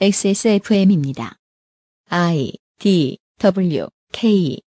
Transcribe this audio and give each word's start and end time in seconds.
XSFM입니다. 0.00 1.38
I 2.08 2.52
D 2.78 3.18
W 3.40 3.88
K 4.12 4.60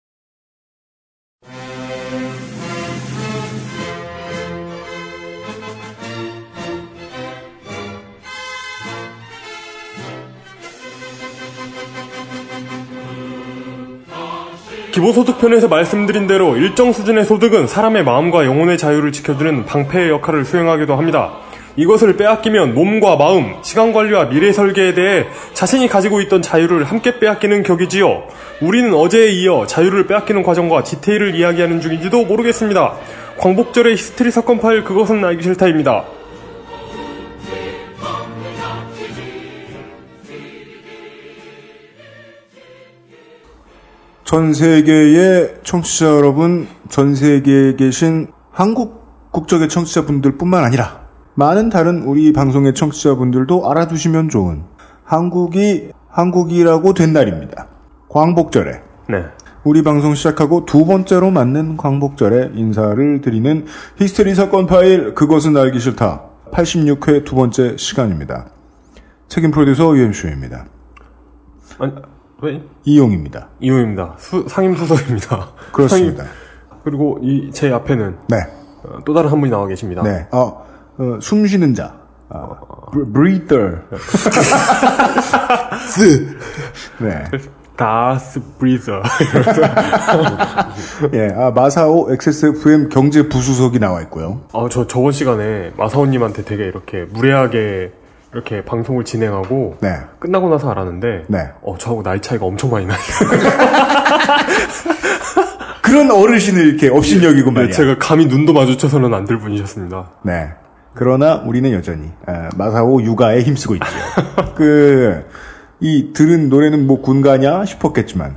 기본소득편에서 14.92 15.68
말씀드린 15.68 16.26
대로 16.26 16.56
일정 16.56 16.94
수준의 16.94 17.26
소득은 17.26 17.66
사람의 17.66 18.02
마음과 18.02 18.46
영혼의 18.46 18.78
자유를 18.78 19.12
지켜주는 19.12 19.66
방패의 19.66 20.08
역할을 20.08 20.46
수행하기도 20.46 20.96
합니다. 20.96 21.47
이것을 21.78 22.16
빼앗기면 22.16 22.74
몸과 22.74 23.14
마음, 23.14 23.54
시간 23.62 23.92
관리와 23.92 24.30
미래 24.30 24.50
설계에 24.50 24.94
대해 24.94 25.26
자신이 25.54 25.86
가지고 25.86 26.20
있던 26.22 26.42
자유를 26.42 26.82
함께 26.82 27.20
빼앗기는 27.20 27.62
격이지요. 27.62 28.24
우리는 28.60 28.92
어제에 28.92 29.28
이어 29.28 29.64
자유를 29.64 30.08
빼앗기는 30.08 30.42
과정과 30.42 30.82
디테일을 30.82 31.36
이야기하는 31.36 31.80
중인지도 31.80 32.24
모르겠습니다. 32.24 32.94
광복절의 33.38 33.92
히스테리 33.92 34.32
사건 34.32 34.58
파일 34.58 34.82
그것은 34.82 35.24
알기 35.24 35.44
싫다입니다. 35.44 36.04
전 44.24 44.52
세계의 44.52 45.54
청취자 45.62 46.06
여러분, 46.06 46.66
전 46.88 47.14
세계에 47.14 47.76
계신 47.76 48.26
한국 48.50 49.30
국적의 49.30 49.68
청취자분들 49.68 50.36
뿐만 50.38 50.64
아니라 50.64 51.07
많은 51.38 51.68
다른 51.68 52.02
우리 52.02 52.32
방송의 52.32 52.74
청취자분들도 52.74 53.70
알아두시면 53.70 54.28
좋은 54.28 54.64
한국이 55.04 55.92
한국이라고 56.08 56.94
된 56.94 57.12
날입니다. 57.12 57.68
광복절에 58.08 58.72
네. 59.08 59.24
우리 59.62 59.84
방송 59.84 60.16
시작하고 60.16 60.64
두 60.64 60.84
번째로 60.84 61.30
맞는 61.30 61.76
광복절에 61.76 62.50
인사를 62.54 63.20
드리는 63.20 63.66
히스테리 63.98 64.34
사건 64.34 64.66
파일 64.66 65.14
그것은 65.14 65.56
알기 65.56 65.78
싫다 65.78 66.22
86회 66.50 67.24
두 67.24 67.36
번째 67.36 67.76
시간입니다. 67.76 68.46
책임 69.28 69.52
프로듀서 69.52 69.96
UMC입니다. 69.96 70.64
아니, 71.78 71.92
왜? 72.42 72.62
이용입니다. 72.84 73.46
이호입니다. 73.60 74.16
수- 74.18 74.44
상임 74.48 74.74
수석입니다. 74.74 75.50
그렇습니다. 75.70 76.24
상임- 76.24 76.82
그리고 76.82 77.20
이 77.22 77.52
제 77.52 77.70
앞에는 77.70 78.16
네. 78.28 78.36
어, 78.82 78.98
또 79.04 79.14
다른 79.14 79.30
한 79.30 79.38
분이 79.38 79.52
나와 79.52 79.68
계십니다. 79.68 80.02
네. 80.02 80.26
어, 80.32 80.66
어, 80.98 81.18
숨 81.20 81.46
쉬는 81.46 81.74
자. 81.74 81.94
어, 82.30 82.56
breather. 83.14 83.78
쓰. 85.88 86.36
네. 86.98 87.24
다스 87.76 88.40
브리저. 88.58 89.02
예, 91.14 91.32
아, 91.36 91.52
마사오 91.52 92.10
XSFM 92.12 92.88
경제 92.88 93.28
부수석이 93.28 93.78
나와 93.78 94.00
있고요. 94.02 94.40
아, 94.52 94.66
저 94.68 94.86
저번 94.88 95.12
시간에 95.12 95.70
마사오님한테 95.76 96.42
되게 96.44 96.64
이렇게 96.64 97.04
무례하게 97.04 97.92
이렇게 98.34 98.64
방송을 98.64 99.04
진행하고 99.04 99.76
네. 99.80 99.94
끝나고 100.18 100.48
나서 100.48 100.70
알았는데 100.72 101.26
네. 101.28 101.50
어, 101.62 101.78
저하고 101.78 102.02
나이 102.02 102.20
차이가 102.20 102.46
엄청 102.46 102.70
많이 102.70 102.84
나요. 102.84 102.98
그런 105.80 106.10
어르신을 106.10 106.66
이렇게 106.66 106.88
업신여기고 106.90 107.50
말이야. 107.52 107.68
네, 107.70 107.72
제가 107.72 107.96
감히 107.98 108.26
눈도 108.26 108.52
마주쳐서는 108.52 109.14
안 109.14 109.24
될 109.24 109.38
분이셨습니다. 109.38 110.10
네. 110.22 110.48
그러나 110.98 111.36
우리는 111.36 111.70
여전히 111.70 112.10
아, 112.26 112.48
마사오 112.56 113.00
육아에 113.00 113.42
힘쓰고 113.42 113.76
있죠. 113.76 113.86
그, 114.56 115.24
이 115.78 116.12
들은 116.12 116.48
노래는 116.48 116.88
뭐 116.88 117.00
군가냐 117.00 117.64
싶었겠지만 117.66 118.36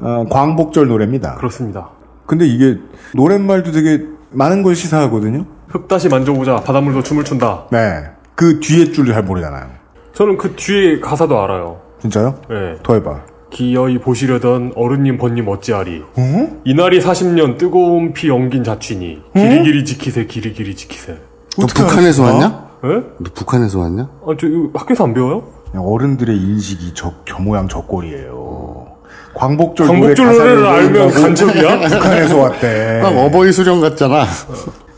어, 0.00 0.24
광복절 0.30 0.88
노래입니다. 0.88 1.34
그렇습니다. 1.34 1.90
근데 2.24 2.46
이게 2.46 2.78
노랫말도 3.14 3.72
되게 3.72 4.06
많은 4.30 4.62
걸 4.62 4.76
시사하거든요. 4.76 5.44
흙 5.68 5.88
다시 5.88 6.08
만져보자. 6.08 6.60
바닷물도 6.60 7.02
춤을 7.02 7.24
춘다. 7.24 7.66
네. 7.70 8.04
그 8.34 8.60
뒤에 8.60 8.92
줄을 8.92 9.12
잘 9.12 9.22
모르잖아요. 9.22 9.66
저는 10.14 10.38
그 10.38 10.54
뒤에 10.56 11.00
가사도 11.00 11.38
알아요. 11.42 11.82
진짜요? 12.00 12.40
예. 12.50 12.78
더 12.82 12.94
해봐. 12.94 13.20
기어이 13.50 13.98
보시려던 13.98 14.72
어른님 14.74 15.18
번님 15.18 15.48
어찌하리. 15.48 16.02
어? 16.16 16.60
이날이 16.64 17.00
40년 17.00 17.58
뜨거운 17.58 18.14
피 18.14 18.30
엉긴 18.30 18.64
자취니. 18.64 19.22
길이길이 19.34 19.84
지키세 19.84 20.24
길이길이 20.24 20.74
지키세. 20.74 21.29
너 21.58 21.66
북한에서? 21.66 22.22
왔냐? 22.22 22.70
예? 22.84 22.88
너 23.18 23.30
북한에서 23.34 23.78
왔냐? 23.80 24.02
아, 24.02 24.26
저 24.38 24.46
이거 24.46 24.70
학교에서 24.74 25.04
안 25.04 25.14
배워요? 25.14 25.42
그냥 25.70 25.86
어른들의 25.86 26.36
인식이 26.36 26.92
저, 26.94 27.12
저 27.26 27.38
모양 27.38 27.68
저 27.68 27.80
꼴이에요. 27.82 28.86
광복절, 29.34 29.86
광복절 29.86 30.26
노래 30.26 30.38
노래를 30.38 30.66
알면 30.66 31.10
간첩이야? 31.10 31.80
북한에서 31.88 32.38
왔대. 32.38 33.00
막 33.02 33.16
어버이 33.16 33.52
수령 33.52 33.80
같잖아. 33.80 34.24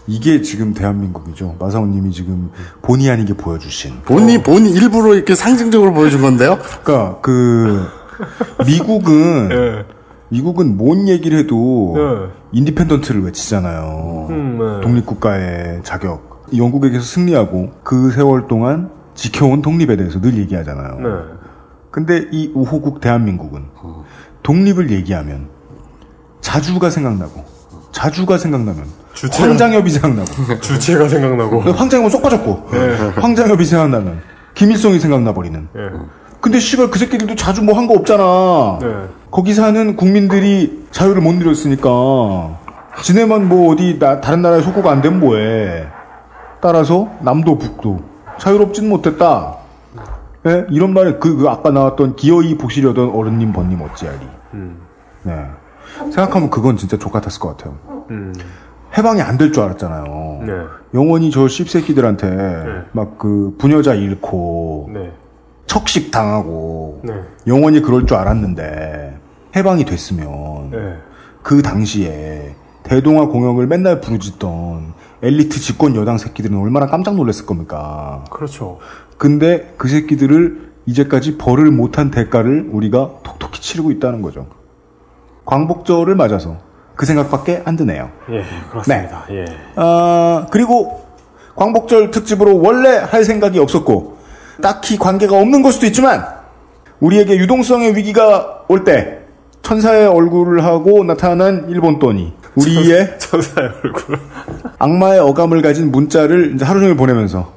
이게 0.07 0.43
지금 0.43 0.75
대한민국이죠. 0.75 1.57
마사오님이 1.59 2.11
지금 2.13 2.51
본의 2.83 3.11
아니게 3.11 3.35
보여주신. 3.35 4.03
본이 4.05 4.43
본이 4.43 4.71
일부러 4.71 5.15
이렇게 5.15 5.35
상징적으로 5.35 5.93
보여준 5.93 6.23
건데요. 6.23 6.59
그러니까 6.83 7.19
그 7.21 7.87
미국은 8.67 9.51
예. 9.53 9.85
미국은 10.31 10.79
뭔 10.79 11.09
얘기를 11.09 11.39
해도 11.39 11.93
네. 11.95 12.33
independent를 12.53 13.23
외치잖아요. 13.23 14.27
음, 14.31 14.59
네. 14.59 14.81
독립국가의 14.83 15.81
자격. 15.85 16.32
영국에게서 16.57 17.05
승리하고 17.05 17.71
그 17.83 18.11
세월 18.11 18.47
동안 18.49 18.91
지켜온 19.15 19.63
독립에 19.63 19.97
대해서 19.97 20.21
늘 20.21 20.37
얘기하잖아요. 20.39 20.99
네. 21.01 21.09
근데 21.91 22.27
이 22.33 22.51
우호국 22.55 23.01
대한민국은 23.01 23.65
독립을 24.43 24.91
얘기하면 24.91 25.49
자주가 26.41 26.91
생각나고 26.91 27.45
자주가 27.93 28.39
생각나면 28.39 28.85
주체가- 29.15 29.41
황장엽이 29.49 29.91
생각나고 29.91 30.27
주체가 30.61 31.09
생각나고. 31.09 31.61
황장엽은 31.61 32.09
쏙 32.11 32.23
빠졌고 32.23 32.69
네. 32.73 32.97
황장엽이 33.21 33.65
생각나면 33.65 34.21
김일성이 34.55 34.99
생각나 34.99 35.35
버리는 35.35 35.69
예. 35.77 35.81
근데 36.41 36.59
씨발 36.59 36.91
그 36.91 36.99
새끼들도 36.99 37.37
자주 37.37 37.63
뭐 37.63 37.77
한 37.77 37.87
거 37.87 37.95
없잖아 37.95 38.79
네. 38.81 39.09
거기 39.31 39.53
사는 39.55 39.95
국민들이 39.97 40.87
자유를 40.91 41.21
못 41.23 41.35
누렸으니까 41.35 42.59
지네만 43.03 43.49
뭐 43.49 43.73
어디 43.73 43.99
나- 43.99 44.21
다른 44.21 44.43
나라에 44.43 44.63
속고가 44.63 44.91
안 44.91 45.03
되면 45.03 45.21
뭐해 45.21 45.87
따라서 46.63 47.11
남도 47.21 47.59
북도 47.59 48.01
자유롭지는 48.39 48.89
못했다 48.89 49.57
예? 50.47 50.65
이런 50.71 50.95
말에 50.95 51.15
그, 51.19 51.37
그 51.37 51.49
아까 51.49 51.71
나왔던 51.71 52.15
기어이 52.17 52.57
보시려던 52.57 53.11
어른님 53.11 53.53
번님 53.53 53.81
어찌하리 53.83 54.19
음. 54.55 54.77
네. 55.25 55.45
생각하면 55.99 56.51
그건 56.51 56.77
진짜 56.77 56.97
족 56.97 57.13
같았을 57.13 57.41
것 57.41 57.57
같아요 57.57 57.77
음. 58.11 58.33
해방이 58.97 59.21
안 59.23 59.39
될 59.39 59.53
줄 59.53 59.63
알았잖아요 59.65 60.41
네. 60.47 60.53
영원히 60.95 61.31
저 61.33 61.49
씹새끼들한테 61.49 62.85
막그 62.93 63.57
부녀자 63.59 63.95
잃고 63.95 64.91
네. 64.95 65.13
척식 65.67 66.11
당하고 66.13 67.01
네. 67.03 67.13
영원히 67.49 67.83
그럴 67.83 68.07
줄 68.07 68.17
알았는데 68.17 69.19
해방이 69.57 69.85
됐으면 69.85 70.71
네. 70.71 70.97
그 71.43 71.61
당시에 71.63 72.55
대동아 72.85 73.27
공영을 73.27 73.67
맨날 73.67 74.01
부르짖던 74.01 74.93
엘리트 75.23 75.61
집권 75.61 75.95
여당 75.95 76.19
새끼들은 76.19 76.59
얼마나 76.59 76.87
깜짝 76.87 77.15
놀랐을 77.15 77.47
겁니까? 77.47 78.25
그렇죠. 78.31 78.79
근데 79.19 79.73
그 79.77 79.89
새끼들을 79.89 80.73
이제까지 80.87 81.39
벌을 81.39 81.71
못한 81.71 82.11
대가를 82.11 82.69
우리가 82.73 83.11
톡톡히 83.23 83.61
치르고 83.61 83.93
있다는 83.93 84.21
거죠. 84.21 84.47
광복절을 85.45 86.17
맞아서 86.17 86.57
그 86.97 87.07
생각밖에 87.07 87.63
안 87.65 87.77
드네요. 87.77 88.11
예, 88.31 88.45
그렇습니다. 88.71 89.25
예. 89.31 89.45
아, 89.77 90.47
그리고 90.51 91.07
광복절 91.55 92.11
특집으로 92.11 92.61
원래 92.61 92.97
할 92.99 93.25
생각이 93.25 93.59
없었고 93.61 94.19
딱히 94.61 94.99
관계가 94.99 95.37
없는 95.39 95.63
걸 95.63 95.73
수도 95.73 95.87
있지만 95.87 96.25
우리에게 97.01 97.37
유동성의 97.37 97.97
위기가 97.97 98.65
올 98.69 98.85
때 98.85 99.21
천사의 99.63 100.09
얼굴을 100.09 100.65
하고 100.65 101.05
나타난 101.05 101.67
일본 101.69 102.01
돈이 102.01 102.33
우리의 102.55 103.15
천사의 103.19 103.71
얼굴. 103.85 104.19
악마의 104.79 105.21
어감을 105.21 105.63
가진 105.63 105.91
문자를 105.91 106.53
이제 106.55 106.65
하루 106.65 106.81
종일 106.81 106.97
보내면서 106.97 107.55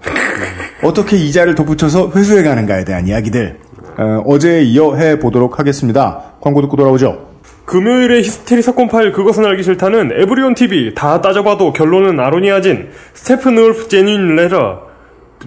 어떻게 0.83 1.17
이자를 1.17 1.55
덧붙여서 1.55 2.11
회수해 2.15 2.43
가는가에 2.43 2.85
대한 2.85 3.07
이야기들 3.07 3.57
어, 3.97 4.37
제에 4.39 4.61
이어 4.63 4.95
해 4.95 5.19
보도록 5.19 5.59
하겠습니다. 5.59 6.21
광고 6.41 6.61
듣고 6.61 6.75
돌아오죠. 6.77 7.29
금요일의 7.65 8.19
히스테리 8.23 8.61
사건 8.61 8.87
파일 8.87 9.11
그것은 9.11 9.43
알기 9.45 9.63
싫다는 9.63 10.11
에브리온 10.21 10.53
TV 10.53 10.93
다 10.93 11.19
따져봐도 11.21 11.73
결론은 11.73 12.19
아로니아진 12.19 12.89
스테픈 13.15 13.57
울프 13.57 13.87
genuine 13.87 14.35
leather 14.35 14.81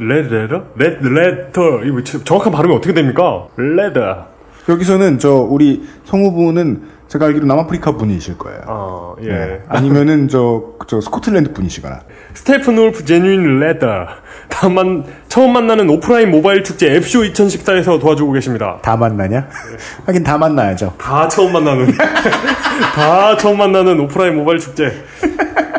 레 0.01 0.23
leather 0.23 0.65
레 0.77 0.97
leather 1.01 1.85
이거 1.85 2.03
지- 2.03 2.25
정확한 2.25 2.53
발음이 2.53 2.75
어떻게 2.75 2.93
됩니까? 2.93 3.47
leather 3.57 4.27
여기서는 4.69 5.19
저 5.19 5.35
우리 5.35 5.83
성우분은 6.05 6.99
제가 7.09 7.25
알기로 7.27 7.47
남아프리카 7.47 7.93
분이실 7.93 8.37
거예요. 8.37 8.61
아, 8.67 9.15
예. 9.23 9.29
네. 9.29 9.63
아니면은 9.67 10.29
저, 10.29 10.63
저 10.87 11.01
스코틀랜드 11.01 11.55
분이시거나. 11.55 12.01
Steppenwolf 12.35 13.07
genuine 13.07 13.61
leather. 13.61 14.07
다만, 14.51 15.05
처음 15.29 15.55
만나는 15.55 15.89
오프라인 15.89 16.31
모바일 16.31 16.63
축제 16.65 16.95
앱쇼 16.97 17.21
2014에서 17.21 17.99
도와주고 17.99 18.33
계십니다. 18.33 18.79
다 18.83 18.95
만나냐? 18.97 19.49
하긴 20.05 20.23
다 20.23 20.37
만나야죠. 20.37 20.95
다 20.99 21.27
처음 21.29 21.53
만나는. 21.55 21.93
다 22.95 23.37
처음 23.39 23.57
만나는 23.57 23.99
오프라인 24.01 24.37
모바일 24.37 24.59
축제. 24.59 24.93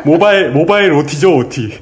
모바일, 0.04 0.50
모바일 0.50 0.92
OT죠, 0.92 1.36
OT. 1.36 1.78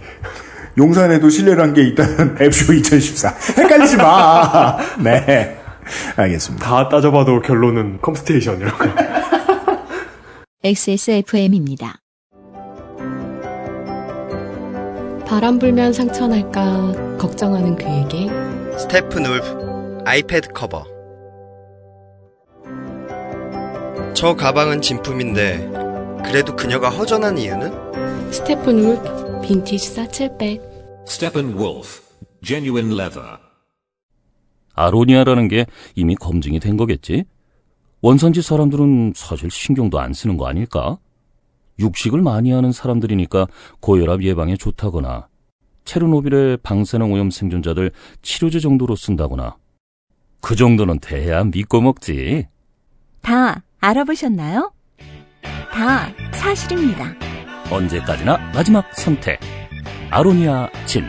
용산에도 0.76 1.30
신뢰란 1.30 1.72
게 1.72 1.82
있다는 1.84 2.36
앱쇼 2.40 2.74
2014. 2.74 3.34
헷갈리지 3.56 3.96
마. 3.96 4.76
네. 5.02 5.57
알겠습니다. 6.16 6.64
다 6.66 6.88
따져봐도 6.88 7.40
결론은 7.40 8.00
컴스테이션이라고. 8.00 8.84
XSFM입니다. 10.64 12.00
바람 15.26 15.58
불면 15.58 15.92
상처 15.92 16.26
날까 16.26 17.16
걱정하는 17.18 17.76
그에게 17.76 18.28
Steppenwolf 18.78 20.02
아이패드 20.06 20.52
커버 20.54 20.86
저 24.14 24.34
가방은 24.34 24.80
진품인데 24.80 25.70
그래도 26.24 26.56
그녀가 26.56 26.88
허전한 26.88 27.38
이유는? 27.38 28.32
Steppenwolf 28.32 29.42
빈티지 29.42 29.86
사칠백 29.94 30.60
Steppenwolf, 31.06 32.02
genuine 32.42 32.92
leather. 32.92 33.38
아로니아라는 34.78 35.48
게 35.48 35.66
이미 35.94 36.14
검증이 36.14 36.60
된 36.60 36.76
거겠지? 36.76 37.24
원산지 38.00 38.42
사람들은 38.42 39.12
사실 39.16 39.50
신경도 39.50 39.98
안 39.98 40.12
쓰는 40.12 40.36
거 40.36 40.46
아닐까? 40.46 40.98
육식을 41.80 42.22
많이 42.22 42.52
하는 42.52 42.72
사람들이니까 42.72 43.46
고혈압 43.80 44.22
예방에 44.22 44.56
좋다거나 44.56 45.28
체르노빌의 45.84 46.58
방사능 46.62 47.12
오염 47.12 47.30
생존자들 47.30 47.90
치료제 48.22 48.60
정도로 48.60 48.94
쓴다거나 48.94 49.56
그 50.40 50.54
정도는 50.54 51.00
돼야 51.00 51.42
믿고 51.44 51.80
먹지. 51.80 52.46
다 53.22 53.62
알아보셨나요? 53.80 54.72
다 55.72 56.12
사실입니다. 56.32 57.14
언제까지나 57.70 58.36
마지막 58.54 58.84
선택. 58.94 59.40
아로니아 60.10 60.70
진. 60.86 61.04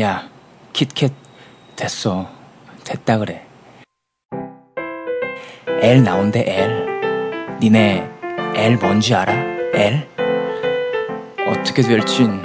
야, 0.00 0.28
킷캣 0.74 1.12
됐어. 1.76 2.26
됐다 2.84 3.18
그래. 3.18 3.46
L 5.80 6.02
나온대 6.02 6.44
L. 6.46 7.58
니네 7.60 8.10
L 8.56 8.76
뭔지 8.78 9.14
알아? 9.14 9.32
L? 9.72 10.08
어떻게 11.48 11.80
될진 11.80 12.42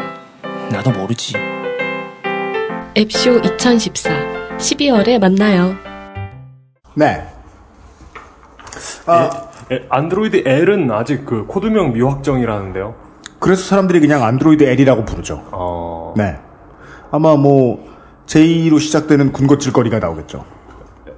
나도 0.71 0.91
모르지. 0.91 1.33
앱쇼 2.95 3.39
2014 3.39 4.11
12월에 4.57 5.19
만나요. 5.19 5.75
네. 6.95 7.25
아, 9.07 9.29
에, 9.71 9.85
안드로이드 9.89 10.43
L은 10.45 10.91
아직 10.91 11.25
그 11.25 11.47
코드명 11.47 11.93
미확정이라는데요. 11.93 12.93
그래서 13.39 13.63
사람들이 13.63 13.99
그냥 14.01 14.23
안드로이드 14.23 14.63
L이라고 14.63 15.05
부르죠. 15.05 15.47
어, 15.51 16.13
네. 16.15 16.37
아마 17.09 17.35
뭐, 17.35 17.89
J로 18.29 18.77
시작되는 18.77 19.33
군것질거리가 19.33 19.97
나오겠죠. 19.97 20.45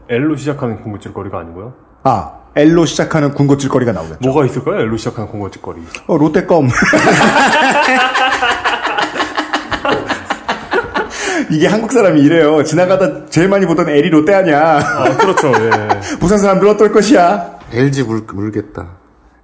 L로 0.08 0.38
시작하는 0.38 0.82
군것질거리가 0.82 1.40
아니고요. 1.40 1.74
아, 2.04 2.32
L로 2.56 2.86
시작하는 2.86 3.34
군것질거리가 3.34 3.92
나오겠죠. 3.92 4.20
뭐가 4.22 4.46
있을까요? 4.46 4.80
L로 4.80 4.96
시작하는 4.96 5.30
군것질거리. 5.30 5.82
어, 6.08 6.18
롯데껌. 6.18 6.70
이게 11.52 11.68
한국 11.68 11.92
사람이 11.92 12.22
이래요. 12.22 12.64
지나가다 12.64 13.26
제일 13.26 13.50
많이 13.50 13.66
보던 13.66 13.90
L이 13.90 14.10
롯데 14.10 14.34
아니야. 14.34 14.80
아, 14.80 15.18
그렇죠. 15.18 15.50
예. 15.50 15.70
부산 16.22 16.38
사람들 16.38 16.66
어떨 16.70 16.94
것이야? 16.94 17.60
LG 17.74 18.04
물, 18.04 18.22
물겠다. 18.34 18.88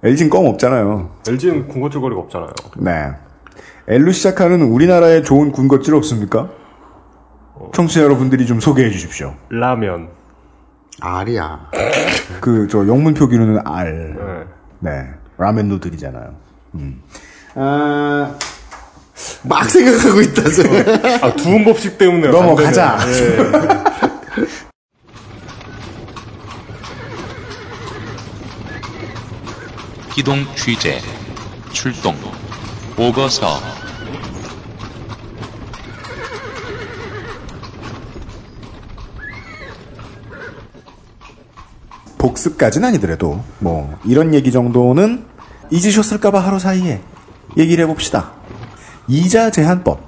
LG는 0.02 0.30
껌 0.30 0.46
없잖아요. 0.46 1.10
LG는 1.28 1.68
군것질거리가 1.68 2.18
없잖아요. 2.22 2.48
네. 2.78 3.10
L로 3.88 4.10
시작하는 4.12 4.62
우리나라에 4.62 5.20
좋은 5.20 5.52
군것질 5.52 5.94
없습니까? 5.94 6.48
청취자 7.72 8.02
여러분들이 8.02 8.46
좀 8.46 8.60
소개해 8.60 8.90
주십시오. 8.90 9.34
라면. 9.50 10.08
R이야. 11.00 11.70
그, 12.40 12.66
저, 12.70 12.86
영문 12.86 13.14
표 13.14 13.28
기로는 13.28 13.60
R. 13.64 13.90
네. 14.80 14.90
네. 14.90 15.08
라멘 15.38 15.66
누들이잖아요. 15.68 16.34
음. 16.74 17.02
아, 17.54 18.34
막 19.44 19.64
생각하고 19.70 20.20
있다, 20.20 20.42
저. 20.50 21.26
아, 21.26 21.32
두음 21.36 21.64
법칙 21.64 21.98
때문에. 21.98 22.28
넘어가자. 22.28 22.98
예. 23.08 23.36
기동 30.12 30.44
취재 30.56 30.98
출동 31.72 32.16
보고서 32.96 33.60
복습까지는 42.18 42.88
아니더라도, 42.88 43.42
뭐, 43.60 43.98
이런 44.04 44.34
얘기 44.34 44.52
정도는 44.52 45.24
잊으셨을까봐 45.70 46.40
하루 46.40 46.58
사이에 46.58 47.00
얘기를 47.56 47.84
해봅시다. 47.84 48.32
이자 49.06 49.50
제한법. 49.50 50.06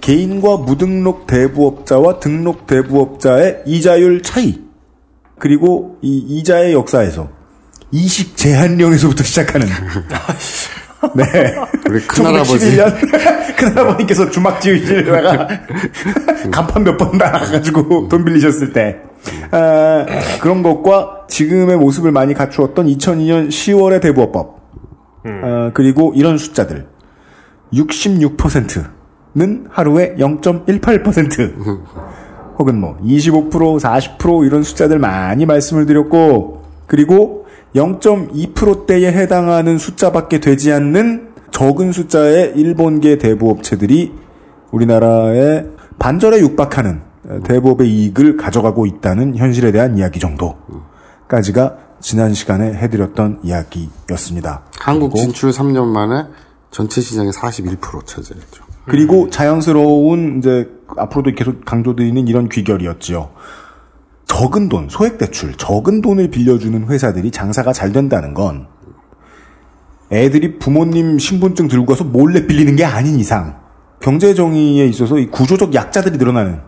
개인과 0.00 0.58
무등록 0.58 1.26
대부업자와 1.26 2.20
등록 2.20 2.66
대부업자의 2.66 3.62
이자율 3.66 4.22
차이. 4.22 4.60
그리고 5.38 5.98
이 6.02 6.18
이자의 6.18 6.74
역사에서 6.74 7.28
이식 7.90 8.36
제한령에서부터 8.36 9.24
시작하는. 9.24 9.66
네. 11.14 11.54
우리 11.88 12.00
큰할아버지. 12.00 12.76
1911년 12.76 13.56
큰할아버님께서 13.56 14.30
주막 14.30 14.60
지으시다가 14.60 15.48
간판 16.50 16.84
몇번 16.84 17.16
나가가지고 17.18 18.08
돈 18.08 18.24
빌리셨을 18.24 18.72
때. 18.72 19.00
아, 19.50 20.06
그런 20.40 20.62
것과 20.62 21.26
지금의 21.28 21.76
모습을 21.76 22.12
많이 22.12 22.34
갖추었던 22.34 22.86
2002년 22.86 23.48
10월의 23.48 24.00
대부업법. 24.00 24.60
아, 25.24 25.70
그리고 25.74 26.12
이런 26.14 26.38
숫자들. 26.38 26.86
66%는 27.72 29.66
하루에 29.70 30.14
0.18%. 30.16 31.54
혹은 32.58 32.80
뭐, 32.80 32.96
25%, 33.04 33.80
40% 33.80 34.46
이런 34.46 34.62
숫자들 34.62 34.98
많이 34.98 35.44
말씀을 35.44 35.86
드렸고, 35.86 36.62
그리고 36.86 37.46
0.2%대에 37.74 39.10
해당하는 39.12 39.78
숫자밖에 39.78 40.38
되지 40.38 40.72
않는 40.72 41.34
적은 41.50 41.92
숫자의 41.92 42.52
일본계 42.56 43.18
대부업체들이 43.18 44.12
우리나라의 44.70 45.68
반절에 45.98 46.40
육박하는 46.40 47.00
대부업의 47.44 47.88
이익을 47.88 48.36
가져가고 48.36 48.86
있다는 48.86 49.36
현실에 49.36 49.72
대한 49.72 49.96
이야기 49.98 50.20
정도까지가 50.20 51.78
지난 52.00 52.34
시간에 52.34 52.74
해드렸던 52.74 53.40
이야기였습니다. 53.42 54.62
한국 54.78 55.14
진출 55.14 55.50
3년 55.50 55.86
만에 55.86 56.26
전체 56.70 57.00
시장의 57.00 57.32
41% 57.32 58.06
차지했죠. 58.06 58.64
그리고 58.86 59.30
자연스러운 59.30 60.38
이제 60.38 60.68
앞으로도 60.96 61.34
계속 61.34 61.64
강조드리는 61.64 62.28
이런 62.28 62.48
귀결이었지요. 62.48 63.30
적은 64.26 64.68
돈, 64.68 64.88
소액 64.90 65.18
대출, 65.18 65.54
적은 65.54 66.02
돈을 66.02 66.28
빌려주는 66.30 66.88
회사들이 66.88 67.30
장사가 67.30 67.72
잘 67.72 67.92
된다는 67.92 68.34
건 68.34 68.66
애들이 70.12 70.58
부모님 70.58 71.18
신분증 71.18 71.68
들고 71.68 71.86
가서 71.86 72.04
몰래 72.04 72.46
빌리는 72.46 72.76
게 72.76 72.84
아닌 72.84 73.18
이상 73.18 73.60
경제 74.00 74.34
정의에 74.34 74.86
있어서 74.86 75.18
이 75.18 75.26
구조적 75.30 75.74
약자들이 75.74 76.18
늘어나는 76.18 76.60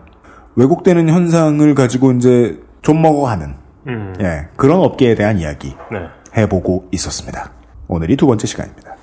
왜곡되는 0.57 1.07
현상을 1.07 1.75
가지고 1.75 2.11
이제 2.13 2.59
좀 2.81 3.01
먹어가는 3.01 3.53
음. 3.87 4.13
예, 4.19 4.49
그런 4.57 4.79
업계에 4.79 5.13
대한 5.15 5.37
이야기 5.37 5.75
네. 5.91 5.99
해보고 6.35 6.87
있었습니다. 6.91 7.51
오늘이 7.87 8.17
두 8.17 8.25
번째 8.25 8.47
시간입니다. 8.47 8.95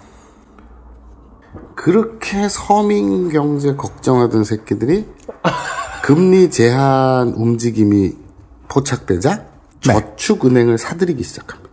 그렇게 1.77 2.49
서민 2.49 3.31
경제 3.31 3.75
걱정하던 3.75 4.43
새끼들이 4.43 5.07
금리 6.03 6.51
제한 6.51 7.29
움직임이 7.29 8.13
포착되자 8.69 9.45
저축은행을 9.81 10.77
사들이기 10.77 11.23
시작합니다. 11.23 11.71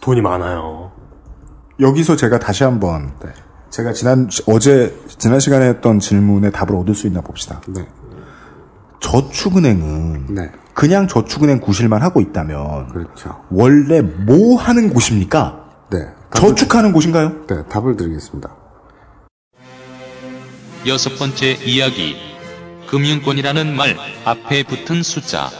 돈이 0.00 0.22
많아요. 0.22 0.90
여기서 1.78 2.16
제가 2.16 2.38
다시 2.40 2.64
한번 2.64 3.12
제가 3.70 3.92
지난 3.92 4.28
어제 4.46 4.96
지난 5.06 5.40
시간에 5.40 5.68
했던 5.68 6.00
질문에 6.00 6.50
답을 6.50 6.74
얻을 6.76 6.94
수 6.94 7.06
있나 7.06 7.20
봅시다. 7.20 7.60
네. 7.68 7.86
저축은행은 9.04 10.26
네. 10.34 10.50
그냥 10.72 11.06
저축은행 11.06 11.60
구실만 11.60 12.00
하고 12.02 12.20
있다면 12.22 12.88
그렇죠. 12.88 13.44
원래 13.50 14.00
뭐 14.00 14.56
하는 14.56 14.92
곳입니까? 14.92 15.62
네. 15.90 15.98
저축하는 16.34 16.92
곳인가요? 16.92 17.46
네, 17.46 17.64
답을 17.68 17.96
드리겠습니다. 17.96 18.50
여섯 20.86 21.16
번째 21.18 21.52
이야기. 21.64 22.16
금융권이라는 22.88 23.76
말 23.76 23.96
앞에 24.24 24.62
붙은 24.64 25.02
숫자. 25.02 25.50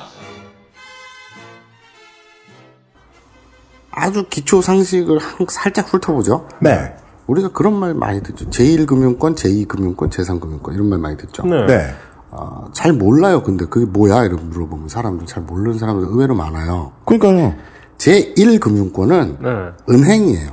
아주 3.90 4.26
기초 4.28 4.62
상식을 4.62 5.18
한- 5.18 5.46
살짝 5.48 5.92
훑어보죠. 5.92 6.48
네. 6.60 6.94
우리가 7.26 7.48
그런 7.52 7.74
말 7.74 7.94
많이 7.94 8.22
듣죠. 8.22 8.48
제1금융권, 8.50 9.36
제2금융권, 9.36 10.10
제3금융권 10.10 10.74
이런 10.74 10.88
말 10.88 10.98
많이 10.98 11.16
듣죠. 11.16 11.44
네. 11.46 11.66
네. 11.66 11.94
아, 12.36 12.68
잘 12.72 12.92
몰라요. 12.92 13.42
근데 13.42 13.64
그게 13.66 13.86
뭐야? 13.86 14.24
이렇게 14.24 14.42
물어보면 14.42 14.88
사람들 14.88 15.26
잘 15.26 15.44
모르는 15.44 15.78
사람들 15.78 16.08
의외로 16.08 16.34
많아요. 16.34 16.92
그러니까요. 17.04 17.54
제1금융권은 17.98 19.40
네. 19.40 19.48
은행이에요. 19.88 20.50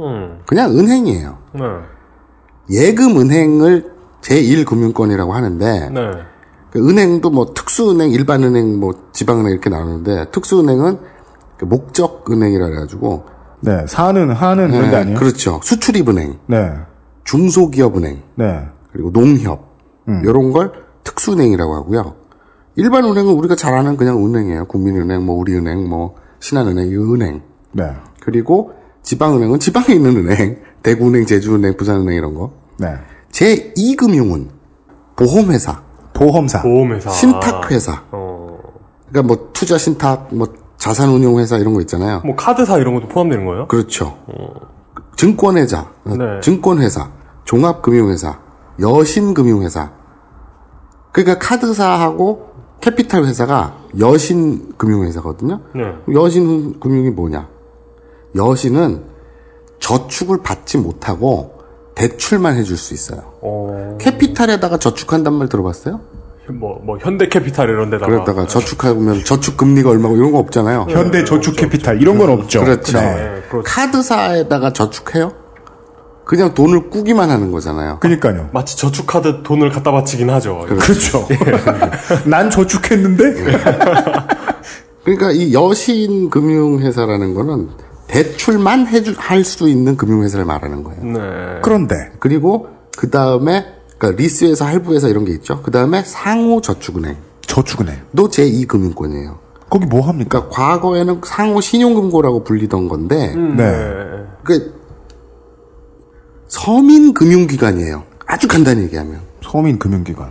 음. 0.00 0.38
그냥 0.46 0.78
은행이에요. 0.78 1.38
네. 1.54 1.62
예금은행을 2.70 3.90
제1금융권이라고 4.20 5.30
하는데 5.30 5.88
네. 5.88 6.00
그 6.70 6.86
은행도 6.86 7.30
뭐 7.30 7.54
특수은행, 7.54 8.10
일반은행, 8.10 8.78
뭐 8.78 8.92
지방은행 9.12 9.52
이렇게 9.52 9.70
나누는데 9.70 10.30
특수은행은 10.30 10.98
그 11.56 11.64
목적은행이라 11.64 12.66
해가지고 12.66 13.24
네. 13.60 13.86
사는 13.86 14.30
하는 14.30 14.72
이런 14.72 14.82
데 14.82 14.90
네, 14.90 14.96
아니에요? 14.96 15.18
그렇죠. 15.18 15.60
수출입은행, 15.62 16.38
네. 16.46 16.74
중소기업은행, 17.24 18.22
네. 18.34 18.68
그리고 18.92 19.10
농협 19.10 19.68
음. 20.08 20.22
이런 20.24 20.52
걸 20.52 20.87
특수은행이라고 21.08 21.74
하고요. 21.74 22.14
일반 22.76 23.04
은행은 23.04 23.32
우리가 23.32 23.56
잘 23.56 23.74
아는 23.74 23.96
그냥 23.96 24.24
은행이에요. 24.24 24.66
국민은행, 24.66 25.24
뭐 25.24 25.36
우리은행, 25.36 25.88
뭐 25.88 26.14
신한은행, 26.40 26.88
이 26.88 26.96
은행. 26.96 27.42
네. 27.72 27.92
그리고 28.20 28.72
지방은행은 29.02 29.58
지방에 29.58 29.94
있는 29.94 30.16
은행, 30.16 30.58
대구은행, 30.82 31.26
제주은행, 31.26 31.76
부산은행 31.76 32.14
이런 32.14 32.34
거. 32.34 32.52
네. 32.78 32.94
제 33.30 33.72
2금융은 33.76 34.48
보험회사, 35.16 35.82
보험사. 36.14 36.62
보험회사. 36.62 37.10
신탁회사. 37.10 38.04
어. 38.12 38.58
그러니까 39.08 39.34
뭐 39.34 39.50
투자 39.52 39.78
신탁, 39.78 40.28
뭐 40.32 40.48
자산운용회사 40.76 41.56
이런 41.58 41.74
거 41.74 41.80
있잖아요. 41.80 42.20
뭐 42.24 42.36
카드사 42.36 42.78
이런 42.78 42.94
것도 42.94 43.08
포함되는 43.08 43.44
거예요? 43.44 43.66
그렇죠. 43.66 44.16
증권회사, 45.16 45.80
어, 46.04 46.16
네. 46.16 46.40
증권회사, 46.42 47.10
종합금융회사, 47.44 48.38
여신금융회사. 48.78 49.97
그러니까 51.18 51.38
카드사하고 51.44 52.48
캐피탈 52.80 53.24
회사가 53.24 53.76
여신 53.98 54.72
금융회사거든요. 54.76 55.60
네. 55.74 55.82
여신 56.14 56.78
금융이 56.78 57.10
뭐냐? 57.10 57.48
여신은 58.36 59.02
저축을 59.80 60.42
받지 60.44 60.78
못하고 60.78 61.58
대출만 61.96 62.54
해줄 62.54 62.76
수 62.76 62.94
있어요. 62.94 63.32
어. 63.40 63.98
캐피탈에다가 64.00 64.78
저축한단 64.78 65.34
말 65.34 65.48
들어봤어요? 65.48 66.00
뭐, 66.50 66.80
뭐, 66.84 66.96
현대캐피탈 66.98 67.68
이런 67.68 67.90
데다가. 67.90 68.10
그러다가 68.10 68.46
저축하면 68.46 69.24
저축 69.24 69.56
금리가 69.56 69.90
얼마고 69.90 70.16
이런 70.16 70.30
거 70.30 70.38
없잖아요. 70.38 70.86
현대 70.88 71.24
저축 71.24 71.56
캐피탈 71.56 72.00
이런 72.00 72.16
건 72.16 72.30
없죠. 72.30 72.60
그렇죠. 72.60 72.98
네. 72.98 73.42
카드사에다가 73.64 74.72
저축해요? 74.72 75.32
그냥 76.28 76.52
돈을 76.52 76.90
꾸기만 76.90 77.30
하는 77.30 77.50
거잖아요. 77.52 78.00
그러니까요. 78.00 78.50
마치 78.52 78.76
저축카드 78.76 79.42
돈을 79.44 79.70
갖다 79.70 79.90
바치긴 79.92 80.28
하죠. 80.28 80.66
그렇죠. 80.68 81.26
난 82.28 82.50
저축했는데 82.50 83.32
그러니까 85.04 85.30
이 85.32 85.54
여신 85.54 86.28
금융회사라는 86.28 87.32
거는 87.32 87.70
대출만 88.08 88.88
해줄 88.88 89.14
할 89.16 89.42
수 89.42 89.70
있는 89.70 89.96
금융회사를 89.96 90.44
말하는 90.44 90.84
거예요. 90.84 91.02
네. 91.02 91.60
그런데 91.62 91.94
그리고 92.18 92.68
그 92.98 93.08
다음에 93.08 93.64
그러니까 93.96 94.22
리스회사, 94.22 94.66
할부회사 94.66 95.08
이런 95.08 95.24
게 95.24 95.32
있죠. 95.32 95.62
그 95.62 95.70
다음에 95.70 96.02
상호저축은행. 96.02 97.16
저축은행. 97.46 97.96
도 98.14 98.28
제2 98.28 98.68
금융권이에요. 98.68 99.38
거기 99.70 99.86
뭐 99.86 100.06
합니까? 100.06 100.40
그러니까 100.40 100.54
과거에는 100.54 101.22
상호 101.24 101.62
신용금고라고 101.62 102.44
불리던 102.44 102.88
건데 102.88 103.32
음, 103.34 103.56
네. 103.56 104.26
그 104.44 104.77
서민 106.48 107.14
금융기관이에요. 107.14 108.02
아주 108.26 108.48
간단히 108.48 108.82
얘기하면 108.82 109.20
서민 109.42 109.78
금융기관. 109.78 110.30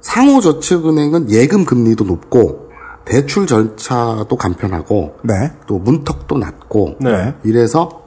상호저축은행은 0.00 1.30
예금 1.30 1.64
금리도 1.64 2.04
높고 2.04 2.68
대출 3.04 3.46
절차도 3.46 4.36
간편하고 4.36 5.16
네. 5.24 5.52
또 5.66 5.78
문턱도 5.78 6.38
낮고 6.38 6.96
네. 7.00 7.34
이래서 7.44 8.02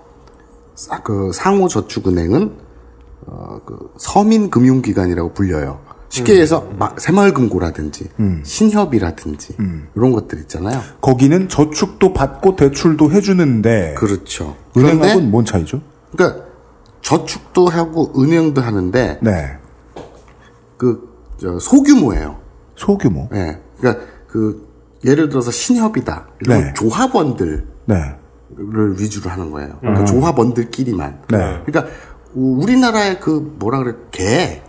사- 0.76 1.02
그 1.02 1.32
상호저축은행은 1.34 2.58
어, 3.28 3.60
그 3.66 3.92
서민 3.98 4.50
금융기관이라고 4.50 5.34
불려요. 5.34 5.80
쉽게 6.12 6.40
해서 6.42 6.68
마- 6.78 6.94
새마을금고라든지 6.98 8.10
신협이라든지 8.44 9.56
이런 9.96 10.12
것들 10.12 10.40
있잖아요. 10.42 10.82
거기는 11.00 11.48
저축도 11.48 12.14
받고 12.14 12.58
대출도 12.58 13.12
해주는데 13.12 13.96
그렇죠. 13.98 14.56
은행하고는 14.76 15.32
뭔 15.32 15.46
차이죠? 15.46 15.82
그러니까 16.12 16.44
저축도 17.02 17.68
하고 17.70 18.12
은행도 18.22 18.62
하는데 18.62 19.20
네. 19.22 19.58
그 20.78 21.10
저, 21.40 21.58
소규모예요. 21.60 22.38
소규모. 22.76 23.30
예. 23.34 23.58
그러니까 23.80 24.06
그 24.28 24.68
예를 25.06 25.30
들어서 25.30 25.50
신협이다. 25.50 26.28
이런 26.42 26.60
네. 26.62 26.74
조합원들을 26.74 27.66
네. 27.86 27.96
위주로 28.98 29.30
하는 29.30 29.50
거예요. 29.50 29.80
그 29.82 30.06
조합원들끼리만. 30.06 31.22
네. 31.30 31.38
그러니까 31.66 31.86
우- 32.36 32.62
우리나라의 32.62 33.20
그 33.22 33.56
뭐라 33.60 33.80
그래 33.80 33.96
개 34.12 34.62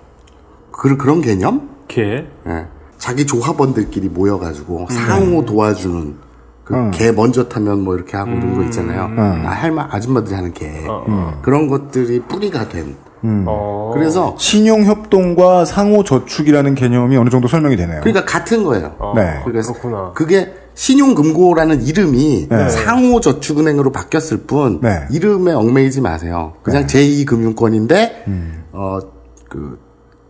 그, 0.73 0.97
그런 0.97 1.21
개념? 1.21 1.69
개. 1.89 2.25
예. 2.47 2.67
자기 2.99 3.27
조합원들끼리 3.27 4.09
모여가지고 4.09 4.87
상호 4.91 5.45
도와주는 5.45 6.15
그 6.65 6.75
음. 6.75 6.91
개 6.93 7.11
먼저 7.11 7.49
타면 7.49 7.83
뭐 7.83 7.97
이렇게 7.97 8.17
하고 8.17 8.31
이런 8.31 8.55
거 8.55 8.63
있잖아요. 8.65 9.11
아, 9.17 9.51
할마 9.51 9.89
아줌마들이 9.91 10.35
하는 10.35 10.53
개 10.53 10.71
그런 11.43 11.67
것들이 11.67 12.21
뿌리가 12.21 12.69
된. 12.69 12.95
어. 13.25 13.91
그래서 13.95 14.35
신용 14.39 14.85
협동과 14.85 15.65
상호 15.65 16.03
저축이라는 16.05 16.75
개념이 16.75 17.17
어느 17.17 17.31
정도 17.31 17.49
설명이 17.49 17.77
되네요. 17.77 18.01
그러니까 18.01 18.25
같은 18.25 18.65
거예요. 18.65 18.95
어, 18.99 19.13
네. 19.15 19.41
그래서 19.45 19.73
그렇구나. 19.73 20.13
그게 20.15 20.53
신용금고라는 20.75 21.83
이름이 21.83 22.49
네. 22.49 22.69
상호저축은행으로 22.69 23.93
바뀌었을 23.93 24.39
뿐 24.47 24.81
네. 24.81 25.07
이름에 25.11 25.53
얽매이지 25.53 26.01
마세요. 26.01 26.55
그냥 26.63 26.87
제2금융권인데 26.87 28.11
어그 28.73 29.79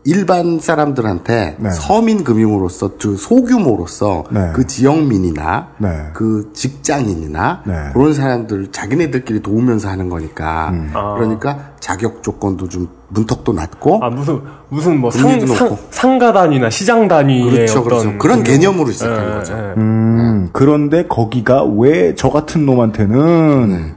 일반 0.04 0.58
사람들한테 0.58 1.56
네. 1.60 1.70
서민 1.70 2.24
금융으로서 2.24 2.90
그 3.00 3.16
소규모로서 3.16 4.24
네. 4.32 4.50
그 4.52 4.66
지역민이나 4.66 5.68
네. 5.78 5.88
그 6.12 6.50
직장인이나 6.54 7.62
네. 7.64 7.74
그런 7.92 8.12
사람들 8.12 8.72
자기네들끼리 8.72 9.40
도우면서 9.42 9.88
하는 9.88 10.08
거니까 10.08 10.70
음. 10.70 10.90
아. 10.92 11.14
그러니까 11.14 11.70
자격 11.78 12.22
조건도 12.24 12.68
좀 12.68 12.88
문턱도 13.10 13.52
낮고 13.52 14.00
아, 14.02 14.10
무슨, 14.10 14.40
무슨 14.70 14.98
뭐 14.98 15.10
상, 15.12 15.38
상, 15.46 15.68
높고. 15.68 15.78
상가 15.90 16.32
단위나 16.32 16.68
시장 16.70 17.06
단위의 17.06 17.50
그렇죠, 17.50 17.78
어떤. 17.80 17.84
그렇죠. 17.88 18.18
그런 18.18 18.42
금융- 18.42 18.60
개념으로 18.60 18.90
시작한 18.90 19.24
예, 19.28 19.34
거죠. 19.34 19.52
예. 19.54 19.74
음, 19.76 20.48
그런데 20.52 21.06
거기가 21.06 21.62
왜 21.64 22.14
저 22.16 22.28
같은 22.30 22.66
놈한테는 22.66 23.68
네. 23.68 23.94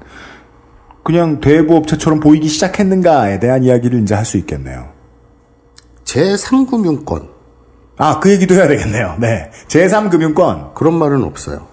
그냥 1.03 1.39
대부업체처럼 1.39 2.19
보이기 2.19 2.47
시작했는가에 2.47 3.39
대한 3.39 3.63
이야기를 3.63 4.01
이제 4.01 4.13
할 4.13 4.25
수 4.25 4.37
있겠네요. 4.37 4.93
제3금융권 6.15 7.35
아, 7.97 8.19
그 8.19 8.29
얘기도 8.31 8.55
해야 8.55 8.67
되겠네요. 8.67 9.15
네. 9.19 9.51
제3금융권. 9.67 10.73
그런 10.73 10.95
말은 10.95 11.23
없어요. 11.23 11.65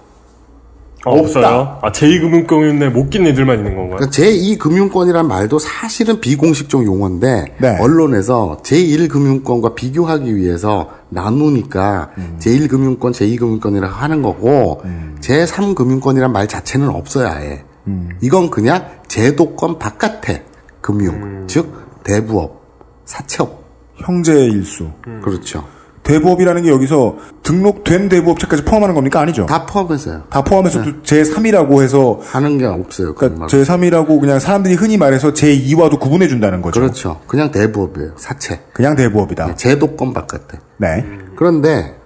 아, 1.04 1.10
없어요? 1.10 1.80
아, 1.82 1.90
제2금융권인데 1.90 2.90
못낀 2.90 3.26
애들만 3.26 3.58
있는 3.58 3.74
건가요? 3.74 3.96
그러니까 3.96 4.16
제2금융권이란 4.16 5.26
말도 5.26 5.58
사실은 5.58 6.20
비공식적 6.20 6.84
용어인데 6.84 7.56
네. 7.60 7.78
언론에서 7.80 8.58
제1금융권과 8.62 9.74
비교하기 9.74 10.36
위해서 10.36 10.90
나누니까 11.08 12.10
음. 12.18 12.36
제1금융권, 12.40 13.00
제2금융권이라 13.00 13.82
하는 13.88 14.22
거고 14.22 14.82
제3금융권이란 15.20 16.30
말 16.30 16.46
자체는 16.46 16.88
없어요 16.88 17.26
아예. 17.26 17.64
음. 17.88 18.10
이건 18.20 18.50
그냥 18.50 18.86
제도권 19.08 19.80
바깥의 19.80 20.44
금융, 20.80 21.48
즉 21.48 22.02
대부업, 22.04 22.62
사채업 23.06 23.61
형제의 24.02 24.46
일수. 24.46 24.90
그렇죠. 25.22 25.66
대부업이라는 26.02 26.62
게 26.64 26.70
여기서 26.70 27.16
등록된 27.44 28.08
대부업체까지 28.08 28.64
포함하는 28.64 28.94
겁니까? 28.94 29.20
아니죠. 29.20 29.46
다 29.46 29.66
포함해서요. 29.66 30.24
다 30.30 30.42
포함해서 30.42 30.82
제3이라고 31.04 31.80
해서 31.82 32.18
하는 32.24 32.58
게 32.58 32.64
없어요. 32.64 33.14
그러니까 33.14 33.46
제3이라고 33.46 34.20
그냥 34.20 34.40
사람들이 34.40 34.74
흔히 34.74 34.96
말해서 34.96 35.32
제2와도 35.32 36.00
구분해 36.00 36.26
준다는 36.26 36.60
거죠. 36.60 36.80
그렇죠. 36.80 37.20
그냥 37.28 37.52
대부업이에요. 37.52 38.14
사채. 38.16 38.62
그냥 38.72 38.96
대부업이다. 38.96 39.54
제도권 39.54 40.12
바깥에. 40.12 40.58
네. 40.78 41.04
그런데 41.36 41.96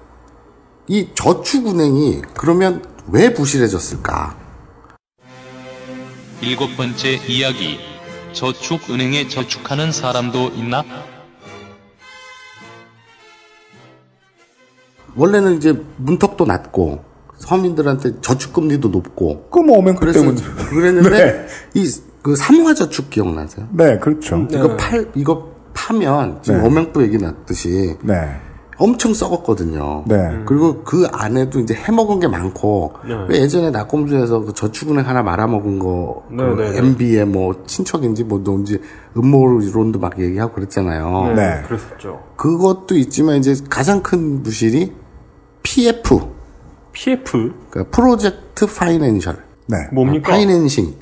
이 0.88 1.08
저축은행이 1.14 2.22
그러면 2.36 2.82
왜 3.10 3.32
부실해졌을까? 3.32 4.36
일곱 6.42 6.76
번째 6.76 7.18
이야기. 7.28 7.78
저축은행에 8.34 9.28
저축하는 9.28 9.90
사람도 9.90 10.50
있나? 10.54 10.84
원래는 15.16 15.56
이제 15.56 15.80
문턱도 15.96 16.44
낮고 16.44 17.04
서민들한테 17.38 18.20
저축금리도 18.20 18.88
높고 18.88 19.48
그뭐 19.50 19.78
오면 19.78 19.96
그래서 19.96 20.20
때문에 20.20 20.40
그랬는데 20.70 21.10
네. 21.10 21.46
이그 21.74 22.36
삼화 22.36 22.74
저축 22.74 23.10
기억나세요? 23.10 23.66
네, 23.72 23.98
그렇죠. 23.98 24.46
이거 24.50 24.76
팔 24.76 25.10
이거 25.14 25.52
파면 25.74 26.38
지금 26.42 26.60
네. 26.60 26.66
오명부 26.66 27.02
얘기 27.02 27.18
났듯이 27.18 27.96
네. 28.02 28.40
엄청 28.78 29.14
썩었거든요. 29.14 30.04
네. 30.06 30.42
그리고 30.44 30.82
그 30.84 31.06
안에도 31.10 31.60
이제 31.60 31.72
해먹은 31.74 32.20
게 32.20 32.28
많고 32.28 32.92
네. 33.06 33.14
왜 33.28 33.40
예전에 33.40 33.70
낙곰수에서 33.70 34.40
그 34.40 34.52
저축은행 34.52 35.06
하나 35.06 35.22
말아먹은 35.22 35.78
거 35.78 36.24
네, 36.30 36.44
그 36.44 36.60
네, 36.60 36.70
네. 36.72 36.78
MB의 36.78 37.26
뭐 37.26 37.62
친척인지 37.66 38.24
뭐 38.24 38.38
뭔지 38.38 38.80
음모론도 39.16 39.98
막 39.98 40.20
얘기하고 40.20 40.54
그랬잖아요. 40.54 41.32
네. 41.34 41.62
그랬었죠. 41.66 42.22
그것도 42.36 42.96
있지만 42.96 43.36
이제 43.38 43.54
가장 43.70 44.02
큰 44.02 44.42
부실이 44.42 44.92
PF 45.66 46.20
PF? 46.92 47.52
그러니까 47.70 47.90
프로젝트 47.90 48.66
파이낸셜. 48.66 49.42
네. 49.66 49.76
뭡니까? 49.92 50.30
파이낸싱. 50.30 50.94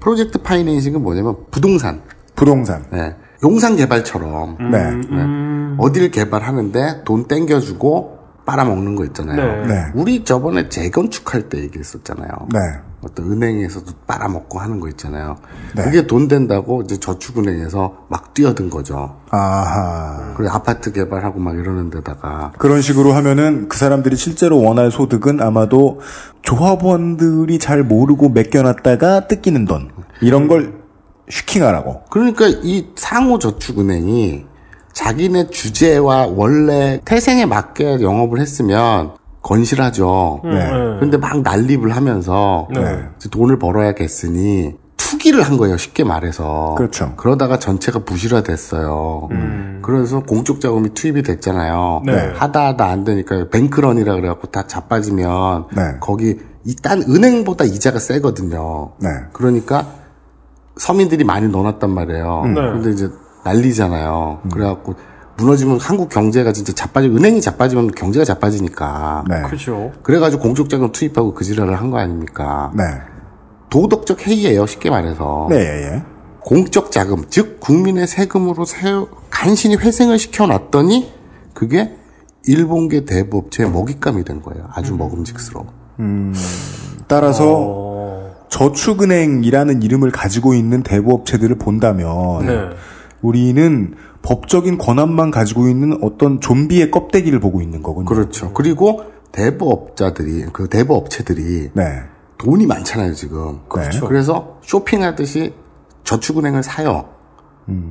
프로젝트 0.00 0.38
파이낸싱은 0.38 1.00
뭐냐면 1.00 1.36
부동산. 1.52 2.02
부동산. 2.34 2.84
네. 2.90 3.14
용산 3.44 3.76
개발처럼 3.76 4.56
네. 4.70 4.78
음. 5.12 5.76
어디를 5.78 6.10
개발하는데 6.10 7.04
돈 7.04 7.28
땡겨주고 7.28 8.18
빨아먹는 8.44 8.96
거 8.96 9.04
있잖아요. 9.06 9.66
네. 9.66 9.74
네. 9.74 9.84
우리 9.94 10.24
저번에 10.24 10.68
재건축할 10.68 11.48
때 11.48 11.58
얘기했었잖아요. 11.58 12.28
네. 12.52 12.58
어떤 13.04 13.30
은행에서도 13.32 13.92
빨아먹고 14.06 14.58
하는 14.58 14.80
거 14.80 14.88
있잖아요. 14.88 15.36
네. 15.76 15.84
그게 15.84 16.06
돈 16.06 16.28
된다고 16.28 16.82
이제 16.82 16.96
저축은행에서 16.98 18.06
막 18.08 18.34
뛰어든 18.34 18.70
거죠. 18.70 19.16
아하. 19.30 20.34
그리고 20.36 20.52
아파트 20.52 20.92
개발하고 20.92 21.38
막 21.38 21.56
이러는 21.56 21.90
데다가 21.90 22.52
그런 22.58 22.82
식으로 22.82 23.12
하면은 23.12 23.68
그 23.68 23.76
사람들이 23.76 24.16
실제로 24.16 24.60
원할 24.62 24.90
소득은 24.90 25.40
아마도 25.40 26.00
조합원들이 26.42 27.58
잘 27.58 27.82
모르고 27.82 28.30
맡겨놨다가 28.30 29.28
뜯기는 29.28 29.64
돈. 29.66 29.90
이런 30.20 30.48
걸 30.48 30.74
슈킹하라고. 31.28 32.02
그러니까 32.10 32.46
이 32.48 32.88
상호저축은행이 32.96 34.44
자기네 34.92 35.50
주제와 35.50 36.28
원래 36.28 37.00
태생에 37.04 37.46
맞게 37.46 38.00
영업을 38.00 38.40
했으면 38.40 39.14
건실하죠. 39.44 40.40
네. 40.42 40.68
그런데 40.96 41.18
막 41.18 41.42
난립을 41.42 41.94
하면서 41.94 42.66
네. 42.74 43.08
돈을 43.30 43.58
벌어야겠으니 43.58 44.74
투기를 44.96 45.42
한 45.42 45.58
거예요. 45.58 45.76
쉽게 45.76 46.02
말해서. 46.02 46.74
그렇죠. 46.76 47.12
그러다가 47.16 47.58
전체가 47.58 48.00
부실화됐어요. 48.00 49.28
그래서 49.82 50.20
공적 50.20 50.60
자금이 50.60 50.94
투입이 50.94 51.22
됐잖아요. 51.22 52.02
네. 52.06 52.32
하다 52.34 52.68
하다 52.68 52.86
안 52.86 53.04
되니까 53.04 53.48
뱅크런이라 53.50 54.14
그래갖고 54.14 54.48
다 54.48 54.66
자빠지면 54.66 55.66
네. 55.76 55.82
거기 56.00 56.38
일단 56.64 57.02
은행보다 57.02 57.64
이자가 57.64 57.98
세거든요. 57.98 58.92
네. 58.98 59.10
그러니까 59.34 59.86
서민들이 60.76 61.22
많이 61.22 61.48
넣어놨단 61.48 61.90
말이에요. 61.90 62.42
음. 62.46 62.54
네. 62.54 62.60
근데 62.62 62.90
이제 62.90 63.10
난리잖아요. 63.44 64.40
그래갖고 64.50 64.94
무너지면 65.36 65.78
한국 65.80 66.08
경제가 66.10 66.52
진짜 66.52 66.72
자빠지고 66.72 67.16
은행이 67.16 67.40
자빠지면 67.40 67.90
경제가 67.92 68.24
자빠지니까. 68.24 69.24
네. 69.28 69.42
그죠. 69.42 69.92
그래가지고 70.02 70.42
공적 70.42 70.68
자금 70.68 70.92
투입하고 70.92 71.34
그 71.34 71.44
지랄을 71.44 71.74
한 71.80 71.90
거 71.90 71.98
아닙니까? 71.98 72.72
네. 72.76 72.84
도덕적 73.70 74.26
해이예요. 74.26 74.66
쉽게 74.66 74.90
말해서. 74.90 75.48
네, 75.50 75.56
예, 75.56 75.94
예. 75.94 76.02
공적 76.40 76.92
자금, 76.92 77.24
즉 77.30 77.58
국민의 77.58 78.06
세금으로 78.06 78.64
세우, 78.64 79.08
간신히 79.30 79.76
회생을 79.76 80.18
시켜놨더니 80.18 81.10
그게 81.54 81.96
일본계 82.46 83.04
대부업체의 83.06 83.70
먹잇감이 83.70 84.24
된 84.24 84.42
거예요. 84.42 84.68
아주 84.72 84.94
먹음직스러워. 84.94 85.66
음, 86.00 86.34
따라서 87.08 87.44
어. 87.48 88.34
저축은행이라는 88.50 89.82
이름을 89.82 90.10
가지고 90.10 90.54
있는 90.54 90.82
대부업체들을 90.82 91.56
본다면 91.58 92.46
네. 92.46 92.70
우리는 93.22 93.94
법적인 94.24 94.78
권한만 94.78 95.30
가지고 95.30 95.68
있는 95.68 95.98
어떤 96.02 96.40
좀비의 96.40 96.90
껍데기를 96.90 97.40
보고 97.40 97.60
있는 97.60 97.82
거군요. 97.82 98.06
그렇죠. 98.06 98.52
그리고 98.52 99.02
대부업자들이, 99.32 100.46
그 100.52 100.68
대부업체들이 100.68 101.70
네. 101.74 101.82
돈이 102.38 102.66
많잖아요, 102.66 103.14
지금. 103.14 103.60
그렇죠. 103.68 104.08
그래서 104.08 104.58
쇼핑하듯이 104.62 105.54
저축은행을 106.04 106.62
사요. 106.62 107.08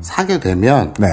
사게 0.02 0.39
되면 0.39 0.93
네. 1.00 1.08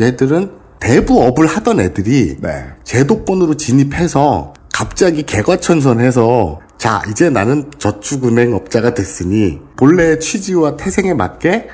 얘들은 0.00 0.52
대부업을 0.80 1.46
하던 1.46 1.80
애들이 1.80 2.36
네. 2.40 2.66
제도권으로 2.82 3.56
진입해서 3.56 4.52
갑자기 4.72 5.22
개과천선해서 5.22 6.60
자 6.78 7.02
이제 7.08 7.30
나는 7.30 7.70
저축은행 7.78 8.54
업자가 8.54 8.94
됐으니 8.94 9.60
본래의 9.76 10.18
취지와 10.18 10.76
태생에 10.76 11.14
맞게 11.14 11.68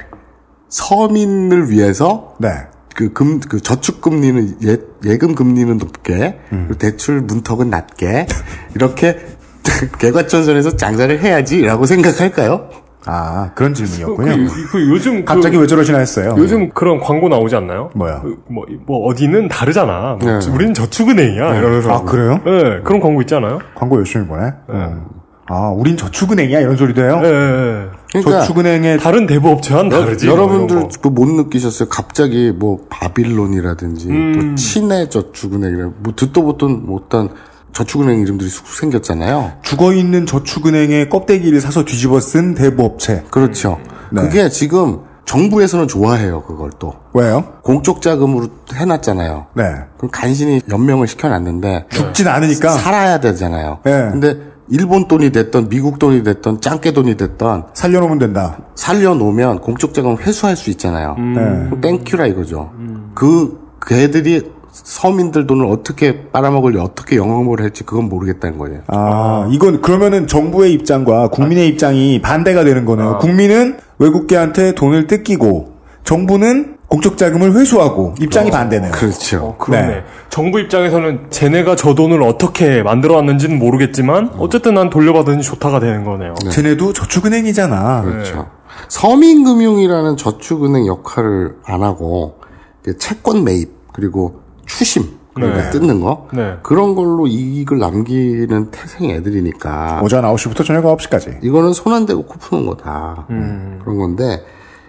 서민을 0.68 1.70
위해서 1.70 2.34
네. 2.38 2.50
그 2.98 3.12
금, 3.12 3.38
그 3.38 3.60
저축금리는 3.60 4.56
예, 4.66 4.76
예금 5.04 5.36
금리는 5.36 5.78
높게, 5.78 6.40
그리고 6.50 6.74
대출 6.74 7.20
문턱은 7.20 7.70
낮게, 7.70 8.26
이렇게 8.74 9.16
개과천선에서 10.00 10.76
장사를 10.76 11.16
해야지라고 11.20 11.86
생각할까요? 11.86 12.70
아, 13.06 13.52
그런 13.54 13.72
질문이었군요. 13.72 14.48
그, 14.48 14.68
그 14.72 14.88
요즘 14.88 15.24
갑자기 15.24 15.54
그, 15.54 15.62
왜 15.62 15.68
저러시나 15.68 15.98
했어요. 15.98 16.34
요즘 16.38 16.70
그런 16.70 16.98
광고 16.98 17.28
나오지 17.28 17.54
않나요? 17.54 17.90
뭐야? 17.94 18.20
그 18.20 18.42
뭐, 18.50 18.66
뭐 18.84 19.06
어디는 19.06 19.46
다르잖아. 19.46 20.18
뭐 20.20 20.38
네. 20.40 20.50
우리는 20.50 20.74
저축은행이야. 20.74 21.54
이러면서. 21.54 21.92
아, 21.92 22.02
그래요? 22.02 22.40
네, 22.44 22.80
그런 22.82 22.98
광고 22.98 23.20
있잖아요. 23.20 23.60
광고 23.76 23.96
열심히 23.98 24.26
보네. 24.26 24.52
음. 24.70 25.04
아, 25.46 25.68
우린 25.68 25.96
저축은행이야 25.96 26.58
이런 26.58 26.76
소리도 26.76 27.00
해요. 27.00 27.20
네, 27.22 27.30
네. 27.30 27.86
그러니까 28.10 28.40
저축은행의 28.40 28.98
다른 28.98 29.26
대부업체와는 29.26 29.90
다르지. 29.90 30.26
뭐 30.26 30.34
여러분들 30.36 30.76
이런 30.76 30.88
거. 30.88 31.00
그못 31.00 31.28
느끼셨어요? 31.28 31.88
갑자기 31.88 32.52
뭐 32.52 32.86
바빌론이라든지 32.88 34.08
음. 34.08 34.32
또 34.32 34.54
친해 34.54 35.08
저축은행이라 35.08 35.90
뭐 35.98 36.14
듣도 36.16 36.42
보던 36.42 36.86
못한 36.86 37.28
저축은행 37.72 38.20
이름들이 38.20 38.48
쑥 38.48 38.66
생겼잖아요. 38.66 39.52
죽어 39.62 39.92
있는 39.92 40.26
저축은행의 40.26 41.10
껍데기를 41.10 41.60
사서 41.60 41.84
뒤집어 41.84 42.18
쓴 42.20 42.54
대부업체. 42.54 43.24
그렇죠. 43.30 43.78
네. 44.10 44.22
그게 44.22 44.48
지금 44.48 45.00
정부에서는 45.26 45.86
좋아해요, 45.88 46.42
그걸 46.44 46.70
또. 46.78 46.94
왜요? 47.12 47.44
공적 47.62 48.00
자금으로 48.00 48.48
해놨잖아요. 48.72 49.46
네. 49.54 49.64
그럼 49.98 50.10
간신히 50.10 50.62
연명을 50.70 51.06
시켜놨는데 51.06 51.88
죽진 51.90 52.26
않으니까. 52.28 52.70
살아야 52.70 53.20
되잖아요. 53.20 53.80
네. 53.84 54.08
근데 54.10 54.38
일본 54.70 55.08
돈이 55.08 55.30
됐던 55.30 55.68
미국 55.68 55.98
돈이 55.98 56.22
됐던 56.22 56.60
짱깨 56.60 56.92
돈이 56.92 57.16
됐던 57.16 57.66
살려놓으면 57.74 58.18
된다. 58.18 58.58
살려놓으면 58.74 59.60
공적 59.60 59.94
자금 59.94 60.16
회수할 60.18 60.56
수 60.56 60.70
있잖아요. 60.70 61.16
네. 61.18 61.66
그럼 61.66 61.80
thank 61.80 62.03
you라 62.03 62.26
이거죠. 62.26 62.70
그 63.14 63.58
걔들이 63.86 64.42
서민들 64.70 65.46
돈을 65.46 65.66
어떻게 65.66 66.28
빨아먹을지 66.30 66.78
어떻게 66.78 67.16
영업을 67.16 67.60
할지 67.60 67.84
그건 67.84 68.08
모르겠다는 68.08 68.58
거예요. 68.58 68.80
아, 68.88 69.48
이건 69.50 69.80
그러면은 69.80 70.26
정부의 70.26 70.72
입장과 70.74 71.28
국민의 71.28 71.68
입장이 71.68 72.20
반대가 72.20 72.64
되는 72.64 72.84
거네요. 72.84 73.18
국민은 73.18 73.78
외국계한테 73.98 74.74
돈을 74.74 75.06
뜯기고 75.06 75.72
정부는 76.04 76.77
공적 76.88 77.18
자금을 77.18 77.54
회수하고 77.54 78.14
입장이 78.18 78.50
반대네요. 78.50 78.92
그렇죠. 78.92 79.38
어, 79.44 79.56
그러네. 79.58 79.86
네. 79.86 80.04
정부 80.30 80.58
입장에서는 80.58 81.26
쟤네가 81.30 81.76
저 81.76 81.94
돈을 81.94 82.22
어떻게 82.22 82.82
만들어왔는지는 82.82 83.58
모르겠지만 83.58 84.30
어쨌든 84.38 84.74
난 84.74 84.88
돌려받으니 84.88 85.42
좋다가 85.42 85.80
되는 85.80 86.02
거네요. 86.04 86.34
쟤네도 86.50 86.94
저축은행이잖아. 86.94 88.02
그렇죠. 88.02 88.46
서민금융이라는 88.88 90.16
저축은행 90.16 90.86
역할을 90.86 91.56
안 91.64 91.82
하고 91.82 92.38
그 92.82 92.96
채권 92.96 93.44
매입 93.44 93.70
그리고 93.92 94.40
추심 94.66 95.18
그러니까 95.34 95.64
네. 95.64 95.70
뜯는 95.70 96.00
거 96.00 96.26
네. 96.32 96.54
그런 96.62 96.94
걸로 96.94 97.26
이익을 97.26 97.78
남기는 97.78 98.70
태생 98.70 99.10
애들이니까 99.10 100.00
오전 100.02 100.24
9시부터 100.24 100.64
저녁 100.64 100.84
9시까지. 100.84 101.44
이거는 101.44 101.72
손 101.74 101.92
안 101.92 102.06
대고 102.06 102.24
코 102.24 102.38
푸는 102.38 102.66
거다 102.66 103.26
그런 103.28 103.98
건데 103.98 104.42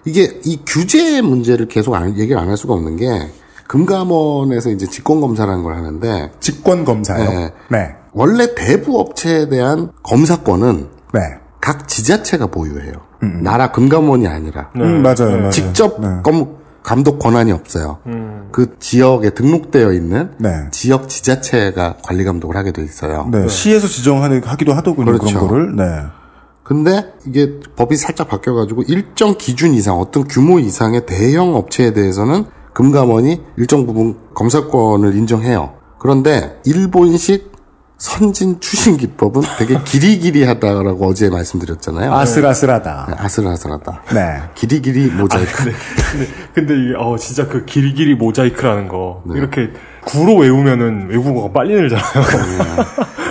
이게 0.09 0.39
이 0.43 0.59
규제 0.65 1.21
문제를 1.21 1.67
계속 1.67 1.93
안- 1.93 2.17
얘기를 2.17 2.39
안 2.41 2.49
할 2.49 2.57
수가 2.57 2.73
없는 2.73 2.95
게 2.97 3.07
금감원에서 3.67 4.71
이제 4.71 4.87
직권 4.87 5.21
검사라는 5.21 5.63
걸 5.63 5.75
하는데 5.75 6.31
직권 6.39 6.83
검사요. 6.85 7.29
네. 7.29 7.53
네. 7.69 7.95
원래 8.13 8.55
대부 8.55 8.99
업체에 8.99 9.49
대한 9.49 9.91
검사권은 10.03 10.87
네. 11.13 11.19
각 11.61 11.87
지자체가 11.87 12.47
보유해요. 12.47 12.93
나라 13.43 13.71
금감원이 13.71 14.27
아니라 14.27 14.69
음, 14.77 15.01
맞아요. 15.03 15.37
맞아요. 15.37 15.49
직접 15.51 15.99
네. 16.01 16.07
검, 16.23 16.55
감독 16.81 17.19
권한이 17.19 17.51
없어요. 17.51 17.99
음. 18.07 18.47
그 18.51 18.77
지역에 18.79 19.31
등록되어 19.31 19.91
있는 19.91 20.31
네. 20.37 20.49
지역 20.71 21.09
지자체가 21.09 21.97
관리 22.01 22.23
감독을 22.23 22.55
하게 22.55 22.71
돼 22.71 22.81
있어요. 22.81 23.27
네. 23.31 23.47
시에서 23.47 23.87
지정하는 23.87 24.41
하기도 24.43 24.73
하더군요. 24.73 25.11
그 25.11 25.17
그렇죠. 25.19 25.37
런 25.39 25.47
거를. 25.47 25.75
네. 25.75 25.83
근데 26.69 27.13
이게 27.25 27.59
법이 27.75 27.95
살짝 27.95 28.27
바뀌어가지고 28.27 28.83
일정 28.83 29.35
기준 29.39 29.73
이상, 29.73 29.99
어떤 29.99 30.27
규모 30.27 30.59
이상의 30.59 31.07
대형 31.07 31.55
업체에 31.55 31.93
대해서는 31.93 32.45
금감원이 32.73 33.41
일정 33.57 33.87
부분 33.87 34.19
검사권을 34.35 35.15
인정해요. 35.15 35.73
그런데 35.97 36.61
일본식 36.65 37.51
선진 37.97 38.59
추신 38.59 38.97
기법은 38.97 39.41
되게 39.57 39.79
기리기리하다라고 39.83 41.07
어제 41.07 41.31
말씀드렸잖아요. 41.31 42.13
아슬아슬하다. 42.13 43.05
네, 43.09 43.15
아슬아슬하다. 43.17 44.03
네. 44.13 44.41
기리기리 44.53 45.07
모자이크. 45.07 45.63
근데, 45.63 45.77
근데, 46.11 46.27
근데 46.53 46.73
이게, 46.75 46.93
어, 46.99 47.17
진짜 47.17 47.47
그 47.47 47.65
길이길이 47.65 48.13
모자이크라는 48.13 48.89
거. 48.89 49.23
네. 49.25 49.39
이렇게 49.39 49.71
구로 50.05 50.35
외우면은 50.35 51.09
외국어가 51.09 51.51
빨리 51.51 51.73
늘잖아요. 51.73 52.05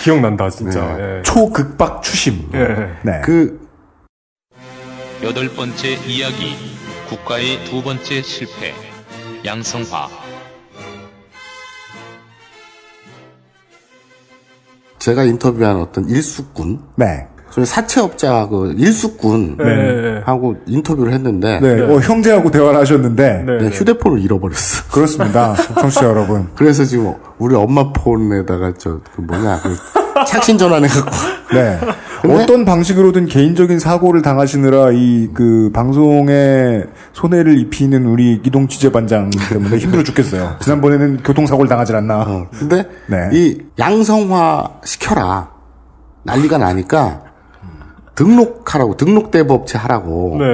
기억난다, 0.00 0.48
진짜. 0.50 0.96
예. 0.98 1.22
초극박 1.22 2.02
추심. 2.02 2.48
예. 2.54 2.96
네. 3.02 3.20
그 3.22 3.68
여덟 5.22 5.48
번째 5.48 5.94
이야기. 6.06 6.54
국가의 7.08 7.64
두 7.64 7.82
번째 7.82 8.22
실패. 8.22 8.72
양성화. 9.44 10.08
제가 14.98 15.24
인터뷰한 15.24 15.76
어떤 15.76 16.08
일수꾼, 16.08 16.82
네. 16.96 17.26
저희 17.50 17.64
사채업자 17.66 18.46
그 18.48 18.74
일수꾼 18.76 19.56
네. 19.58 20.20
하고 20.24 20.56
인터뷰를 20.66 21.12
했는데 21.12 21.58
네. 21.60 21.80
어, 21.82 21.98
형제하고 21.98 22.50
대화를 22.50 22.78
하셨는데. 22.80 23.44
네. 23.46 23.58
네, 23.58 23.68
휴대폰을 23.68 24.20
잃어버렸어. 24.20 24.84
그렇습니다. 24.92 25.54
청취자 25.80 26.06
여러분. 26.06 26.48
그래서 26.54 26.84
지금 26.84 27.14
우리 27.38 27.54
엄마 27.54 27.92
폰에다가 27.92 28.74
저 28.78 29.00
그 29.14 29.20
뭐냐 29.22 29.60
그 29.62 29.76
착신 30.26 30.58
전환해갖고 30.58 31.10
네. 31.54 31.78
어떤 32.28 32.64
방식으로든 32.66 33.26
개인적인 33.26 33.78
사고를 33.78 34.22
당하시느라 34.22 34.90
이 34.92 35.28
그 35.32 35.70
방송에 35.72 36.82
손해를 37.12 37.58
입히는 37.58 38.04
우리 38.06 38.40
이동 38.44 38.68
취재반장 38.68 39.30
때문에 39.48 39.78
힘들어 39.78 40.02
죽겠어요. 40.02 40.56
지난번에는 40.60 41.22
교통사고를 41.22 41.68
당하지 41.68 41.94
않나. 41.94 42.20
어, 42.22 42.46
근데 42.50 42.84
네. 43.06 43.30
이 43.32 43.58
양성화 43.78 44.80
시켜라 44.84 45.50
난리가 46.24 46.58
나니까 46.58 47.22
등록하라고 48.20 48.96
등록 48.98 49.30
대부업체 49.30 49.78
하라고 49.78 50.36
네. 50.38 50.44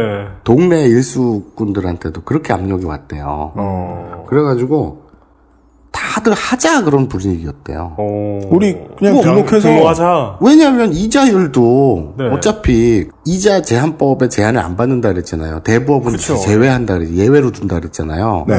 동네 0.45 0.85
일수꾼들한테도 0.85 2.23
그렇게 2.23 2.53
압력이 2.53 2.85
왔대요. 2.85 3.53
어. 3.57 4.25
그래가지고 4.29 5.07
다들 5.91 6.33
하자 6.33 6.85
그런 6.85 7.09
분위기였대요. 7.09 7.97
어. 7.99 8.41
우리 8.51 8.77
그냥 8.97 9.15
뭐, 9.15 9.23
등록해서 9.25 9.69
등록하자. 9.69 10.39
왜냐하면 10.43 10.93
이자율도 10.93 12.15
네. 12.19 12.29
어차피 12.29 13.09
이자 13.25 13.63
제한법에 13.63 14.29
제한을 14.29 14.61
안 14.61 14.77
받는다 14.77 15.09
그랬잖아요. 15.13 15.61
대부업은 15.65 16.13
그쵸. 16.13 16.37
제외한다 16.37 16.99
그랬 16.99 17.11
예외로 17.15 17.51
둔다 17.51 17.81
그랬잖아요. 17.81 18.45
네. 18.47 18.55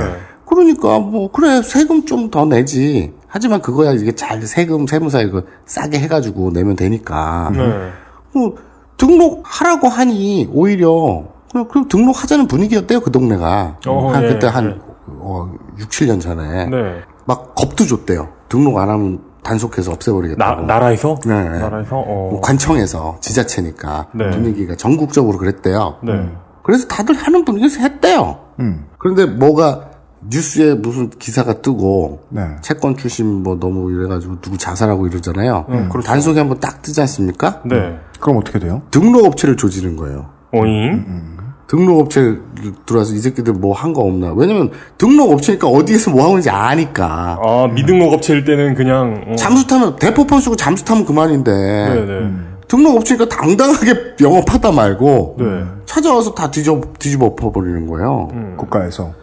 그러니까 0.45 0.99
뭐 0.99 1.31
그래 1.31 1.61
세금 1.61 2.05
좀 2.05 2.29
더 2.29 2.43
내지. 2.45 3.13
하지만 3.27 3.61
그거야 3.61 3.93
이게 3.93 4.13
잘 4.13 4.41
세금 4.41 4.85
세무사 4.85 5.21
이거 5.21 5.43
싸게 5.65 5.97
해가지고 5.99 6.51
내면 6.51 6.75
되니까. 6.75 7.51
네. 7.53 7.89
뭐 8.33 8.55
등록하라고 8.97 9.87
하니 9.87 10.49
오히려 10.51 11.25
그냥, 11.51 11.67
그냥 11.67 11.87
등록하자는 11.87 12.47
분위기였대요 12.47 12.99
그 12.99 13.11
동네가. 13.11 13.77
어, 13.87 14.11
한 14.11 14.21
네, 14.23 14.27
그때 14.29 14.47
네. 14.47 14.53
한 14.53 14.81
어, 15.07 15.51
6, 15.77 15.89
7년 15.89 16.19
전에 16.19 16.65
네. 16.65 17.01
막 17.25 17.55
겁도 17.55 17.85
줬대요. 17.85 18.29
등록 18.49 18.77
안 18.77 18.89
하면 18.89 19.21
단속해서 19.43 19.91
나, 19.91 19.95
없애버리겠다고. 19.95 20.65
나 20.65 20.79
라에서? 20.79 21.19
네, 21.25 21.49
네. 21.49 21.59
나라에서? 21.59 21.97
어. 21.97 22.29
뭐 22.31 22.41
관청에서 22.41 23.17
지자체니까 23.21 24.07
네. 24.13 24.29
분위기가 24.31 24.75
전국적으로 24.75 25.37
그랬대요. 25.37 25.97
네. 26.03 26.29
그래서 26.63 26.87
다들 26.87 27.15
하는 27.15 27.45
분위기에서 27.45 27.79
했대요. 27.79 28.39
음. 28.59 28.87
그런데 28.97 29.25
뭐가 29.25 29.91
뉴스에 30.29 30.73
무슨 30.75 31.09
기사가 31.09 31.61
뜨고 31.61 32.23
네. 32.29 32.41
채권 32.61 32.97
출신 32.97 33.43
뭐 33.43 33.57
너무 33.57 33.91
이래가지고 33.91 34.41
누구 34.41 34.57
자살하고 34.57 35.07
이러잖아요. 35.07 35.65
음, 35.69 35.89
그렇죠. 35.89 36.07
단속이 36.07 36.39
한번 36.39 36.59
딱 36.59 36.81
뜨지 36.81 36.99
않습니까? 37.01 37.61
네. 37.65 37.97
그럼 38.19 38.37
어떻게 38.37 38.59
돼요? 38.59 38.81
등록업체를 38.91 39.57
조지는 39.57 39.95
거예요. 39.95 40.27
오잉? 40.53 41.37
등록업체 41.67 42.39
들어와서 42.85 43.13
이 43.13 43.17
새끼들 43.19 43.51
뭐 43.53 43.73
한 43.73 43.91
거 43.93 44.01
없나? 44.01 44.31
왜냐면 44.33 44.71
등록업체니까 44.97 45.67
어디에서 45.67 46.11
뭐 46.11 46.25
하는지 46.27 46.49
아니까. 46.49 47.37
아, 47.43 47.67
미등록 47.67 48.13
업체일 48.13 48.45
때는 48.45 48.73
그냥. 48.75 49.25
어. 49.27 49.35
잠수 49.35 49.67
타면 49.67 49.97
대포폰 49.97 50.39
쓰고 50.39 50.55
잠수 50.55 50.85
타면 50.85 51.05
그만인데 51.05 51.51
네네. 51.51 52.31
등록업체니까 52.69 53.27
당당하게 53.29 54.15
영업하다 54.21 54.71
말고 54.71 55.35
네. 55.39 55.45
찾아와서 55.85 56.33
다 56.33 56.49
뒤져 56.51 56.81
뒤집어 56.99 57.25
엎어버리는 57.27 57.85
거예요. 57.87 58.29
음. 58.31 58.53
국가에서. 58.57 59.13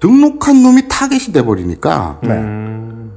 등록한 0.00 0.62
놈이 0.62 0.86
타겟이 0.88 1.32
돼버리니까 1.32 2.18
네. 2.22 2.28
음. 2.30 3.12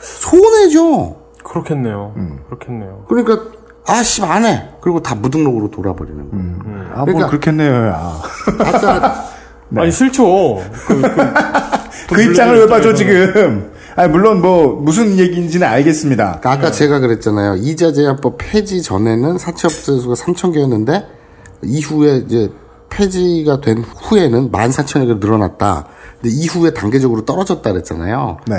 손해죠. 0.00 1.16
그렇겠네요. 1.44 2.12
음. 2.16 2.40
그렇겠네요. 2.46 3.04
그러니까 3.08 3.40
아씨 3.88 4.22
안 4.22 4.44
해. 4.44 4.68
그리고 4.80 5.00
다 5.02 5.14
무등록으로 5.14 5.70
돌아버리는 5.70 6.30
거예요. 6.30 6.88
아, 6.92 6.96
뭐 6.98 7.04
그러니까- 7.06 7.26
그렇겠네요. 7.28 7.86
야. 7.88 8.22
아까 8.58 9.24
아니, 9.76 9.90
싫죠. 9.92 10.62
그, 10.86 11.00
그, 11.02 12.14
그 12.14 12.22
입장을 12.22 12.58
왜 12.58 12.66
봐줘 12.66 12.94
지금? 12.94 13.70
아니 13.96 14.10
물론 14.10 14.40
뭐 14.40 14.80
무슨 14.80 15.18
얘기인지는 15.18 15.66
알겠습니다. 15.66 16.40
아까 16.42 16.70
제가 16.70 17.00
그랬잖아요. 17.00 17.56
이자 17.56 17.92
제한법 17.92 18.36
폐지 18.38 18.80
전에는 18.82 19.36
사채업자 19.38 19.92
수가 19.92 20.14
3천 20.14 20.54
개였는데 20.54 21.04
이후에 21.64 22.18
이제 22.18 22.50
폐지가 22.90 23.60
된 23.60 23.78
후에는 23.78 24.50
14,000개로 24.52 25.18
늘어났다. 25.18 25.86
근데 26.20 26.34
이후에 26.34 26.70
단계적으로 26.72 27.24
떨어졌다 27.24 27.70
그랬잖아요. 27.70 28.38
네. 28.46 28.56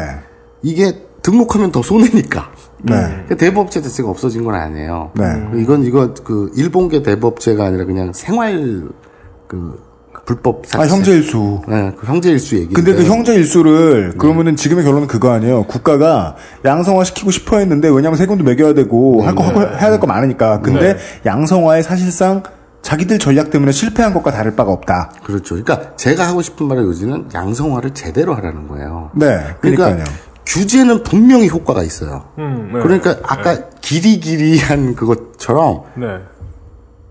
이게 0.61 1.01
등록하면 1.23 1.71
더 1.71 1.81
손해니까. 1.81 2.51
네. 2.83 2.95
그러니까 2.95 3.35
대부업체 3.35 3.81
자체가 3.81 4.09
없어진 4.09 4.43
건 4.43 4.55
아니에요. 4.55 5.11
네. 5.15 5.25
이건 5.61 5.83
이거 5.83 6.13
그 6.23 6.51
일본계 6.55 7.03
대부업체가 7.03 7.65
아니라 7.65 7.85
그냥 7.85 8.13
생활 8.13 8.83
그 9.47 9.87
불법 10.25 10.65
사채. 10.65 10.83
아 10.83 10.87
형제 10.95 11.11
일수. 11.13 11.61
네, 11.67 11.91
그 11.97 12.05
형제 12.05 12.29
일수 12.29 12.55
얘기. 12.55 12.73
근데 12.73 12.93
그 12.93 13.03
형제 13.03 13.33
일수를 13.35 14.13
그러면은 14.17 14.55
지금의 14.55 14.83
결론은 14.83 15.07
그거 15.07 15.31
아니에요. 15.31 15.63
국가가 15.63 16.35
양성화 16.65 17.03
시키고 17.03 17.31
싶어 17.31 17.57
했는데 17.57 17.89
왜냐면 17.89 18.15
세금도 18.17 18.43
매겨야 18.43 18.73
되고 18.73 19.23
할거 19.23 19.43
하고 19.43 19.61
해야 19.61 19.89
될 19.89 19.99
거 19.99 20.07
많으니까. 20.07 20.59
근데 20.61 20.97
양성화에 21.25 21.81
사실상 21.81 22.43
자기들 22.81 23.19
전략 23.19 23.49
때문에 23.49 23.71
실패한 23.71 24.13
것과 24.13 24.31
다를 24.31 24.55
바가 24.55 24.71
없다. 24.71 25.11
그렇죠. 25.23 25.55
그러니까 25.61 25.95
제가 25.95 26.27
하고 26.27 26.41
싶은 26.41 26.67
말의 26.67 26.83
요지는 26.85 27.27
양성화를 27.33 27.93
제대로 27.93 28.33
하라는 28.35 28.67
거예요. 28.67 29.11
네. 29.15 29.25
그러니까 29.59 29.85
그러니까요. 29.85 30.03
규제는 30.49 31.03
분명히 31.03 31.47
효과가 31.47 31.83
있어요. 31.83 32.25
음, 32.39 32.71
네. 32.73 32.79
그러니까 32.81 33.17
아까 33.23 33.69
기리기리한 33.81 34.95
그것처럼 34.95 35.83
네. 35.95 36.07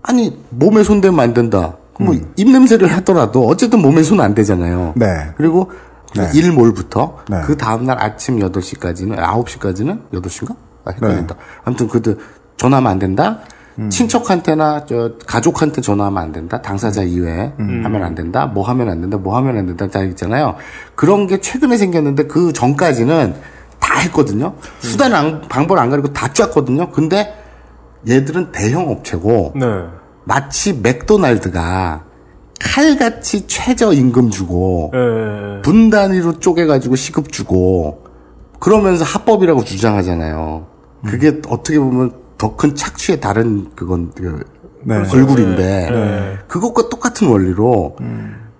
아니 0.03 0.37
몸에 0.49 0.83
손대면 0.83 1.19
안 1.19 1.33
된다. 1.33 1.77
뭐 1.99 2.15
입냄새를 2.37 2.87
하더라도 2.97 3.45
어쨌든 3.47 3.81
몸에 3.81 4.03
손안 4.03 4.33
대잖아요. 4.33 4.93
네. 4.95 5.05
그리고 5.35 5.71
네. 6.15 6.29
일몰부터 6.33 7.17
네. 7.29 7.41
그 7.45 7.57
다음 7.57 7.85
날 7.85 8.01
아침 8.01 8.39
8시까지는 8.39 9.17
9시까지는 9.17 10.09
8시인가? 10.13 10.55
아, 10.85 10.91
헷갈린다. 10.91 11.35
아무튼 11.63 11.87
그때 11.87 12.15
전화하면 12.57 12.91
안 12.91 12.99
된다. 12.99 13.39
친척한테나 13.89 14.85
저 14.85 15.13
가족한테 15.25 15.81
전화하면 15.81 16.21
안 16.21 16.31
된다. 16.31 16.61
당사자 16.61 17.03
이외에 17.03 17.53
하면 17.57 18.03
안 18.03 18.15
된다. 18.15 18.45
뭐 18.45 18.67
하면 18.67 18.89
안 18.89 18.99
된다. 18.99 19.17
뭐 19.17 19.37
하면 19.37 19.57
안 19.57 19.65
된다. 19.65 19.87
다 19.87 20.01
있잖아요. 20.03 20.55
그런 20.95 21.27
게 21.27 21.39
최근에 21.39 21.77
생겼는데 21.77 22.27
그 22.27 22.51
전까지는 22.51 23.35
다 23.79 23.99
했거든요. 23.99 24.55
수단 24.79 25.13
안, 25.13 25.41
방법을 25.41 25.81
안 25.81 25.89
가리고 25.89 26.11
다 26.13 26.33
짰거든요. 26.33 26.89
근데 26.91 27.33
얘들은 28.07 28.51
대형 28.51 28.89
업체고 28.89 29.53
네. 29.55 29.65
마치 30.25 30.73
맥도날드가 30.73 32.03
칼같이 32.59 33.47
최저 33.47 33.93
임금 33.93 34.29
주고 34.29 34.91
예. 34.93 35.61
분 35.61 35.89
단위로 35.89 36.39
쪼개가지고 36.39 36.95
시급 36.97 37.31
주고 37.31 38.03
그러면서 38.59 39.05
합법이라고 39.05 39.63
주장하잖아요. 39.63 40.67
그게 41.05 41.39
어떻게 41.47 41.79
보면 41.79 42.13
더 42.39 42.55
큰 42.55 42.73
착취의 42.75 43.19
다른 43.19 43.69
그건 43.75 44.11
그 44.15 44.43
네. 44.83 44.95
얼굴인데 44.95 45.89
네. 45.91 46.37
그것과 46.47 46.89
똑같은 46.89 47.27
원리로 47.27 47.97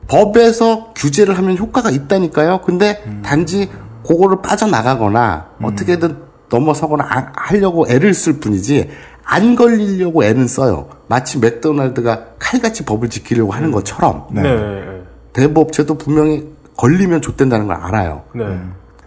법에서 0.08 0.92
규제를 0.96 1.38
하면 1.38 1.58
효과가 1.58 1.89
있다니까요. 1.89 2.62
근데 2.62 3.02
단지 3.24 3.70
그거를 4.06 4.42
빠져나가거나 4.42 5.48
어떻게든 5.63 6.18
넘어서거나 6.50 7.06
아- 7.10 7.32
하려고 7.36 7.86
애를 7.89 8.13
쓸 8.13 8.39
뿐이지 8.39 8.89
안 9.24 9.56
걸리려고 9.56 10.24
애는 10.24 10.48
써요. 10.48 10.89
마치 11.08 11.38
맥도날드가 11.39 12.26
칼같이 12.39 12.84
법을 12.86 13.10
지키려고 13.10 13.54
하는 13.54 13.72
것처럼 13.72 14.28
네. 14.32 14.42
네. 14.42 15.04
대부업체도 15.34 15.98
분명히 15.98 16.48
걸리면 16.76 17.22
좆된다는 17.22 17.68
걸 17.68 17.76
알아요. 17.78 18.24
네. 18.36 18.44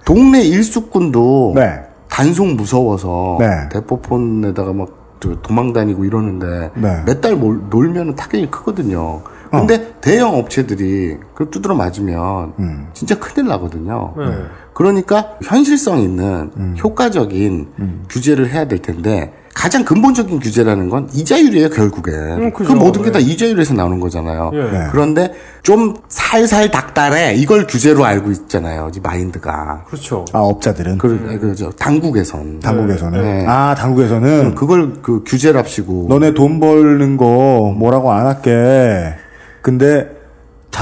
동네 0.04 0.42
일수꾼도 0.42 1.52
네. 1.56 1.82
단속 2.12 2.56
무서워서 2.56 3.38
네. 3.40 3.46
대포폰에다가 3.70 4.74
막저 4.74 5.40
도망 5.40 5.72
다니고 5.72 6.04
이러는데 6.04 6.70
네. 6.74 7.02
몇달 7.06 7.38
놀면 7.40 8.16
타격이 8.16 8.50
크거든요. 8.50 9.22
근데 9.50 9.94
대형 10.00 10.34
업체들이 10.34 11.18
그 11.34 11.48
두드러 11.50 11.74
맞으면 11.74 12.52
음. 12.58 12.88
진짜 12.92 13.18
큰일 13.18 13.48
나거든요. 13.48 14.14
네. 14.16 14.24
그러니까 14.74 15.36
현실성 15.42 16.00
있는 16.00 16.50
음. 16.56 16.76
효과적인 16.82 18.04
규제를 18.10 18.50
해야 18.50 18.66
될 18.66 18.80
텐데 18.80 19.32
가장 19.54 19.84
근본적인 19.84 20.40
규제라는 20.40 20.88
건 20.88 21.08
이자율이에요 21.12 21.68
결국엔. 21.70 22.14
음, 22.14 22.52
그. 22.52 22.62
모든 22.72 23.02
게다 23.02 23.18
네. 23.18 23.24
이자율에서 23.24 23.74
나오는 23.74 24.00
거잖아요. 24.00 24.50
예. 24.54 24.58
네. 24.58 24.86
그런데 24.90 25.32
좀 25.62 25.94
살살 26.08 26.70
닥달해 26.70 27.34
이걸 27.34 27.66
규제로 27.66 28.04
알고 28.04 28.30
있잖아요. 28.32 28.90
이 28.94 29.00
마인드가. 29.00 29.84
그렇죠. 29.86 30.24
아 30.32 30.38
업자들은 30.38 30.98
그, 30.98 31.38
그죠. 31.40 31.70
당국에선. 31.72 32.60
당국에서는 32.60 33.22
네. 33.22 33.46
아 33.46 33.74
당국에서는 33.74 34.54
그걸 34.54 34.94
그 35.02 35.22
규제랍시고. 35.26 36.06
너네 36.08 36.34
돈 36.34 36.58
벌는 36.58 37.16
거 37.16 37.74
뭐라고 37.76 38.10
안 38.12 38.26
할게. 38.26 39.14
근데 39.60 40.21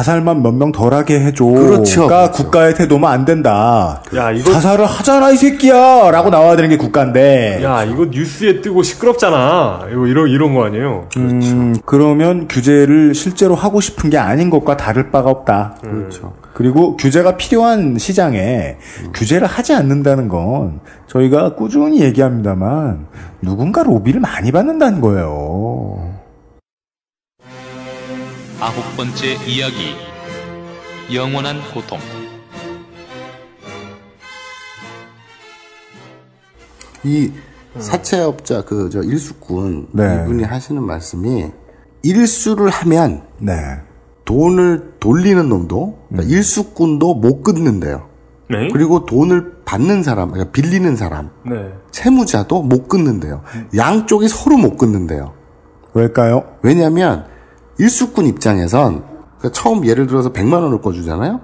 자살만 0.00 0.42
몇 0.42 0.54
명 0.54 0.70
덜하게 0.72 1.20
해줘. 1.20 1.44
그렇죠, 1.44 2.06
가 2.06 2.28
그렇죠. 2.30 2.44
국가의 2.44 2.74
태도면 2.74 3.10
안 3.10 3.24
된다. 3.24 4.02
야, 4.14 4.30
이거- 4.30 4.50
자살을 4.52 4.86
하잖아 4.86 5.30
이 5.30 5.36
새끼야. 5.36 6.10
라고 6.12 6.30
나와야 6.30 6.54
되는 6.56 6.70
게 6.70 6.76
국가인데. 6.76 7.60
야, 7.62 7.82
이거 7.84 8.06
뉴스에 8.06 8.60
뜨고 8.62 8.82
시끄럽잖아. 8.82 9.80
이거 9.90 10.06
이런 10.06 10.28
이런 10.28 10.54
거 10.54 10.64
아니에요? 10.64 11.08
음, 11.16 11.74
그러면 11.84 12.46
규제를 12.48 13.14
실제로 13.14 13.54
하고 13.56 13.80
싶은 13.80 14.10
게 14.10 14.16
아닌 14.16 14.48
것과 14.48 14.76
다를 14.76 15.10
바가 15.10 15.28
없다. 15.28 15.76
그렇죠. 15.82 16.32
그리고 16.54 16.96
규제가 16.96 17.36
필요한 17.36 17.96
시장에 17.98 18.76
규제를 19.14 19.46
하지 19.48 19.72
않는다는 19.74 20.28
건 20.28 20.80
저희가 21.08 21.54
꾸준히 21.56 22.00
얘기합니다만 22.02 23.06
누군가 23.42 23.82
로비를 23.82 24.20
많이 24.20 24.52
받는다는 24.52 25.00
거예요. 25.00 26.09
아홉 28.60 28.96
번째 28.96 29.36
이야기. 29.46 29.94
영원한 31.12 31.60
고통. 31.72 31.98
이 37.02 37.32
사채업자 37.78 38.62
그 38.64 38.90
저 38.90 39.00
일수꾼 39.02 39.88
네. 39.92 40.22
이분이 40.24 40.42
하시는 40.44 40.82
말씀이 40.82 41.50
일수를 42.02 42.68
하면 42.68 43.22
네. 43.38 43.52
돈을 44.24 44.94
돌리는 45.00 45.48
놈도 45.48 45.98
그러니까 46.08 46.34
일수꾼도 46.34 47.14
못 47.14 47.42
끊는데요. 47.42 48.08
네. 48.50 48.68
그리고 48.72 49.06
돈을 49.06 49.62
받는 49.64 50.02
사람, 50.02 50.32
그러니까 50.32 50.50
빌리는 50.52 50.96
사람, 50.96 51.30
네. 51.46 51.72
채무자도 51.92 52.62
못 52.62 52.88
끊는데요. 52.88 53.42
양쪽이 53.76 54.28
서로 54.28 54.56
못 54.56 54.76
끊는데요. 54.76 55.32
왜일까요? 55.94 56.56
왜냐하면 56.62 57.26
일수꾼 57.80 58.26
입장에선 58.26 59.04
그러니까 59.38 59.52
처음 59.52 59.86
예를 59.86 60.06
들어서 60.06 60.32
100만 60.32 60.62
원을 60.62 60.82
꺼주잖아요. 60.82 61.40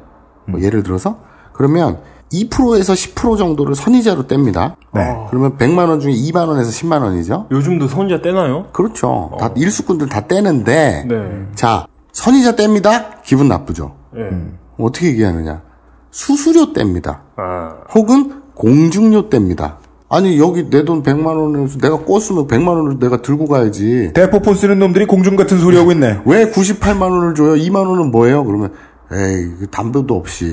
뭐 0.46 0.60
예를 0.60 0.82
들어서 0.82 1.18
그러면 1.54 1.98
2%에서 2.32 2.92
10% 2.92 3.38
정도를 3.38 3.74
선이자로 3.74 4.24
뗍니다. 4.24 4.74
네. 4.92 5.26
그러면 5.30 5.56
100만 5.56 5.88
원 5.88 6.00
중에 6.00 6.12
2만 6.12 6.48
원에서 6.48 6.70
10만 6.70 7.02
원이죠. 7.02 7.46
요즘도 7.50 7.88
선자 7.88 8.20
떼나요? 8.20 8.66
그렇죠. 8.72 9.36
다 9.40 9.50
일수꾼들 9.56 10.08
다 10.08 10.26
떼는데 10.26 11.06
네. 11.08 11.46
자 11.54 11.86
선이자 12.12 12.56
뗍니다. 12.56 13.22
기분 13.24 13.48
나쁘죠. 13.48 13.94
예. 14.16 14.30
어떻게 14.78 15.08
얘기하느냐? 15.08 15.62
수수료 16.10 16.72
뗍니다. 16.72 17.20
아. 17.36 17.76
혹은 17.94 18.42
공중료 18.54 19.30
뗍니다. 19.30 19.76
아니 20.08 20.38
여기 20.38 20.70
내 20.70 20.84
돈 20.84 21.02
100만 21.02 21.26
원에서 21.36 21.78
내가 21.78 21.98
껐으면 21.98 22.46
100만 22.48 22.68
원을 22.68 22.98
내가 23.00 23.22
들고 23.22 23.46
가야지. 23.46 24.12
대포폰 24.14 24.54
쓰는 24.54 24.78
놈들이 24.78 25.06
공중 25.06 25.34
같은 25.36 25.58
소리 25.58 25.76
하고 25.76 25.90
있네. 25.92 26.20
왜 26.26 26.50
98만 26.50 27.02
원을 27.10 27.34
줘요? 27.34 27.54
2만 27.54 27.88
원은 27.88 28.10
뭐예요? 28.12 28.44
그러면 28.44 28.72
에이 29.12 29.50
그 29.60 29.66
담보도 29.70 30.14
없이 30.16 30.44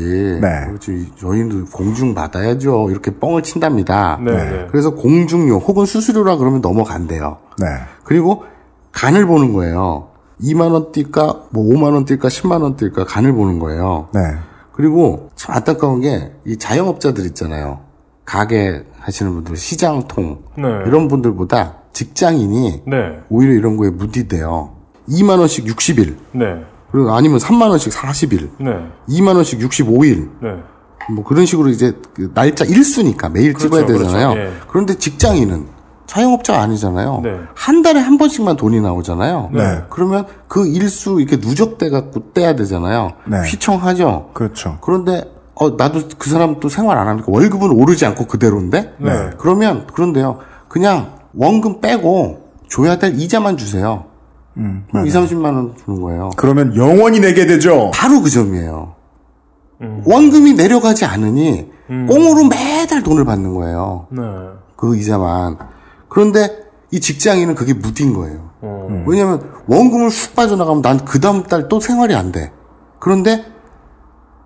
네. 0.41 0.47
그렇지 0.67 1.07
저희는 1.17 1.65
공중 1.65 2.13
받아야죠. 2.15 2.89
이렇게 2.89 3.11
뻥을 3.11 3.43
친답니다. 3.43 4.19
네, 4.23 4.31
네. 4.31 4.67
그래서 4.71 4.91
공중료 4.95 5.57
혹은 5.57 5.85
수수료라 5.85 6.37
그러면 6.37 6.61
넘어간대요. 6.61 7.37
네. 7.59 7.65
그리고 8.03 8.43
간을 8.91 9.25
보는 9.25 9.53
거예요. 9.53 10.09
2만 10.41 10.71
원 10.71 10.91
뛸까, 10.91 11.43
뭐 11.51 11.63
5만 11.63 11.93
원 11.93 12.05
뛸까, 12.05 12.25
10만 12.27 12.61
원 12.61 12.75
뛸까 12.75 13.05
간을 13.07 13.33
보는 13.33 13.59
거예요. 13.59 14.07
네. 14.13 14.19
그리고 14.71 15.29
참 15.35 15.55
안타까운 15.55 16.01
게 16.01 16.31
이 16.45 16.57
자영업자들 16.57 17.25
있잖아요. 17.27 17.79
가게 18.25 18.85
하시는 18.99 19.33
분들, 19.33 19.57
시장통 19.57 20.43
네. 20.57 20.63
이런 20.87 21.07
분들보다 21.07 21.75
직장인이 21.93 22.83
네. 22.87 23.19
오히려 23.29 23.53
이런 23.53 23.77
거에 23.77 23.89
무디돼요. 23.89 24.75
2만 25.09 25.39
원씩 25.39 25.65
60일, 25.65 26.15
네. 26.31 26.63
그리고 26.91 27.11
아니면 27.11 27.39
3만 27.39 27.69
원씩 27.69 27.91
40일, 27.91 28.49
네. 28.59 28.71
2만 29.09 29.35
원씩 29.35 29.59
65일, 29.59 30.29
네. 30.41 30.49
뭐 31.11 31.23
그런 31.23 31.45
식으로 31.45 31.69
이제 31.69 31.93
그 32.13 32.31
날짜 32.33 32.63
일수니까 32.63 33.29
매일 33.29 33.53
그렇죠, 33.53 33.75
찍어야 33.75 33.85
되잖아요. 33.85 34.29
그렇죠. 34.33 34.51
예. 34.51 34.53
그런데 34.69 34.95
직장인은 34.95 35.67
자영업자가 36.05 36.61
아니잖아요. 36.61 37.21
네. 37.23 37.39
한 37.55 37.81
달에 37.81 37.99
한 37.99 38.17
번씩만 38.17 38.55
돈이 38.55 38.79
나오잖아요. 38.81 39.49
네. 39.53 39.81
그러면 39.89 40.25
그 40.47 40.67
일수 40.67 41.19
이렇게 41.19 41.37
누적돼 41.37 41.89
갖고 41.89 42.31
떼야 42.33 42.55
되잖아요. 42.55 43.13
네. 43.25 43.41
휘청하죠. 43.41 44.29
그렇죠. 44.33 44.77
그런데 44.81 45.32
어 45.55 45.71
나도 45.71 46.01
그 46.17 46.29
사람 46.29 46.59
또 46.59 46.69
생활 46.69 46.97
안 46.97 47.07
하니까 47.07 47.25
월급은 47.27 47.71
오르지 47.71 48.05
않고 48.05 48.25
그대로인데. 48.25 48.93
네. 48.97 49.29
그러면 49.37 49.85
그런데요. 49.87 50.39
그냥 50.67 51.13
원금 51.35 51.79
빼고 51.81 52.49
줘야 52.69 52.97
될 52.97 53.19
이자만 53.19 53.57
주세요. 53.57 54.05
음, 54.57 54.85
그럼 54.91 55.05
2, 55.07 55.09
30만 55.09 55.45
원 55.45 55.75
주는 55.83 56.01
거예요. 56.01 56.29
그러면 56.37 56.75
영원히 56.75 57.19
내게 57.19 57.45
되죠. 57.45 57.91
바로 57.93 58.21
그 58.21 58.29
점이에요. 58.29 58.93
음. 59.81 60.01
원금이 60.05 60.53
내려가지 60.53 61.05
않으니 61.05 61.71
꽁으로 61.87 62.47
매달 62.47 63.03
돈을 63.03 63.25
받는 63.25 63.53
거예요. 63.53 64.07
네. 64.09 64.21
그 64.75 64.95
이자만. 64.95 65.57
그런데 66.09 66.49
이 66.91 66.99
직장인은 66.99 67.55
그게 67.55 67.73
무딘 67.73 68.13
거예요. 68.13 68.49
어. 68.61 69.03
왜냐면 69.07 69.41
원금을 69.67 70.09
쑥 70.11 70.35
빠져나가면 70.35 70.81
난 70.81 70.99
그 71.05 71.19
다음 71.19 71.43
달 71.43 71.67
또 71.67 71.79
생활이 71.79 72.15
안 72.15 72.31
돼. 72.31 72.51
그런데 72.99 73.43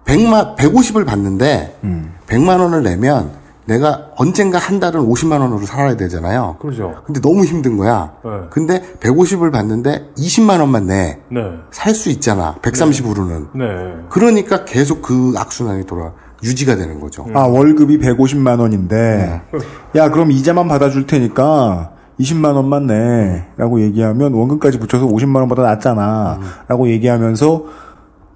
100만 0.07 0.55
150을 0.55 1.05
받는데 1.05 1.79
100만 2.27 2.59
원을 2.59 2.83
내면 2.83 3.31
내가 3.65 4.07
언젠가 4.15 4.57
한 4.57 4.79
달은 4.79 5.01
50만 5.01 5.41
원으로 5.41 5.65
살아야 5.65 5.97
되잖아요. 5.97 6.55
그렇죠. 6.59 6.95
근데 7.05 7.19
너무 7.19 7.43
힘든 7.43 7.75
거야. 7.77 8.13
네. 8.23 8.31
근데 8.49 8.81
150을 9.01 9.51
받는데 9.51 10.11
20만 10.17 10.61
원만 10.61 10.87
내. 10.87 11.19
네. 11.29 11.41
살 11.71 11.93
수 11.93 12.09
있잖아. 12.09 12.55
130으로는. 12.61 13.47
네. 13.53 13.65
그러니까 14.09 14.63
계속 14.63 15.01
그 15.01 15.33
악순환이 15.35 15.85
돌아 15.85 16.13
유지가 16.43 16.75
되는 16.75 16.99
거죠. 17.01 17.25
아, 17.33 17.41
월급이 17.41 17.97
150만 17.97 18.59
원인데, 18.59 19.41
야, 19.95 20.11
그럼 20.11 20.31
이자만 20.31 20.67
받아 20.67 20.89
줄 20.91 21.07
테니까, 21.07 21.91
20만 22.19 22.53
원만 22.55 22.85
내. 22.85 23.47
라고 23.57 23.81
얘기하면, 23.81 24.33
원금까지 24.33 24.77
붙여서 24.77 25.07
50만 25.07 25.37
원보다 25.37 25.63
낫잖아. 25.63 26.39
라고 26.67 26.89
얘기하면서, 26.89 27.63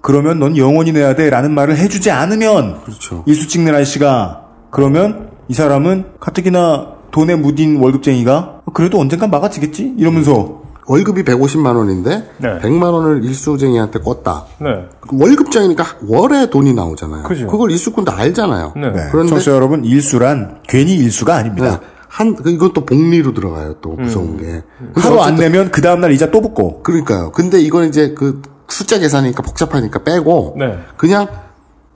그러면 0.02 0.38
넌 0.40 0.56
영원히 0.56 0.92
내야 0.92 1.14
돼. 1.14 1.30
라는 1.30 1.54
말을 1.54 1.78
해주지 1.78 2.10
않으면, 2.10 2.82
그렇죠. 2.82 3.22
일수 3.26 3.48
찍는 3.48 3.74
아저씨가, 3.74 4.42
그러면 4.70 5.30
이 5.48 5.54
사람은 5.54 6.04
가뜩이나 6.20 6.88
돈에 7.12 7.36
무딘 7.36 7.76
월급쟁이가, 7.76 8.62
그래도 8.74 8.98
언젠간 8.98 9.30
막아지겠지? 9.30 9.94
이러면서, 9.96 10.60
월급이 10.86 11.22
150만 11.22 11.76
원인데 11.76 12.28
네. 12.38 12.58
100만 12.58 12.92
원을 12.92 13.24
일수쟁이한테 13.24 14.00
껐다. 14.00 14.42
네. 14.58 14.88
월급쟁이니까 15.12 15.84
월에 16.08 16.50
돈이 16.50 16.74
나오잖아요. 16.74 17.22
그죠. 17.22 17.46
그걸 17.46 17.70
일수꾼도 17.70 18.10
알잖아요. 18.10 18.72
네. 18.74 18.90
네. 18.90 19.08
그런데 19.12 19.30
청취자 19.30 19.52
여러분, 19.52 19.84
일수란 19.84 20.58
괜히 20.66 20.96
일수가 20.96 21.34
아닙니다. 21.34 21.80
네. 21.80 21.86
한 22.08 22.34
그, 22.34 22.50
이건 22.50 22.72
또 22.72 22.84
복리로 22.84 23.32
들어가요. 23.32 23.76
또 23.80 23.94
음. 23.96 24.02
무서운 24.02 24.36
게. 24.36 24.62
근데 24.78 25.00
하루 25.00 25.20
안 25.20 25.36
내면 25.36 25.70
그 25.70 25.80
다음 25.80 26.00
날 26.00 26.12
이자 26.12 26.30
또 26.30 26.42
붙고, 26.42 26.82
그러니까요. 26.82 27.30
근데 27.30 27.60
이건 27.60 27.88
이제 27.88 28.12
그 28.12 28.42
숫자 28.72 28.98
계산이니까 28.98 29.42
복잡하니까 29.42 30.02
빼고 30.02 30.56
네. 30.58 30.78
그냥 30.96 31.28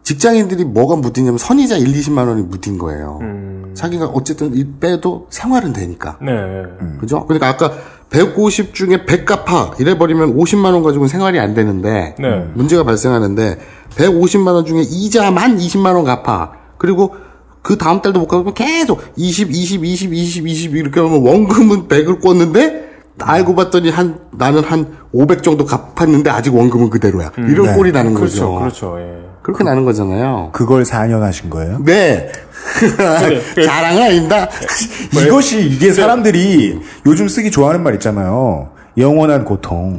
직장인들이 0.03 0.65
뭐가 0.65 0.97
묻히냐면 0.97 1.39
선이자 1.39 1.79
1, 1.79 1.87
20만 1.87 2.29
원이 2.29 2.43
묻힌 2.43 2.79
거예요. 2.79 3.19
음. 3.23 3.73
자기가 3.75 4.07
어쨌든 4.07 4.55
이 4.55 4.65
빼도 4.79 5.27
생활은 5.31 5.73
되니까. 5.73 6.19
네. 6.23 6.33
그죠? 7.01 7.27
그러니까 7.27 7.49
아까 7.49 7.73
150 8.11 8.73
중에 8.73 9.05
100 9.05 9.27
갚아 9.27 9.73
이래 9.81 9.99
버리면 9.99 10.37
50만 10.37 10.73
원 10.73 10.83
가지고는 10.83 11.09
생활이 11.09 11.41
안 11.41 11.55
되는데 11.55 12.15
네. 12.21 12.47
문제가 12.55 12.85
발생하는데 12.85 13.59
150만 13.97 14.49
원 14.55 14.65
중에 14.65 14.83
이자만 14.83 15.59
20만 15.59 15.97
원 15.97 16.05
갚아 16.05 16.53
그리고 16.79 17.17
그 17.63 17.77
다음 17.77 18.01
달도 18.01 18.21
못 18.21 18.29
갚으면 18.29 18.55
계속 18.55 19.03
20, 19.17 19.51
20, 19.51 19.85
20, 19.85 20.15
20, 20.15 20.47
20 20.47 20.77
이렇게 20.77 21.01
하면 21.01 21.27
원금은 21.27 21.89
100을 21.89 22.21
꿨는데 22.21 22.96
알고 23.21 23.55
봤더니 23.55 23.91
한 23.91 24.19
나는 24.33 24.63
한 24.63 24.97
500 25.13 25.43
정도 25.43 25.65
갚았는데 25.65 26.29
아직 26.31 26.55
원금은 26.55 26.91
그대로야. 26.91 27.33
이런 27.39 27.67
네. 27.67 27.75
꼴이 27.75 27.93
나는 27.93 28.15
그렇죠, 28.15 28.53
거죠. 28.53 28.59
그렇죠. 28.59 29.01
예. 29.01 29.27
그렇게 29.43 29.65
나는 29.65 29.85
거잖아요. 29.85 30.51
그걸 30.53 30.83
4년 30.83 31.21
하신 31.21 31.49
거예요? 31.51 31.79
네. 31.85 32.31
자랑은 33.65 34.03
아닙니다. 34.03 34.49
이것이 35.25 35.67
이게 35.69 35.93
사람들이 35.93 36.81
요즘 37.07 37.29
쓰기 37.29 37.51
좋아하는 37.51 37.83
말 37.83 37.95
있잖아요. 37.95 38.71
영원한 38.99 39.45
고통. 39.45 39.93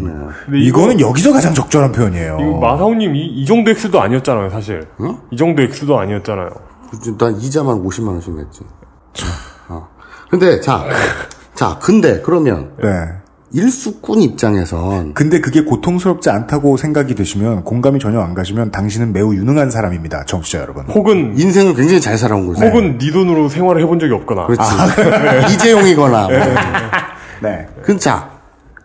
근데 0.45 0.59
이거- 0.59 0.81
이거는 0.81 0.99
여기서 0.99 1.31
가장 1.31 1.53
적절한 1.53 1.91
표현이에요. 1.91 2.37
이거 2.41 2.59
마사오님 2.59 3.15
이, 3.15 3.25
이 3.27 3.45
정도 3.45 3.71
액수도 3.71 4.01
아니었잖아요, 4.01 4.49
사실. 4.49 4.87
이 5.31 5.37
정도 5.37 5.61
액수도 5.63 5.97
아니었잖아요. 5.97 6.49
난 7.17 7.39
이자만 7.39 7.83
50만 7.83 8.07
원씩 8.09 8.35
냈지. 8.35 8.61
어. 9.69 9.87
근데 10.29 10.59
자, 10.59 10.83
자, 11.57 11.79
근데 11.81 12.21
그러면 12.21 12.71
네. 12.81 12.87
일수꾼 13.51 14.21
입장에선 14.21 15.15
근데 15.15 15.41
그게 15.41 15.63
고통스럽지 15.63 16.29
않다고 16.29 16.77
생각이 16.77 17.15
드시면 17.15 17.63
공감이 17.63 17.99
전혀 17.99 18.19
안 18.19 18.35
가시면 18.35 18.69
당신은 18.69 19.11
매우 19.11 19.33
유능한 19.33 19.71
사람입니다, 19.71 20.25
청취자 20.25 20.59
여러분. 20.59 20.85
혹은 20.85 21.33
인생을 21.35 21.73
굉장히 21.73 21.99
잘 21.99 22.15
살아온 22.17 22.45
거죠. 22.45 22.63
혹은 22.63 22.99
네 22.99 23.11
돈으로 23.11 23.49
생활을 23.49 23.81
해본 23.81 23.97
적이 23.99 24.13
없거나. 24.13 24.45
그렇지. 24.45 24.61
아. 24.61 25.47
이재용이거나. 25.49 26.27
뭐. 26.27 26.37
네. 27.41 27.67
그, 27.81 27.97
자, 27.97 28.29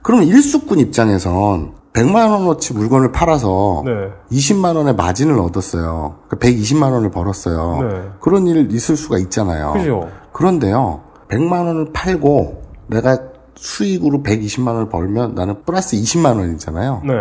그럼 0.00 0.22
일수꾼 0.22 0.78
입장에선 0.78 1.72
100만 1.92 2.30
원어치 2.30 2.72
물건을 2.72 3.12
팔아서 3.12 3.82
네. 3.84 3.92
20만 4.30 4.76
원의 4.76 4.94
마진을 4.94 5.38
얻었어요. 5.38 6.20
그러니까 6.28 6.48
120만 6.48 6.92
원을 6.92 7.10
벌었어요. 7.10 7.78
네. 7.82 8.02
그런 8.20 8.46
일 8.46 8.72
있을 8.72 8.96
수가 8.96 9.18
있잖아요. 9.18 9.72
그죠. 9.74 10.08
그런데요, 10.32 11.02
100만 11.28 11.66
원을 11.66 11.92
팔고 11.92 12.61
내가 12.92 13.18
수익으로 13.56 14.22
120만 14.22 14.68
원을 14.68 14.88
벌면 14.88 15.34
나는 15.34 15.56
플러스 15.64 15.96
20만 15.96 16.36
원이잖아요. 16.38 17.02
네. 17.04 17.12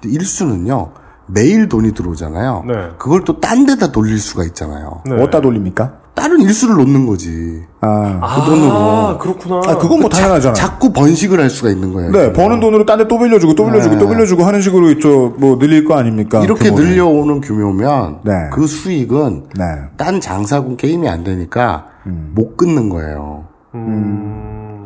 근데 0.00 0.14
일수는요, 0.14 0.90
매일 1.28 1.68
돈이 1.68 1.92
들어오잖아요. 1.92 2.64
네. 2.66 2.74
그걸 2.98 3.24
또 3.24 3.40
딴 3.40 3.66
데다 3.66 3.92
돌릴 3.92 4.18
수가 4.18 4.44
있잖아요. 4.44 5.02
네. 5.06 5.14
어디다 5.22 5.40
돌립니까? 5.40 5.92
다른 6.14 6.40
일수를 6.40 6.76
놓는 6.76 7.06
거지. 7.06 7.62
아, 7.82 8.40
그 8.40 8.50
돈으로. 8.50 8.72
아, 8.72 9.18
그렇구나. 9.18 9.60
아, 9.66 9.76
그건 9.76 10.00
뭐 10.00 10.08
당연하잖아요. 10.08 10.54
자꾸 10.54 10.90
번식을 10.92 11.38
할 11.38 11.50
수가 11.50 11.68
있는 11.70 11.92
거예요. 11.92 12.10
네, 12.10 12.32
버는 12.32 12.58
돈으로 12.60 12.86
딴 12.86 12.98
데 12.98 13.06
또 13.06 13.18
빌려주고 13.18 13.54
또 13.54 13.66
빌려주고 13.66 13.96
네. 13.96 14.00
또 14.00 14.08
빌려주고 14.08 14.42
하는 14.44 14.62
식으로 14.62 14.90
있죠. 14.92 15.34
뭐 15.38 15.58
늘릴 15.58 15.84
거 15.84 15.94
아닙니까? 15.98 16.42
이렇게 16.42 16.70
규모를. 16.70 16.88
늘려오는 16.90 17.42
규모면 17.42 18.20
네. 18.24 18.32
그 18.50 18.66
수익은 18.66 19.48
네. 19.56 19.64
딴 19.98 20.20
장사군 20.22 20.78
게임이 20.78 21.06
안 21.06 21.22
되니까 21.22 21.86
못 22.04 22.56
끊는 22.56 22.88
거예요. 22.88 23.44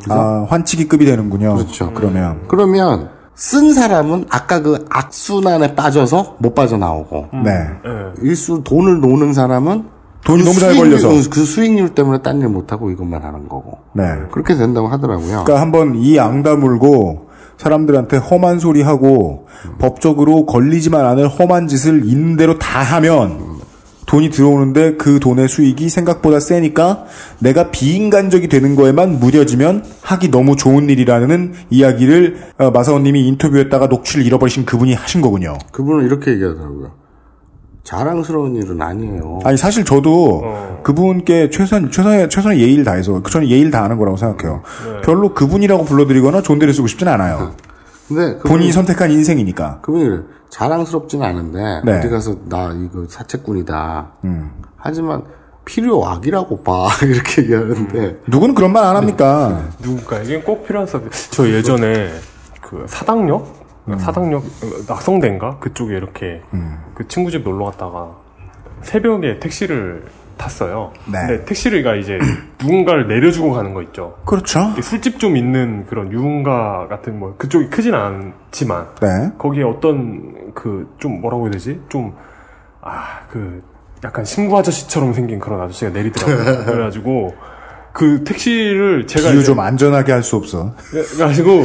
아, 0.09 0.47
환치기급이 0.49 1.05
되는군요. 1.05 1.55
그렇죠. 1.57 1.93
그러면. 1.93 2.41
그러면 2.49 3.09
쓴 3.35 3.73
사람은 3.73 4.27
아까 4.31 4.61
그 4.61 4.85
악순환에 4.91 5.75
빠져서 5.75 6.37
못 6.39 6.55
빠져나오고 6.55 7.29
네. 7.45 7.51
네. 7.51 7.91
일수 8.23 8.63
돈을 8.65 9.01
노는 9.01 9.33
사람은 9.33 9.85
돈이 10.25 10.43
그 10.43 10.49
너무 10.49 10.61
잘 10.61 10.73
수익률- 10.75 10.79
걸려서. 11.01 11.09
어, 11.09 11.13
그 11.31 11.45
수익률 11.45 11.95
때문에 11.95 12.21
딴 12.23 12.41
일 12.41 12.49
못하고 12.49 12.91
이것만 12.91 13.23
하는 13.23 13.49
거고 13.49 13.79
네. 13.95 14.05
그렇게 14.31 14.55
된다고 14.57 14.89
하더라고요. 14.89 15.29
그러니까 15.45 15.61
한번 15.61 15.95
이양 15.97 16.43
다물고 16.43 17.29
사람들한테 17.57 18.17
험한 18.19 18.59
소리 18.59 18.83
하고 18.83 19.47
법적으로 19.79 20.47
걸리지만 20.47 21.05
않을 21.07 21.29
험한 21.29 21.69
짓을 21.69 22.05
있는 22.07 22.37
대로 22.37 22.59
다 22.59 22.81
하면 22.83 23.61
돈이 24.11 24.31
들어오는데 24.31 24.97
그 24.97 25.21
돈의 25.21 25.47
수익이 25.47 25.89
생각보다 25.89 26.41
세니까 26.41 27.05
내가 27.39 27.71
비인간적이 27.71 28.49
되는 28.49 28.75
거에만 28.75 29.21
무뎌지면 29.21 29.85
하기 30.03 30.33
너무 30.33 30.57
좋은 30.57 30.91
일이라는 30.91 31.53
이야기를 31.71 32.37
어, 32.59 32.71
마사오님이 32.73 33.29
인터뷰했다가 33.29 33.87
녹취를 33.87 34.27
잃어버리신 34.27 34.65
그분이 34.65 34.95
하신 34.95 35.21
거군요. 35.21 35.57
그분은 35.71 36.07
이렇게 36.07 36.33
얘기하더라고요. 36.33 36.91
자랑스러운 37.85 38.57
일은 38.57 38.83
아니에요. 38.83 39.41
아니 39.45 39.57
사실 39.57 39.85
저도 39.85 40.43
그분께 40.83 41.51
최선 41.51 41.93
최선의 41.93 42.29
최선의 42.29 42.61
예의를 42.61 42.85
다해서 42.85 43.23
저는 43.23 43.49
예의를 43.49 43.71
다하는 43.71 43.97
거라고 43.97 44.17
생각해요. 44.17 44.63
별로 45.05 45.35
그분이라고 45.35 45.85
불러드리거나 45.85 46.43
존대를 46.43 46.75
쓰고 46.75 46.89
싶진 46.89 47.07
않아요. 47.07 47.53
근데 48.09 48.35
그분이, 48.35 48.43
본인이 48.43 48.73
선택한 48.73 49.13
인생이니까. 49.13 49.81
그분이 49.83 50.05
그래. 50.05 50.19
자랑스럽지는 50.51 51.25
않은데 51.27 51.81
네. 51.85 51.99
어디 51.99 52.09
가서 52.09 52.35
나 52.49 52.73
이거 52.73 53.05
사채꾼이다. 53.09 54.13
음. 54.25 54.51
하지만 54.77 55.23
필요 55.65 56.05
악이라고 56.07 56.63
봐 56.63 56.89
이렇게 57.05 57.43
얘기하는데 57.43 58.21
누구는 58.27 58.55
그런 58.55 58.73
말 58.73 58.85
안 58.85 58.97
합니까? 58.97 59.69
누군가에겐 59.81 60.43
꼭 60.45 60.67
필요한 60.67 60.87
서비스. 60.87 61.31
저 61.31 61.49
예전에 61.49 62.11
그 62.61 62.85
사당역? 62.89 63.61
음. 63.89 63.99
사당역, 63.99 64.43
어, 64.45 64.67
낙성대인가? 64.89 65.59
그쪽에 65.59 65.97
이렇게 65.97 66.43
그 66.95 67.07
친구 67.09 67.31
집 67.31 67.43
놀러 67.43 67.67
갔다가 67.67 68.17
새벽에 68.83 69.39
택시를 69.41 70.05
탔어요. 70.41 70.93
네. 71.07 71.19
근데 71.27 71.45
택시가 71.45 71.95
이제 71.97 72.19
누군가를 72.63 73.07
내려주고 73.09 73.53
가는 73.53 73.75
거 73.75 73.83
있죠. 73.83 74.17
그렇죠. 74.25 74.73
술집 74.83 75.19
좀 75.19 75.37
있는 75.37 75.85
그런 75.87 76.11
유흥가 76.13 76.87
같은 76.89 77.19
뭐 77.19 77.35
그쪽이 77.37 77.69
크진 77.69 77.95
않지만 77.95 78.87
네. 79.03 79.33
거기에 79.39 79.63
어떤 79.65 80.53
그 80.55 80.89
좀 80.99 81.21
뭐라고 81.21 81.45
해야 81.45 81.51
되지? 81.53 81.81
좀 81.89 82.13
아 82.83 83.27
그 83.31 83.63
약간 84.03 84.25
신구 84.25 84.57
아저씨처럼 84.59 85.13
생긴 85.13 85.39
그런 85.39 85.61
아저씨가 85.61 85.91
내리더라고요. 85.91 86.65
그래가지고 86.65 87.35
그 87.93 88.25
택시를 88.25 89.07
제가 89.07 89.31
이제 89.31 89.43
좀 89.43 89.61
안전하게 89.61 90.13
할 90.13 90.23
수 90.23 90.37
없어. 90.37 90.73
그래가지고 90.91 91.65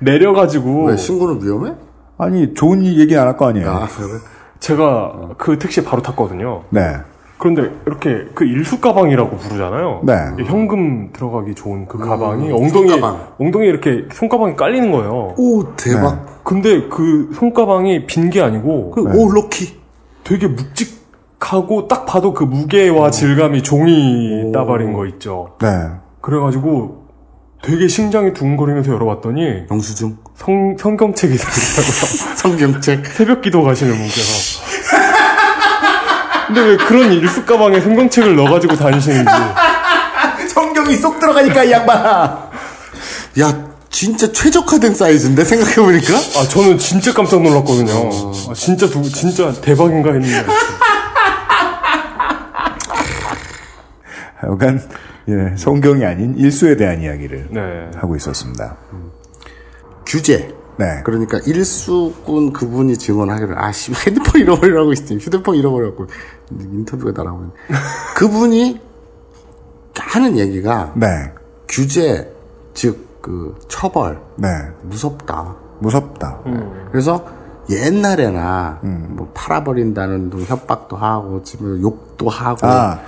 내려가지고 0.00 0.86
왜 0.86 0.96
신고는 0.96 1.44
위험해? 1.44 1.72
아니 2.18 2.54
좋은 2.54 2.84
얘기 2.84 3.16
안 3.16 3.26
할 3.26 3.36
거 3.36 3.48
아니에요. 3.48 3.68
아 3.70 3.86
그래? 3.88 4.18
제가 4.60 5.30
그 5.38 5.58
택시에 5.58 5.82
바로 5.82 6.02
탔거든요. 6.02 6.62
네. 6.70 6.96
그런데 7.42 7.72
이렇게 7.86 8.24
그 8.34 8.44
일수 8.44 8.78
가방이라고 8.80 9.36
부르잖아요. 9.36 10.02
네. 10.04 10.14
현금 10.44 11.10
들어가기 11.12 11.56
좋은 11.56 11.86
그 11.88 11.98
가방이 11.98 12.52
엉덩이에 12.52 12.88
손가방. 12.90 13.26
엉덩이에 13.40 13.68
이렇게 13.68 14.04
손가방이 14.12 14.54
깔리는 14.54 14.92
거예요. 14.92 15.34
오 15.36 15.74
대박. 15.74 16.44
근데 16.44 16.86
그 16.88 17.30
손가방이 17.34 18.06
빈 18.06 18.30
게 18.30 18.40
아니고 18.40 18.92
그, 18.92 19.00
오 19.02 19.32
럭키. 19.32 19.74
되게 20.22 20.46
묵직하고 20.46 21.88
딱 21.88 22.06
봐도 22.06 22.32
그 22.32 22.44
무게와 22.44 23.10
질감이 23.10 23.64
종이 23.64 24.52
따발인 24.54 24.92
거 24.92 25.04
있죠. 25.06 25.56
네. 25.60 25.68
그래가지고 26.20 27.02
되게 27.60 27.88
심장이 27.88 28.32
두근거리면서 28.32 28.92
열어봤더니 28.92 29.64
영수증. 29.68 30.16
성, 30.36 30.76
성경책이 30.78 31.34
들어있더라고요. 31.34 32.34
성경책. 32.38 33.06
새벽 33.06 33.42
기도 33.42 33.64
가시는 33.64 33.92
분께서. 33.94 34.62
근데 36.52 36.60
왜 36.68 36.76
그런 36.76 37.10
일수 37.10 37.46
가방에 37.46 37.80
성경책을 37.80 38.36
넣어가지고 38.36 38.76
다니시는지. 38.76 39.24
성경이 40.52 40.96
쏙 40.96 41.18
들어가니까 41.18 41.64
이 41.64 41.70
양반아. 41.72 42.50
야 43.40 43.72
진짜 43.88 44.30
최적화된 44.30 44.94
사이즈인데 44.94 45.44
생각해보니까. 45.44 46.14
아, 46.14 46.46
저는 46.46 46.76
진짜 46.76 47.14
깜짝 47.14 47.40
놀랐거든요. 47.42 48.10
아, 48.50 48.54
진짜 48.54 48.86
두, 48.86 49.02
진짜 49.10 49.50
대박인가 49.62 50.12
했는데. 50.12 50.44
하여간 54.36 54.82
예, 55.28 55.56
성경이 55.56 56.04
아닌 56.04 56.36
일수에 56.36 56.76
대한 56.76 57.00
이야기를 57.00 57.46
네. 57.50 57.90
하고 57.96 58.14
있었습니다. 58.16 58.76
규제. 60.04 60.52
네. 60.78 61.02
그러니까 61.04 61.38
일수꾼 61.46 62.52
그분이 62.52 62.96
증언하기를 62.96 63.58
아씨 63.58 63.92
핸드폰 64.06 64.40
잃어버리라고 64.40 64.92
있어 64.92 65.14
휴대폰 65.14 65.56
잃어버렸고 65.56 66.06
인터뷰가 66.50 67.12
나라고 67.22 67.50
그분이 68.16 68.80
하는 69.94 70.38
얘기가 70.38 70.92
네. 70.96 71.06
규제 71.68 72.32
즉 72.74 73.12
그 73.22 73.54
처벌 73.68 74.20
네. 74.36 74.48
무섭다 74.82 75.54
무섭다. 75.78 76.40
그래서 76.90 77.24
옛날에나 77.70 78.80
음. 78.84 79.14
뭐 79.16 79.30
팔아버린다는 79.32 80.30
둥 80.30 80.42
협박도 80.42 80.96
하고 80.96 81.42
지금 81.44 81.80
욕도 81.80 82.28
하고 82.28 82.66
아, 82.66 83.00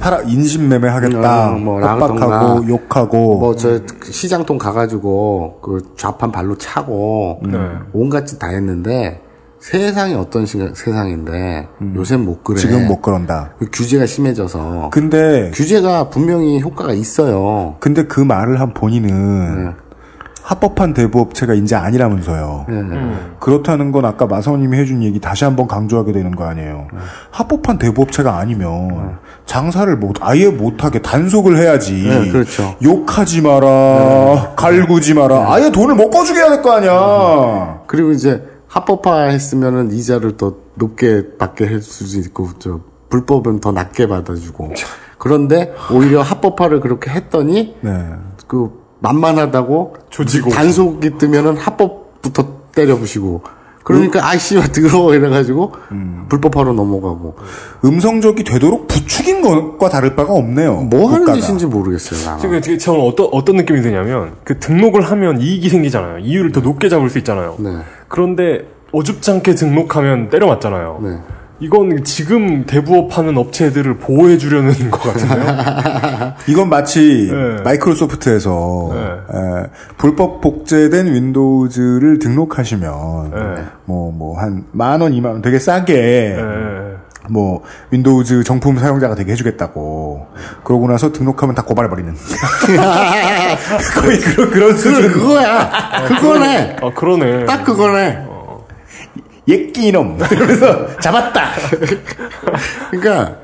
팔아 0.00 0.22
인신매매 0.22 0.88
하겠다. 0.88 1.52
음, 1.52 1.64
뭐 1.64 1.80
협박하고 1.80 2.14
나가던가. 2.18 2.68
욕하고 2.68 3.38
뭐 3.38 3.54
저 3.56 3.80
시장통 4.04 4.58
가가지고 4.58 5.58
그 5.62 5.80
좌판 5.96 6.32
발로 6.32 6.56
차고 6.56 7.40
네. 7.44 7.58
온갖 7.92 8.26
짓 8.26 8.38
다 8.38 8.48
했는데 8.48 9.20
세상이 9.60 10.14
어떤 10.14 10.44
시, 10.44 10.58
세상인데 10.74 11.68
요새 11.94 12.16
못 12.16 12.42
그래. 12.42 12.56
음. 12.56 12.58
지금 12.58 12.88
못 12.88 13.00
그런다. 13.00 13.52
그 13.58 13.66
규제가 13.72 14.06
심해져서. 14.06 14.90
근데 14.92 15.50
규제가 15.54 16.08
분명히 16.08 16.60
효과가 16.60 16.92
있어요. 16.94 17.76
근데 17.78 18.04
그 18.04 18.20
말을 18.20 18.58
한 18.60 18.74
본인은 18.74 19.64
네. 19.64 19.70
합법한 20.42 20.92
대부업체가 20.94 21.54
이제 21.54 21.76
아니라면서요. 21.76 22.66
네. 22.68 23.16
그렇다는 23.38 23.92
건 23.92 24.04
아까 24.04 24.26
마사오님이 24.26 24.76
해준 24.76 25.02
얘기 25.02 25.20
다시 25.20 25.44
한번 25.44 25.68
강조하게 25.68 26.12
되는 26.12 26.34
거 26.34 26.44
아니에요. 26.44 26.88
합법한 27.30 27.78
대부업체가 27.78 28.38
아니면 28.38 29.18
장사를 29.46 29.94
못 29.96 30.16
아예 30.20 30.48
못하게 30.48 31.00
단속을 31.00 31.58
해야지. 31.58 31.92
네, 32.08 32.30
그렇죠. 32.30 32.74
욕하지 32.82 33.42
마라, 33.42 34.52
갈구지 34.56 35.14
마라. 35.14 35.52
아예 35.52 35.70
돈을 35.70 35.94
못 35.94 36.10
꺼주게 36.10 36.40
해야 36.40 36.48
될 36.50 36.62
거 36.62 36.72
아니야. 36.72 37.80
그리고 37.86 38.10
이제 38.12 38.42
합법화 38.68 39.24
했으면은 39.24 39.92
이자를 39.92 40.36
더 40.36 40.54
높게 40.74 41.36
받게 41.38 41.66
할 41.66 41.80
수도 41.82 42.18
있고, 42.20 42.48
저, 42.58 42.80
불법은 43.10 43.60
더 43.60 43.70
낮게 43.72 44.08
받아주고. 44.08 44.72
그런데 45.18 45.72
오히려 45.92 46.22
합법화를 46.22 46.80
그렇게 46.80 47.10
했더니, 47.10 47.76
네. 47.82 48.06
그, 48.46 48.81
만만하다고, 49.02 49.96
조지고. 50.10 50.50
단속이 50.50 51.18
뜨면은 51.18 51.56
합법부터 51.56 52.62
때려부시고. 52.74 53.42
그러니까, 53.84 54.24
아이씨, 54.28 54.54
더러워 54.72 55.12
이래가지고, 55.12 55.72
불법화로 56.28 56.72
넘어가고. 56.72 57.34
음성적이 57.84 58.44
되도록 58.44 58.86
부추긴 58.86 59.42
것과 59.42 59.88
다를 59.88 60.14
바가 60.14 60.32
없네요. 60.32 60.82
뭐 60.82 61.08
하는 61.08 61.20
국가가. 61.20 61.40
짓인지 61.40 61.66
모르겠어요. 61.66 62.38
지금 62.38 62.60
되게 62.60 62.78
저는 62.78 63.00
어떤 63.00 63.28
어떤 63.32 63.56
느낌이 63.56 63.82
드냐면 63.82 64.34
그 64.44 64.60
등록을 64.60 65.02
하면 65.02 65.40
이익이 65.40 65.68
생기잖아요. 65.68 66.20
이율을 66.20 66.52
더 66.52 66.60
높게 66.60 66.88
잡을 66.88 67.10
수 67.10 67.18
있잖아요. 67.18 67.56
네. 67.58 67.78
그런데 68.06 68.68
어줍잖게 68.92 69.56
등록하면 69.56 70.28
때려맞잖아요. 70.28 71.00
네. 71.02 71.18
이건 71.60 72.02
지금 72.02 72.64
대부업하는 72.66 73.36
업체들을 73.38 73.98
보호해 73.98 74.36
주려는 74.36 74.72
것 74.90 75.00
같은데요. 75.00 76.34
이건 76.48 76.68
마치 76.68 77.28
네. 77.30 77.62
마이크로소프트에서 77.62 78.90
네. 78.92 79.00
에, 79.00 79.66
불법 79.96 80.40
복제된 80.40 81.12
윈도우즈를 81.12 82.18
등록하시면 82.18 83.30
네. 83.30 83.62
뭐뭐 83.84 84.38
한 84.40 84.64
만 84.72 85.00
원, 85.02 85.12
이만 85.14 85.32
원 85.32 85.42
되게 85.42 85.58
싸게 85.60 85.94
네. 85.94 86.42
뭐 87.30 87.62
윈도우즈 87.92 88.42
정품 88.42 88.78
사용자가 88.78 89.14
되게 89.14 89.30
해주겠다고 89.32 90.26
그러고 90.64 90.88
나서 90.88 91.12
등록하면 91.12 91.54
다 91.54 91.62
고발해버리는 91.62 92.12
거의 93.94 94.18
그런 94.18 94.50
그런 94.50 94.76
수준 94.76 95.12
그거야! 95.12 95.70
그거네! 96.08 96.76
아 96.82 96.90
그러네. 96.92 97.44
딱 97.46 97.62
그거네! 97.64 98.26
예끼 99.48 99.88
이놈 99.88 100.18
이러면서 100.30 100.96
잡았다 100.98 101.50
그러니까, 102.90 103.36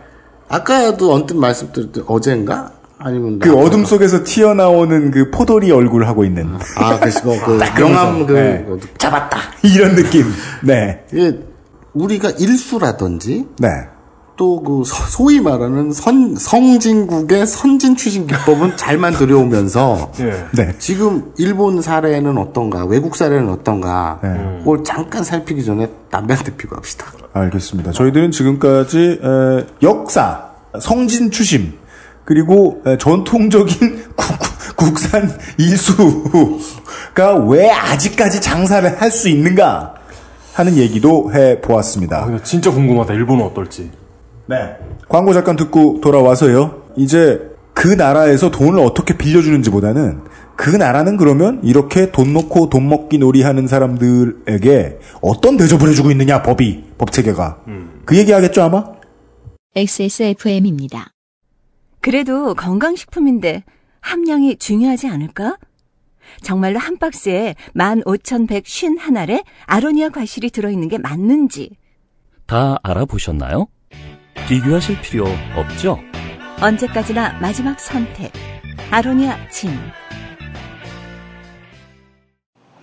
아까도 0.49 1.13
언뜻 1.13 1.35
말씀드렸던 1.37 2.05
어젠가? 2.07 2.73
아니면. 3.01 3.39
그 3.39 3.49
나- 3.49 3.55
어둠 3.57 3.85
속에서 3.85 4.25
튀어나오는 4.25 5.11
그 5.11 5.31
포도리 5.31 5.71
얼굴 5.71 6.07
하고 6.07 6.25
있는 6.25 6.57
아, 6.77 6.99
그, 6.99 7.11
그거, 7.11 7.37
그, 7.47 7.59
딱 7.59 7.75
명함 7.79 8.27
그, 8.27 8.33
네. 8.33 8.67
잡았다 8.99 9.39
이런 9.63 9.95
느낌 9.95 10.25
네 10.63 11.05
이게, 11.13 11.39
우리가 11.95 12.31
일수라든지, 12.31 13.47
네. 13.59 13.69
또 14.39 14.63
그, 14.63 14.83
소위 14.87 15.41
말하는 15.41 15.93
선, 15.93 16.37
성진국의 16.37 17.47
선진 17.47 17.97
추진 17.97 18.27
기법은 18.27 18.77
잘만 18.77 19.15
들여오면서, 19.15 20.13
예. 20.21 20.47
네. 20.53 20.75
지금 20.79 21.33
일본 21.37 21.83
사례는 21.83 22.39
어떤가, 22.39 22.85
외국 22.87 23.17
사례는 23.17 23.51
어떤가, 23.51 24.21
네. 24.23 24.59
그걸 24.61 24.85
잠깐 24.85 25.25
살피기 25.25 25.65
전에 25.65 25.91
담배 26.11 26.35
한대 26.35 26.57
피고 26.57 26.77
합시다. 26.77 27.07
알겠습니다. 27.33 27.91
저희들은 27.93 28.31
지금까지 28.31 29.19
에, 29.23 29.67
역사, 29.83 30.45
성진 30.81 31.31
추심, 31.33 31.75
그리고 32.25 32.81
에, 32.87 32.97
전통적인 32.97 34.05
국, 34.77 34.99
산 35.01 35.37
이수가 35.59 37.35
왜 37.49 37.71
아직까지 37.71 38.41
장사를 38.41 39.01
할 39.01 39.11
수 39.11 39.29
있는가 39.29 39.95
하는 40.55 40.77
얘기도 40.77 41.33
해 41.35 41.55
아, 41.55 41.61
보았습니다. 41.67 42.25
근데 42.27 42.43
진짜 42.45 42.71
궁금하다. 42.71 43.15
일본은 43.15 43.45
어떨지. 43.45 43.91
네. 44.49 44.77
광고 45.09 45.33
잠깐 45.35 45.57
듣고 45.57 46.01
돌아와서요. 46.01 46.85
이제 46.97 47.51
그 47.75 47.89
나라에서 47.89 48.51
돈을 48.51 48.81
어떻게 48.81 49.17
빌려주는지보다는 49.17 50.25
그 50.57 50.71
나라는 50.71 51.17
그러면 51.17 51.61
이렇게 51.63 52.11
돈 52.11 52.33
놓고 52.33 52.71
돈 52.71 52.89
먹기 52.89 53.19
놀이하는 53.19 53.69
사람들에게 53.69 54.99
어떤 55.21 55.57
대접을 55.57 55.89
해주고 55.91 56.11
있느냐 56.11 56.43
법이 56.43 56.85
법 56.99 57.13
체계가 57.13 57.63
그 58.05 58.17
얘기하겠죠 58.17 58.63
아마. 58.63 58.85
XSFM입니다. 59.77 61.13
그래도 62.01 62.55
건강식품인데 62.55 63.63
함량이 64.01 64.57
중요하지 64.57 65.07
않을까? 65.09 65.57
정말로 66.43 66.81
한 66.81 66.99
박스에 66.99 67.55
15,151알에 67.77 69.45
아로니아 69.67 70.09
과실이 70.09 70.51
들어있는 70.51 70.89
게 70.89 70.99
맞는지 70.99 71.71
다 72.47 72.77
알아보셨나요? 72.83 73.69
비교하실 74.47 75.01
필요 75.01 75.27
없죠? 75.57 75.99
언제까지나 76.61 77.39
마지막 77.41 77.79
선택. 77.79 78.33
아로니아 78.91 79.49
진. 79.51 79.79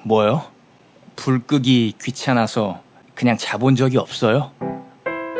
뭐요? 0.03 0.43
불 1.15 1.45
끄기 1.45 1.93
귀찮아서 2.01 2.81
그냥 3.15 3.37
자본 3.37 3.75
적이 3.75 3.97
없어요? 3.97 4.51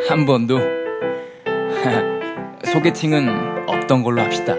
한 0.09 0.25
번도? 0.25 0.59
소개팅은 2.65 3.69
없던 3.69 4.03
걸로 4.03 4.21
합시다. 4.21 4.55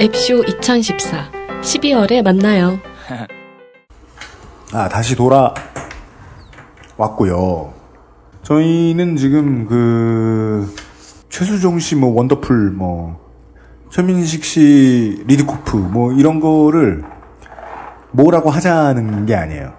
앱쇼 0.00 0.44
2014 0.44 1.30
12월에 1.62 2.22
만나요. 2.22 2.78
아 4.72 4.88
다시 4.88 5.16
돌아 5.16 5.52
왔고요. 6.96 7.74
저희는 8.46 9.16
지금 9.16 9.66
그 9.66 10.72
최수종 11.28 11.80
씨 11.80 11.96
뭐 11.96 12.14
원더풀 12.14 12.70
뭐 12.70 13.18
최민식 13.90 14.44
씨 14.44 15.24
리드코프 15.26 15.76
뭐 15.76 16.12
이런 16.12 16.38
거를 16.38 17.02
뭐라고 18.12 18.50
하자는 18.50 19.26
게 19.26 19.34
아니에요. 19.34 19.72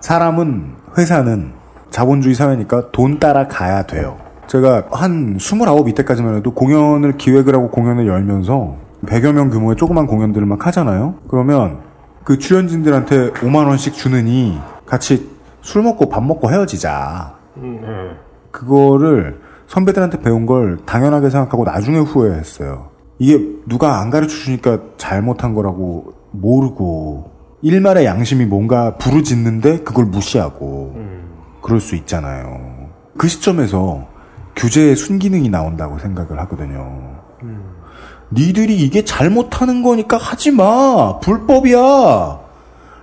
사람은 0.00 0.76
회사는 0.96 1.52
자본주의 1.90 2.34
사회니까 2.34 2.92
돈 2.92 3.18
따라 3.18 3.46
가야 3.46 3.82
돼요. 3.82 4.16
제가 4.46 4.86
한 4.90 5.36
29 5.38 5.90
이때까지만 5.90 6.36
해도 6.36 6.54
공연을 6.54 7.18
기획을 7.18 7.54
하고 7.54 7.68
공연을 7.70 8.06
열면서 8.06 8.76
100여 9.04 9.32
명 9.32 9.50
규모의 9.50 9.76
조그만 9.76 10.06
공연들을 10.06 10.46
막 10.46 10.66
하잖아요. 10.66 11.16
그러면 11.28 11.80
그 12.24 12.38
출연진들한테 12.38 13.32
5만 13.32 13.66
원씩 13.66 13.92
주느니 13.92 14.58
같이 14.86 15.28
술 15.60 15.82
먹고 15.82 16.08
밥 16.08 16.24
먹고 16.24 16.50
헤어지자. 16.50 17.37
음, 17.58 17.80
예. 17.84 18.16
그거를 18.50 19.40
선배들한테 19.66 20.20
배운 20.20 20.46
걸 20.46 20.78
당연하게 20.86 21.30
생각하고 21.30 21.64
나중에 21.64 21.98
후회했어요. 21.98 22.88
이게 23.18 23.38
누가 23.66 24.00
안 24.00 24.10
가르쳐 24.10 24.34
주니까 24.34 24.78
잘못한 24.96 25.54
거라고 25.54 26.14
모르고 26.30 27.30
일말의 27.62 28.04
양심이 28.04 28.46
뭔가 28.46 28.96
부르짖는데 28.96 29.80
그걸 29.80 30.06
무시하고 30.06 30.96
그럴 31.60 31.80
수 31.80 31.96
있잖아요. 31.96 32.88
그 33.16 33.26
시점에서 33.28 34.06
규제의 34.56 34.96
순기능이 34.96 35.48
나온다고 35.50 35.98
생각을 35.98 36.38
하거든요. 36.40 37.18
니들이 38.32 38.76
이게 38.76 39.04
잘못하는 39.04 39.82
거니까 39.82 40.16
하지 40.16 40.50
마. 40.50 41.18
불법이야. 41.18 42.40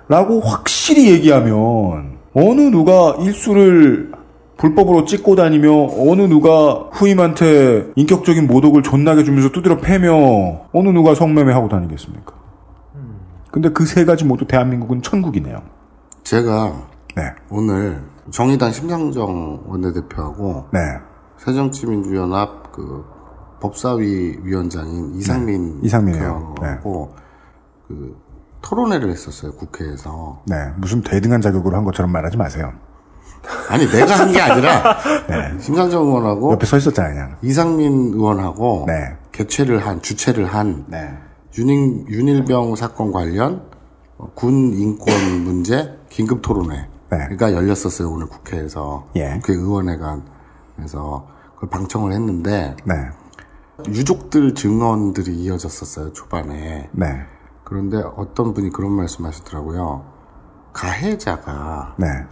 라고 0.08 0.40
확실히 0.40 1.12
얘기하면 1.12 2.18
어느 2.34 2.62
누가 2.62 3.16
일수를 3.20 4.12
불법으로 4.58 5.06
찍고 5.06 5.36
다니며 5.36 5.70
어느 5.72 6.22
누가 6.24 6.88
후임한테 6.92 7.92
인격적인 7.96 8.48
모독을 8.48 8.84
존나게 8.84 9.24
주면서 9.24 9.50
두드려 9.50 9.78
패며 9.78 10.14
어느 10.72 10.90
누가 10.90 11.14
성매매하고 11.16 11.68
다니겠습니까? 11.70 12.34
근데 13.52 13.70
그 13.70 13.86
세 13.86 14.04
가지 14.06 14.26
모두 14.26 14.46
대한민국은 14.46 15.02
천국이네요. 15.02 15.62
제가 16.24 16.74
네. 17.16 17.24
오늘 17.50 18.02
정의당 18.32 18.72
심상정 18.72 19.64
원내대표하고 19.68 20.66
네. 20.74 20.80
새정치민주연합 21.38 22.72
그 22.72 23.06
법사위 23.62 24.40
위원장인 24.44 25.16
이상민 25.16 25.80
네. 25.82 25.86
이상민이요. 25.88 26.56
대표하고 26.60 27.14
그 27.88 28.18
토론회를 28.62 29.10
했었어요 29.12 29.52
국회에서. 29.54 30.42
네. 30.48 30.56
무슨 30.78 31.02
대등한 31.02 31.40
자격으로 31.42 31.78
한 31.78 31.84
것처럼 31.86 32.12
말하지 32.12 32.36
마세요. 32.38 32.74
아니 33.70 33.88
내가 33.88 34.20
한 34.20 34.32
게 34.32 34.40
아니라 34.42 34.98
네. 35.28 35.60
심상정 35.60 36.06
의원하고 36.08 36.52
옆에 36.54 36.66
서 36.66 36.78
있었잖아요, 36.78 37.14
그냥. 37.14 37.36
이상민 37.42 38.14
의원하고 38.14 38.86
네. 38.88 39.16
개최를 39.32 39.86
한 39.86 40.02
주최를 40.02 40.46
한 40.46 40.86
네. 40.88 41.18
윤일, 41.58 42.06
윤일병 42.10 42.76
사건 42.76 43.12
관련 43.12 43.64
군 44.34 44.74
인권 44.74 45.14
문제 45.44 45.98
긴급 46.10 46.42
토론회 46.42 46.88
가 47.40 47.54
열렸었어요 47.54 48.10
오늘 48.10 48.28
국회에서 48.28 49.06
예. 49.16 49.40
국회 49.42 49.54
의원회관에서 49.54 51.28
그걸 51.56 51.70
방청을 51.70 52.12
했는데 52.14 52.76
네. 52.86 52.94
유족들 53.88 54.54
증언들이 54.56 55.34
이어졌었어요 55.36 56.12
초반에 56.14 56.90
네. 56.92 57.08
그런데 57.64 58.02
어떤 58.18 58.54
분이 58.54 58.70
그런 58.72 58.92
말씀하시더라고요 58.92 60.04
가해자가 60.74 61.96
네. 61.98 62.08
막 62.08 62.30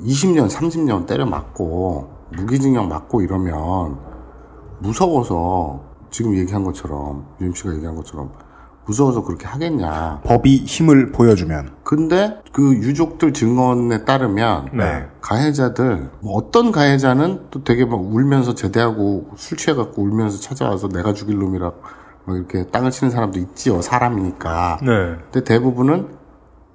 20년 0.00 0.48
30년 0.48 1.06
때려 1.06 1.26
맞고 1.26 2.08
무기징역 2.36 2.88
맞고 2.88 3.22
이러면 3.22 3.98
무서워서 4.78 5.80
지금 6.10 6.36
얘기한 6.36 6.64
것처럼 6.64 7.26
유임 7.40 7.54
씨가 7.54 7.74
얘기한 7.74 7.94
것처럼 7.96 8.30
무서워서 8.86 9.22
그렇게 9.22 9.46
하겠냐 9.46 10.20
법이 10.24 10.64
힘을 10.64 11.10
보여주면. 11.10 11.74
근데 11.82 12.40
그 12.52 12.74
유족들 12.76 13.32
증언에 13.32 14.04
따르면 14.04 14.70
네. 14.74 15.08
가해자들 15.20 16.10
뭐 16.20 16.36
어떤 16.36 16.70
가해자는 16.70 17.48
또 17.50 17.64
되게 17.64 17.84
막 17.84 18.00
울면서 18.00 18.54
제대하고 18.54 19.32
술 19.36 19.58
취해갖고 19.58 20.02
울면서 20.02 20.40
찾아와서 20.40 20.88
내가 20.88 21.12
죽일 21.12 21.38
놈이라 21.38 21.72
막 22.24 22.36
이렇게 22.36 22.66
땅을 22.68 22.92
치는 22.92 23.10
사람도 23.10 23.38
있지요 23.40 23.82
사람이니까 23.82 24.78
네. 24.82 25.16
근데 25.32 25.44
대부분은 25.44 26.08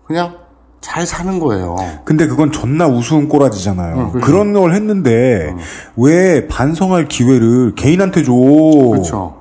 그냥 0.05 0.40
잘 0.82 1.05
사는 1.05 1.39
거예요 1.39 1.75
근데 2.05 2.27
그건 2.27 2.51
존나 2.51 2.88
우스운 2.88 3.29
꼬라지잖아요. 3.29 3.95
응, 3.97 4.09
그렇죠. 4.11 4.25
그런 4.25 4.53
걸 4.53 4.73
했는데 4.73 5.55
왜 5.95 6.47
반성할 6.47 7.07
기회를 7.07 7.75
개인한테 7.75 8.23
줘? 8.23 8.34
그렇죠 8.34 9.38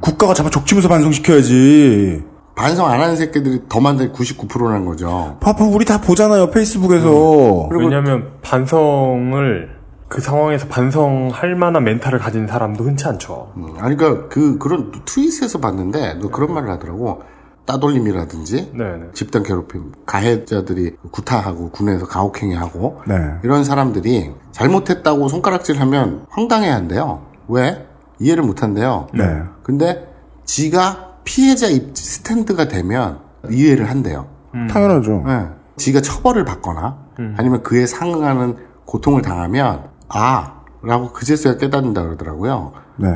국가가 0.00 0.34
잡아 0.34 0.50
족치면서 0.50 0.88
반성시켜야지. 0.88 2.24
반성 2.54 2.86
안 2.90 3.00
하는 3.00 3.16
새끼들이 3.16 3.62
더 3.68 3.80
많은 3.80 4.12
99%라는 4.12 4.84
거죠 4.84 5.36
파파 5.40 5.64
우리 5.64 5.84
다 5.84 6.00
보잖아요 6.00 6.50
페이스북에서. 6.50 7.68
왜냐하면 7.70 8.28
반성을 8.42 9.70
그 10.08 10.20
상황에서 10.20 10.66
반성할 10.68 11.54
만한 11.54 11.84
멘탈을 11.84 12.18
가진 12.18 12.46
사람도 12.46 12.84
흔치 12.84 13.06
않죠. 13.08 13.52
음, 13.56 13.74
아니 13.78 13.96
그러니까 13.96 14.28
그 14.28 14.58
그런 14.58 14.92
트윗에서 15.06 15.58
봤는데 15.60 16.18
너 16.20 16.28
그런 16.28 16.52
말을 16.52 16.68
하더라고 16.70 17.22
따돌림이라든지 17.66 18.72
네네. 18.74 19.10
집단 19.14 19.42
괴롭힘 19.42 19.92
가해자들이 20.04 20.96
구타하고 21.10 21.70
군에서 21.70 22.06
가혹행위하고 22.06 23.02
네. 23.06 23.14
이런 23.44 23.64
사람들이 23.64 24.32
잘못했다고 24.50 25.28
손가락질하면 25.28 26.26
황당해야 26.28 26.74
한대요. 26.74 27.26
왜? 27.48 27.86
이해를 28.18 28.44
못한대요. 28.44 29.08
네. 29.14 29.42
근데 29.62 30.08
지가 30.44 31.16
피해자 31.24 31.68
입 31.68 31.96
스탠드가 31.96 32.68
되면 32.68 33.20
이해를 33.50 33.88
한대요. 33.88 34.26
당연하죠. 34.70 35.24
네. 35.26 35.48
지가 35.76 36.00
처벌을 36.00 36.44
받거나 36.44 36.98
음. 37.18 37.34
아니면 37.38 37.62
그에 37.62 37.86
상응하는 37.86 38.56
고통을 38.84 39.22
당하면 39.22 39.88
아 40.08 40.62
라고 40.82 41.12
그제서야 41.12 41.56
깨닫는다 41.56 42.02
그러더라고요. 42.02 42.72
네. 42.96 43.08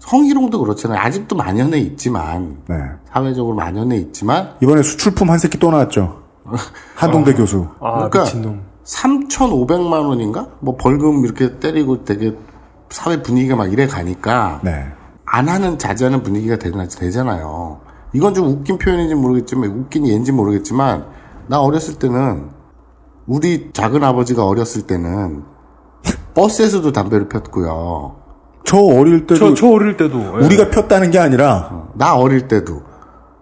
성희롱도 0.00 0.58
그렇잖아요. 0.60 0.98
아직도 0.98 1.36
만연해 1.36 1.78
있지만 1.78 2.58
네. 2.68 2.76
사회적으로 3.12 3.54
만연해 3.54 3.96
있지만 3.96 4.54
이번에 4.62 4.82
수출품 4.82 5.30
한 5.30 5.38
새끼 5.38 5.58
또 5.58 5.70
나왔죠. 5.70 6.22
한동대 6.96 7.34
교수. 7.34 7.68
아 7.80 8.08
그러니까 8.08 8.24
미친놈. 8.24 8.62
3,500만 8.84 10.08
원인가? 10.08 10.48
뭐 10.60 10.76
벌금 10.76 11.24
이렇게 11.24 11.58
때리고 11.58 12.04
되게 12.04 12.36
사회 12.88 13.22
분위기가 13.22 13.54
막 13.56 13.72
이래 13.72 13.86
가니까 13.86 14.60
네. 14.64 14.86
안 15.24 15.48
하는 15.48 15.78
자제하는 15.78 16.22
분위기가 16.22 16.56
되나, 16.56 16.88
되잖아요. 16.88 17.80
이건 18.12 18.34
좀 18.34 18.48
웃긴 18.48 18.78
표현인지 18.78 19.14
모르겠지만 19.14 19.70
웃긴 19.70 20.08
예인지 20.08 20.32
모르겠지만 20.32 21.06
나 21.46 21.60
어렸을 21.60 21.94
때는 21.98 22.50
우리 23.26 23.70
작은 23.72 24.02
아버지가 24.02 24.44
어렸을 24.44 24.82
때는 24.82 25.44
버스에서도 26.34 26.90
담배를 26.90 27.28
폈고요. 27.28 28.19
저 28.64 28.78
어릴 28.78 29.26
때도 29.26 29.38
저, 29.38 29.54
저 29.54 29.68
어릴 29.68 29.96
때도 29.96 30.18
예. 30.40 30.44
우리가 30.46 30.70
폈다는 30.70 31.10
게 31.10 31.18
아니라 31.18 31.84
나 31.94 32.14
어릴 32.16 32.48
때도 32.48 32.82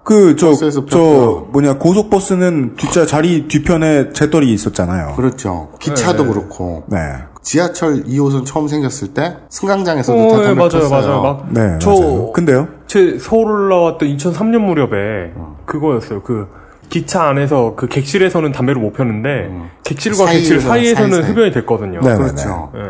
그 0.05 0.35
저 0.37 0.49
버스에서 0.49 0.87
저 0.87 0.99
폈고요. 0.99 1.49
뭐냐 1.53 1.79
고속버스는 1.79 2.77
뒷자 2.77 3.05
자리 3.05 3.47
뒤편에 3.47 4.13
재떨이 4.15 4.51
있었잖아요. 4.55 5.15
그렇죠. 5.17 5.69
기차도 5.81 6.25
네. 6.25 6.31
그렇고 6.33 6.85
네. 6.89 6.99
지하철 7.43 8.05
2호선 8.05 8.47
처음 8.47 8.69
생겼을 8.69 9.09
때 9.15 9.37
승강장에서도 9.51 10.19
어, 10.19 10.33
다 10.33 10.39
예, 10.41 10.45
담배 10.45 10.55
맞아요, 10.61 10.71
폈어요. 10.71 10.91
맞아요. 10.91 11.23
막 11.23 11.47
네. 11.51 11.79
저- 11.79 11.91
맞아요. 11.91 12.33
근데요? 12.33 12.69
제 12.87 13.19
서울 13.21 13.51
올라왔던 13.51 14.09
2003년 14.17 14.61
무렵에 14.61 15.33
그거였어요. 15.67 16.23
그 16.23 16.47
기차 16.89 17.25
안에서 17.25 17.75
그 17.77 17.87
객실에서는 17.87 18.51
담배를 18.53 18.81
못 18.81 18.95
폈는데 18.95 19.51
객실과 19.85 20.25
객실 20.27 20.61
사이에서, 20.61 20.69
사이에서는 20.69 21.11
사이 21.11 21.23
사이. 21.23 21.31
흡연이 21.33 21.53
됐거든요. 21.53 22.01
네. 22.01 22.17
그렇죠. 22.17 22.73
예. 22.77 22.81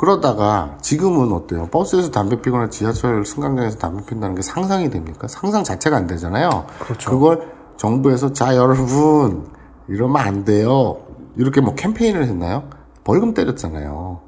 그러다가 0.00 0.78
지금은 0.80 1.30
어때요? 1.30 1.66
버스에서 1.66 2.10
담배 2.10 2.40
피거나 2.40 2.70
지하철 2.70 3.26
승강장에서 3.26 3.76
담배 3.76 4.06
핀다는 4.06 4.34
게 4.34 4.40
상상이 4.40 4.88
됩니까? 4.88 5.28
상상 5.28 5.62
자체가 5.62 5.94
안 5.94 6.06
되잖아요. 6.06 6.64
그렇죠. 6.78 7.10
그걸 7.10 7.52
정부에서 7.76 8.32
자 8.32 8.56
여러분 8.56 9.48
이러면 9.88 10.16
안 10.16 10.46
돼요. 10.46 11.02
이렇게 11.36 11.60
뭐 11.60 11.74
캠페인을 11.74 12.24
했나요? 12.24 12.70
벌금 13.04 13.34
때렸잖아요. 13.34 14.20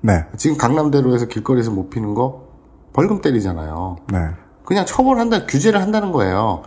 네. 0.00 0.24
지금 0.38 0.56
강남대로에서 0.56 1.26
길거리에서 1.26 1.72
못 1.72 1.90
피는 1.90 2.14
거 2.14 2.48
벌금 2.94 3.20
때리잖아요. 3.20 3.98
네. 4.10 4.18
그냥 4.64 4.86
처벌한다, 4.86 5.44
규제를 5.44 5.82
한다는 5.82 6.12
거예요. 6.12 6.62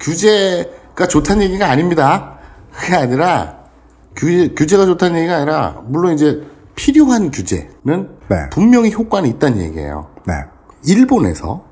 규제가 0.00 1.08
좋다는 1.08 1.44
얘기가 1.44 1.70
아닙니다. 1.70 2.40
그게 2.72 2.94
아니라 2.94 3.56
규제, 4.14 4.52
규제가 4.54 4.84
좋다는 4.84 5.16
얘기가 5.16 5.36
아니라 5.36 5.80
물론 5.86 6.12
이제 6.12 6.55
필요한 6.76 7.30
규제는 7.32 8.18
네. 8.28 8.36
분명히 8.52 8.92
효과는 8.92 9.28
있다는 9.30 9.60
얘기예요. 9.62 10.14
네. 10.26 10.34
일본에서 10.86 11.64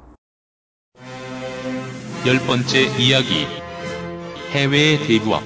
열 2.27 2.39
번째 2.47 2.81
이야기 2.99 3.47
해외의 4.51 4.99
대부업 5.07 5.43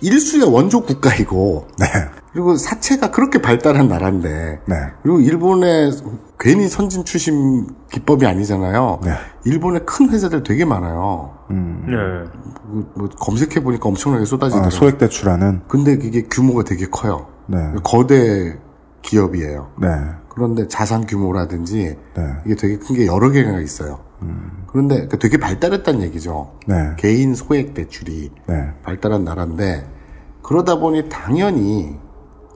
일수의 0.00 0.44
원조 0.52 0.82
국가이고 0.82 1.66
네. 1.78 1.86
그리고 2.34 2.56
사채가 2.56 3.12
그렇게 3.12 3.40
발달한 3.40 3.86
나라인데 3.86 4.60
네. 4.66 4.76
그리고 5.04 5.20
일본의 5.20 5.92
괜히 6.40 6.66
선진 6.66 7.04
출신 7.04 7.68
기법이 7.92 8.26
아니잖아요. 8.26 9.00
네. 9.04 9.12
일본에 9.44 9.78
큰 9.86 10.10
회사들 10.10 10.42
되게 10.42 10.64
많아요. 10.64 11.32
음. 11.52 11.86
예. 11.88 12.48
뭐, 12.66 12.90
뭐 12.96 13.08
검색해 13.08 13.62
보니까 13.62 13.88
엄청나게 13.88 14.22
아, 14.22 14.26
쏟아지더라고요. 14.26 14.70
소액 14.70 14.98
대출하는. 14.98 15.60
근데 15.68 15.92
이게 15.92 16.22
규모가 16.22 16.64
되게 16.64 16.86
커요. 16.86 17.28
네. 17.46 17.56
거대 17.84 18.58
기업이에요. 19.02 19.70
네. 19.80 19.88
그런데 20.28 20.66
자산 20.66 21.06
규모라든지 21.06 21.96
네. 22.16 22.34
이게 22.46 22.56
되게 22.56 22.78
큰 22.78 22.96
게 22.96 23.06
여러 23.06 23.30
개가 23.30 23.60
있어요. 23.60 24.00
그런데 24.66 25.06
그 25.06 25.20
되게 25.20 25.36
발달했다는 25.36 26.02
얘기죠. 26.02 26.50
네. 26.66 26.94
개인 26.96 27.36
소액 27.36 27.74
대출이 27.74 28.32
네. 28.48 28.72
발달한 28.82 29.22
나라인데 29.22 29.86
그러다 30.42 30.80
보니 30.80 31.08
당연히 31.08 31.96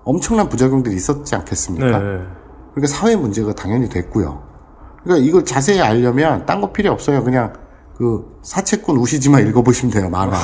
엄청난 0.04 0.48
부작용들이 0.48 0.94
있었지 0.96 1.34
않겠습니까? 1.34 1.98
네. 1.98 2.22
그러니까 2.74 2.86
사회 2.96 3.16
문제가 3.16 3.54
당연히 3.54 3.88
됐고요. 3.88 4.42
그러니까 5.02 5.26
이걸 5.26 5.44
자세히 5.44 5.80
알려면 5.80 6.46
딴 6.46 6.60
거 6.60 6.72
필요 6.72 6.92
없어요. 6.92 7.22
그냥 7.24 7.52
그 7.96 8.38
사채꾼 8.42 8.96
우시지마 8.96 9.40
읽어보시면 9.40 9.92
돼요. 9.92 10.08
만화. 10.08 10.36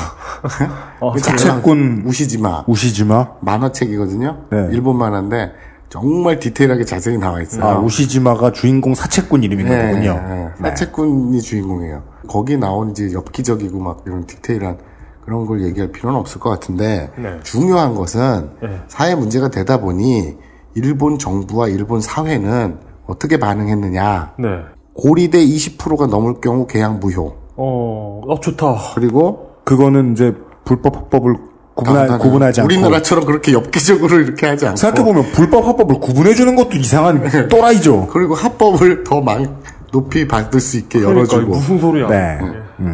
어, 0.99 1.13
그 1.13 1.19
사채꾼 1.19 2.03
우시지마 2.05 2.65
우시지마. 2.67 3.27
만화책이거든요. 3.41 4.47
네. 4.51 4.69
일본 4.71 4.97
만화인데 4.97 5.53
정말 5.89 6.39
디테일하게 6.39 6.83
자세히 6.83 7.17
나와 7.17 7.41
있어요. 7.41 7.63
아, 7.63 7.79
우시지마가 7.79 8.51
주인공 8.51 8.93
사채꾼 8.95 9.43
이름인 9.43 9.69
네, 9.69 9.87
거군요. 9.87 10.13
네. 10.59 10.69
사채꾼이 10.69 11.41
주인공이에요. 11.41 12.03
거기 12.27 12.57
나온 12.57 12.91
이제 12.91 13.13
엽기적이고 13.13 13.79
막 13.79 14.03
이런 14.05 14.25
디테일한 14.25 14.77
그런 15.25 15.47
걸 15.47 15.63
얘기할 15.63 15.91
필요는 15.91 16.17
없을 16.19 16.39
것 16.39 16.51
같은데 16.51 17.11
네. 17.17 17.39
중요한 17.43 17.95
것은 17.95 18.51
네. 18.61 18.81
사회 18.87 19.15
문제가 19.15 19.49
되다 19.49 19.79
보니 19.79 20.35
일본 20.75 21.17
정부와 21.17 21.67
일본 21.67 21.99
사회는 21.99 22.77
어떻게 23.07 23.37
반응했느냐. 23.37 24.33
네. 24.37 24.47
고리대 24.93 25.43
20%가 25.43 26.05
넘을 26.07 26.35
경우 26.41 26.67
계약 26.67 26.99
무효. 26.99 27.35
어, 27.55 28.21
어 28.27 28.39
좋다. 28.39 28.75
그리고 28.93 29.51
그거는 29.63 30.13
이제 30.13 30.33
불법 30.63 30.95
합법을 30.95 31.35
구분하, 31.73 32.03
아, 32.03 32.17
구분하지 32.17 32.61
않고. 32.61 32.73
우리나라처럼 32.73 33.25
그렇게 33.25 33.51
엽기적으로 33.51 34.19
이렇게 34.19 34.47
하지 34.47 34.67
않고 34.67 34.77
생각해보면 34.77 35.31
불법 35.33 35.67
합법을 35.67 35.99
구분해주는 35.99 36.55
것도 36.55 36.77
이상한 36.77 37.23
또라이죠. 37.49 38.07
그리고 38.11 38.35
합법을 38.35 39.03
더 39.03 39.21
많, 39.21 39.57
높이 39.91 40.27
받을 40.27 40.59
수 40.59 40.77
있게 40.77 40.99
그러니까 40.99 41.19
열어주고 41.19 41.51
무슨 41.51 41.79
소리야. 41.79 42.07
네. 42.07 42.39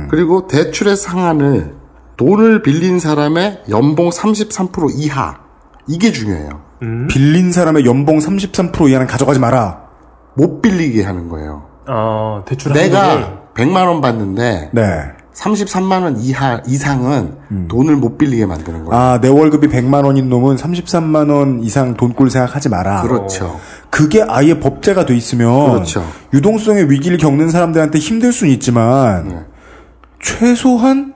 그리고 0.09 0.47
대출의 0.47 0.95
상한을 0.95 1.80
돈을 2.22 2.61
빌린 2.61 2.99
사람의 2.99 3.63
연봉 3.69 4.09
33% 4.09 4.91
이하 4.93 5.39
이게 5.88 6.11
중요해요. 6.11 6.61
빌린 7.09 7.51
사람의 7.51 7.84
연봉 7.86 8.19
33% 8.19 8.89
이하는 8.89 9.07
가져가지 9.07 9.39
마라. 9.39 9.82
못 10.36 10.61
빌리게 10.61 11.03
하는 11.03 11.30
거예요. 11.30 11.63
아, 11.88 12.43
대출 12.45 12.74
내가 12.74 13.09
한도를. 13.09 13.38
100만 13.55 13.88
원 13.88 14.01
받는데 14.01 14.69
네. 14.72 14.84
33만 15.34 16.03
원 16.03 16.19
이하 16.19 16.61
이상은 16.67 17.38
돈을 17.67 17.95
못 17.95 18.19
빌리게 18.19 18.45
만드는 18.45 18.86
거예요. 18.86 19.01
아, 19.01 19.19
내 19.19 19.28
월급이 19.28 19.67
100만 19.67 20.05
원인 20.05 20.30
놈은 20.30 20.57
33만 20.57 21.32
원 21.32 21.63
이상 21.63 21.95
돈꿀 21.95 22.30
생각하지 22.30 22.69
마라. 22.69 23.01
그렇죠. 23.01 23.59
그게 23.89 24.24
아예 24.28 24.59
법제가 24.59 25.07
돼 25.07 25.15
있으면 25.15 25.72
그렇죠. 25.72 26.05
유동성의 26.36 26.91
위기를 26.91 27.17
겪는 27.17 27.49
사람들한테 27.49 27.97
힘들 27.97 28.32
수는 28.32 28.53
있지만 28.53 29.28
네. 29.28 29.39
최소한 30.22 31.15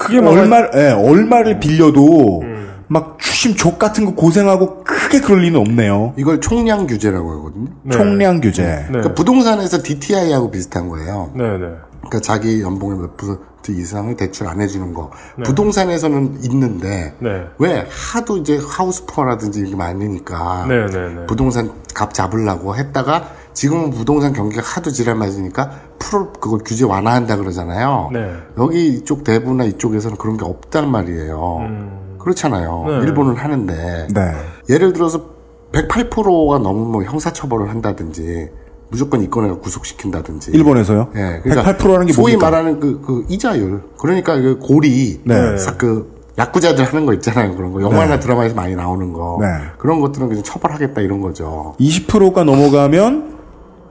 크게 0.00 0.20
막아- 0.20 0.40
얼마 0.40 0.56
예, 0.74 0.90
얼마를 0.92 1.60
빌려도 1.60 2.42
막 2.88 3.18
추심 3.20 3.54
족 3.54 3.78
같은 3.78 4.04
거 4.04 4.14
고생하고 4.14 4.82
크게 4.82 5.20
그럴 5.20 5.42
리는 5.42 5.60
없네요. 5.60 6.14
이걸 6.16 6.40
총량 6.40 6.86
규제라고 6.86 7.30
하거든요. 7.38 7.66
총량 7.90 8.40
규제. 8.40 8.64
네. 8.64 8.84
그러니까 8.88 9.14
부동산에서 9.14 9.82
DTI하고 9.82 10.50
비슷한 10.50 10.88
거예요. 10.88 11.30
네, 11.36 11.44
네. 11.58 11.66
그러니까 12.00 12.20
자기 12.20 12.62
연봉의 12.62 12.98
몇 12.98 13.16
퍼센트 13.16 13.72
이상을 13.72 14.16
대출 14.16 14.46
안 14.46 14.60
해주는 14.60 14.94
거. 14.94 15.10
네. 15.36 15.44
부동산에서는 15.44 16.40
있는데 16.44 17.14
네. 17.18 17.46
왜 17.58 17.86
하도 17.88 18.38
이제 18.38 18.58
하우스푸어라든지 18.62 19.60
이게 19.60 19.76
많으니까 19.76 20.66
네, 20.68 20.86
네, 20.86 21.14
네. 21.14 21.26
부동산 21.26 21.72
값 21.94 22.14
잡으려고 22.14 22.76
했다가 22.76 23.28
지금은 23.52 23.90
부동산 23.90 24.32
경기가 24.32 24.62
하도 24.62 24.90
지랄 24.90 25.16
맞으니까 25.16 25.70
프로 25.98 26.32
그걸 26.32 26.60
규제 26.64 26.84
완화한다 26.84 27.36
그러잖아요. 27.36 28.10
네. 28.12 28.32
여기 28.58 28.88
이쪽 28.88 29.24
대부나 29.24 29.64
이쪽에서는 29.64 30.16
그런 30.16 30.36
게 30.36 30.44
없단 30.44 30.90
말이에요. 30.90 31.98
그렇잖아요. 32.18 32.84
네. 32.86 32.92
일본은 33.06 33.36
하는데 33.36 34.08
네. 34.12 34.32
예를 34.68 34.92
들어서 34.92 35.40
108%가 35.72 36.58
넘으면 36.58 36.90
뭐 36.90 37.02
형사처벌을 37.04 37.70
한다든지 37.70 38.50
무조건 38.90 39.22
이권을 39.22 39.60
구속시킨다든지. 39.60 40.50
일본에서요? 40.52 41.08
예, 41.14 41.40
그러니까 41.42 41.72
108%라는 41.72 42.06
게 42.06 42.12
소위 42.12 42.32
뭡니까? 42.36 42.50
말하는 42.50 42.80
그, 42.80 43.00
그 43.00 43.24
이자율. 43.28 43.82
그러니까 43.98 44.36
그 44.36 44.58
고리. 44.58 45.20
네. 45.24 45.56
싹그 45.56 46.20
야구자들 46.38 46.84
하는 46.84 47.06
거 47.06 47.14
있잖아요. 47.14 47.54
그런 47.54 47.72
거. 47.72 47.82
영화나 47.82 48.14
네. 48.16 48.20
드라마에서 48.20 48.54
많이 48.54 48.74
나오는 48.74 49.12
거. 49.12 49.38
네. 49.40 49.46
그런 49.78 50.00
것들은 50.00 50.28
그냥 50.28 50.42
처벌하겠다 50.42 51.00
이런 51.02 51.20
거죠. 51.20 51.74
20%가 51.78 52.44
넘어가면 52.44 53.38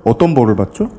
어떤 0.04 0.34
벌을 0.34 0.56
받죠? 0.56 0.89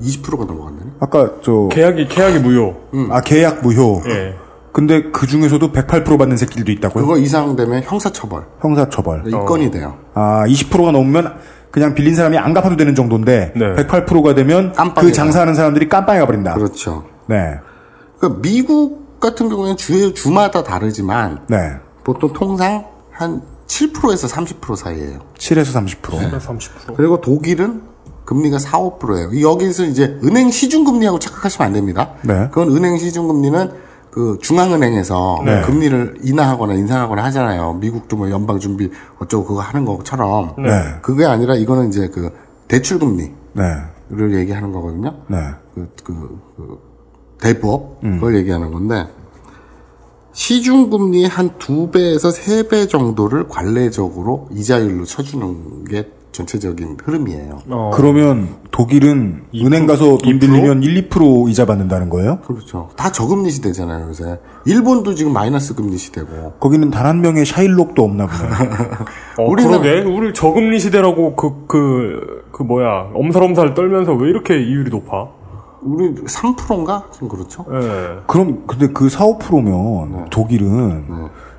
20%가 0.00 0.44
넘어갔네. 0.44 0.78
아까 1.00 1.32
저 1.42 1.68
계약이 1.70 2.08
계약이 2.08 2.38
무효. 2.38 2.76
아 3.10 3.20
계약 3.20 3.62
무효. 3.62 4.02
예. 4.06 4.36
근데 4.72 5.10
그 5.10 5.26
중에서도 5.26 5.72
108% 5.72 6.18
받는 6.18 6.36
새끼들도 6.36 6.70
있다고요? 6.72 7.04
그거 7.04 7.18
이상 7.18 7.56
되면 7.56 7.82
형사처벌. 7.82 8.44
형사처벌. 8.60 9.24
이건이 9.26 9.70
돼요. 9.72 9.96
아 10.14 10.44
20%가 10.46 10.92
넘으면 10.92 11.34
그냥 11.70 11.94
빌린 11.94 12.14
사람이 12.14 12.38
안 12.38 12.54
갚아도 12.54 12.76
되는 12.76 12.94
정도인데 12.94 13.52
네. 13.54 13.74
108%가 13.74 14.34
되면 14.34 14.72
그 14.96 15.12
장사하는 15.12 15.54
사람들이 15.54 15.88
깜빵에 15.88 16.18
가버린다. 16.20 16.54
그렇죠. 16.54 17.04
네. 17.26 17.58
그러니까 18.18 18.40
미국 18.40 19.20
같은 19.20 19.48
경우에는 19.48 19.76
주, 19.76 20.14
주마다 20.14 20.62
다르지만 20.62 21.40
네. 21.48 21.56
보통 22.04 22.32
통상 22.32 22.86
한 23.10 23.42
7%에서 23.66 24.28
30% 24.28 24.76
사이에요. 24.76 25.18
7에서 25.36 26.00
30%. 26.00 26.40
30%. 26.40 26.96
그리고 26.96 27.20
독일은 27.20 27.82
금리가 28.24 28.58
4, 28.58 28.78
5%예요. 28.78 29.40
여기서 29.40 29.84
이제 29.84 30.18
은행 30.24 30.50
시중금리하고 30.50 31.18
착각하시면 31.18 31.66
안 31.66 31.72
됩니다. 31.72 32.12
네. 32.22 32.48
그건 32.50 32.74
은행 32.76 32.98
시중금리는 32.98 33.70
그 34.18 34.36
중앙은행에서 34.42 35.42
네. 35.44 35.60
금리를 35.62 36.18
인하하거나 36.24 36.74
인상하거나 36.74 37.22
하잖아요. 37.26 37.74
미국도 37.74 38.16
뭐 38.16 38.28
연방 38.32 38.58
준비 38.58 38.90
어쩌고 39.20 39.44
그거 39.44 39.60
하는 39.60 39.84
것처럼. 39.84 40.56
네. 40.58 40.72
그게 41.02 41.24
아니라 41.24 41.54
이거는 41.54 41.86
이제 41.86 42.08
그 42.08 42.32
대출 42.66 42.98
금리를 42.98 43.32
네. 43.52 44.38
얘기하는 44.40 44.72
거거든요. 44.72 45.14
네. 45.28 45.36
그, 45.72 45.88
그, 46.02 46.40
그 46.56 46.78
대법 47.40 48.00
음. 48.02 48.14
그걸 48.16 48.34
얘기하는 48.38 48.72
건데 48.72 49.06
시중 50.32 50.90
금리 50.90 51.24
한 51.24 51.50
두 51.58 51.92
배에서 51.92 52.32
세 52.32 52.64
배 52.68 52.88
정도를 52.88 53.46
관례적으로 53.46 54.48
이자율로 54.50 55.04
쳐주는 55.04 55.84
게 55.84 56.10
전체적인 56.32 56.98
흐름이에요. 57.04 57.58
어. 57.70 57.90
그러면 57.94 58.48
독일은 58.70 59.42
은행 59.56 59.86
가서 59.86 60.18
돈 60.18 60.38
빌리면 60.38 60.82
1, 60.82 61.08
2% 61.08 61.48
이자 61.50 61.64
받는다는 61.66 62.08
거예요? 62.10 62.38
그렇죠. 62.46 62.90
다 62.96 63.10
저금리 63.10 63.50
시대잖아요, 63.50 64.08
요새. 64.08 64.38
일본도 64.66 65.14
지금 65.14 65.32
마이너스 65.32 65.74
금리 65.74 65.96
시대고. 65.96 66.52
거기는 66.60 66.90
단 66.90 67.06
한 67.06 67.20
명의 67.22 67.46
샤일록도 67.46 68.02
없나 68.04 68.26
보네. 68.26 68.38
어, 69.38 69.50
우리는- 69.50 69.80
그러게. 69.80 70.00
우리 70.02 70.32
저금리 70.34 70.78
시대라고 70.78 71.34
그, 71.34 71.64
그, 71.66 72.44
그 72.52 72.62
뭐야. 72.62 73.10
엄살엄살 73.14 73.74
떨면서 73.74 74.12
왜 74.14 74.28
이렇게 74.28 74.60
이율이 74.60 74.90
높아? 74.90 75.28
우리 75.82 76.12
3%인가? 76.14 77.06
좀 77.18 77.28
그렇죠. 77.28 77.64
예. 77.72 78.18
그럼 78.26 78.64
근데 78.66 78.88
그 78.88 79.08
4, 79.08 79.24
5%면 79.24 80.26
독일은 80.30 81.04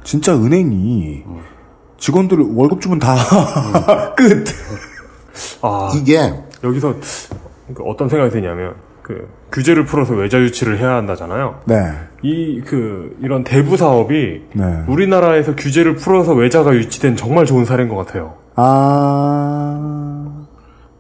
진짜 0.04 0.36
은행이 0.36 1.24
직원들 2.00 2.38
월급 2.56 2.82
주면 2.82 3.00
다 3.00 3.16
끝. 4.16 4.46
아. 5.62 5.92
이게 5.96 6.34
여기서 6.64 6.96
그 7.74 7.84
어떤 7.84 8.10
생각이 8.10 8.32
드냐면 8.32 8.74
그 9.04 9.28
규제를 9.52 9.86
풀어서 9.86 10.14
외자 10.14 10.38
유치를 10.40 10.80
해야 10.80 10.96
한다잖아요. 10.96 11.62
네. 11.66 11.76
이 12.22 12.62
그 12.66 13.18
이런 13.22 13.44
대부 13.44 13.78
사업이 13.78 14.44
네. 14.54 14.84
우리나라에서 14.88 15.56
규제를 15.56 15.96
풀어서 15.96 16.34
외자가 16.34 16.74
유치된 16.76 17.16
정말 17.16 17.46
좋은 17.46 17.66
사례인 17.66 17.90
것 17.90 17.96
같아요. 17.96 18.36
아. 18.56 20.46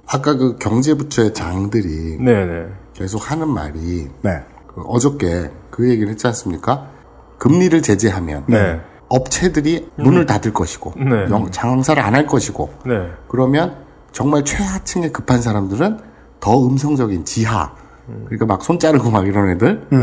아까 0.08 0.36
그 0.38 0.58
경제부처의 0.58 1.34
장들이 1.34 2.18
네네. 2.20 2.66
계속 2.93 3.30
하는 3.32 3.47
말이 3.50 4.08
네. 4.24 4.32
그 4.68 4.82
어저께 4.82 5.52
그 5.70 5.88
얘기를 5.89 6.10
했지 6.10 6.26
않습니까? 6.28 6.88
금리를 7.38 7.80
제재하면 7.84 8.43
네. 8.47 8.82
업체들이 9.10 9.89
문을 9.97 10.26
닫을 10.26 10.53
것이고 10.53 10.93
네. 10.97 11.26
영- 11.30 11.51
장사를 11.51 12.01
안 12.01 12.16
할 12.16 12.26
것이고 12.28 12.70
네. 12.86 13.10
그러면 13.28 13.76
정말 14.12 14.43
최하층에 14.43 15.10
급한 15.10 15.41
사람들은 15.41 15.99
더 16.39 16.66
음성적인 16.68 17.26
지하 17.26 17.74
그러니까 18.26 18.45
막 18.47 18.64
손 18.64 18.80
자르고 18.80 19.12
막 19.12 19.28
이런 19.28 19.49
애들 19.51 19.88
네. 19.91 19.97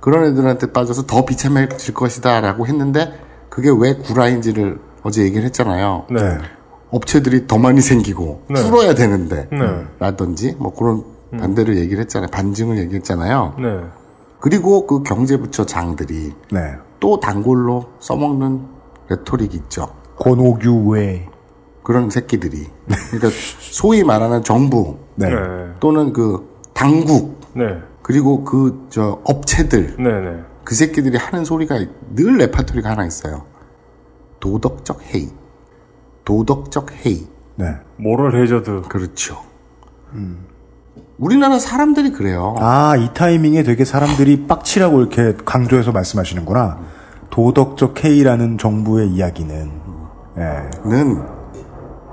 그런 0.00 0.24
애들한테 0.26 0.72
빠져서 0.72 1.06
더 1.06 1.24
비참해질 1.24 1.94
것이다라고 1.94 2.66
했는데 2.66 3.12
그게 3.48 3.68
왜 3.76 3.94
구라인지를 3.96 4.78
어제 5.02 5.22
얘기를 5.22 5.44
했잖아요. 5.44 6.06
네. 6.10 6.38
업체들이 6.90 7.46
더 7.46 7.58
많이 7.58 7.80
생기고 7.80 8.42
네. 8.50 8.56
줄어야 8.62 8.94
되는데 8.94 9.48
네. 9.50 9.84
라든지 9.98 10.54
뭐 10.58 10.72
그런 10.74 11.02
반대를 11.36 11.76
얘기를 11.78 12.00
했잖아요. 12.02 12.28
반증을 12.30 12.78
얘기했잖아요. 12.78 13.54
네. 13.58 13.80
그리고 14.40 14.86
그 14.86 15.02
경제부처 15.02 15.66
장들이 15.66 16.32
네. 16.52 16.74
또 17.00 17.20
단골로 17.20 17.86
써먹는 18.00 18.66
레토릭이 19.08 19.54
있죠. 19.54 19.88
권오규 20.18 20.88
외. 20.90 21.28
그런 21.82 22.10
새끼들이. 22.10 22.66
그러니까 23.10 23.28
소위 23.60 24.04
말하는 24.04 24.42
정부 24.44 24.98
네. 25.14 25.30
네. 25.30 25.36
또는 25.80 26.12
그 26.12 26.46
당국 26.74 27.40
네. 27.54 27.78
그리고 28.02 28.44
그 28.44 28.86
저 28.90 29.20
업체들 29.24 29.96
네네. 29.96 30.42
그 30.64 30.74
새끼들이 30.74 31.16
하는 31.16 31.44
소리가 31.44 31.78
늘 32.14 32.36
레파토리가 32.36 32.90
하나 32.90 33.06
있어요. 33.06 33.44
도덕적 34.40 35.02
해이. 35.14 35.30
도덕적 36.24 36.92
해이. 37.06 37.26
네. 37.56 37.74
모럴 37.96 38.40
해저드. 38.42 38.82
그렇죠. 38.88 39.38
우리나라 41.18 41.58
사람들이 41.58 42.12
그래요. 42.12 42.54
아, 42.58 42.96
이 42.96 43.12
타이밍에 43.14 43.62
되게 43.62 43.84
사람들이 43.84 44.44
빡치라고 44.46 45.00
이렇게 45.00 45.34
강조해서 45.44 45.90
말씀하시는구나. 45.92 46.78
도덕적 47.30 47.94
K라는 47.94 48.58
정부의 48.58 49.10
이야기는. 49.10 49.70
예. 50.38 50.88
는 50.88 51.22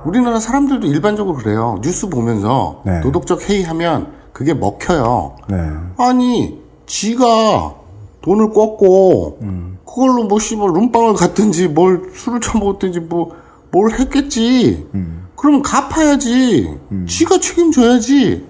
우리나라 0.06 0.40
사람들도 0.40 0.88
일반적으로 0.88 1.36
그래요. 1.36 1.80
뉴스 1.82 2.10
보면서 2.10 2.82
네. 2.86 3.02
도덕적 3.02 3.50
해이 3.50 3.64
하면 3.64 4.14
그게 4.34 4.54
먹혀요. 4.54 5.36
네. 5.50 5.58
아니, 5.98 6.62
지가 6.86 7.76
돈을 8.22 8.50
꿨고 8.50 9.40
음. 9.42 9.78
그걸로 9.86 10.26
뭐 10.26 10.40
씨발 10.40 10.70
룸빵을 10.74 11.14
갔든지 11.14 11.70
뭘 11.70 12.12
술을 12.14 12.42
처먹었든지 12.42 13.00
뭐 13.02 13.46
뭘 13.76 13.92
했겠지. 13.92 14.88
음. 14.94 15.28
그럼 15.36 15.62
갚아야지. 15.62 16.78
지가 17.08 17.40
책임져야지. 17.40 18.46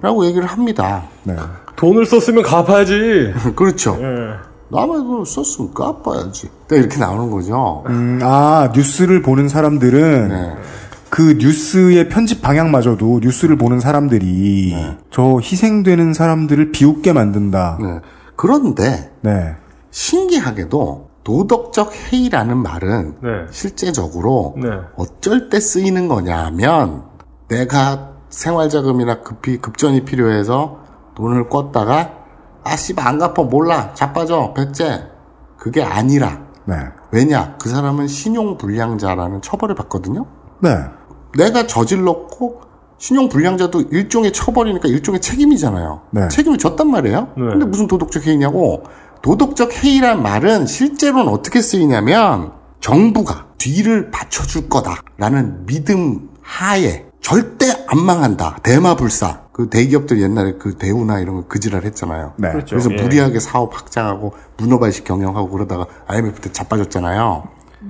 라고 0.00 0.24
얘기를 0.24 0.46
합니다. 0.46 1.04
네. 1.22 1.36
돈을 1.76 2.06
썼으면 2.06 2.42
갚아야지. 2.42 3.34
그렇죠. 3.56 3.98
예. 4.00 4.53
남의 4.74 5.04
돈을 5.04 5.24
썼으면 5.24 5.72
갚아야지. 5.72 6.48
딱 6.66 6.76
이렇게 6.76 6.98
나오는 6.98 7.30
거죠. 7.30 7.84
음, 7.86 8.18
아, 8.22 8.72
뉴스를 8.74 9.22
보는 9.22 9.48
사람들은 9.48 10.28
네. 10.28 10.56
그 11.08 11.36
뉴스의 11.38 12.08
편집 12.08 12.42
방향마저도 12.42 13.20
뉴스를 13.22 13.56
보는 13.56 13.78
사람들이 13.78 14.74
저 15.12 15.38
희생되는 15.40 16.12
사람들을 16.12 16.72
비웃게 16.72 17.12
만든다. 17.12 17.78
네. 17.80 18.00
그런데 18.34 19.12
네. 19.20 19.54
신기하게도 19.92 21.10
도덕적 21.22 21.92
해이라는 22.12 22.56
말은 22.56 23.14
네. 23.22 23.28
실제적으로 23.52 24.56
네. 24.56 24.70
어쩔 24.96 25.50
때 25.50 25.60
쓰이는 25.60 26.08
거냐면 26.08 27.04
내가 27.46 28.14
생활자금이나 28.28 29.20
급히 29.20 29.58
급전이 29.58 30.04
필요해서 30.04 30.80
돈을 31.14 31.48
꿨다가 31.48 32.23
아 32.64 32.76
씨발 32.76 33.06
안 33.06 33.18
갚아 33.18 33.42
몰라 33.42 33.92
자빠져 33.94 34.54
백제 34.54 35.04
그게 35.56 35.82
아니라 35.82 36.42
네. 36.64 36.76
왜냐 37.10 37.56
그 37.60 37.68
사람은 37.68 38.08
신용 38.08 38.58
불량자라는 38.58 39.42
처벌을 39.42 39.74
받거든요. 39.74 40.26
네. 40.60 40.70
내가 41.36 41.66
저질렀고 41.66 42.62
신용 42.98 43.28
불량자도 43.28 43.82
일종의 43.90 44.32
처벌이니까 44.32 44.88
일종의 44.88 45.20
책임이잖아요. 45.20 46.00
네. 46.10 46.28
책임을 46.28 46.58
졌단 46.58 46.90
말이에요. 46.90 47.28
네. 47.36 47.44
근데 47.44 47.66
무슨 47.66 47.86
도덕적 47.86 48.26
해이냐고 48.26 48.84
도덕적 49.22 49.84
해이란 49.84 50.22
말은 50.22 50.66
실제로는 50.66 51.32
어떻게 51.32 51.60
쓰이냐면 51.60 52.52
정부가 52.80 53.46
뒤를 53.58 54.10
받쳐줄 54.10 54.68
거다라는 54.68 55.66
믿음 55.66 56.30
하에 56.42 57.06
절대 57.28 57.72
안 57.88 58.04
망한다. 58.04 58.58
대마불사. 58.62 59.44
그 59.50 59.70
대기업들 59.70 60.20
옛날에 60.20 60.56
그 60.58 60.76
대우나 60.76 61.20
이런 61.20 61.36
거 61.36 61.46
그지랄 61.46 61.84
했잖아요. 61.84 62.34
네. 62.36 62.50
그렇죠. 62.50 62.76
그래서 62.76 62.92
예. 62.92 63.00
무리하게 63.00 63.40
사업 63.40 63.74
확장하고 63.74 64.34
문어발식 64.58 65.04
경영하고 65.04 65.48
그러다가 65.48 65.86
IMF 66.06 66.42
때 66.42 66.52
자빠졌잖아요. 66.52 67.44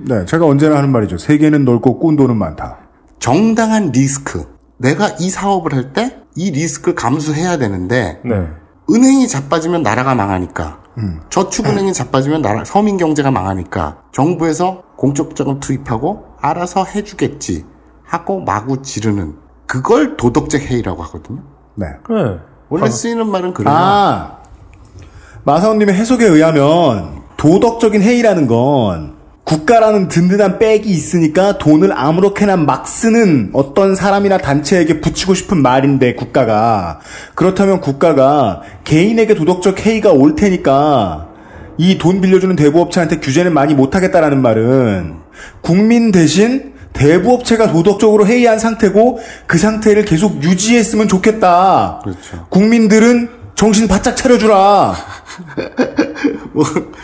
네, 0.07 0.25
제가 0.25 0.45
언제나 0.45 0.77
하는 0.77 0.89
말이죠. 0.91 1.17
세계는 1.17 1.65
넓고 1.65 1.99
꾼 1.99 2.15
돈은 2.15 2.37
많다. 2.37 2.77
정당한 3.19 3.91
리스크. 3.91 4.47
내가 4.77 5.09
이 5.19 5.29
사업을 5.29 5.73
할 5.73 5.93
때 5.93 6.21
이 6.37 6.51
리스크를 6.51 6.95
감수해야 6.95 7.57
되는데 7.57 8.21
네. 8.25 8.47
은행이 8.89 9.27
자빠지면 9.27 9.83
나라가 9.83 10.15
망하니까 10.15 10.79
음. 10.97 11.21
저축은행이 11.29 11.91
자빠지면 11.93 12.41
나라 12.41 12.63
서민 12.65 12.97
경제가 12.97 13.31
망하니까 13.31 14.03
정부에서 14.11 14.83
공적 14.97 15.35
자금 15.35 15.59
투입하고 15.61 16.25
알아서 16.41 16.83
해주겠지 16.83 17.65
하고 18.05 18.41
마구 18.41 18.81
지르는 18.81 19.35
그걸 19.65 20.17
도덕적 20.17 20.61
해이라고 20.61 21.01
하거든요. 21.03 21.41
네. 21.75 21.87
네. 22.09 22.37
원래 22.69 22.89
쓰이는 22.89 23.27
말은 23.27 23.53
그래요. 23.53 23.73
아, 23.75 24.37
마사오님의 25.43 25.95
해석에 25.95 26.25
의하면 26.25 27.21
도덕적인 27.37 28.01
해이라는 28.01 28.47
건 28.47 29.15
국가라는 29.43 30.07
든든한 30.07 30.57
백이 30.57 30.89
있으니까 30.89 31.59
돈을 31.59 31.95
아무렇게나 31.95 32.57
막 32.57 32.87
쓰는 32.87 33.51
어떤 33.53 33.93
사람이나 33.95 34.39
단체에게 34.39 35.01
붙이고 35.01 35.35
싶은 35.35 35.61
말인데 35.61 36.15
국가가 36.15 36.99
그렇다면 37.35 37.79
국가가 37.79 38.61
개인에게 38.83 39.35
도덕적 39.35 39.85
해이가 39.85 40.11
올 40.11 40.35
테니까 40.35 41.27
이 41.77 41.97
돈 41.99 42.21
빌려주는 42.21 42.55
대부업체한테 42.55 43.19
규제는 43.19 43.53
많이 43.53 43.75
못하겠다라는 43.75 44.41
말은 44.41 45.15
국민 45.61 46.11
대신 46.11 46.73
대부업체가 46.95 47.71
도덕적으로 47.71 48.25
해이한 48.25 48.57
상태고 48.59 49.19
그 49.45 49.57
상태를 49.57 50.05
계속 50.05 50.41
유지했으면 50.43 51.07
좋겠다. 51.07 52.01
그렇죠. 52.03 52.45
국민들은 52.49 53.29
정신 53.55 53.87
바짝 53.87 54.17
차려주라. 54.17 54.95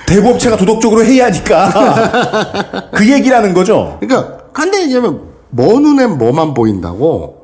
대부업체가 0.08 0.58
도덕적으로 0.58 1.04
해이하니까 1.04 2.90
그 2.92 3.10
얘기라는 3.10 3.54
거죠. 3.54 3.98
그러니까 4.00 4.38
간단히 4.54 4.86
얘기하면 4.86 5.22
뭐 5.50 5.80
눈에 5.80 6.08
뭐만 6.08 6.54
보인다고 6.54 7.41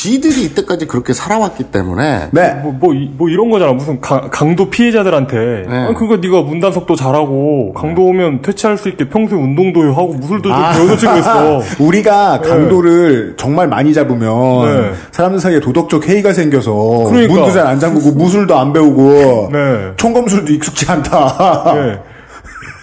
지들이 0.00 0.44
이때까지 0.44 0.86
그렇게 0.86 1.14
살아왔기 1.14 1.64
때문에 1.64 2.28
네. 2.30 2.52
뭐, 2.62 2.72
뭐, 2.78 2.92
이- 2.92 3.10
뭐 3.16 3.30
이런 3.30 3.48
거잖아. 3.48 3.72
무슨 3.72 3.98
강, 4.02 4.28
강도 4.30 4.68
피해자들한테. 4.68 5.64
아니, 5.66 5.94
그거 5.94 6.18
네가 6.18 6.42
문단속도 6.42 6.96
잘하고, 6.96 7.72
강도 7.72 8.04
오면 8.04 8.42
퇴치할 8.42 8.76
수 8.76 8.90
있게 8.90 9.08
평소에 9.08 9.38
운동도 9.38 9.80
하고, 9.94 10.08
무술도 10.12 10.50
좀 10.50 10.52
아, 10.52 10.72
배워놓치고 10.74 11.16
있어. 11.16 11.60
우리가 11.80 12.42
네. 12.42 12.48
강도를 12.48 13.34
정말 13.38 13.68
많이 13.68 13.94
잡으면 13.94 14.66
네. 14.66 14.92
사람들 15.12 15.40
사이에 15.40 15.60
도덕적 15.60 16.06
해이가 16.06 16.34
생겨서 16.34 16.74
그러니까. 17.08 17.32
문도 17.32 17.52
잘 17.52 17.66
안 17.66 17.80
잠그고 17.80 18.12
무술도 18.12 18.54
안 18.54 18.74
배우고 18.74 19.48
네. 19.50 19.92
총검술도 19.96 20.52
익숙치 20.52 20.84
않다. 20.92 21.64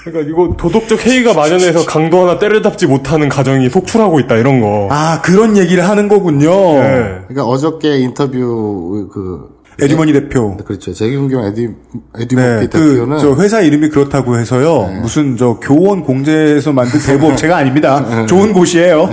네. 0.05 0.11
그러니까 0.11 0.31
이거 0.31 0.55
도덕적 0.57 1.05
해이가 1.05 1.33
만연해서 1.33 1.85
강도 1.85 2.21
하나 2.21 2.39
때려잡지 2.39 2.87
못하는 2.87 3.29
가정이 3.29 3.69
속출하고 3.69 4.19
있다, 4.21 4.35
이런 4.35 4.61
거. 4.61 4.87
아 4.91 5.21
그런 5.21 5.57
얘기를 5.57 5.87
하는 5.87 6.07
거군요. 6.07 6.49
네. 6.49 7.19
그러니까 7.27 7.45
어저께 7.45 7.99
인터뷰 7.99 9.09
그 9.11 9.53
에듀머니 9.81 10.13
대표. 10.13 10.57
그렇죠. 10.57 10.93
재경경 10.93 11.45
에디 11.45 11.67
네, 11.67 11.73
에듀머니 12.19 12.69
그, 12.69 12.69
대표는 12.69 13.17
저 13.19 13.35
회사 13.35 13.61
이름이 13.61 13.89
그렇다고 13.89 14.37
해서요. 14.37 14.99
무슨 15.01 15.37
저 15.37 15.59
교원 15.61 16.03
공제에서 16.03 16.73
만든 16.73 16.99
대부업체가 16.99 17.57
아닙니다. 17.57 18.25
좋은 18.27 18.53
곳이에요. 18.53 19.09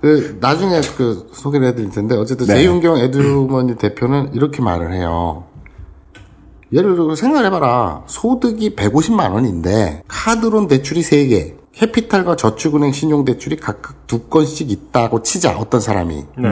그 0.00 0.36
나중에 0.40 0.80
그 0.96 1.28
소개를 1.32 1.68
해드릴 1.68 1.90
텐데 1.90 2.16
어쨌든 2.16 2.46
네. 2.46 2.54
재윤경 2.54 2.98
에듀머니 2.98 3.76
대표는 3.76 4.30
이렇게 4.34 4.60
말을 4.62 4.92
해요. 4.92 5.44
예를 6.72 6.94
들어 6.96 7.14
생각해봐라. 7.14 8.02
소득이 8.06 8.74
150만 8.76 9.32
원인데 9.32 10.02
카드론 10.08 10.68
대출이 10.68 11.02
3개, 11.02 11.54
캐피탈과 11.72 12.36
저축은행 12.36 12.92
신용대출이 12.92 13.56
각각 13.56 14.06
두 14.06 14.20
건씩 14.20 14.70
있다고 14.70 15.22
치자 15.22 15.56
어떤 15.56 15.80
사람이 15.80 16.24
네. 16.38 16.48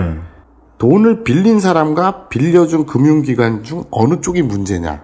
돈을 0.78 1.24
빌린 1.24 1.60
사람과 1.60 2.28
빌려준 2.28 2.86
금융기관 2.86 3.62
중 3.64 3.84
어느 3.90 4.20
쪽이 4.20 4.42
문제냐. 4.42 5.02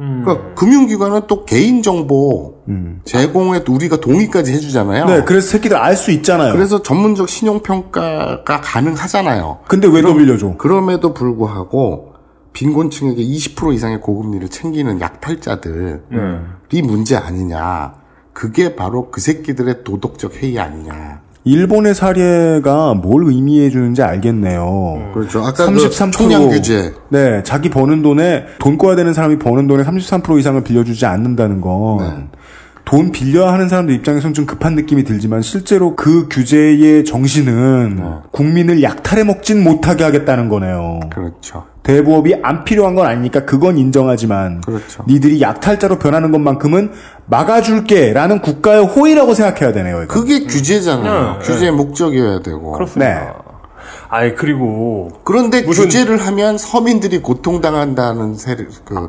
음. 0.00 0.22
그러니까 0.24 0.54
금융기관은 0.54 1.22
또 1.26 1.44
개인정보 1.44 2.62
제공에 3.04 3.62
우리가 3.68 3.96
동의까지 3.96 4.52
해주잖아요. 4.52 5.04
네, 5.06 5.24
그래서 5.24 5.48
새끼들 5.48 5.76
알 5.76 5.96
수 5.96 6.12
있잖아요. 6.12 6.52
그래서 6.52 6.82
전문적 6.82 7.28
신용평가가 7.28 8.60
가능하잖아요. 8.60 9.58
근데 9.66 9.88
왜 9.88 10.00
더 10.02 10.14
빌려줘? 10.14 10.54
그럼에도 10.56 11.12
불구하고 11.14 12.12
빈곤층에게 12.52 13.22
20% 13.22 13.74
이상의 13.74 14.00
고금리를 14.00 14.48
챙기는 14.48 15.00
약탈자들이 15.00 15.98
네. 16.10 16.82
문제 16.82 17.16
아니냐. 17.16 17.94
그게 18.32 18.76
바로 18.76 19.10
그 19.10 19.20
새끼들의 19.20 19.84
도덕적 19.84 20.42
해이 20.42 20.58
아니냐. 20.58 21.20
일본의 21.44 21.94
사례가 21.94 22.94
뭘 22.94 23.24
의미해 23.24 23.70
주는지 23.70 24.02
알겠네요. 24.02 25.12
그렇죠. 25.14 25.40
아까 25.44 25.66
그33% 25.66 26.12
총량 26.12 26.48
규제. 26.50 26.92
네, 27.08 27.42
자기 27.42 27.70
버는 27.70 28.02
돈에 28.02 28.44
돈 28.58 28.76
꿔야 28.76 28.96
되는 28.96 29.14
사람이 29.14 29.38
버는 29.38 29.66
돈의 29.66 29.84
33% 29.84 30.38
이상을 30.38 30.62
빌려주지 30.62 31.06
않는다는 31.06 31.60
건 31.60 31.98
네. 31.98 32.38
돈 32.84 33.12
빌려야 33.12 33.52
하는 33.52 33.68
사람들 33.68 33.94
입장에선 33.94 34.34
좀 34.34 34.46
급한 34.46 34.74
느낌이 34.74 35.04
들지만 35.04 35.42
실제로 35.42 35.94
그 35.96 36.28
규제의 36.28 37.04
정신은 37.04 37.96
네. 37.96 38.04
국민을 38.30 38.82
약탈해 38.82 39.24
먹진 39.24 39.62
못하게 39.62 40.04
하겠다는 40.04 40.48
거네요. 40.48 41.00
그렇죠. 41.10 41.64
대부업이 41.92 42.36
안 42.42 42.64
필요한 42.64 42.94
건 42.94 43.06
아니니까 43.06 43.46
그건 43.46 43.78
인정하지만 43.78 44.60
그렇죠. 44.60 45.02
니들이 45.08 45.40
약탈자로 45.40 45.98
변하는 45.98 46.30
것만큼은 46.32 46.92
막아줄게라는 47.24 48.42
국가의 48.42 48.84
호의라고 48.84 49.32
생각해야 49.32 49.72
되네요. 49.72 50.02
이거. 50.02 50.12
그게 50.14 50.40
규제잖아요. 50.44 51.38
네. 51.38 51.46
규제의 51.46 51.72
목적이어야 51.72 52.40
되고. 52.40 52.72
그렇습니다. 52.72 53.14
네. 53.20 53.28
아이, 54.10 54.34
그리고. 54.34 55.08
그런데 55.24 55.62
무슨- 55.62 55.84
규제를 55.84 56.18
하면 56.18 56.58
서민들이 56.58 57.22
고통당한다는 57.22 58.34
세를, 58.36 58.68
그, 58.84 59.08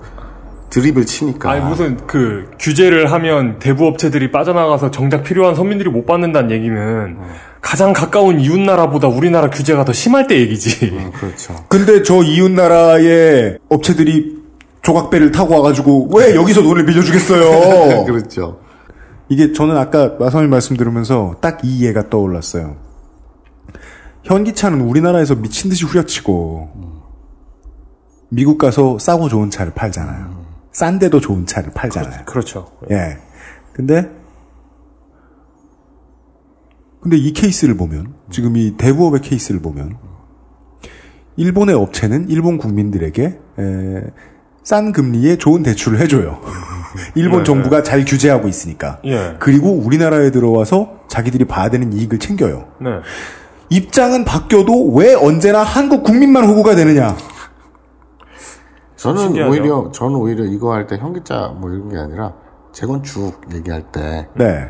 드립을 0.70 1.06
치니까. 1.06 1.52
아니, 1.52 1.66
무슨, 1.66 1.98
그, 2.08 2.52
규제를 2.60 3.12
하면 3.12 3.60
대부 3.60 3.88
업체들이 3.88 4.32
빠져나가서 4.32 4.92
정작 4.92 5.24
필요한 5.24 5.56
서민들이 5.56 5.90
못 5.90 6.06
받는다는 6.06 6.52
얘기는 6.52 7.18
가장 7.62 7.94
가까운 7.94 8.40
이웃 8.40 8.60
나라보다 8.60 9.08
우리나라 9.08 9.50
규제가 9.50 9.86
더 9.86 9.94
심할 9.94 10.28
때 10.28 10.40
얘기지. 10.40 11.12
그렇죠. 11.14 11.56
근데 11.68 12.04
저 12.04 12.24
이웃 12.24 12.52
나라의 12.52 13.58
업체들이 13.70 14.40
조각배를 14.82 15.32
타고 15.32 15.56
와가지고 15.56 16.12
왜 16.16 16.36
여기서 16.36 16.62
돈을 16.64 16.86
빌려주겠어요? 16.86 18.06
그렇죠. 18.08 18.60
이게 19.28 19.52
저는 19.54 19.78
아까 19.78 20.16
마선님 20.20 20.50
말씀 20.50 20.78
들으면서 20.78 21.36
딱이 21.42 21.68
이해가 21.68 22.10
떠올랐어요. 22.10 22.78
현기차는 24.24 24.82
우리나라에서 24.82 25.36
미친 25.36 25.70
듯이 25.70 25.86
후려치고 25.86 26.70
미국 28.30 28.58
가서 28.58 28.98
싸고 29.00 29.28
좋은 29.30 29.50
차를 29.50 29.74
팔잖아요. 29.74 30.39
싼데도 30.80 31.20
좋은 31.20 31.46
차를 31.46 31.74
팔잖아요. 31.74 32.24
그렇 32.26 32.42
죠. 32.42 32.72
예. 32.90 33.18
근데 33.74 34.10
근데 37.02 37.18
이 37.18 37.34
케이스를 37.34 37.76
보면 37.76 38.14
지금 38.32 38.56
이 38.56 38.78
대부업의 38.78 39.20
케이스를 39.22 39.62
보면 39.62 39.98
일본의 41.36 41.76
업체는 41.76 42.30
일본 42.30 42.58
국민들에게 42.58 43.24
에, 43.24 44.02
싼 44.64 44.94
금리에 44.94 45.38
좋은 45.38 45.64
대출을 45.64 46.00
해줘요. 46.00 46.40
일본 47.16 47.40
네, 47.40 47.44
정부가 47.44 47.84
잘 47.84 48.06
규제하고 48.06 48.48
있으니까. 48.48 49.02
예. 49.04 49.36
그리고 49.40 49.72
우리나라에 49.72 50.32
들어와서 50.32 51.02
자기들이 51.10 51.44
봐야 51.44 51.70
되는 51.70 51.92
이익을 51.92 52.20
챙겨요. 52.20 52.70
네. 52.80 52.90
입장은 53.70 54.24
바뀌어도 54.24 54.94
왜 54.94 55.14
언제나 55.14 55.62
한국 55.62 56.04
국민만 56.04 56.46
호구가 56.46 56.76
되느냐? 56.76 57.18
저는 59.00 59.22
신기하죠. 59.22 59.52
오히려, 59.52 59.92
저는 59.92 60.16
오히려 60.16 60.44
이거 60.46 60.74
할 60.74 60.88
때 60.88 60.98
현기자 60.98 61.54
뭐 61.58 61.70
이런 61.72 61.90
게 61.90 61.98
아니라 61.98 62.34
재건축 62.72 63.54
얘기할 63.54 63.84
때 63.92 64.28
네. 64.36 64.68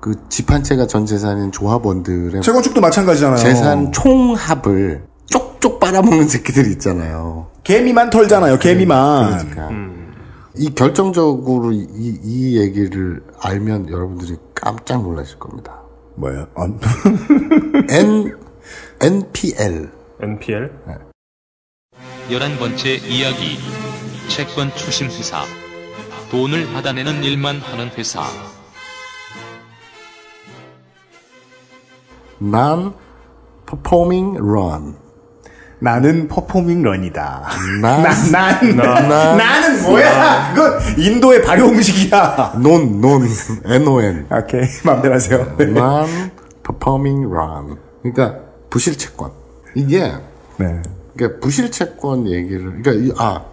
그 0.00 0.14
집 0.28 0.50
한 0.52 0.62
채가 0.62 0.86
전 0.86 1.06
재산인 1.06 1.50
조합원들의 1.52 2.42
재건축도 2.42 2.80
마찬가지잖아요. 2.80 3.36
재산 3.38 3.92
총합을 3.92 5.06
쪽쪽 5.26 5.80
빨아먹는 5.80 6.28
새끼들이 6.28 6.70
있잖아요. 6.72 7.48
개미만 7.64 8.10
털잖아요. 8.10 8.58
개미만. 8.58 9.48
그러니까 9.48 9.70
이 10.54 10.70
결정적으로 10.74 11.72
이, 11.72 11.86
이 12.22 12.58
얘기를 12.58 13.22
알면 13.40 13.90
여러분들이 13.90 14.36
깜짝 14.54 15.02
놀라실 15.02 15.38
겁니다. 15.38 15.82
뭐예요? 16.14 16.46
어, 16.54 16.62
N 17.90 18.36
NPL 19.02 19.90
NPL? 20.22 20.70
열한 22.30 22.58
번째 22.58 22.96
이야기. 22.96 23.58
채권 24.28 24.74
추심 24.74 25.06
회사. 25.08 25.42
돈을 26.30 26.72
받아내는 26.72 27.22
일만 27.22 27.60
하는 27.60 27.88
회사. 27.96 28.22
Non 32.42 32.92
Performing 33.66 34.38
Run. 34.38 34.94
나는 35.78 36.26
퍼포밍 36.28 36.82
런이다. 36.82 37.48
난, 37.82 38.02
난, 38.02 38.32
난, 38.32 38.76
난- 38.76 39.36
나는 39.36 39.82
뭐야? 39.82 40.54
그건 40.54 40.80
인도의 40.98 41.42
발효 41.44 41.66
음식이야. 41.68 42.54
논, 42.62 43.00
논, 43.02 43.28
N-O-N. 43.66 44.26
오케이, 44.32 44.62
마음대로 44.84 45.14
하세요. 45.14 45.54
네. 45.58 45.66
Non 45.66 46.30
Performing 46.64 47.26
Loan. 47.26 47.76
그러니까 48.02 48.38
부실 48.70 48.96
채권. 48.96 49.32
이게 49.74 50.12
네. 50.56 50.80
그러니까 51.16 51.40
부실 51.40 51.70
채권 51.70 52.28
얘기를 52.28 52.82
그러니까 52.82 52.92
이- 52.92 53.12
아 53.18 53.44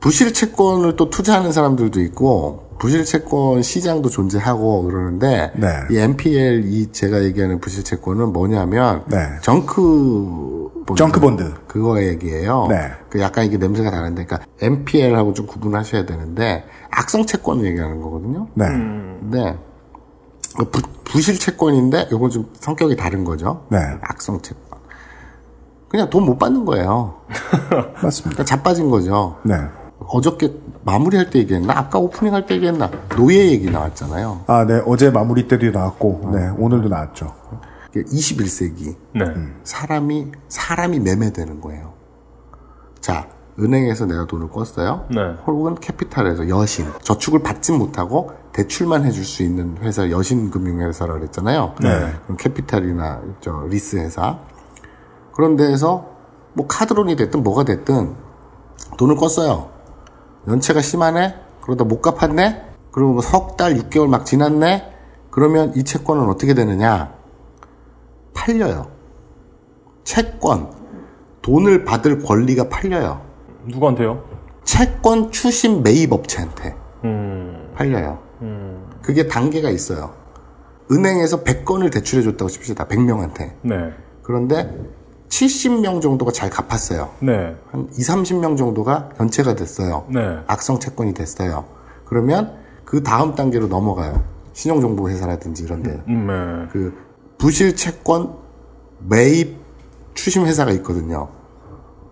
부실 0.00 0.32
채권을 0.34 0.96
또 0.96 1.10
투자하는 1.10 1.52
사람들도 1.52 2.00
있고 2.00 2.70
부실 2.80 3.04
채권 3.04 3.62
시장도 3.62 4.08
존재하고 4.08 4.82
그러는데 4.82 5.52
네. 5.54 5.68
이 5.90 5.96
NPL 5.98 6.64
이 6.64 6.90
제가 6.90 7.22
얘기하는 7.22 7.60
부실 7.60 7.84
채권은 7.84 8.32
뭐냐면 8.32 9.04
네. 9.06 9.18
정크 9.42 10.70
본드 10.86 10.98
정크 10.98 11.20
본드. 11.20 11.54
그거 11.68 12.02
얘기예요. 12.02 12.66
네. 12.68 12.90
그 13.08 13.20
약간 13.20 13.44
이게 13.44 13.56
냄새가 13.56 13.90
다른데 13.92 14.24
그러니까 14.24 14.48
NPL하고 14.60 15.32
좀 15.34 15.46
구분하셔야 15.46 16.04
되는데 16.06 16.64
악성 16.90 17.24
채권을 17.24 17.64
얘기하는 17.66 18.00
거거든요. 18.00 18.48
네. 18.54 18.66
근데 18.66 19.56
그 20.58 20.64
부, 20.70 20.82
부실 21.04 21.38
채권인데 21.38 22.08
요거 22.10 22.28
좀 22.30 22.50
성격이 22.58 22.96
다른 22.96 23.22
거죠. 23.22 23.64
네. 23.70 23.78
악성 24.00 24.40
채권. 24.42 24.80
그냥 25.92 26.08
돈 26.08 26.24
못 26.24 26.38
받는 26.38 26.64
거예요. 26.64 27.14
맞습니다. 28.02 28.30
그러니까 28.30 28.44
자빠진 28.44 28.90
거죠. 28.90 29.36
네. 29.42 29.54
어저께 29.98 30.54
마무리할 30.84 31.28
때 31.30 31.38
얘기했나? 31.40 31.74
아까 31.76 31.98
오프닝 31.98 32.32
할 32.34 32.46
때 32.46 32.54
얘기했나? 32.56 32.90
노예 33.14 33.50
얘기 33.50 33.70
나왔잖아요. 33.70 34.44
아, 34.46 34.64
네. 34.64 34.80
어제 34.86 35.10
마무리 35.10 35.46
때도 35.46 35.70
나왔고, 35.70 36.30
네. 36.34 36.48
오늘도 36.58 36.88
나왔죠. 36.88 37.32
21세기. 37.94 38.96
네. 39.14 39.24
사람이, 39.64 40.32
사람이 40.48 40.98
매매되는 41.00 41.60
거예요. 41.60 41.92
자, 43.00 43.28
은행에서 43.60 44.06
내가 44.06 44.26
돈을 44.26 44.48
꿨어요. 44.48 45.04
네. 45.10 45.20
혹은 45.46 45.74
캐피탈에서 45.74 46.48
여신. 46.48 46.86
저축을 47.02 47.40
받지 47.42 47.70
못하고 47.72 48.32
대출만 48.54 49.04
해줄 49.04 49.24
수 49.26 49.42
있는 49.42 49.76
회사, 49.82 50.08
여신금융회사라고 50.10 51.18
그랬잖아요. 51.20 51.74
네. 51.82 52.14
그럼 52.24 52.38
캐피탈이나 52.38 53.20
저 53.42 53.66
리스 53.68 53.96
회사. 53.96 54.38
그런 55.32 55.56
데에서 55.56 56.06
뭐 56.54 56.66
카드론이 56.66 57.16
됐든 57.16 57.42
뭐가 57.42 57.64
됐든 57.64 58.14
돈을 58.98 59.16
꿨어요. 59.16 59.68
연체가 60.48 60.80
심하네? 60.80 61.34
그러다 61.62 61.84
못 61.84 62.00
갚았네? 62.02 62.62
그리고 62.90 63.12
뭐 63.12 63.22
석 63.22 63.56
달, 63.56 63.74
6개월 63.74 64.08
막 64.08 64.26
지났네? 64.26 64.92
그러면 65.30 65.72
이 65.76 65.84
채권은 65.84 66.28
어떻게 66.28 66.52
되느냐? 66.52 67.14
팔려요. 68.34 68.90
채권, 70.04 70.70
돈을 71.42 71.84
받을 71.84 72.22
권리가 72.22 72.68
팔려요. 72.68 73.22
누구한테요? 73.66 74.22
채권 74.64 75.30
추심 75.32 75.82
매입 75.82 76.12
업체한테 76.12 76.76
음, 77.04 77.70
팔려요. 77.74 78.18
음, 78.42 78.90
그게 79.02 79.26
단계가 79.26 79.70
있어요. 79.70 80.12
은행에서 80.90 81.42
100건을 81.44 81.92
대출해줬다고 81.92 82.48
칩시다. 82.48 82.86
100명한테. 82.86 83.52
네. 83.62 83.92
그런데 84.22 84.76
70명 85.32 86.02
정도가 86.02 86.30
잘 86.30 86.50
갚았어요. 86.50 87.08
네. 87.20 87.56
한 87.70 87.88
2, 87.90 88.02
30명 88.02 88.58
정도가 88.58 89.08
연체가 89.18 89.54
됐어요. 89.54 90.04
네. 90.08 90.20
악성 90.46 90.78
채권이 90.78 91.14
됐어요. 91.14 91.64
그러면 92.04 92.52
그 92.84 93.02
다음 93.02 93.34
단계로 93.34 93.68
넘어가요. 93.68 94.22
신용정보회사라든지 94.52 95.64
이런 95.64 95.82
데. 95.82 95.98
음, 96.08 96.26
네. 96.26 96.68
그 96.70 96.94
부실 97.38 97.74
채권 97.74 98.34
매입 99.08 99.56
추심 100.12 100.44
회사가 100.44 100.70
있거든요. 100.72 101.28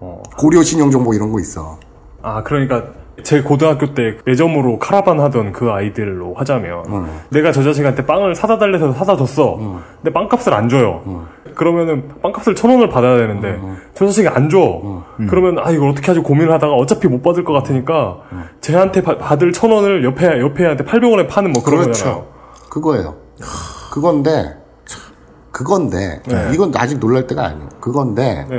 어. 0.01 0.23
고려 0.39 0.62
신용정보 0.62 1.12
이런 1.12 1.31
거 1.31 1.41
있어. 1.41 1.79
아, 2.23 2.43
그러니까 2.43 2.95
제 3.23 3.43
고등학교 3.43 3.93
때 3.93 4.16
매점으로 4.25 4.79
카라반 4.79 5.21
하던 5.21 5.53
그 5.53 5.71
아이들로 5.71 6.35
하자면 6.37 6.87
음. 6.87 7.21
내가 7.29 7.53
저 7.53 7.62
자식한테 7.62 8.07
빵을 8.07 8.35
사다 8.35 8.59
달래서 8.59 8.95
사다 8.95 9.16
줬어. 9.16 9.59
근데 9.97 10.11
빵값을 10.11 10.55
안 10.55 10.71
줘요. 10.71 11.03
음. 11.07 11.27
그러면은 11.65 12.09
빵값을 12.23 12.55
천 12.55 12.71
원을 12.71 12.89
받아야 12.89 13.19
되는데 13.19 13.61
저 13.93 14.07
자식이 14.07 14.27
안 14.29 14.49
줘. 14.49 14.81
음. 15.19 15.27
그러면 15.29 15.59
아 15.59 15.71
이걸 15.71 15.91
어떻게 15.91 16.07
하지 16.07 16.21
고민을 16.21 16.51
하다가 16.55 16.73
어차피 16.73 17.07
못 17.07 17.21
받을 17.23 17.45
것 17.45 17.53
같으니까 17.53 18.21
쟤한테 18.63 19.03
바- 19.03 19.19
받을 19.19 19.53
천 19.53 19.71
원을 19.71 20.03
옆에 20.03 20.41
옆에 20.41 20.65
한테 20.65 20.85
800원에 20.85 21.29
파는 21.29 21.53
뭐 21.53 21.63
그런 21.63 21.83
그렇죠. 21.83 22.03
거잖아요. 22.05 22.27
그거예요. 22.71 23.17
그건데 23.93 24.57
그건데 25.53 26.23
네. 26.27 26.51
이건 26.55 26.73
아직 26.77 26.99
놀랄 26.99 27.27
때가 27.27 27.45
아니에요. 27.45 27.69
그건데 27.79 28.47
네. 28.49 28.57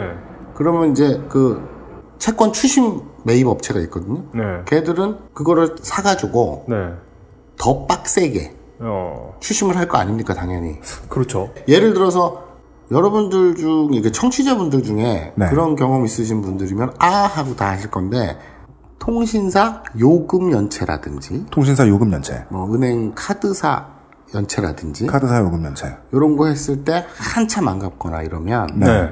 그러면 0.54 0.92
이제 0.92 1.20
그 1.28 1.68
채권 2.20 2.54
추심 2.54 3.02
매입 3.24 3.48
업체가 3.48 3.80
있거든요. 3.82 4.22
네. 4.36 4.44
걔들은 4.68 5.18
그거를 5.34 5.76
사가지고 5.82 6.66
네. 6.70 6.76
더 7.58 7.88
빡세게 7.88 8.54
어. 8.82 9.34
추심을 9.40 9.76
할 9.76 9.88
거 9.88 9.98
아닙니까 9.98 10.36
당연히. 10.36 10.76
그렇죠. 11.10 11.50
예를 11.68 11.94
들어서 11.96 12.51
여러분들 12.92 13.56
중 13.56 13.94
이게 13.94 14.12
청취자분들 14.12 14.84
중에 14.84 15.34
네. 15.36 15.50
그런 15.50 15.76
경험 15.76 16.06
있으신 16.06 16.42
분들이면 16.42 16.96
아 17.00 17.08
하고 17.08 17.56
다 17.56 17.70
하실 17.70 17.90
건데 17.90 18.38
통신사 19.00 19.82
요금 20.00 20.52
연체라든지 20.52 21.46
통신사 21.50 21.88
요금 21.88 22.12
연체. 22.12 22.46
뭐 22.50 22.72
은행 22.76 23.14
카드사 23.16 23.88
연체라든지 24.36 25.08
카드사 25.08 25.40
요금 25.40 25.64
연체. 25.64 25.98
이런 26.12 26.36
거 26.36 26.48
했을 26.48 26.84
때 26.84 27.06
한참 27.18 27.68
안 27.70 27.80
갚거나 27.80 28.24
이러면 28.24 28.68
네. 28.76 29.10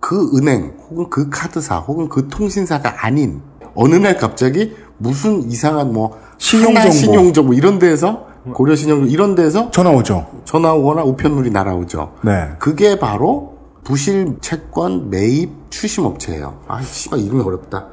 그 0.00 0.36
은행 0.36 0.76
혹은 0.90 1.08
그 1.08 1.30
카드사 1.30 1.78
혹은 1.78 2.10
그 2.10 2.28
통신사가 2.28 3.06
아닌 3.06 3.40
어느 3.74 3.94
날 3.94 4.18
갑자기 4.18 4.76
무슨 4.98 5.42
이상한 5.50 5.92
뭐 5.92 6.20
신용정보. 6.38 6.90
신용정보 6.90 7.54
이런 7.54 7.78
데에서 7.78 8.26
고려 8.52 8.74
신용정보 8.76 9.10
이런 9.10 9.34
데서 9.34 9.70
전화 9.70 9.90
오죠. 9.90 10.26
전화 10.44 10.72
오거나 10.74 11.02
우편물이 11.04 11.50
날아오죠. 11.50 12.12
네. 12.22 12.50
그게 12.58 12.98
바로 12.98 13.54
부실 13.84 14.36
채권 14.40 15.10
매입 15.10 15.50
추심 15.70 16.04
업체예요. 16.04 16.60
아, 16.68 16.80
씨발 16.82 17.18
이름이 17.20 17.42
어렵다. 17.42 17.86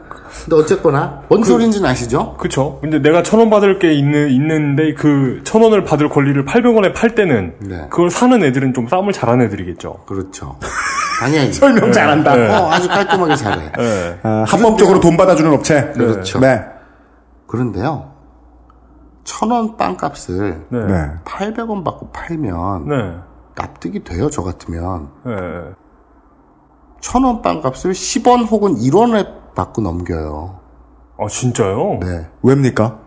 근데 0.46 0.56
어쨌거나 0.56 1.24
뭔 1.28 1.44
소리인지는 1.44 1.90
아시죠? 1.90 2.36
그쵸. 2.38 2.78
근데 2.82 3.00
내가 3.00 3.22
천 3.22 3.40
원 3.42 3.50
받을 3.50 3.80
게 3.80 3.94
있는, 3.94 4.30
있는데 4.30 4.94
그 4.94 5.42
천 5.44 5.62
원을 5.62 5.84
받을 5.84 6.08
권리를 6.08 6.46
800원에 6.46 6.94
팔 6.96 7.16
때는 7.16 7.56
네. 7.60 7.88
그걸 7.90 8.10
사는 8.10 8.42
애들은 8.42 8.74
좀 8.74 8.88
싸움을 8.88 9.12
잘하는 9.12 9.46
애들이겠죠. 9.48 10.04
그렇죠. 10.06 10.56
당연히 11.20 11.52
설명 11.54 11.92
잘한다. 11.92 12.36
네. 12.36 12.48
어, 12.48 12.70
아주 12.72 12.88
깔끔하게 12.88 13.36
잘해. 13.36 13.72
네. 13.78 14.20
아, 14.24 14.46
합법적으로 14.48 15.02
돈 15.02 15.18
받아주는 15.18 15.52
업체. 15.54 15.92
그렇죠. 15.94 16.40
네. 16.40 16.62
그런데요. 17.48 18.11
천 19.24 19.52
원 19.52 19.78
빵값을 19.78 20.66
네. 20.70 20.86
네. 20.86 21.12
800원 21.26 21.84
받고 21.84 22.10
팔면 22.12 22.88
네. 22.88 23.16
납득이 23.56 24.04
돼요, 24.04 24.30
저 24.30 24.44
같으면. 24.44 25.10
네. 25.26 25.34
천원 27.02 27.42
빵값을 27.42 27.92
10원 27.94 28.50
혹은 28.50 28.76
1원에 28.76 29.54
받고 29.56 29.82
넘겨요. 29.82 30.60
아, 31.20 31.28
진짜요? 31.28 32.00
네. 32.02 32.28
왜입니까? 32.44 33.00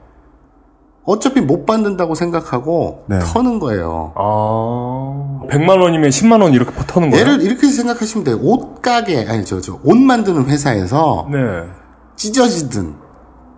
어차피 1.07 1.41
못 1.41 1.67
받는다고 1.67 2.15
생각하고 2.15 3.05
네. 3.09 3.19
터는 3.19 3.59
거예요. 3.59 4.13
아, 4.17 5.41
100만 5.51 5.81
원이면 5.81 6.11
10만 6.11 6.43
원 6.43 6.53
이렇게 6.55 6.73
퍼터는 6.73 7.11
거예요? 7.11 7.27
얘를 7.27 7.43
이렇게 7.43 7.67
생각하시면 7.69 8.25
돼요. 8.25 8.39
옷 8.43 8.81
가게, 8.81 9.27
아니, 9.29 9.45
저, 9.45 9.61
저, 9.61 9.79
옷 9.85 9.97
만드는 9.97 10.47
회사에서 10.47 11.29
네. 11.31 11.39
찢어지든, 12.17 12.95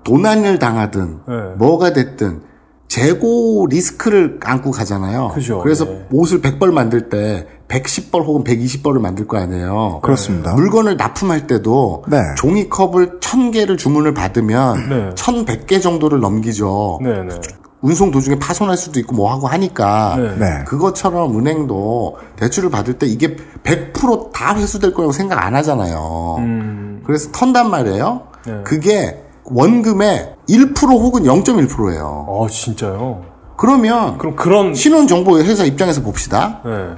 도난을 0.07 0.59
당하든, 0.61 1.19
네. 1.27 1.35
뭐가 1.57 1.93
됐든, 1.93 2.43
재고 2.87 3.67
리스크를 3.69 4.39
안고 4.43 4.71
가잖아요. 4.71 5.33
그죠, 5.35 5.63
래서 5.65 5.85
네. 5.85 6.07
옷을 6.13 6.41
100벌 6.41 6.71
만들 6.71 7.09
때 7.09 7.49
110벌 7.67 8.25
혹은 8.25 8.45
120벌을 8.45 9.01
만들 9.01 9.27
거 9.27 9.39
아니에요. 9.39 9.99
그렇습니다. 10.05 10.55
물건을 10.55 10.97
납품할 10.97 11.49
때도 11.49 12.05
네. 12.07 12.19
종이컵을 12.37 13.19
1000개를 13.19 13.77
주문을 13.77 14.15
받으면 14.15 14.89
네. 14.89 15.11
1100개 15.17 15.83
정도를 15.83 16.21
넘기죠. 16.21 17.01
네, 17.03 17.25
네. 17.25 17.35
운송 17.83 18.13
도중에 18.13 18.39
파손할 18.39 18.77
수도 18.77 19.01
있고 19.01 19.17
뭐 19.17 19.33
하고 19.33 19.49
하니까 19.49 20.17
네. 20.17 20.37
네. 20.37 20.65
그것처럼 20.65 21.37
은행도 21.39 22.19
대출을 22.37 22.71
받을 22.71 22.95
때 22.95 23.07
이게 23.07 23.37
100%다 23.65 24.57
회수될 24.57 24.95
거라고 24.95 25.13
생각 25.13 25.45
안 25.45 25.57
하잖아요. 25.57 26.37
음. 26.39 27.03
그래서 27.05 27.31
턴단 27.33 27.69
말이에요. 27.69 28.23
네. 28.47 28.61
그게 28.65 29.26
원금의 29.47 30.37
1% 30.49 30.89
혹은 30.89 31.23
0.1%예요. 31.23 32.27
아, 32.29 32.49
진짜요? 32.49 33.25
그러면 33.57 34.19
그럼 34.19 34.37
그런 34.37 34.75
신혼정보 34.75 35.39
회사 35.39 35.65
입장에서 35.65 36.03
봅시다. 36.03 36.61
네. 36.65 36.95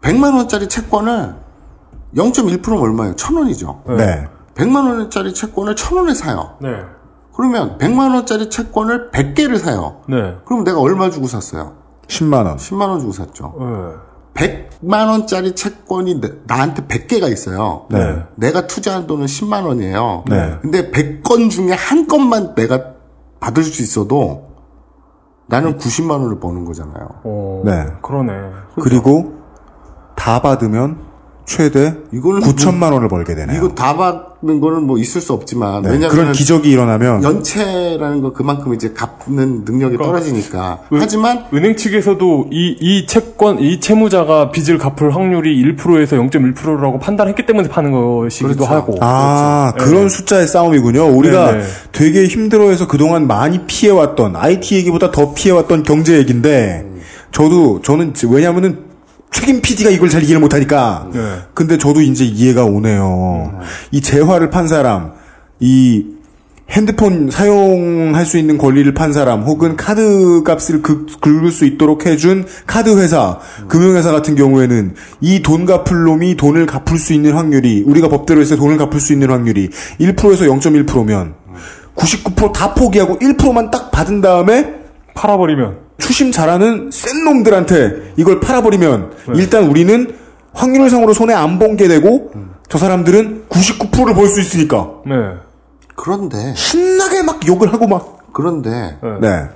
100만 0.00 0.36
원짜리 0.36 0.68
채권을 0.68 1.34
0.1%면 2.16 2.80
얼마예요? 2.80 3.14
1000원이죠. 3.14 3.96
네. 3.96 4.26
100만 4.54 4.88
원짜리 4.88 5.32
채권을 5.32 5.74
1000원에 5.74 6.14
사요. 6.14 6.56
네. 6.60 6.68
그러면 7.34 7.78
100만 7.78 8.14
원짜리 8.14 8.50
채권을 8.50 9.10
100개를 9.12 9.58
사요. 9.58 10.00
네. 10.08 10.36
그럼 10.44 10.64
내가 10.64 10.80
얼마 10.80 11.10
주고 11.10 11.26
샀어요? 11.26 11.74
10만 12.08 12.46
원. 12.46 12.56
10만 12.56 12.88
원 12.88 12.98
주고 13.00 13.12
샀죠. 13.12 13.54
네. 13.58 13.66
100만 14.34 15.08
원짜리 15.08 15.54
채권이 15.54 16.20
나- 16.20 16.28
나한테 16.46 16.86
100개가 16.86 17.30
있어요. 17.32 17.86
네. 17.90 18.22
내가 18.36 18.66
투자한 18.66 19.06
돈은 19.06 19.26
10만 19.26 19.64
원이에요. 19.66 20.24
네. 20.28 20.58
근데 20.62 20.90
100건 20.90 21.50
중에 21.50 21.72
한 21.72 22.06
건만 22.06 22.54
내가 22.54 22.94
받을 23.40 23.62
수 23.62 23.82
있어도 23.82 24.50
나는 25.46 25.78
90만 25.78 26.10
원을 26.22 26.38
버는 26.40 26.64
거잖아요. 26.64 27.08
어, 27.24 27.62
네. 27.64 27.86
그러네. 28.02 28.32
그리고 28.80 29.34
다 30.14 30.40
받으면 30.42 31.09
최대 31.50 31.94
이거는 32.12 32.42
9천만 32.42 32.92
원을 32.92 33.08
벌게 33.08 33.34
되네요. 33.34 33.56
이거 33.58 33.74
다 33.74 33.96
받는 33.96 34.60
거는 34.60 34.84
뭐 34.84 34.98
있을 34.98 35.20
수 35.20 35.32
없지만 35.32 35.82
네, 35.82 35.88
왜냐하면 35.90 36.10
그런 36.16 36.32
기적이 36.32 36.70
일어나면 36.70 37.24
연체라는 37.24 38.20
거 38.20 38.32
그만큼 38.32 38.72
이제 38.72 38.92
갚는 38.94 39.64
능력이 39.64 39.96
떨어지니까 39.96 40.78
은- 40.92 41.00
하지만 41.00 41.46
은행 41.52 41.74
측에서도 41.74 42.50
이, 42.52 42.76
이 42.80 43.04
채권, 43.06 43.58
이 43.58 43.80
채무자가 43.80 44.52
빚을 44.52 44.78
갚을 44.78 45.12
확률이 45.16 45.60
1%에서 45.74 46.14
0.1%라고 46.16 47.00
판단했기 47.00 47.44
때문에 47.46 47.68
파는 47.68 47.90
것이기도 47.90 48.54
그렇죠. 48.54 48.72
하고. 48.72 48.98
아, 49.00 49.72
네. 49.76 49.84
그런 49.84 50.08
숫자의 50.08 50.46
싸움이군요. 50.46 51.06
우리가 51.06 51.50
네, 51.52 51.58
네. 51.58 51.64
되게 51.90 52.26
힘들어해서 52.28 52.86
그동안 52.86 53.26
많이 53.26 53.66
피해왔던, 53.66 54.36
IT 54.36 54.76
얘기보다 54.76 55.10
더 55.10 55.34
피해왔던 55.34 55.82
경제 55.82 56.16
얘기인데, 56.16 56.86
저도, 57.32 57.80
저는, 57.82 58.10
이제 58.10 58.28
왜냐면은, 58.30 58.89
책임 59.32 59.60
PD가 59.62 59.90
이걸 59.90 60.08
잘 60.08 60.22
이해를 60.22 60.40
못하니까. 60.40 61.08
네. 61.12 61.20
근데 61.54 61.78
저도 61.78 62.00
이제 62.02 62.24
이해가 62.24 62.64
오네요. 62.64 63.60
이 63.92 64.00
재화를 64.00 64.50
판 64.50 64.66
사람, 64.68 65.12
이 65.60 66.04
핸드폰 66.70 67.30
사용할 67.30 68.24
수 68.26 68.38
있는 68.38 68.56
권리를 68.56 68.92
판 68.94 69.12
사람, 69.12 69.42
혹은 69.42 69.76
카드 69.76 70.42
값을 70.44 70.82
긁- 70.82 71.20
긁을 71.20 71.50
수 71.50 71.64
있도록 71.64 72.06
해준 72.06 72.46
카드 72.66 72.96
회사, 72.98 73.38
금융회사 73.66 74.12
같은 74.12 74.36
경우에는 74.36 74.94
이 75.20 75.42
돈 75.42 75.64
갚을 75.66 76.04
놈이 76.04 76.36
돈을 76.36 76.66
갚을 76.66 76.98
수 76.98 77.12
있는 77.12 77.32
확률이, 77.32 77.82
우리가 77.86 78.08
법대로 78.08 78.44
때 78.44 78.54
돈을 78.56 78.76
갚을 78.76 79.00
수 79.00 79.12
있는 79.12 79.30
확률이 79.30 79.68
1%에서 80.00 80.44
0.1%면 80.44 81.34
99%다 81.96 82.72
포기하고 82.74 83.18
1%만 83.18 83.70
딱 83.72 83.90
받은 83.90 84.20
다음에 84.20 84.74
팔아버리면. 85.14 85.89
추심 86.00 86.32
잘하는 86.32 86.90
센 86.92 87.24
놈들한테 87.24 88.14
이걸 88.16 88.40
팔아버리면 88.40 89.10
네. 89.28 89.32
일단 89.36 89.64
우리는 89.68 90.16
확률상으로 90.52 91.12
손에 91.12 91.32
안 91.34 91.58
본 91.60 91.76
게 91.76 91.86
되고 91.86 92.32
저 92.68 92.78
사람들은 92.78 93.46
99%를 93.48 94.14
벌수 94.14 94.40
있으니까 94.40 94.90
네. 95.06 95.12
그런데 95.94 96.54
신나게 96.56 97.22
막 97.22 97.46
욕을 97.46 97.72
하고 97.72 97.86
막 97.86 98.32
그런데 98.32 98.98
네. 99.20 99.48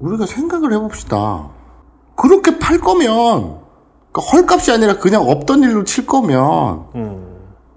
우리가 0.00 0.26
생각을 0.26 0.72
해봅시다. 0.72 1.50
그렇게 2.16 2.58
팔 2.58 2.78
거면 2.78 3.58
그러니까 4.12 4.20
헐값이 4.32 4.70
아니라 4.72 4.98
그냥 4.98 5.22
없던 5.28 5.62
일로 5.62 5.84
칠 5.84 6.06
거면 6.06 6.84
음. 6.94 7.26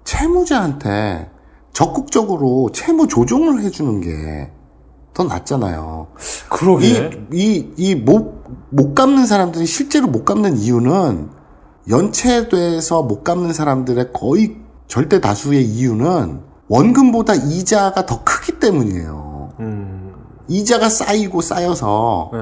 채무자한테 0.04 1.30
적극적으로 1.72 2.70
채무 2.72 3.06
조정을 3.08 3.60
해주는 3.62 4.00
게 4.00 4.50
더 5.16 5.24
낫잖아요. 5.24 6.08
그러게. 6.50 7.10
이, 7.32 7.66
이, 7.78 7.94
못, 7.94 8.44
못 8.68 8.94
갚는 8.94 9.24
사람들이 9.24 9.64
실제로 9.64 10.08
못 10.08 10.26
갚는 10.26 10.58
이유는 10.58 11.30
연체돼서 11.88 13.02
못 13.02 13.24
갚는 13.24 13.54
사람들의 13.54 14.10
거의 14.12 14.56
절대 14.88 15.22
다수의 15.22 15.64
이유는 15.64 16.40
원금보다 16.68 17.34
이자가 17.34 18.04
더 18.04 18.24
크기 18.24 18.58
때문이에요. 18.60 19.52
음. 19.60 20.12
이자가 20.48 20.90
쌓이고 20.90 21.40
쌓여서 21.40 22.30
네. 22.34 22.38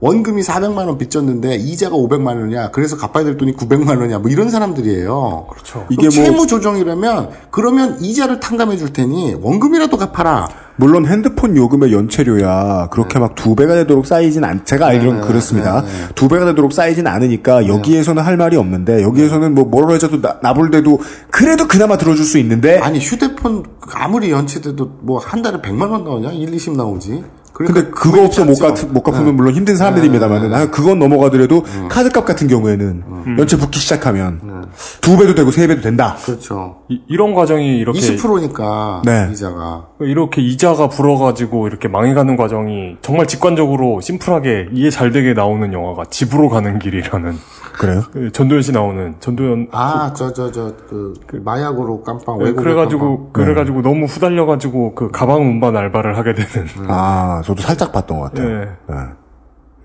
원금이 0.00 0.40
400만 0.42 0.86
원 0.86 0.96
빚졌는데 0.96 1.56
이자가 1.56 1.94
500만 1.94 2.40
원이야. 2.40 2.70
그래서 2.70 2.96
갚아야 2.96 3.24
될 3.24 3.36
돈이 3.36 3.54
900만 3.54 4.00
원이야. 4.00 4.20
뭐 4.20 4.30
이런 4.30 4.48
사람들이에요. 4.48 5.46
그렇죠. 5.50 5.84
이게 5.90 6.04
뭐- 6.04 6.10
채무 6.10 6.46
조정이라면 6.46 7.30
그러면 7.50 8.00
이자를 8.00 8.40
탕감해 8.40 8.78
줄 8.78 8.94
테니 8.94 9.34
원금이라도 9.42 9.98
갚아라. 9.98 10.48
물론 10.80 11.06
핸드폰 11.06 11.56
요금의 11.56 11.92
연체료야 11.92 12.88
그렇게 12.90 13.18
막 13.18 13.34
두 13.34 13.54
배가 13.56 13.74
되도록 13.74 14.06
쌓이진 14.06 14.44
않. 14.44 14.64
제가 14.64 14.86
알기로는 14.86 15.20
네, 15.22 15.26
그렇습니다. 15.26 15.82
네, 15.82 15.88
네. 15.88 16.08
두 16.14 16.28
배가 16.28 16.44
되도록 16.46 16.72
쌓이진 16.72 17.06
않으니까 17.06 17.66
여기에서는 17.66 18.22
할 18.22 18.36
말이 18.36 18.56
없는데 18.56 19.02
여기에서는 19.02 19.54
뭐 19.54 19.64
뭐라 19.64 19.92
해줘도 19.94 20.20
나- 20.20 20.38
나불대도 20.40 21.00
그래도 21.30 21.66
그나마 21.68 21.96
들어줄 21.98 22.24
수 22.24 22.38
있는데 22.38 22.78
아니 22.78 23.00
휴대폰 23.00 23.64
아무리 23.92 24.30
연체돼도 24.30 24.98
뭐 25.02 25.18
한 25.18 25.42
달에 25.42 25.58
100만 25.60 25.90
원 25.90 26.04
나오냐? 26.04 26.30
1, 26.32 26.54
20 26.54 26.76
나오지. 26.76 27.22
그러니까 27.58 27.80
근데 27.80 27.90
그거 27.90 28.24
없어 28.24 28.44
못, 28.44 28.54
갚, 28.54 28.74
못 28.92 29.02
갚으면 29.02 29.26
네. 29.26 29.32
물론 29.32 29.54
힘든 29.54 29.76
사람들입니다만 29.76 30.54
아, 30.54 30.70
그건 30.70 30.98
넘어가더라도 31.00 31.64
카드값 31.88 32.24
같은 32.24 32.46
경우에는 32.46 33.02
음. 33.06 33.36
연체 33.38 33.56
붙기 33.56 33.80
시작하면 33.80 34.68
두 35.00 35.16
배도 35.16 35.34
되고 35.34 35.50
세 35.50 35.66
배도 35.66 35.80
된다. 35.82 36.16
그렇죠. 36.24 36.82
이, 36.88 37.00
이런 37.08 37.34
과정이 37.34 37.78
이렇게 37.78 37.98
20%니까 37.98 39.02
네. 39.04 39.28
이자가 39.32 39.88
이렇게 40.00 40.40
이자가 40.40 40.88
불어가지고 40.88 41.66
이렇게 41.66 41.88
망해가는 41.88 42.36
과정이 42.36 42.96
정말 43.02 43.26
직관적으로 43.26 44.00
심플하게 44.00 44.68
이해 44.74 44.90
잘 44.90 45.10
되게 45.10 45.34
나오는 45.34 45.72
영화가 45.72 46.04
집으로 46.10 46.48
가는 46.48 46.78
길이라는 46.78 47.36
그래요? 47.78 48.02
그 48.12 48.32
전도연 48.32 48.62
씨 48.62 48.72
나오는 48.72 49.14
전도연 49.20 49.68
아 49.72 50.12
저 50.14 50.32
저 50.32 50.50
저그 50.50 51.40
마약으로 51.44 52.02
깜빵 52.02 52.38
네, 52.38 52.44
외국에 52.46 52.62
그래가지고 52.64 53.30
네. 53.36 53.42
그래가지고 53.44 53.82
너무 53.82 54.06
후달려가지고 54.06 54.94
그 54.94 55.10
가방 55.10 55.42
운반 55.42 55.76
알바를 55.76 56.16
하게 56.18 56.34
되는 56.34 56.66
아 56.88 57.40
저도 57.44 57.62
살짝 57.62 57.92
봤던 57.92 58.18
것 58.18 58.24
같아요. 58.32 58.48
네. 58.48 58.64
네. 58.88 58.94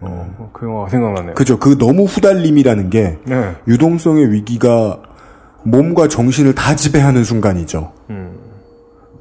어, 0.02 0.50
그 0.52 0.66
영화가 0.66 0.90
생각나네요. 0.90 1.34
그죠. 1.36 1.60
그 1.60 1.78
너무 1.78 2.04
후달림이라는 2.04 2.90
게 2.90 3.20
네. 3.26 3.56
유동성의 3.68 4.32
위기가 4.34 5.00
몸과 5.64 6.08
정신을 6.10 6.56
다 6.56 6.76
지배하는 6.76 7.24
순간이죠. 7.24 7.94
음. 8.10 8.34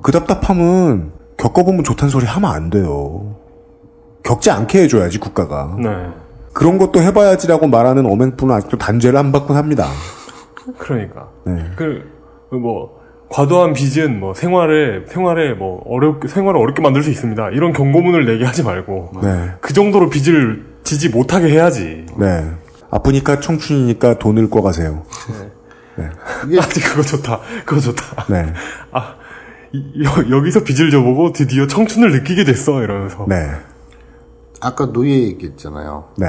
그 0.02 0.10
답답함은 0.10 1.12
겪어보면 1.36 1.84
좋다는 1.84 2.10
소리 2.10 2.26
하면 2.26 2.50
안 2.50 2.70
돼요. 2.70 3.36
겪지 4.24 4.50
않게 4.50 4.82
해줘야지 4.82 5.18
국가가. 5.18 5.76
네. 5.80 6.08
그런 6.52 6.78
것도 6.78 7.00
해봐야지라고 7.00 7.66
말하는 7.68 8.06
어맹분은 8.06 8.54
아직도 8.54 8.78
단죄를 8.78 9.18
안 9.18 9.32
받곤 9.32 9.56
합니다. 9.56 9.88
그러니까 10.78 11.28
네. 11.46 11.64
그 11.76 12.10
뭐 12.54 13.00
과도한 13.30 13.72
빚은 13.72 14.20
뭐 14.20 14.34
생활에 14.34 15.06
생활에 15.06 15.54
뭐 15.54 15.82
어렵게 15.86 16.28
생활을 16.28 16.60
어렵게 16.60 16.82
만들 16.82 17.02
수 17.02 17.08
있습니다. 17.08 17.48
이런 17.52 17.72
경고문을 17.72 18.26
내게 18.26 18.44
하지 18.44 18.62
말고 18.62 19.12
네. 19.22 19.52
그 19.62 19.72
정도로 19.72 20.10
빚을 20.10 20.66
지지 20.84 21.08
못하게 21.08 21.48
해야지. 21.48 22.04
네. 22.18 22.44
아프니까 22.90 23.40
청춘이니까 23.40 24.18
돈을 24.18 24.50
꿔가세요. 24.50 25.04
네. 25.96 26.04
아, 26.04 26.62
그거 26.90 27.00
좋다. 27.02 27.40
그거 27.64 27.80
좋다. 27.80 28.26
네. 28.28 28.52
아, 28.92 29.14
이- 29.72 30.04
여, 30.04 30.36
여기서 30.36 30.62
빚을 30.62 30.90
져보고 30.90 31.32
드디어 31.32 31.66
청춘을 31.66 32.12
느끼게 32.12 32.44
됐어 32.44 32.82
이러면서. 32.82 33.24
네. 33.30 33.36
아까 34.62 34.92
노예 34.92 35.10
얘기했잖아요. 35.10 36.04
네. 36.16 36.26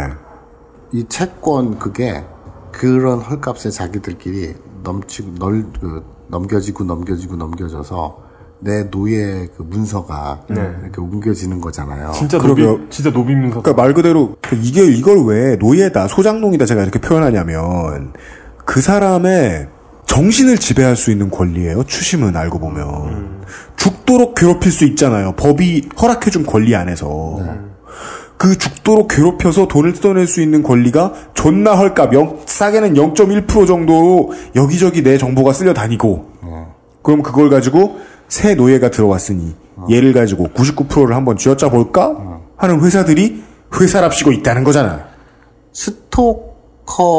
이 0.92 1.06
채권 1.08 1.78
그게 1.78 2.24
그런 2.72 3.20
헐값에 3.20 3.70
자기들끼리 3.70 4.56
넘치고 4.84 5.36
널 5.36 5.66
그, 5.80 6.04
넘겨지고 6.28 6.84
넘겨지고 6.84 7.36
넘겨져서 7.36 8.24
내 8.60 8.90
노예 8.90 9.48
그 9.56 9.62
문서가 9.62 10.42
네. 10.50 10.76
이렇게 10.82 11.00
옮겨지는 11.00 11.62
거잖아요. 11.62 12.12
진짜 12.14 12.40
그러게요. 12.40 12.72
노비 12.72 12.90
진짜 12.90 13.12
노비 13.12 13.36
문서. 13.36 13.62
그러니까 13.62 13.82
말 13.82 13.94
그대로 13.94 14.36
이게 14.62 14.84
이걸 14.86 15.24
왜 15.26 15.56
노예다 15.58 16.08
소장농이다 16.08 16.66
제가 16.66 16.82
이렇게 16.82 17.00
표현하냐면 17.00 18.14
그 18.66 18.82
사람의 18.82 19.70
정신을 20.08 20.58
지배할 20.58 20.96
수 20.96 21.12
있는 21.12 21.30
권리예요. 21.30 21.84
추심은 21.84 22.36
알고 22.36 22.60
보면 22.60 23.44
죽도록 23.76 24.34
괴롭힐 24.36 24.72
수 24.72 24.86
있잖아요. 24.86 25.34
법이 25.34 25.90
허락해준 26.02 26.46
권리 26.46 26.76
안에서 26.76 27.40
그 28.44 28.58
죽도록 28.58 29.08
괴롭혀서 29.08 29.70
돈을 29.70 29.94
뜯어낼 29.94 30.28
수 30.28 30.42
있는 30.42 30.64
권리가 30.64 31.14
존나 31.34 31.76
헐값 31.76 32.14
영, 32.14 32.42
싸게는 32.46 32.94
0.1% 32.96 33.66
정도로 33.66 34.34
여기저기 34.54 35.02
내 35.02 35.18
정보가 35.18 35.54
쓸려 35.54 35.74
다니고 35.74 36.26
그럼 37.04 37.24
그걸 37.24 37.50
가지고 37.50 38.00
새 38.28 38.56
노예가 38.56 38.92
들어왔으니 38.92 39.56
얘를 39.90 40.12
가지고 40.12 40.50
99%를 40.50 41.16
한번 41.16 41.38
쥐어짜 41.38 41.70
볼까 41.70 42.42
하는 42.58 42.82
회사들이 42.82 43.42
회사랍시고 43.80 44.34
있다는 44.34 44.66
거잖아. 44.66 45.06
스토커가 45.72 47.16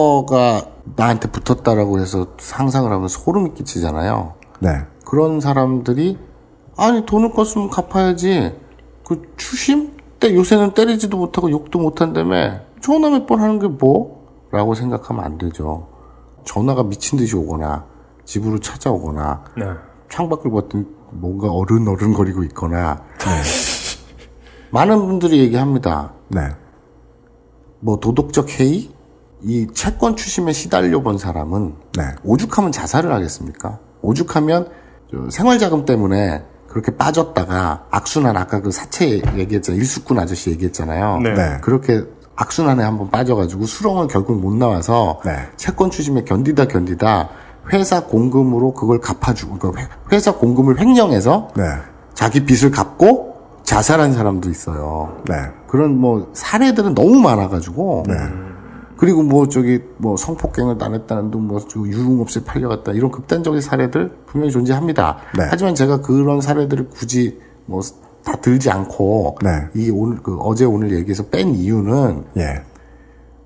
나한테 0.95 1.31
붙었다라고 1.31 2.01
해서 2.01 2.27
상상을 2.39 2.93
하면 2.93 3.09
소름이 3.09 3.55
끼치잖아요. 3.55 4.35
네. 4.61 4.83
그런 5.07 5.41
사람들이 5.41 6.19
아니 6.77 7.07
돈을 7.07 7.31
껐으면 7.31 7.71
갚아야지 7.71 8.53
그 9.07 9.23
추심 9.39 10.04
때 10.21 10.35
요새는 10.35 10.73
때리지도 10.73 11.17
못하고 11.17 11.51
욕도 11.51 11.79
못한다며 11.79 12.61
전화 12.81 13.11
몇 13.11 13.27
번 13.27 13.41
하는 13.41 13.59
게 13.59 13.67
뭐? 13.69 14.25
라고 14.51 14.75
생각하면 14.75 15.25
안 15.25 15.39
되죠. 15.39 15.89
전화가 16.45 16.85
미친 16.85 17.19
듯이 17.19 17.35
오거나 17.37 17.85
집으로 18.25 18.59
찾아오거나 18.61 19.45
네. 19.57 19.65
창밖을 20.11 20.51
봤더니 20.51 20.85
뭔가 21.11 21.51
어른 21.51 21.89
어른거리고 21.89 22.45
있거나 22.45 23.03
많은 24.71 24.99
분들이 25.07 25.39
얘기합니다. 25.41 26.13
네. 26.29 26.41
뭐 27.81 27.99
도덕적 28.01 28.61
해이? 28.61 28.93
이 29.43 29.67
채권 29.75 30.17
추심에 30.17 30.53
시달려 30.53 31.01
본 31.03 31.19
사람은 31.19 31.75
네. 31.99 32.03
오죽하면 32.25 32.73
자살을 32.73 33.13
하겠습니까? 33.13 33.79
오죽하면 34.03 34.69
저 35.11 35.31
생활자금 35.31 35.85
때문에 35.85 36.43
그렇게 36.75 36.97
빠졌다가 36.97 37.85
악순환 37.93 38.37
아까 38.37 38.61
그 38.61 38.73
사채 38.73 39.23
얘기했잖아요. 39.37 39.79
일수꾼 39.81 40.19
아저씨 40.19 40.51
얘기했잖아요. 40.51 41.21
네. 41.21 41.35
네. 41.35 41.59
그렇게 41.61 42.03
악순환에 42.35 42.83
한번 42.83 43.11
빠져가지고 43.11 43.65
수렁을 43.65 44.09
결국 44.09 44.41
못 44.41 44.57
나와서 44.57 45.21
네. 45.25 45.37
채권 45.57 45.93
추심에 45.93 46.25
견디다 46.25 46.65
견디다 46.67 47.29
회사 47.73 48.03
공금으로 48.03 48.75
그걸 48.75 48.99
갚아주고 48.99 49.59
그러니까 49.59 49.83
회- 49.83 50.17
회사 50.17 50.33
공금을 50.35 50.81
횡령해서 50.81 51.51
네. 51.57 51.63
자기 52.13 52.45
빚을 52.45 52.73
갚고 52.73 53.35
자살한 53.63 54.13
사람도 54.13 54.51
있어요. 54.51 55.23
네. 55.29 55.37
그런 55.69 55.97
뭐 55.97 56.29
사례들은 56.33 56.95
너무 56.97 57.21
많아가지고 57.21 58.03
네. 58.09 58.15
그리고 58.97 59.23
뭐 59.23 59.49
저기 59.49 59.81
뭐 59.99 60.17
성폭행을 60.17 60.79
당했다는 60.79 61.31
둥뭐 61.31 61.61
유흥업소에 61.75 62.45
팔려갔다 62.45 62.93
이런 62.93 63.11
극단적인 63.11 63.61
사례들 63.61 64.13
분명히 64.27 64.53
존재합니다. 64.53 65.19
네. 65.37 65.47
하지만 65.51 65.75
제가 65.75 66.01
그런 66.01 66.41
사례들을 66.41 66.89
굳이 66.91 67.41
뭐 67.67 67.81
다 68.25 68.37
들지 68.37 68.71
않고 68.71 69.37
네. 69.43 69.51
이 69.75 69.91
오늘 69.91 70.23
그 70.23 70.37
어제 70.39 70.65
오늘 70.65 70.93
얘기해서 70.93 71.25
뺀 71.27 71.55
이유는 71.55 72.25
예. 72.39 72.63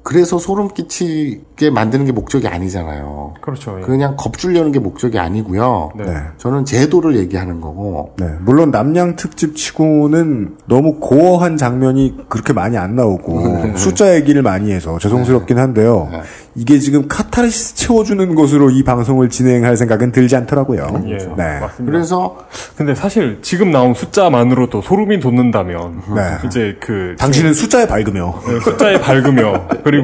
그래서 0.08 0.38
소름 0.38 0.68
끼치게 0.68 1.68
만드는 1.68 2.06
게 2.06 2.12
목적이 2.12 2.48
아니잖아요. 2.48 3.34
그렇죠. 3.42 3.76
예. 3.78 3.84
그냥 3.84 4.16
겁주려는 4.16 4.72
게 4.72 4.78
목적이 4.78 5.18
아니고요. 5.18 5.90
네. 5.98 6.04
네. 6.04 6.14
저는 6.38 6.64
제도를 6.64 7.18
얘기하는 7.18 7.60
거고 7.60 8.14
네. 8.16 8.26
물론 8.40 8.70
남양 8.70 9.16
특집 9.16 9.54
치고는 9.54 10.56
너무 10.66 10.98
고어한 10.98 11.58
장면이 11.58 12.20
그렇게 12.30 12.54
많이 12.54 12.78
안 12.78 12.96
나오고 12.96 13.76
숫자 13.76 14.14
얘기를 14.14 14.40
많이 14.40 14.72
해서 14.72 14.96
죄송스럽긴 14.98 15.58
한데요. 15.58 16.08
네. 16.10 16.22
이게 16.54 16.78
지금 16.78 17.06
카타르시스 17.06 17.74
채워주는 17.74 18.34
것으로 18.34 18.70
이 18.70 18.82
방송을 18.82 19.28
진행할 19.28 19.76
생각은 19.76 20.10
들지 20.10 20.36
않더라고요. 20.36 21.02
예, 21.04 21.18
네. 21.18 21.60
맞습니다. 21.60 21.84
그래서 21.84 22.38
근데 22.76 22.94
사실 22.94 23.40
지금 23.42 23.70
나온 23.70 23.92
숫자만으로도 23.92 24.80
소름이 24.80 25.20
돋는다면 25.20 26.00
네. 26.16 26.46
이제 26.46 26.78
그 26.80 27.14
당신은 27.18 27.52
숫자에 27.52 27.86
밝으며 27.86 28.40
네, 28.46 28.60
숫자에 28.60 29.00
밝으며 29.00 29.68
그리고 29.84 29.97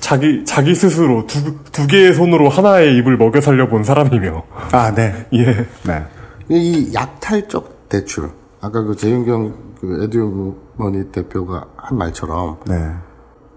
자기 0.00 0.44
자기 0.44 0.74
스스로 0.74 1.26
두, 1.26 1.56
두 1.72 1.86
개의 1.86 2.14
손으로 2.14 2.48
하나의 2.48 2.96
입을 2.98 3.16
먹여 3.16 3.40
살려 3.40 3.68
본 3.68 3.82
사람이며 3.84 4.42
아, 4.72 4.94
네. 4.94 5.26
예 5.34 5.44
네. 5.84 6.04
이 6.48 6.92
약탈적 6.94 7.88
대출 7.88 8.30
아까 8.60 8.82
그 8.84 8.96
재윤경 8.96 9.54
그 9.80 10.02
에듀머니 10.04 11.10
대표가 11.12 11.66
한 11.76 11.98
말처럼 11.98 12.58
네. 12.66 12.74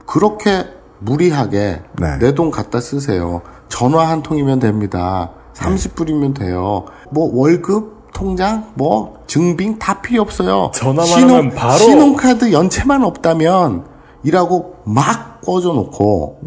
그렇게 0.06 0.66
무리하게 1.00 1.82
네. 2.00 2.18
내돈 2.20 2.52
갖다 2.52 2.80
쓰세요. 2.80 3.42
전화 3.70 4.08
한 4.10 4.22
통이면 4.22 4.60
됩니다. 4.60 5.32
30불이면 5.54 6.36
돼요. 6.38 6.86
뭐 7.12 7.30
월급, 7.34 8.12
통장, 8.14 8.72
뭐 8.76 9.24
증빙 9.28 9.80
다 9.80 10.02
필요 10.02 10.22
없어요. 10.22 10.72
전화만 10.76 11.24
하면 11.24 11.50
바로- 11.56 11.78
신용카드 11.80 12.52
연체만 12.52 13.04
없다면 13.04 13.86
이라고 14.24 14.76
막 14.86 15.42
꿔줘놓고 15.42 16.42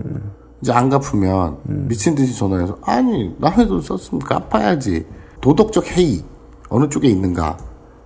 이제 0.61 0.73
안 0.73 0.89
갚으면 0.89 1.59
미친 1.65 2.15
듯이 2.15 2.37
전화해서 2.37 2.79
아니 2.83 3.35
남의 3.39 3.69
돈 3.69 3.81
썼으면 3.81 4.21
갚아야지. 4.21 5.07
도덕적 5.41 5.97
해이 5.97 6.25
어느 6.71 6.89
쪽에 6.89 7.09
있는가? 7.09 7.59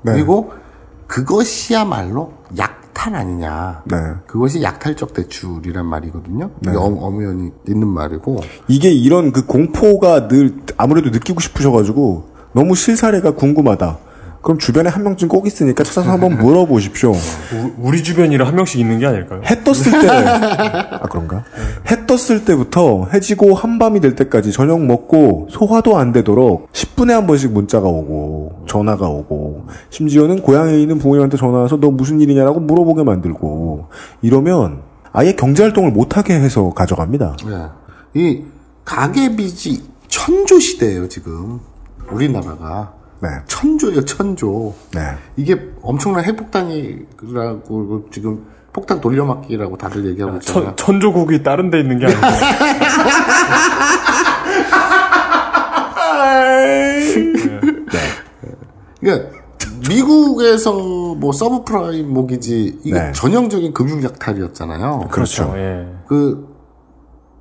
네. 0.03 0.13
그리고 0.13 0.51
그것이야말로 1.07 2.33
약탈 2.59 3.15
아니냐? 3.15 3.83
네. 3.87 3.97
그것이 4.27 4.63
약탈적 4.63 5.15
대출이란 5.15 5.87
말이거든요. 5.87 6.51
네. 6.61 6.73
엄연히 6.75 7.53
있는 7.69 7.87
말이고. 7.89 8.41
이게 8.67 8.91
이런 8.91 9.33
그 9.33 9.47
공포가 9.47 10.29
늘 10.29 10.57
아무래도 10.77 11.11
느끼고 11.11 11.41
싶으셔가지고 11.41 12.29
너무 12.53 12.75
실사례가 12.75 13.35
궁금하다. 13.35 13.99
그럼 14.41 14.59
주변에 14.59 14.89
한 14.89 15.03
명쯤 15.03 15.29
꼭 15.29 15.47
있으니까 15.47 15.83
찾아서 15.85 16.11
한번 16.11 16.39
물어보십시오. 16.39 17.11
우- 17.11 17.73
우리 17.79 18.03
주변이라 18.03 18.47
한 18.47 18.55
명씩 18.55 18.81
있는 18.81 18.99
게 19.01 19.07
아닐까요? 19.07 19.41
해 19.45 19.63
떴을 19.65 20.01
때, 20.01 20.09
아, 20.09 21.01
그런가? 21.11 21.45
해 21.91 22.07
떴을 22.07 22.45
때부터 22.45 23.09
해지고 23.13 23.55
한밤이 23.55 24.01
될 24.01 24.15
때까지 24.15 24.53
저녁 24.53 24.81
먹고 24.85 25.49
소화도 25.51 25.99
안 25.99 26.13
되도록 26.13 26.73
10분에 26.73 27.11
한 27.11 27.27
번씩 27.27 27.53
문자가 27.53 27.89
오고, 27.89 28.65
전화가 28.69 29.09
오고, 29.09 29.67
심지어는 29.91 30.43
고향에 30.43 30.79
있는 30.79 30.99
부모님한테 30.99 31.37
전화와서 31.37 31.79
너 31.81 31.91
무슨 31.91 32.21
일이냐라고 32.21 32.61
물어보게 32.61 33.03
만들고, 33.03 33.87
이러면 34.23 34.83
아예 35.13 35.33
경제활동을 35.33 35.91
못하게 35.91 36.35
해서 36.35 36.71
가져갑니다. 36.71 37.37
예. 38.15 38.21
이 38.21 38.45
가계빚이 38.85 39.83
천조 40.09 40.59
시대예요 40.61 41.09
지금 41.09 41.61
우리나라가 42.11 42.93
네. 43.21 43.29
천조예요 43.47 44.05
천조. 44.05 44.75
네. 44.93 45.01
이게 45.37 45.61
엄청난 45.83 46.25
핵폭탄이라고 46.25 48.09
지금 48.11 48.47
폭탄 48.73 49.01
돌려막기라고 49.01 49.77
다들 49.77 50.07
얘기하고 50.07 50.37
있잖아요. 50.37 50.77
천, 50.77 50.77
천조국이 50.77 51.43
다른 51.43 51.71
데 51.71 51.81
있는 51.81 51.99
게 51.99 52.07
아니고 52.07 52.21
그러니까 59.01 59.39
미국에서 59.89 60.73
뭐 60.73 61.33
서브프라임 61.33 62.13
모기지 62.13 62.81
이게 62.85 63.01
네. 63.01 63.13
전형적인 63.13 63.73
금융 63.73 64.03
약탈이었잖아요. 64.03 65.09
그렇죠. 65.11 65.53
예. 65.57 65.87
그 66.07 66.55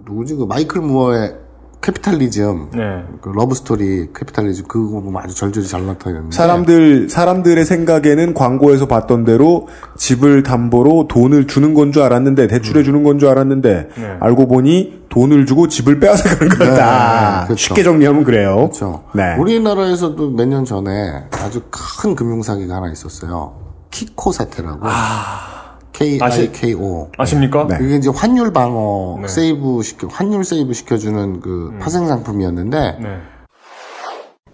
누구지 0.05 0.35
그 0.35 0.43
마이클 0.43 0.81
무어의 0.81 1.35
Capitalism 1.81 2.71
네. 2.73 3.03
그 3.21 3.29
Love 3.29 3.55
Story 3.55 4.07
Capitalism 4.13 4.65
그거 4.67 4.99
보면 4.99 5.21
아주 5.23 5.35
절절히 5.35 5.67
잘 5.67 5.85
나타났는데 5.85 6.35
사람들, 6.35 7.09
사람들의 7.09 7.63
생각에는 7.63 8.33
광고에서 8.33 8.87
봤던 8.87 9.23
대로 9.25 9.67
집을 9.97 10.43
담보로 10.43 11.07
돈을 11.07 11.47
주는 11.47 11.73
건 11.73 11.91
줄 11.91 12.01
알았는데, 12.01 12.47
대출해 12.47 12.83
주는 12.83 13.03
건 13.03 13.19
줄 13.19 13.29
알았는데, 13.29 13.89
네. 13.95 14.17
알고 14.19 14.47
보니 14.47 15.03
돈을 15.09 15.45
주고 15.45 15.67
집을 15.69 15.99
빼앗아 15.99 16.35
가는 16.35 16.49
거다. 16.49 17.39
네, 17.41 17.45
그렇죠. 17.45 17.55
쉽게 17.55 17.83
정리하면 17.83 18.23
그래요. 18.25 18.55
그렇죠. 18.55 19.03
네. 19.13 19.35
우리나라에서도 19.37 20.31
몇 20.31 20.45
년 20.47 20.65
전에 20.65 21.23
아주 21.31 21.61
큰 21.71 22.15
금융 22.15 22.41
사기가 22.43 22.75
하나 22.75 22.91
있었어요. 22.91 23.53
키코 23.91 24.31
사태라고. 24.33 24.81
K 24.81 24.89
I 26.03 26.51
K 26.51 26.73
O. 26.75 27.09
아십니까? 27.17 27.67
네. 27.67 27.77
이게 27.81 27.95
이제 27.95 28.09
환율 28.09 28.53
방어 28.53 29.19
네. 29.21 29.27
save 29.27 29.81
시켜 29.83 30.07
환율 30.07 30.43
save 30.43 30.73
시켜주는 30.73 31.39
그 31.39 31.77
파생 31.79 32.05
상품이었는데 32.07 32.97
네. 33.01 33.17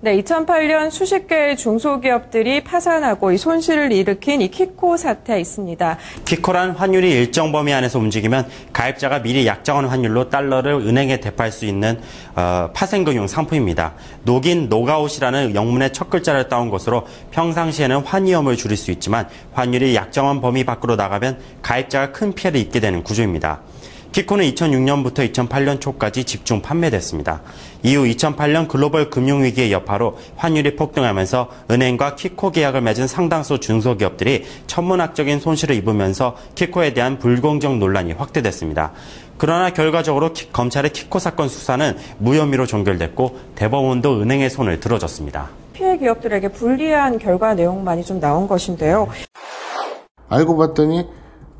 네, 0.04 0.22
2008년 0.22 0.92
수십 0.92 1.28
개의 1.28 1.56
중소기업들이 1.56 2.62
파산하고 2.66 3.32
이 3.32 3.38
손실을 3.38 3.94
일으킨 3.94 4.42
이 4.42 4.52
키코 4.52 4.98
사태 4.98 5.40
있습니다. 5.40 5.98
키코란 6.26 6.72
환율이 6.72 7.10
일정 7.10 7.54
범위 7.54 7.72
안에서 7.72 8.00
움직이면 8.00 8.46
가입자가 8.74 9.22
미리 9.22 9.48
약정한 9.48 9.86
환율로 9.86 10.28
달러를 10.28 10.74
은행에 10.74 11.22
되팔 11.22 11.54
수 11.54 11.66
있는 11.66 12.02
어, 12.36 12.70
파생금융 12.74 13.28
상품입니다. 13.28 13.94
knock-in 14.24 14.68
knock-out이라는 14.68 15.56
영문의 15.56 15.94
첫 15.94 16.10
글자를 16.10 16.50
따온 16.50 16.70
것으로 16.70 17.08
평상시에는 17.32 18.00
환위험을 18.00 18.58
줄일 18.58 18.76
수 18.76 18.92
있지만 18.92 19.30
환율이 19.54 19.96
약정한 19.96 20.42
범위 20.42 20.66
밖으로 20.66 20.98
나가면 20.98 21.40
가입자가 21.62 22.12
큰 22.12 22.34
피해를 22.34 22.60
입게 22.60 22.82
되는 22.82 23.04
구조입니다. 23.04 23.62
키코는 24.14 24.46
2006년부터 24.54 25.32
2008년 25.34 25.82
초까지 25.82 26.24
집중 26.24 26.62
판매됐습니다. 26.62 27.42
이후 27.82 28.04
2008년 28.04 28.68
글로벌 28.68 29.10
금융위기의 29.10 29.72
여파로 29.72 30.20
환율이 30.36 30.76
폭등하면서 30.76 31.50
은행과 31.72 32.16
키코 32.16 32.52
계약을 32.52 32.82
맺은 32.82 33.08
상당수 33.08 33.60
중소기업들이 33.60 34.46
천문학적인 34.68 35.40
손실을 35.40 35.76
입으면서 35.76 36.38
키코에 36.54 36.94
대한 36.94 37.18
불공정 37.18 37.80
논란이 37.80 38.14
확대됐습니다. 38.14 38.92
그러나 39.40 39.72
결과적으로 39.74 40.32
키- 40.32 40.52
검찰의 40.52 40.94
키코 40.94 41.18
사건 41.18 41.50
수사는 41.50 41.98
무혐의로 42.20 42.68
종결됐고 42.68 43.40
대법원도 43.56 44.22
은행의 44.22 44.52
손을 44.52 44.80
들어줬습니다. 44.80 45.50
피해 45.74 45.98
기업들에게 45.98 46.50
불리한 46.50 47.18
결과 47.18 47.56
내용만이 47.56 48.06
좀 48.06 48.20
나온 48.20 48.48
것인데요. 48.48 49.08
알고 50.30 50.56
봤더니 50.56 51.04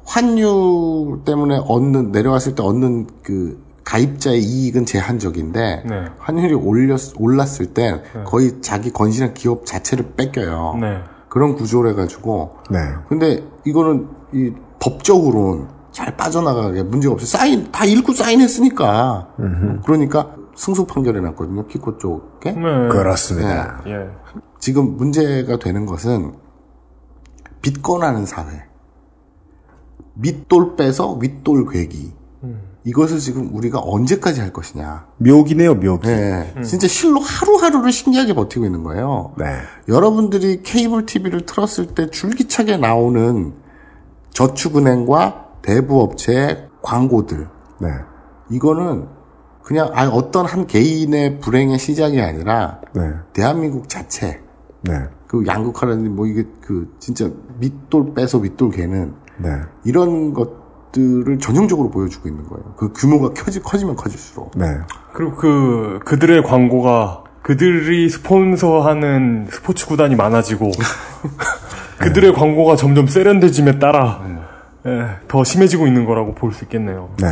환율 0.06 1.22
때문에 1.26 1.62
얻는 1.66 2.12
내려왔을 2.12 2.56
때 2.56 2.64
얻는 2.64 3.08
그 3.24 3.64
가입자의 3.84 4.42
이익은 4.42 4.86
제한적인데 4.86 5.84
네. 5.86 6.06
환율이 6.18 6.54
올렸, 6.54 7.00
올랐을 7.18 7.74
때 7.74 8.02
거의 8.26 8.62
자기 8.62 8.92
건실한 8.92 9.34
기업 9.34 9.66
자체를 9.66 10.14
뺏겨요. 10.16 10.78
네. 10.80 11.00
그런 11.30 11.56
구조를 11.56 11.92
해가지고 11.92 12.58
네. 12.70 12.80
근데 13.10 13.44
이거는 13.66 14.08
이 14.34 14.52
법적으로는 14.80 15.68
잘 15.92 16.16
빠져나가게 16.18 16.84
문제가 16.84 17.14
없어요. 17.14 17.28
사인 17.28 17.72
다 17.72 17.86
읽고 17.86 18.14
사인했으니까. 18.14 19.36
그러니까 19.86 20.36
승소 20.56 20.86
판결해 20.86 21.20
놨거든요. 21.22 21.68
키코 21.68 21.98
쪽에. 21.98 22.52
네. 22.52 22.88
그렇습니다. 22.90 23.82
예. 23.88 24.10
지금 24.60 24.98
문제가 24.98 25.58
되는 25.58 25.86
것은 25.86 26.34
빚권하는 27.62 28.26
사회. 28.26 28.66
밑돌 30.16 30.76
빼서 30.76 31.14
윗돌 31.14 31.68
괴기. 31.70 32.14
이것을 32.86 33.20
지금 33.20 33.56
우리가 33.56 33.80
언제까지 33.80 34.42
할 34.42 34.52
것이냐. 34.52 35.08
묘기네요, 35.18 35.76
묘기. 35.76 36.08
네. 36.08 36.54
진짜 36.64 36.88
실로 36.88 37.20
하루하루를 37.20 37.92
신기하게 37.92 38.34
버티고 38.34 38.66
있는 38.66 38.84
거예요. 38.84 39.34
네. 39.38 39.46
여러분들이 39.88 40.64
케이블 40.64 41.06
TV를 41.06 41.46
틀었을 41.46 41.88
때 41.96 42.10
줄기차게 42.10 42.78
나오는 42.78 43.54
저축은행과 44.32 45.48
대부업체의 45.62 46.68
광고들. 46.82 47.48
네. 47.80 47.88
이거는 48.52 49.08
그냥 49.64 49.90
아 49.94 50.10
어떤 50.10 50.46
한 50.46 50.68
개인의 50.68 51.40
불행의 51.40 51.80
시작이 51.80 52.20
아니라 52.20 52.82
네. 52.94 53.14
대한민국 53.32 53.88
자체 53.88 54.42
네. 54.82 54.94
그 55.28 55.46
양극화라는 55.48 56.14
뭐 56.14 56.28
이게 56.28 56.46
그 56.60 56.94
진짜 57.00 57.30
밑돌 57.60 58.14
빼서 58.14 58.40
밑돌 58.40 58.72
개는 58.72 59.16
네. 59.38 59.50
이런 59.84 60.34
것들을 60.34 61.40
전형적으로 61.40 61.90
보여주고 61.90 62.28
있는 62.30 62.44
거예요. 62.48 62.74
그 62.78 62.94
규모가 62.94 63.34
커지, 63.34 63.62
커지면 63.62 63.96
커질수록. 63.96 64.52
네. 64.56 64.66
그리고 65.14 65.36
그 65.36 66.00
그들의 66.06 66.44
광고가 66.44 67.24
그들이 67.42 68.10
스폰서하는 68.10 69.48
스포츠 69.52 69.86
구단이 69.86 70.16
많아지고 70.16 70.72
그들의 72.00 72.34
광고가 72.34 72.76
점점 72.76 73.08
세련돼짐에 73.08 73.80
따라 73.80 74.22
예, 74.86 75.08
더 75.28 75.44
심해지고 75.44 75.88
있는 75.88 76.06
거라고 76.06 76.36
볼 76.36 76.52
수 76.54 76.64
있겠네요. 76.66 77.10
네. 77.20 77.28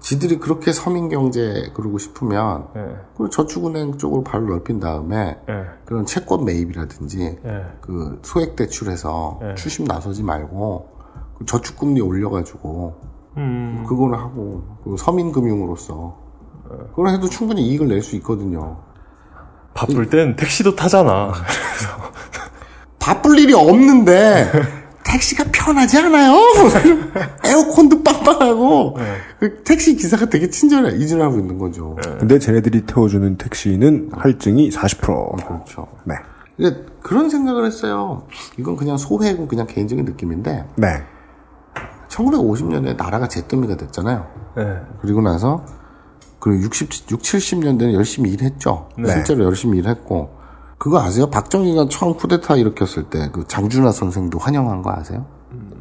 지들이 0.00 0.38
그렇게 0.38 0.72
서민 0.72 1.10
경제 1.10 1.70
그러고 1.74 1.98
싶으면 1.98 2.68
예, 2.76 2.96
그 3.16 3.28
저축은행 3.30 3.98
쪽으로 3.98 4.24
발을 4.24 4.46
넓힌 4.46 4.80
다음에 4.80 5.38
예, 5.48 5.64
그런 5.84 6.06
채권 6.06 6.44
매입이라든지 6.46 7.38
예. 7.44 7.64
그 7.82 8.18
소액 8.22 8.56
대출해서 8.56 9.38
네. 9.42 9.54
추심 9.56 9.84
나서지 9.84 10.22
말고 10.22 10.88
그 10.98 10.99
저축금리 11.46 12.00
올려가지고 12.00 12.94
음. 13.36 13.84
그거는 13.88 14.18
하고 14.18 14.62
그 14.84 14.96
서민금융으로서 14.98 16.18
그걸 16.90 17.08
해도 17.08 17.28
충분히 17.28 17.66
이익을 17.68 17.88
낼 17.88 18.02
수 18.02 18.16
있거든요. 18.16 18.78
바쁠 19.74 20.08
땐 20.10 20.36
택시도 20.36 20.74
타잖아. 20.76 21.32
바쁠 22.98 23.38
일이 23.38 23.54
없는데 23.54 24.50
택시가 25.04 25.44
편하지 25.52 25.98
않아요? 25.98 26.34
에어컨도 27.44 28.02
빵빵하고 28.02 28.96
그 29.40 29.62
택시 29.64 29.96
기사가 29.96 30.26
되게 30.26 30.48
친절해 30.50 30.96
이준하고 30.96 31.38
있는 31.38 31.58
거죠. 31.58 31.96
근데 32.18 32.38
쟤네들이 32.38 32.82
태워주는 32.82 33.36
택시는 33.38 34.10
할증이 34.12 34.70
40%. 34.70 35.46
그렇죠. 35.46 35.88
네. 36.04 36.14
근데 36.56 36.84
그런 37.02 37.30
생각을 37.30 37.64
했어요. 37.64 38.26
이건 38.58 38.76
그냥 38.76 38.96
소회고 38.98 39.48
그냥 39.48 39.66
개인적인 39.66 40.04
느낌인데 40.04 40.64
네. 40.76 41.02
1950년에 42.10 42.96
나라가 42.96 43.28
잿더미가 43.28 43.76
됐잖아요. 43.76 44.26
네. 44.56 44.76
그리고 45.00 45.20
나서 45.22 45.64
그리고 46.38 46.62
60, 46.64 47.10
6, 47.10 47.20
70년대는 47.20 47.92
열심히 47.94 48.30
일했죠. 48.30 48.88
네. 48.98 49.12
실제로 49.12 49.44
열심히 49.44 49.78
일했고 49.78 50.30
그거 50.78 51.00
아세요? 51.00 51.28
박정희가 51.30 51.86
처음 51.90 52.14
쿠데타 52.14 52.56
일으켰을 52.56 53.04
때 53.10 53.28
그 53.32 53.44
장준하 53.46 53.92
선생도 53.92 54.38
환영한 54.38 54.82
거 54.82 54.90
아세요? 54.92 55.26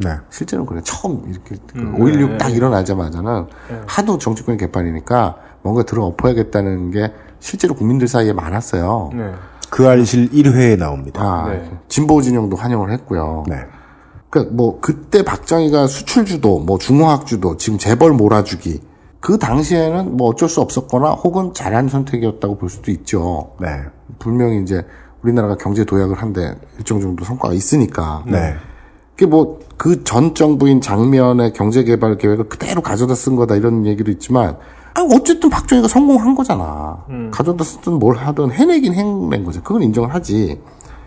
네. 0.02 0.18
실제로는 0.30 0.68
그래. 0.70 0.82
처음 0.84 1.24
이렇게 1.30 1.56
그 1.68 1.80
음, 1.80 1.98
5.16 2.00 2.30
네. 2.32 2.38
딱 2.38 2.50
일어나자마자는 2.50 3.48
네. 3.70 3.82
하도 3.88 4.18
정치권이 4.18 4.58
개판이니까 4.58 5.36
뭔가 5.62 5.84
들어 5.84 6.06
엎어야겠다는 6.06 6.92
게 6.92 7.12
실제로 7.40 7.74
국민들 7.76 8.08
사이에 8.08 8.34
많았어요. 8.34 9.10
네. 9.14 9.32
그 9.70 9.88
알실 9.88 10.30
1회에 10.32 10.78
나옵니다. 10.78 11.22
아, 11.46 11.50
네. 11.50 11.72
진보 11.88 12.22
진영도 12.22 12.56
환영을 12.58 12.92
했고요. 12.92 13.44
네. 13.48 13.66
그러니까 14.30 14.56
뭐 14.56 14.80
그때 14.80 15.24
박정희가 15.24 15.88
수출 15.88 16.26
주도, 16.26 16.60
뭐 16.60 16.78
중화학 16.78 17.26
주도, 17.26 17.58
지금 17.58 17.78
재벌 17.80 18.14
몰아주기 18.14 18.82
그 19.20 19.38
당시에는 19.38 20.16
뭐 20.18 20.30
어쩔 20.30 20.48
수 20.48 20.62
없었거나 20.62 21.12
혹은 21.12 21.54
잘한 21.54 21.90
선택이었다고 21.90 22.58
볼 22.58 22.70
수도 22.70 22.92
있죠. 22.92 23.52
네. 23.60 23.68
분명히 24.20 24.62
이제 24.62 24.86
우리나라가 25.24 25.58
경제 25.58 25.84
도약을 25.84 26.22
한데 26.22 26.56
일정 26.78 27.02
정도 27.02 27.26
성과가 27.26 27.54
있으니까. 27.54 28.24
네. 28.28 28.56
그게 29.16 29.26
뭐 29.26 29.60
그 29.80 30.04
전 30.04 30.36
정부인 30.36 30.82
장면의 30.82 31.54
경제 31.54 31.84
개발 31.86 32.18
계획을 32.18 32.50
그대로 32.50 32.82
가져다 32.82 33.16
쓴 33.16 33.38
거다 33.38 33.56
이런 33.56 33.86
얘기도 33.86 34.12
있지만 34.12 34.58
아 34.94 35.02
어쨌든 35.16 35.50
박정희가 35.50 35.88
성공한 35.88 36.36
거잖아. 36.36 37.06
가져다 37.32 37.64
쓰든 37.64 37.94
뭘 37.94 38.18
하든 38.18 38.52
해내긴 38.52 38.94
해낸 38.94 39.46
거죠. 39.46 39.62
그건 39.64 39.82
인정을 39.84 40.14
하지. 40.14 40.62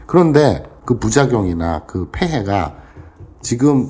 그런데 0.07 0.65
그 0.87 0.99
부작용이나 0.99 1.83
그 1.87 2.09
폐해가 2.13 2.75
지금 3.43 3.89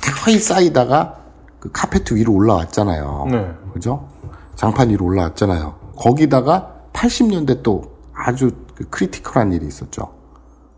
켜켜이 0.00 0.38
쌓이다가 0.38 1.18
그 1.60 1.70
카페트 1.72 2.14
위로 2.14 2.32
올라왔잖아요. 2.32 3.26
네. 3.30 3.52
그죠? 3.72 4.08
장판 4.56 4.90
위로 4.90 5.06
올라왔잖아요. 5.06 5.74
거기다가 5.96 6.74
80년대 6.92 7.62
또 7.62 7.96
아주 8.14 8.50
그 8.74 8.88
critical한 8.88 9.52
일이 9.52 9.66
있었죠. 9.66 10.12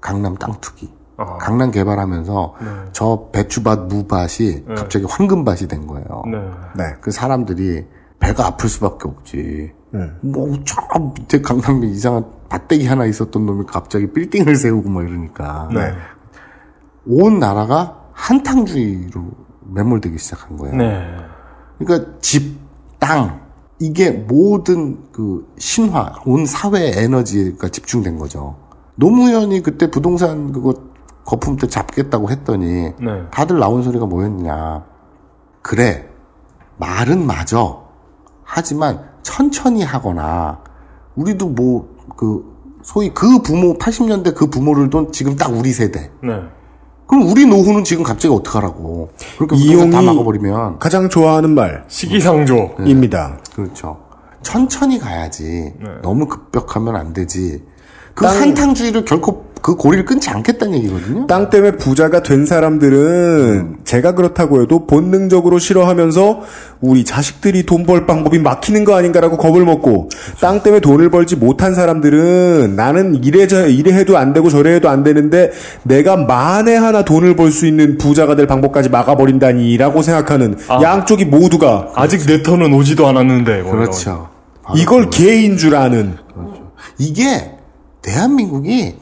강남 0.00 0.36
땅 0.36 0.54
투기. 0.60 0.92
아. 1.16 1.38
강남 1.38 1.70
개발하면서 1.70 2.54
네. 2.60 2.66
저 2.92 3.28
배추밭 3.32 3.86
무밭이 3.86 4.64
네. 4.66 4.74
갑자기 4.74 5.04
황금밭이 5.08 5.68
된 5.68 5.86
거예요. 5.86 6.22
네. 6.26 6.38
네. 6.76 6.96
그 7.00 7.10
사람들이 7.10 7.86
배가 8.18 8.46
아플 8.46 8.68
수밖에 8.68 9.08
없지. 9.08 9.72
네. 9.90 10.10
뭐저 10.22 10.74
밑에 11.14 11.40
강남에 11.42 11.86
이상한 11.86 12.24
밭대기 12.48 12.86
하나 12.86 13.04
있었던 13.04 13.44
놈이 13.44 13.66
갑자기 13.66 14.10
빌딩을 14.12 14.56
세우고 14.56 14.88
뭐 14.88 15.02
이러니까 15.02 15.68
네. 15.72 15.92
온 17.06 17.38
나라가 17.38 18.02
한탕주의로 18.12 19.22
매몰되기 19.74 20.18
시작한 20.18 20.56
거예요. 20.56 20.76
네. 20.76 21.16
그러니까 21.78 22.12
집, 22.20 22.60
땅 22.98 23.40
이게 23.78 24.10
모든 24.10 25.10
그 25.10 25.52
신화, 25.58 26.14
온 26.24 26.46
사회의 26.46 26.92
에너지가 26.96 27.68
집중된 27.68 28.18
거죠. 28.18 28.56
노무현이 28.94 29.62
그때 29.62 29.90
부동산 29.90 30.52
그거 30.52 30.74
거품 31.24 31.56
때 31.56 31.66
잡겠다고 31.66 32.30
했더니 32.30 32.92
네. 33.00 33.22
다들 33.30 33.58
나온 33.58 33.82
소리가 33.82 34.06
뭐였냐. 34.06 34.84
그래, 35.62 36.08
말은 36.78 37.26
맞아. 37.26 37.78
하지만 38.44 39.08
천천히 39.22 39.82
하거나, 39.82 40.62
우리도 41.14 41.48
뭐, 41.48 41.88
그, 42.16 42.52
소위 42.82 43.10
그 43.14 43.40
부모, 43.42 43.78
80년대 43.78 44.34
그 44.34 44.48
부모를 44.48 44.90
돈 44.90 45.12
지금 45.12 45.36
딱 45.36 45.52
우리 45.52 45.72
세대. 45.72 46.10
네. 46.22 46.42
그럼 47.12 47.28
우리 47.28 47.44
노후는 47.44 47.84
지금 47.84 48.02
갑자기 48.04 48.34
어떡하라고. 48.34 49.10
그렇게 49.36 49.54
부동산 49.54 49.90
다 49.90 50.00
막아버리면. 50.00 50.78
가장 50.78 51.10
좋아하는 51.10 51.50
말. 51.54 51.84
시기상조입니다. 51.88 53.36
그렇죠. 53.54 53.98
천천히 54.42 54.98
가야지. 54.98 55.74
네. 55.78 55.88
너무 56.02 56.26
급격하면 56.26 56.96
안 56.96 57.12
되지. 57.12 57.62
그 58.14 58.24
땅- 58.24 58.40
한탕주의를 58.40 59.04
결코 59.04 59.44
그 59.62 59.76
고리를 59.76 60.04
끊지 60.04 60.28
않겠다는 60.28 60.74
얘기거든요. 60.78 61.26
땅 61.28 61.48
때문에 61.48 61.76
부자가 61.76 62.22
된 62.22 62.46
사람들은 62.46 63.76
제가 63.84 64.14
그렇다고 64.16 64.60
해도 64.60 64.86
본능적으로 64.86 65.58
싫어하면서 65.60 66.40
우리 66.80 67.04
자식들이 67.04 67.64
돈 67.64 67.82
벌 67.86 68.06
방법이 68.06 68.38
막히는 68.38 68.84
거 68.84 68.94
아닌가라고 68.96 69.36
겁을 69.36 69.64
먹고 69.64 70.08
땅 70.40 70.62
때문에 70.62 70.80
돈을 70.80 71.10
벌지 71.10 71.36
못한 71.36 71.74
사람들은 71.74 72.74
나는 72.76 73.22
이래 73.24 73.46
저 73.46 73.66
이래 73.66 73.92
해도 73.92 74.16
안 74.18 74.32
되고 74.32 74.50
저래 74.50 74.74
해도 74.74 74.88
안 74.88 75.02
되는데 75.02 75.50
내가 75.84 76.16
만에 76.16 76.76
하나 76.76 77.04
돈을 77.04 77.36
벌 77.36 77.50
수 77.52 77.66
있는 77.66 77.98
부자가 77.98 78.34
될 78.36 78.46
방법까지 78.46 78.88
막아버린다니라고 78.88 80.02
생각하는 80.02 80.56
양쪽이 80.82 81.24
모두가 81.26 81.92
아직 81.94 82.26
내 82.26 82.42
턴은 82.42 82.72
오지도 82.72 83.06
않았는데. 83.06 83.62
뭐 83.62 83.72
그렇죠. 83.72 84.28
이걸 84.76 85.10
개인 85.10 85.56
줄 85.56 85.74
아는 85.76 86.16
이게 86.98 87.52
대한민국이 88.00 88.94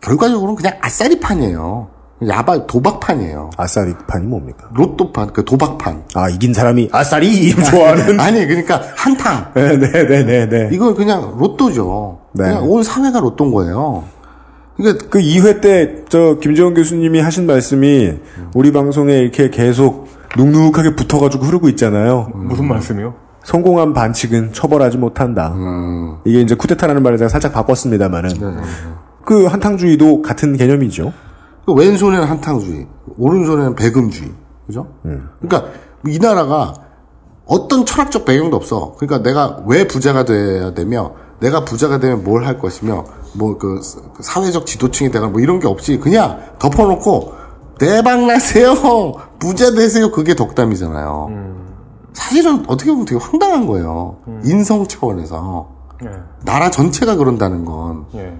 결과적으로는 0.00 0.54
그냥 0.56 0.74
아싸리판이에요. 0.80 1.88
야박 2.26 2.66
도박판이에요. 2.66 3.50
아싸리판이 3.56 4.26
뭡니까? 4.26 4.68
로또판, 4.74 5.32
그 5.32 5.44
도박판. 5.44 6.04
아 6.14 6.28
이긴 6.28 6.52
사람이 6.52 6.88
아싸리 6.90 7.54
좋아하는 7.54 8.18
아니 8.20 8.44
그러니까 8.46 8.80
한탕. 8.96 9.52
네네네네. 9.54 10.70
이건 10.72 10.94
그냥 10.94 11.36
로또죠. 11.38 12.18
네. 12.32 12.44
그냥 12.44 12.68
온 12.68 12.82
사회가 12.82 13.20
로또인 13.20 13.52
거예요. 13.52 14.04
그러니까 14.76 15.06
그 15.10 15.18
2회 15.20 15.60
때 15.60 16.04
저 16.08 16.38
김재원 16.40 16.74
교수님이 16.74 17.20
하신 17.20 17.46
말씀이 17.46 18.14
우리 18.54 18.72
방송에 18.72 19.18
이렇게 19.18 19.50
계속 19.50 20.08
눅눅하게 20.36 20.96
붙어가지고 20.96 21.44
흐르고 21.44 21.68
있잖아요. 21.70 22.30
무슨 22.34 22.66
말씀이요? 22.66 23.14
성공한 23.44 23.92
반칙은 23.94 24.52
처벌하지 24.52 24.98
못한다. 24.98 25.52
음. 25.54 26.16
이게 26.24 26.40
이제 26.40 26.54
쿠데타라는 26.54 27.02
말을 27.02 27.16
제가 27.18 27.28
살짝 27.28 27.52
바꿨습니다만은 27.52 28.28
네. 28.30 28.62
그 29.28 29.44
한탕주의도 29.44 30.22
같은 30.22 30.56
개념이죠. 30.56 31.12
그 31.66 31.74
왼손에는 31.74 32.24
한탕주의, 32.24 32.86
오른손에는 33.18 33.74
배금주의. 33.74 34.32
그죠? 34.66 34.86
그러니까 35.02 35.70
이 36.06 36.18
나라가 36.18 36.72
어떤 37.44 37.84
철학적 37.84 38.24
배경도 38.24 38.56
없어. 38.56 38.94
그러니까 38.98 39.22
내가 39.22 39.62
왜 39.66 39.86
부자가 39.86 40.24
돼야 40.24 40.72
되며 40.72 41.12
내가 41.40 41.66
부자가 41.66 41.98
되면 41.98 42.24
뭘 42.24 42.46
할 42.46 42.58
것이며 42.58 43.04
뭐 43.34 43.58
그 43.58 43.82
사회적 44.20 44.64
지도층이 44.64 45.10
되가 45.10 45.28
뭐 45.28 45.42
이런 45.42 45.60
게 45.60 45.66
없이 45.68 45.98
그냥 45.98 46.40
덮어놓고 46.58 47.34
대박 47.78 48.24
나세요 48.24 48.72
부자 49.38 49.72
되세요 49.72 50.10
그게 50.10 50.34
덕담이잖아요. 50.34 51.28
사실은 52.14 52.64
어떻게 52.66 52.90
보면 52.90 53.04
되게 53.04 53.22
황당한 53.22 53.66
거예요. 53.66 54.16
인성 54.46 54.86
차원에서 54.88 55.68
네. 56.02 56.08
나라 56.46 56.70
전체가 56.70 57.16
그런다는 57.16 57.66
건 57.66 58.06
예. 58.14 58.34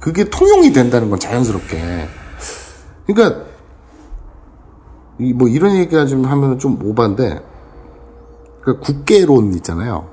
그게 0.00 0.24
통용이 0.24 0.72
된다는 0.72 1.10
건 1.10 1.18
자연스럽게. 1.18 2.08
그러니까 3.06 3.42
이 5.20 5.32
뭐 5.32 5.48
이런 5.48 5.76
얘기가 5.76 6.06
좀 6.06 6.24
하면은 6.24 6.58
좀 6.58 6.78
오반데 6.84 7.40
그 8.60 8.78
국계론 8.78 9.52
있잖아요. 9.54 10.06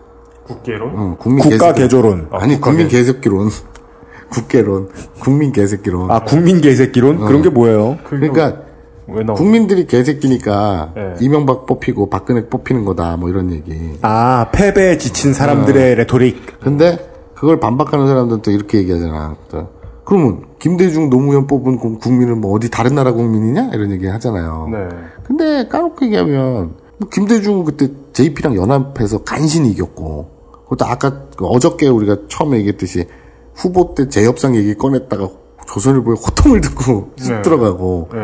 국계론? 0.45 0.93
어, 0.97 1.15
국민 1.19 1.43
국가 1.43 1.67
개새끼- 1.73 1.81
개조론. 1.83 2.27
아니 2.31 2.55
국가 2.55 2.69
국민 2.71 2.87
개- 2.87 2.97
개새끼론. 2.97 3.49
국계론. 4.31 4.89
국민 5.19 5.51
개새끼론. 5.51 6.09
아 6.09 6.23
국민 6.23 6.59
개새끼론 6.61 7.21
어. 7.21 7.27
그런 7.27 7.41
게 7.43 7.49
뭐예요? 7.49 7.97
그러니까? 8.09 8.63
국민들이 9.35 9.85
개새끼니까 9.85 10.93
네. 10.95 11.13
이명박 11.21 11.67
뽑히고 11.67 12.09
박근혜 12.09 12.47
뽑히는 12.47 12.85
거다 12.85 13.17
뭐 13.17 13.29
이런 13.29 13.51
얘기. 13.51 13.99
아 14.01 14.47
패배에 14.51 14.97
지친 14.97 15.31
사람들의 15.33 15.91
어. 15.91 15.95
rhetoric. 15.95 16.59
근데 16.59 16.97
그걸 17.45 17.59
반박하는 17.59 18.07
사람들은 18.07 18.41
또 18.41 18.49
이렇게 18.49 18.79
얘기하잖아. 18.79 19.35
또 19.49 19.67
그러면 20.03 20.45
김대중 20.57 21.11
노무현 21.11 21.45
뽑은 21.45 21.77
국- 21.77 21.99
국민은 21.99 22.41
뭐 22.41 22.55
어디 22.55 22.71
다른 22.71 22.95
나라 22.95 23.11
국민이냐 23.11 23.69
이런 23.71 23.91
얘기 23.91 24.07
하잖아요. 24.07 24.67
네. 24.71 24.87
근데 25.23 25.67
까놓고 25.67 26.05
얘기하면 26.05 26.73
뭐 26.97 27.09
김대중 27.13 27.63
그때 27.63 27.89
JP랑 28.13 28.55
연합해서 28.55 29.19
간신히 29.23 29.69
이겼고 29.69 30.31
그것도 30.63 30.85
아까 30.85 31.21
그 31.37 31.45
어저께 31.45 31.87
우리가 31.87 32.17
처음에 32.29 32.57
얘기했듯이 32.57 33.05
후보 33.53 33.93
때 33.93 34.09
재협상 34.09 34.55
얘기 34.55 34.73
꺼냈다가 34.73 35.29
조선일보에 35.67 36.15
호통을 36.15 36.61
듣고 36.61 37.11
쑥 37.17 37.31
네. 37.33 37.41
들어가고 37.43 38.09
네. 38.11 38.21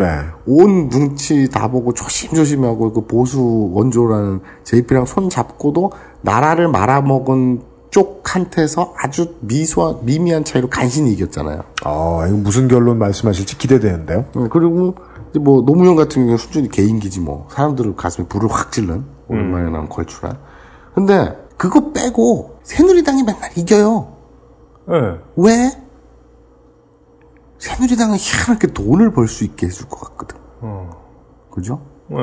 온 0.47 0.89
눈치 0.89 1.47
다 1.47 1.69
보고 1.69 1.93
조심조심하고 1.93 2.91
그 2.93 3.05
보수 3.05 3.69
원조라는 3.71 4.39
JP랑 4.63 5.05
손 5.05 5.29
잡고도 5.29 5.91
나라를 6.21 6.69
말아먹은 6.69 7.69
쪽한테서 7.91 8.95
아주 8.97 9.35
미소 9.41 9.99
미미한 10.03 10.43
차이로 10.43 10.69
간신히 10.69 11.11
이겼잖아요. 11.13 11.63
아 11.83 12.25
이거 12.27 12.37
무슨 12.37 12.67
결론 12.67 12.97
말씀하실지 12.97 13.57
기대되는데요. 13.57 14.25
네, 14.35 14.47
그리고 14.49 14.95
뭐 15.39 15.61
노무현 15.63 15.95
같은 15.95 16.21
경우는 16.21 16.37
순전히 16.37 16.69
개인기지 16.69 17.19
뭐 17.19 17.47
사람들 17.51 17.95
가슴에 17.95 18.27
불을 18.27 18.49
확 18.49 18.71
찔른 18.71 19.03
오랜만에 19.27 19.69
나온 19.69 19.87
걸출한. 19.87 20.37
근데 20.95 21.37
그거 21.57 21.91
빼고 21.91 22.59
새누리당이 22.63 23.23
맨날 23.23 23.51
이겨요. 23.55 24.13
네. 24.87 24.95
왜? 25.35 25.71
새누리당은 27.59 28.17
희한하게 28.17 28.67
돈을 28.67 29.11
벌 29.11 29.27
수 29.27 29.43
있게 29.43 29.67
해줄 29.67 29.87
것 29.87 29.99
같거든. 29.99 30.37
어. 30.61 30.89
그죠? 31.51 31.81
네. 32.07 32.17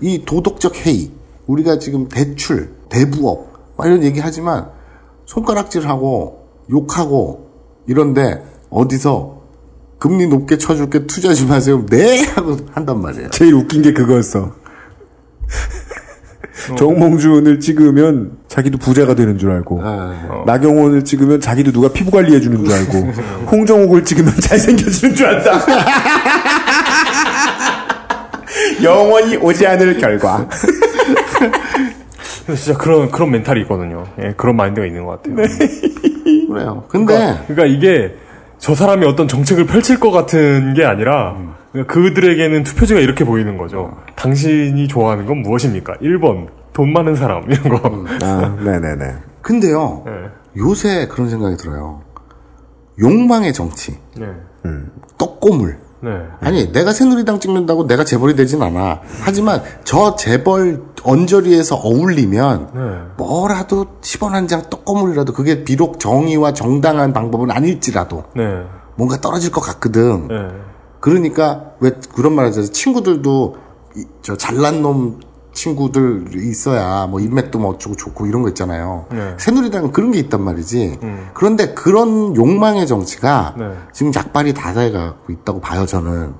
이 0.00 0.24
도덕적 0.24 0.74
해이, 0.84 1.12
우리가 1.46 1.78
지금 1.78 2.08
대출, 2.08 2.74
대부업, 2.88 3.46
막 3.76 3.86
이런 3.86 4.02
얘기 4.02 4.18
하지만 4.18 4.70
손가락질하고 5.26 6.48
욕하고 6.70 7.50
이런데 7.86 8.42
어디서 8.70 9.40
금리 9.98 10.26
높게 10.26 10.58
쳐줄게 10.58 11.06
투자 11.06 11.32
좀 11.32 11.50
하세요. 11.50 11.84
네! 11.86 12.24
하고 12.24 12.56
한단 12.72 13.00
말이에요. 13.00 13.30
제일 13.30 13.54
웃긴 13.54 13.82
게 13.82 13.92
그거였어. 13.92 14.52
정몽준을 16.76 17.60
찍으면 17.60 18.38
자기도 18.48 18.78
부자가 18.78 19.14
되는 19.14 19.38
줄 19.38 19.50
알고 19.50 19.80
나경원을 20.46 21.04
찍으면 21.04 21.40
자기도 21.40 21.72
누가 21.72 21.88
피부 21.88 22.10
관리해 22.10 22.40
주는 22.40 22.64
줄 22.64 22.74
알고 22.74 22.98
홍정옥을 23.50 24.04
찍으면 24.04 24.34
잘생겨지는 24.40 25.14
줄 25.14 25.26
안다. 25.26 25.52
영원히 28.82 29.36
오지 29.36 29.66
않을 29.66 29.98
결과. 29.98 30.46
진짜 32.46 32.76
그런 32.78 33.10
그런 33.10 33.30
멘탈이 33.30 33.60
있거든요. 33.62 34.04
예, 34.20 34.34
그런 34.36 34.56
마인드가 34.56 34.86
있는 34.86 35.04
것 35.04 35.22
같아요. 35.22 35.36
그래요. 36.48 36.84
근데 36.88 37.14
그러니까, 37.14 37.44
그러니까 37.46 37.66
이게 37.66 38.16
저 38.58 38.74
사람이 38.74 39.06
어떤 39.06 39.28
정책을 39.28 39.66
펼칠 39.66 39.98
것 40.00 40.10
같은 40.10 40.74
게 40.74 40.84
아니라 40.84 41.36
그러니까 41.72 41.92
그들에게는 41.94 42.64
투표지가 42.64 43.00
이렇게 43.00 43.24
보이는 43.24 43.56
거죠. 43.56 43.96
당신이 44.16 44.88
좋아하는 44.88 45.26
건 45.26 45.42
무엇입니까? 45.42 45.94
1번 45.94 46.48
돈 46.72 46.92
많은 46.92 47.16
사람 47.16 47.50
이런 47.50 47.68
거. 47.68 48.04
아, 48.22 48.56
네네네. 48.62 49.14
근데요, 49.42 50.04
요새 50.56 51.08
그런 51.08 51.28
생각이 51.28 51.56
들어요. 51.56 52.02
욕망의 53.00 53.52
정치, 53.52 53.98
네. 54.16 54.26
떡고물. 55.18 55.78
네. 56.02 56.10
아니, 56.40 56.72
내가 56.72 56.92
새누리당 56.92 57.38
찍는다고 57.38 57.86
내가 57.86 58.04
재벌이 58.04 58.34
되진 58.34 58.60
않아. 58.62 59.00
하지만 59.20 59.62
저 59.84 60.16
재벌 60.16 60.82
언저리에서 61.04 61.76
어울리면 61.76 62.70
네. 62.74 62.80
뭐라도 63.16 63.86
10원 64.00 64.30
한 64.30 64.48
장 64.48 64.62
떡고물이라도 64.68 65.32
그게 65.32 65.62
비록 65.64 66.00
정의와 66.00 66.52
정당한 66.54 67.12
방법은 67.12 67.50
아닐지라도 67.52 68.24
네. 68.34 68.64
뭔가 68.96 69.20
떨어질 69.20 69.52
것 69.52 69.60
같거든. 69.60 70.26
네. 70.28 70.34
그러니까 71.00 71.66
왜 71.80 71.92
그런 72.14 72.34
말 72.34 72.46
하잖아요. 72.46 72.70
친구들도 72.72 73.56
이- 73.96 74.04
저 74.22 74.36
잘난 74.36 74.82
놈 74.82 75.20
친구들 75.52 76.28
있어야 76.34 77.06
뭐 77.06 77.20
인맥도 77.20 77.58
뭐 77.58 77.72
어쩌고 77.72 77.96
좋고 77.96 78.26
이런 78.26 78.42
거 78.42 78.48
있잖아요. 78.48 79.06
네. 79.10 79.34
새누리당은 79.38 79.92
그런 79.92 80.10
게 80.10 80.18
있단 80.18 80.42
말이지. 80.42 80.98
음. 81.02 81.30
그런데 81.34 81.74
그런 81.74 82.34
욕망의 82.34 82.86
정치가 82.86 83.54
네. 83.58 83.74
지금 83.92 84.12
약발이 84.14 84.54
다 84.54 84.72
돼가고 84.72 85.32
있다고 85.32 85.60
봐요, 85.60 85.86
저는. 85.86 86.34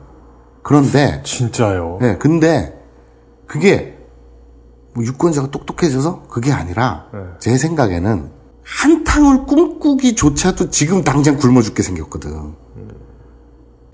그런데. 0.62 1.22
진짜요? 1.24 1.98
네, 2.00 2.16
근데 2.18 2.80
그게 3.46 3.98
뭐 4.94 5.04
유권자가 5.04 5.50
똑똑해져서 5.50 6.24
그게 6.28 6.52
아니라 6.52 7.06
네. 7.12 7.20
제 7.38 7.56
생각에는 7.56 8.30
한탕을 8.64 9.44
꿈꾸기조차도 9.46 10.70
지금 10.70 11.02
당장 11.02 11.36
굶어 11.36 11.62
죽게 11.62 11.82
생겼거든. 11.82 12.54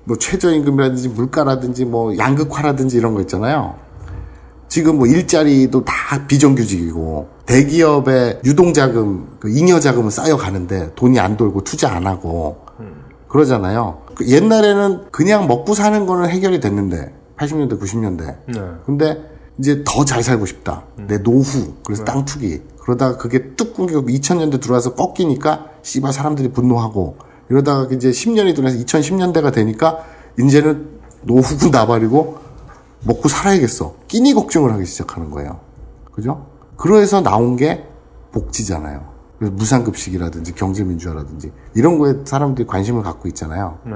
뭐 0.04 0.16
최저임금이라든지 0.16 1.10
물가라든지 1.10 1.84
뭐 1.84 2.16
양극화라든지 2.16 2.96
이런 2.96 3.14
거 3.14 3.20
있잖아요. 3.20 3.76
지금 4.68 4.98
뭐 4.98 5.06
일자리도 5.06 5.84
다 5.84 6.26
비정규직이고 6.26 7.28
대기업의 7.46 8.40
유동자금, 8.44 9.36
그 9.40 9.48
잉여자금은 9.50 10.10
쌓여가는데 10.10 10.92
돈이 10.94 11.18
안 11.18 11.36
돌고 11.36 11.64
투자 11.64 11.90
안 11.92 12.06
하고 12.06 12.58
그러잖아요. 13.28 14.02
그 14.14 14.26
옛날에는 14.26 15.10
그냥 15.10 15.46
먹고 15.46 15.74
사는 15.74 16.06
거는 16.06 16.28
해결이 16.28 16.60
됐는데 16.60 17.14
80년대, 17.38 17.80
90년대. 17.80 18.36
네. 18.48 18.60
근데 18.84 19.18
이제 19.58 19.82
더 19.84 20.04
잘 20.04 20.22
살고 20.22 20.46
싶다. 20.46 20.84
내 20.96 21.22
노후. 21.22 21.74
그래서 21.84 22.04
땅 22.04 22.24
투기. 22.24 22.62
그러다가 22.80 23.16
그게 23.16 23.54
뚝 23.54 23.74
끊기고 23.74 24.02
2000년대 24.02 24.60
들어와서 24.60 24.94
꺾이니까 24.94 25.66
씨발 25.82 26.12
사람들이 26.12 26.52
분노하고 26.52 27.16
이러다가 27.50 27.88
이제 27.94 28.10
10년이 28.10 28.54
들어서 28.54 28.76
2010년대가 28.78 29.52
되니까 29.52 29.98
이제는 30.38 30.88
노후군 31.22 31.70
나발이고 31.72 32.47
먹고 33.04 33.28
살아야겠어. 33.28 33.94
끼니 34.08 34.34
걱정을 34.34 34.72
하기 34.72 34.84
시작하는 34.86 35.30
거예요. 35.30 35.60
그죠? 36.12 36.46
그래서 36.76 37.20
나온 37.22 37.56
게 37.56 37.84
복지잖아요. 38.32 39.06
그래서 39.38 39.54
무상급식이라든지 39.54 40.54
경제민주화라든지 40.54 41.52
이런 41.74 41.98
거에 41.98 42.14
사람들이 42.24 42.66
관심을 42.66 43.02
갖고 43.02 43.28
있잖아요. 43.28 43.78
네. 43.84 43.92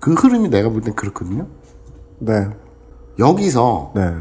그 0.00 0.12
흐름이 0.12 0.50
내가 0.50 0.68
볼 0.68 0.82
땐 0.82 0.94
그렇거든요. 0.94 1.46
네. 2.18 2.48
여기서 3.18 3.92
네. 3.94 4.14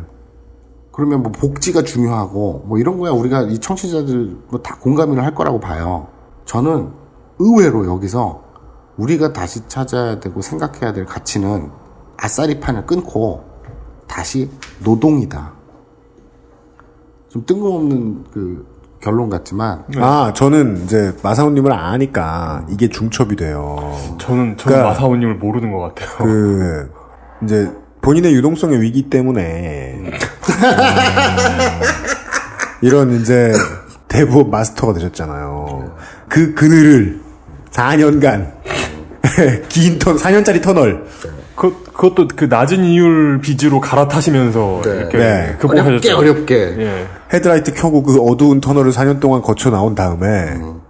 그러면 0.91 1.23
뭐 1.23 1.31
복지가 1.33 1.83
중요하고 1.83 2.63
뭐 2.67 2.77
이런 2.77 2.97
거야 2.99 3.11
우리가 3.11 3.41
이 3.43 3.59
청취자들 3.59 4.37
뭐 4.49 4.61
다 4.61 4.77
공감을 4.79 5.21
할 5.21 5.35
거라고 5.35 5.59
봐요. 5.59 6.07
저는 6.45 6.91
의외로 7.39 7.85
여기서 7.85 8.43
우리가 8.97 9.33
다시 9.33 9.67
찾아야 9.67 10.21
되고 10.21 10.41
생각해야 10.41 10.93
될 10.93 11.05
가치는 11.05 11.69
아싸리판을 12.15 12.85
끊고 12.85 13.43
다시 14.07 14.49
노동이다. 14.84 15.53
좀 17.30 17.45
뜬금없는 17.45 18.23
그 18.32 18.65
결론 19.02 19.30
같지만 19.30 19.84
아, 19.98 20.34
저는 20.36 20.84
이제 20.84 21.14
마사오님을 21.22 21.72
아니까 21.72 22.65
이게 22.69 22.88
중첩이 22.90 23.36
돼요. 23.36 23.95
저는 24.19 24.57
저는 24.57 24.57
그러니까 24.57 24.90
마사오님을 24.90 25.36
모르는 25.36 25.72
것 25.72 25.80
같아요. 25.80 26.18
그 26.18 26.91
이제 27.44 27.69
본인의 28.02 28.34
유동성의 28.36 28.82
위기 28.82 29.10
때문에 29.10 29.95
음, 29.95 30.11
이런 32.82 33.19
이제 33.19 33.52
대부업 34.07 34.49
마스터가 34.49 34.94
되셨잖아요. 34.94 35.95
그 36.30 36.53
그늘을 36.53 37.22
4년간 37.72 38.53
긴 39.69 39.99
터, 39.99 40.15
4년짜리 40.15 40.61
터널. 40.61 41.06
그, 41.56 41.84
그것도 41.84 42.27
그 42.36 42.45
낮은 42.45 42.84
이율 42.84 43.40
비즈로 43.40 43.80
갈아타시면서 43.80 44.82
이렇게 44.86 45.18
네. 45.18 45.56
극복하셨죠. 45.60 46.18
어렵게. 46.18 46.56
예. 46.80 47.06
헤드라이트 47.34 47.73
켜고 47.73 48.03
그 48.03 48.19
어두운 48.22 48.60
터널을 48.61 48.91
4년 48.91 49.19
동안 49.19 49.41
거쳐 49.41 49.69
나온 49.69 49.95
다음에 49.95 50.27
음. 50.56 50.82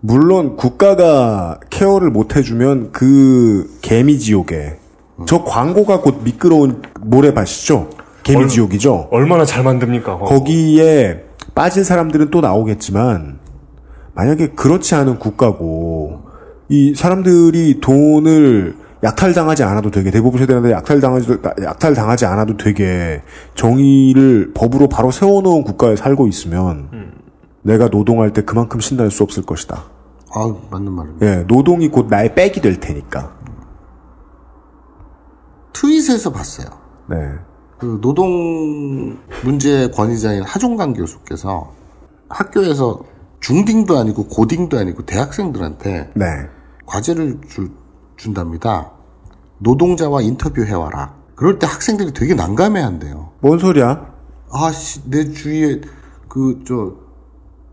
물론 0.00 0.56
국가가 0.56 1.58
케어를 1.70 2.10
못 2.10 2.36
해주면 2.36 2.90
그 2.92 3.68
개미 3.80 4.18
지옥에 4.18 4.78
저 5.26 5.42
광고가 5.44 6.00
곧 6.02 6.20
미끄러운 6.22 6.82
모래밭이죠. 7.00 7.88
개미 8.22 8.42
얼- 8.42 8.48
지옥이죠. 8.48 9.08
얼마나 9.10 9.44
잘 9.44 9.64
만듭니까? 9.64 10.18
그거. 10.18 10.26
거기에 10.26 11.22
빠질 11.54 11.84
사람들은 11.84 12.30
또 12.30 12.42
나오겠지만 12.42 13.38
만약에 14.14 14.48
그렇지 14.48 14.94
않은 14.94 15.18
국가고 15.18 16.20
이 16.68 16.94
사람들이 16.94 17.80
돈을 17.80 18.76
약탈당하지 19.02 19.62
않아도 19.62 19.90
되게 19.90 20.10
대부분 20.10 20.40
세대한테 20.40 20.72
약탈당하지 20.72 21.38
약탈당하지 21.62 22.24
않아도 22.26 22.56
되게 22.56 23.22
정의를 23.54 24.52
법으로 24.54 24.88
바로 24.88 25.10
세워놓은 25.10 25.64
국가에 25.64 25.96
살고 25.96 26.26
있으면 26.28 27.12
내가 27.62 27.88
노동할 27.88 28.32
때 28.32 28.42
그만큼 28.42 28.80
신날 28.80 29.10
수 29.10 29.22
없을 29.22 29.42
것이다. 29.44 29.84
아, 30.34 30.54
맞는 30.70 30.92
말입니다. 30.92 31.26
예, 31.26 31.36
노동이 31.46 31.88
곧 31.88 32.06
나의 32.08 32.34
백이 32.34 32.60
될 32.60 32.80
테니까. 32.80 33.34
트윗에서 35.72 36.32
봤어요. 36.32 36.68
네. 37.08 37.16
그 37.78 37.98
노동 38.00 39.18
문제 39.44 39.88
권위자인 39.90 40.42
하종강 40.42 40.94
교수께서 40.94 41.72
학교에서 42.28 43.00
중딩도 43.40 43.98
아니고 43.98 44.28
고딩도 44.28 44.78
아니고 44.78 45.04
대학생들한테 45.04 46.10
네. 46.14 46.24
과제를 46.86 47.40
주- 47.48 47.70
준답니다. 48.16 48.92
노동자와 49.58 50.22
인터뷰해와라. 50.22 51.14
그럴 51.34 51.58
때 51.58 51.66
학생들이 51.66 52.12
되게 52.12 52.34
난감해한대요. 52.34 53.32
뭔 53.40 53.58
소리야? 53.58 54.14
아씨, 54.52 55.02
내 55.10 55.30
주위에 55.32 55.80
그 56.28 56.62
저 56.66 57.06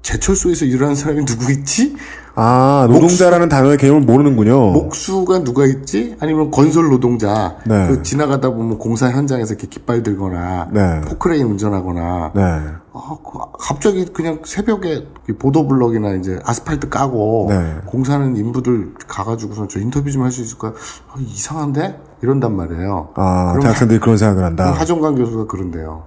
제철소에서 0.01 0.65
일하는 0.65 0.95
사람이 0.95 1.25
누구 1.25 1.51
있지? 1.51 1.95
아, 2.35 2.87
노동자라는 2.89 3.47
단어의 3.47 3.77
개념을 3.77 4.01
모르는군요. 4.01 4.71
목수가 4.71 5.43
누가 5.43 5.65
있지? 5.65 6.15
아니면 6.19 6.49
건설 6.49 6.89
노동자. 6.89 7.57
네. 7.65 7.87
그 7.87 8.01
지나가다 8.01 8.49
보면 8.49 8.79
공사 8.79 9.11
현장에서 9.11 9.53
이렇게 9.53 9.67
깃발 9.67 10.01
들거나 10.01 10.69
네. 10.71 11.01
포크레인 11.01 11.45
운전하거나 11.45 12.31
네. 12.33 12.41
아, 12.41 13.17
그 13.23 13.39
갑자기 13.59 14.05
그냥 14.05 14.39
새벽에 14.45 15.07
보도블럭이나 15.37 16.13
이제 16.13 16.39
아스팔트 16.43 16.89
까고 16.89 17.47
네. 17.49 17.75
공사하는 17.85 18.35
인부들 18.35 18.95
가가지고서 19.07 19.67
저 19.67 19.79
인터뷰 19.79 20.09
좀 20.11 20.23
할 20.23 20.31
수 20.31 20.41
있을까 20.41 20.69
요? 20.69 20.73
아, 21.11 21.15
이상한데? 21.19 22.01
이런단 22.23 22.55
말이에요. 22.55 23.09
아, 23.15 23.55
대학생들이 23.61 23.99
그런 23.99 24.17
생각을 24.17 24.43
한다. 24.43 24.71
하정관 24.71 25.15
교수가 25.15 25.45
그런데요. 25.45 26.03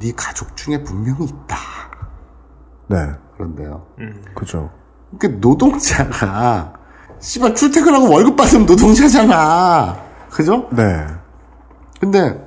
네 0.00 0.10
가족 0.16 0.56
중에 0.56 0.82
분명히 0.82 1.26
있다. 1.26 1.56
네. 2.88 2.96
그런데요. 3.36 3.82
그죠. 4.34 4.70
그 5.18 5.38
노동자가 5.40 6.74
씨발 7.20 7.54
출퇴근하고 7.54 8.10
월급 8.10 8.36
받으면 8.36 8.66
노동자잖아. 8.66 9.96
그죠? 10.30 10.68
네. 10.72 11.06
근데 12.00 12.40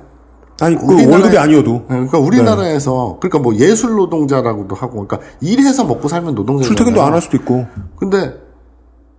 아니, 0.60 0.76
그 0.76 1.08
월급이 1.10 1.38
아니어도. 1.38 1.72
네, 1.72 1.86
그러니까 1.88 2.18
우리나라에서 2.18 3.18
그러니까 3.20 3.38
뭐 3.38 3.54
예술 3.56 3.94
노동자라고도 3.96 4.74
하고 4.74 5.06
그러니까 5.06 5.20
일해서 5.40 5.84
먹고 5.84 6.08
살면 6.08 6.34
노동자 6.34 6.64
출퇴근도 6.66 7.02
안 7.02 7.12
할 7.14 7.20
수도 7.22 7.36
있고. 7.36 7.66
근데 7.96 8.34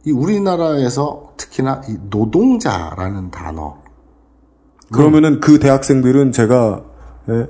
이 0.05 0.11
우리나라에서 0.11 1.31
특히나 1.37 1.81
이 1.89 1.97
노동자라는 2.09 3.31
단어 3.31 3.77
그러면은 4.91 5.39
그 5.39 5.59
대학생들은 5.59 6.31
제가 6.31 6.81
예, 7.29 7.47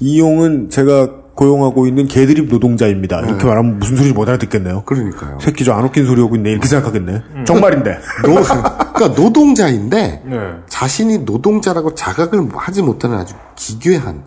이용은 0.00 0.68
제가 0.70 1.10
고용하고 1.36 1.86
있는 1.86 2.06
개드립 2.06 2.48
노동자입니다. 2.48 3.20
이렇게 3.20 3.38
네. 3.38 3.44
말하면 3.44 3.78
무슨 3.78 3.96
소리인지 3.96 4.18
못 4.18 4.28
알아듣겠네요. 4.28 4.82
그러니까요. 4.84 5.38
새끼 5.40 5.64
저 5.64 5.72
안 5.76 5.84
웃긴 5.84 6.06
소리 6.06 6.20
하고 6.22 6.34
있네. 6.34 6.50
이렇게 6.50 6.66
생각하겠네. 6.66 7.22
음. 7.34 7.44
정말인데. 7.44 7.98
노, 8.24 8.34
그러니까 8.94 9.20
노동자인데 9.20 10.22
네. 10.26 10.38
자신이 10.68 11.18
노동자라고 11.18 11.94
자각을 11.94 12.48
하지 12.54 12.82
못하는 12.82 13.18
아주 13.18 13.34
기괴한 13.54 14.22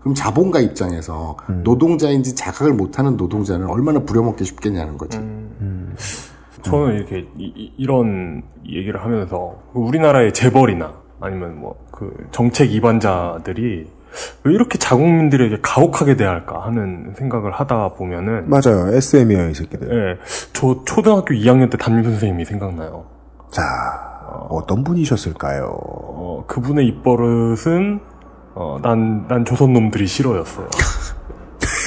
그럼 0.00 0.14
자본가 0.14 0.60
입장에서 0.60 1.36
음. 1.48 1.62
노동자인지 1.62 2.34
자각을 2.34 2.72
못하는 2.72 3.16
노동자는 3.16 3.66
얼마나 3.68 4.00
부려먹기 4.00 4.44
쉽겠냐는 4.44 4.98
거지. 4.98 5.18
음. 5.18 5.94
저는 6.62 6.96
이렇게 6.96 7.26
이, 7.38 7.86
런 7.86 8.42
얘기를 8.68 9.02
하면서 9.02 9.54
우리나라의 9.72 10.32
재벌이나 10.34 10.92
아니면 11.20 11.58
뭐 11.60 11.76
그 12.00 12.12
정책 12.32 12.70
위반자들이 12.70 13.86
왜 14.44 14.54
이렇게 14.54 14.78
자국민들에게 14.78 15.58
가혹하게 15.62 16.16
대할까 16.16 16.64
하는 16.64 17.14
생각을 17.16 17.52
하다 17.52 17.94
보면은 17.94 18.48
맞아요. 18.48 18.88
SM이에요, 18.94 19.50
이 19.50 19.54
새끼들. 19.54 19.88
예, 19.90 20.18
저 20.52 20.82
초등학교 20.84 21.34
2학년 21.34 21.70
때 21.70 21.76
담임 21.76 22.02
선생님이 22.04 22.44
생각나요. 22.44 23.06
자, 23.50 23.62
어떤 24.48 24.84
분이셨을까요? 24.84 25.64
어, 25.72 26.44
그분의 26.46 26.86
입버릇은 26.86 28.00
어, 28.54 28.78
난, 28.82 29.26
난 29.28 29.44
조선 29.44 29.72
놈들이 29.72 30.06
싫어였어요. 30.06 30.68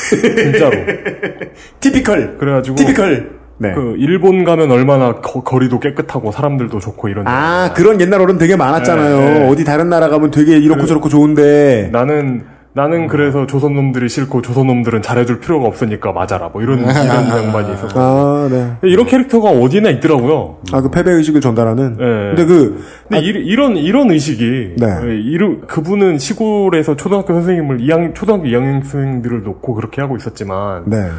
진짜로. 0.10 0.72
티피컬. 1.80 2.38
그래가지고 2.38 2.76
티피컬. 2.78 3.43
네. 3.58 3.74
그 3.74 3.96
일본 3.98 4.44
가면 4.44 4.72
얼마나 4.72 5.14
거, 5.16 5.44
거리도 5.44 5.80
깨끗하고 5.80 6.32
사람들도 6.32 6.80
좋고 6.80 7.08
이런. 7.10 7.28
아, 7.28 7.72
그런 7.74 8.02
옛날 8.02 8.22
어른 8.22 8.38
되게 8.38 8.56
많았잖아요. 8.56 9.18
네, 9.18 9.40
네. 9.40 9.50
어디 9.50 9.64
다른 9.64 9.90
나라 9.90 10.10
가면 10.10 10.32
되게 10.32 10.58
이렇고 10.58 10.86
저렇고 10.86 11.10
좋은데. 11.10 11.90
나는 11.92 12.44
나는 12.76 13.08
그래서 13.08 13.46
조선 13.46 13.76
놈들이 13.76 14.10
싫고 14.10 14.42
조선 14.42 14.66
놈들은 14.66 15.04
잘해줄 15.04 15.40
필요가 15.40 15.68
없으니까 15.68 16.12
맞아라. 16.12 16.50
뭐 16.52 16.62
이런 16.64 16.80
이런 16.82 17.30
양반이 17.30 17.72
있었어. 17.74 17.94
아, 17.96 18.50
네. 18.50 18.78
이런 18.82 19.06
캐릭터가 19.06 19.52
어디나 19.52 19.90
있더라고요. 19.92 20.58
아, 20.72 20.82
그 20.82 20.90
패배 20.90 21.12
의식을 21.12 21.40
전달하는. 21.40 21.98
네. 21.98 22.06
근데 22.36 22.46
그 22.46 22.84
근데 23.08 23.24
이, 23.24 23.28
이런 23.28 23.78
이런 23.78 24.10
의식이 24.10 24.76
네. 24.78 24.88
예, 25.06 25.16
이르, 25.16 25.62
그분은 25.68 26.18
시골에서 26.18 26.96
초등학교 26.96 27.34
선생님을 27.34 27.78
2학, 27.78 28.16
초등학교 28.16 28.46
2학년생들을 28.46 29.44
놓고 29.44 29.76
그렇게 29.76 30.02
하고 30.02 30.18
있었지만 30.18 30.84
네. 30.88 31.10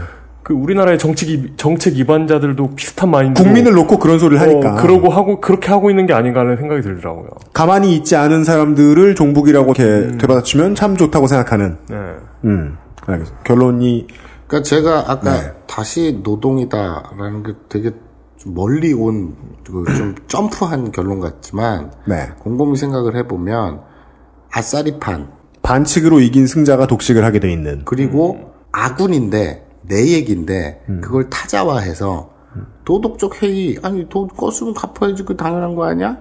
그 0.44 0.52
우리나라의 0.52 0.98
정책 0.98 1.30
위- 1.30 1.52
정책 1.56 1.94
위반자들도 1.94 2.74
비슷한 2.76 3.10
마인드 3.10 3.42
국민을 3.42 3.72
놓고 3.72 3.98
그런 3.98 4.18
소리를 4.18 4.40
하니까. 4.40 4.74
그러고 4.74 5.08
하고 5.08 5.40
그렇게 5.40 5.68
하고 5.70 5.88
있는 5.88 6.06
게 6.06 6.12
아닌가 6.12 6.40
하는 6.40 6.56
생각이 6.58 6.82
들더라고요. 6.82 7.28
가만히 7.54 7.96
있지 7.96 8.14
않은 8.14 8.44
사람들을 8.44 9.14
종북이라고 9.14 9.72
이렇게 9.72 10.18
되받아치면 10.18 10.74
참 10.74 10.96
좋다고 10.98 11.26
생각하는. 11.26 11.78
네. 11.88 11.96
음. 12.44 12.76
알겠습니다. 13.06 13.42
결론이 13.44 14.06
그러니까 14.46 14.68
제가 14.68 15.04
아까 15.10 15.32
네. 15.32 15.52
다시 15.66 16.20
노동이다라는 16.22 17.42
게 17.42 17.52
되게 17.70 17.90
좀 18.36 18.54
멀리 18.54 18.92
온 18.92 19.34
좀 19.64 19.84
점프한 20.28 20.92
결론 20.92 21.20
같지만 21.20 21.90
네. 22.06 22.28
곰곰이 22.40 22.76
생각을 22.76 23.16
해보면 23.16 23.80
아싸리판 24.52 25.28
반칙으로 25.62 26.20
이긴 26.20 26.46
승자가 26.46 26.86
독식을 26.86 27.24
하게 27.24 27.40
돼 27.40 27.50
있는. 27.50 27.80
그리고 27.86 28.52
아군인데 28.72 29.63
내 29.86 30.12
얘기인데 30.12 30.84
음. 30.88 31.00
그걸 31.02 31.28
타자화해서 31.30 32.30
도덕적 32.84 33.42
회의 33.42 33.78
아니 33.82 34.08
돈 34.08 34.28
껐으면 34.28 34.74
갚아야지 34.74 35.24
그 35.24 35.36
당연한 35.36 35.74
거 35.74 35.84
아니야? 35.84 36.18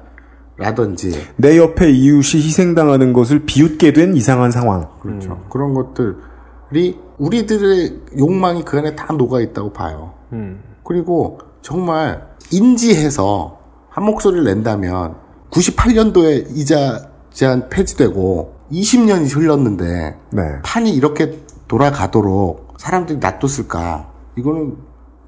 라든지 0.58 1.12
내 1.36 1.58
옆에 1.58 1.92
이웃이 1.92 2.42
희생당하는 2.42 3.12
것을 3.14 3.46
비웃게 3.46 3.94
된 3.94 4.16
이상한 4.16 4.52
상황. 4.52 4.88
그렇죠. 5.02 5.44
그런 5.50 5.74
것들이 5.74 6.98
우리들의 7.18 8.02
욕망이 8.18 8.64
그 8.64 8.78
안에 8.78 8.96
다 8.96 9.14
녹아 9.14 9.42
있다고 9.42 9.74
봐요. 9.74 10.14
음. 10.32 10.62
그리고 10.84 11.40
정말 11.62 12.28
인지해서 12.52 13.60
한 13.90 14.06
목소리를 14.06 14.44
낸다면 14.44 15.16
98년도에 15.50 16.56
이자 16.56 17.10
제한 17.32 17.70
폐지되고 17.70 18.54
20년이 18.72 19.36
흘렀는데 19.36 20.18
네. 20.32 20.42
판이 20.64 20.92
이렇게 20.92 21.40
돌아가도록 21.68 22.73
사람들이 22.84 23.20
놔뒀을까? 23.20 24.10
이거는 24.36 24.76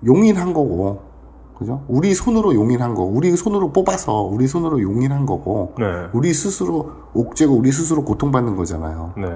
용인한 0.05 0.53
거고, 0.53 1.03
그죠? 1.57 1.85
우리 1.87 2.13
손으로 2.13 2.53
용인한 2.53 2.95
거고, 2.95 3.09
우리 3.09 3.33
손으로 3.37 3.71
뽑아서 3.71 4.23
우리 4.23 4.45
손으로 4.45 4.81
용인한 4.81 5.25
거고, 5.25 5.73
네. 5.79 5.85
우리 6.11 6.33
스스로 6.33 6.91
옥죄고 7.13 7.55
우리 7.55 7.71
스스로 7.71 8.03
고통받는 8.03 8.57
거잖아요. 8.57 9.13
네. 9.17 9.27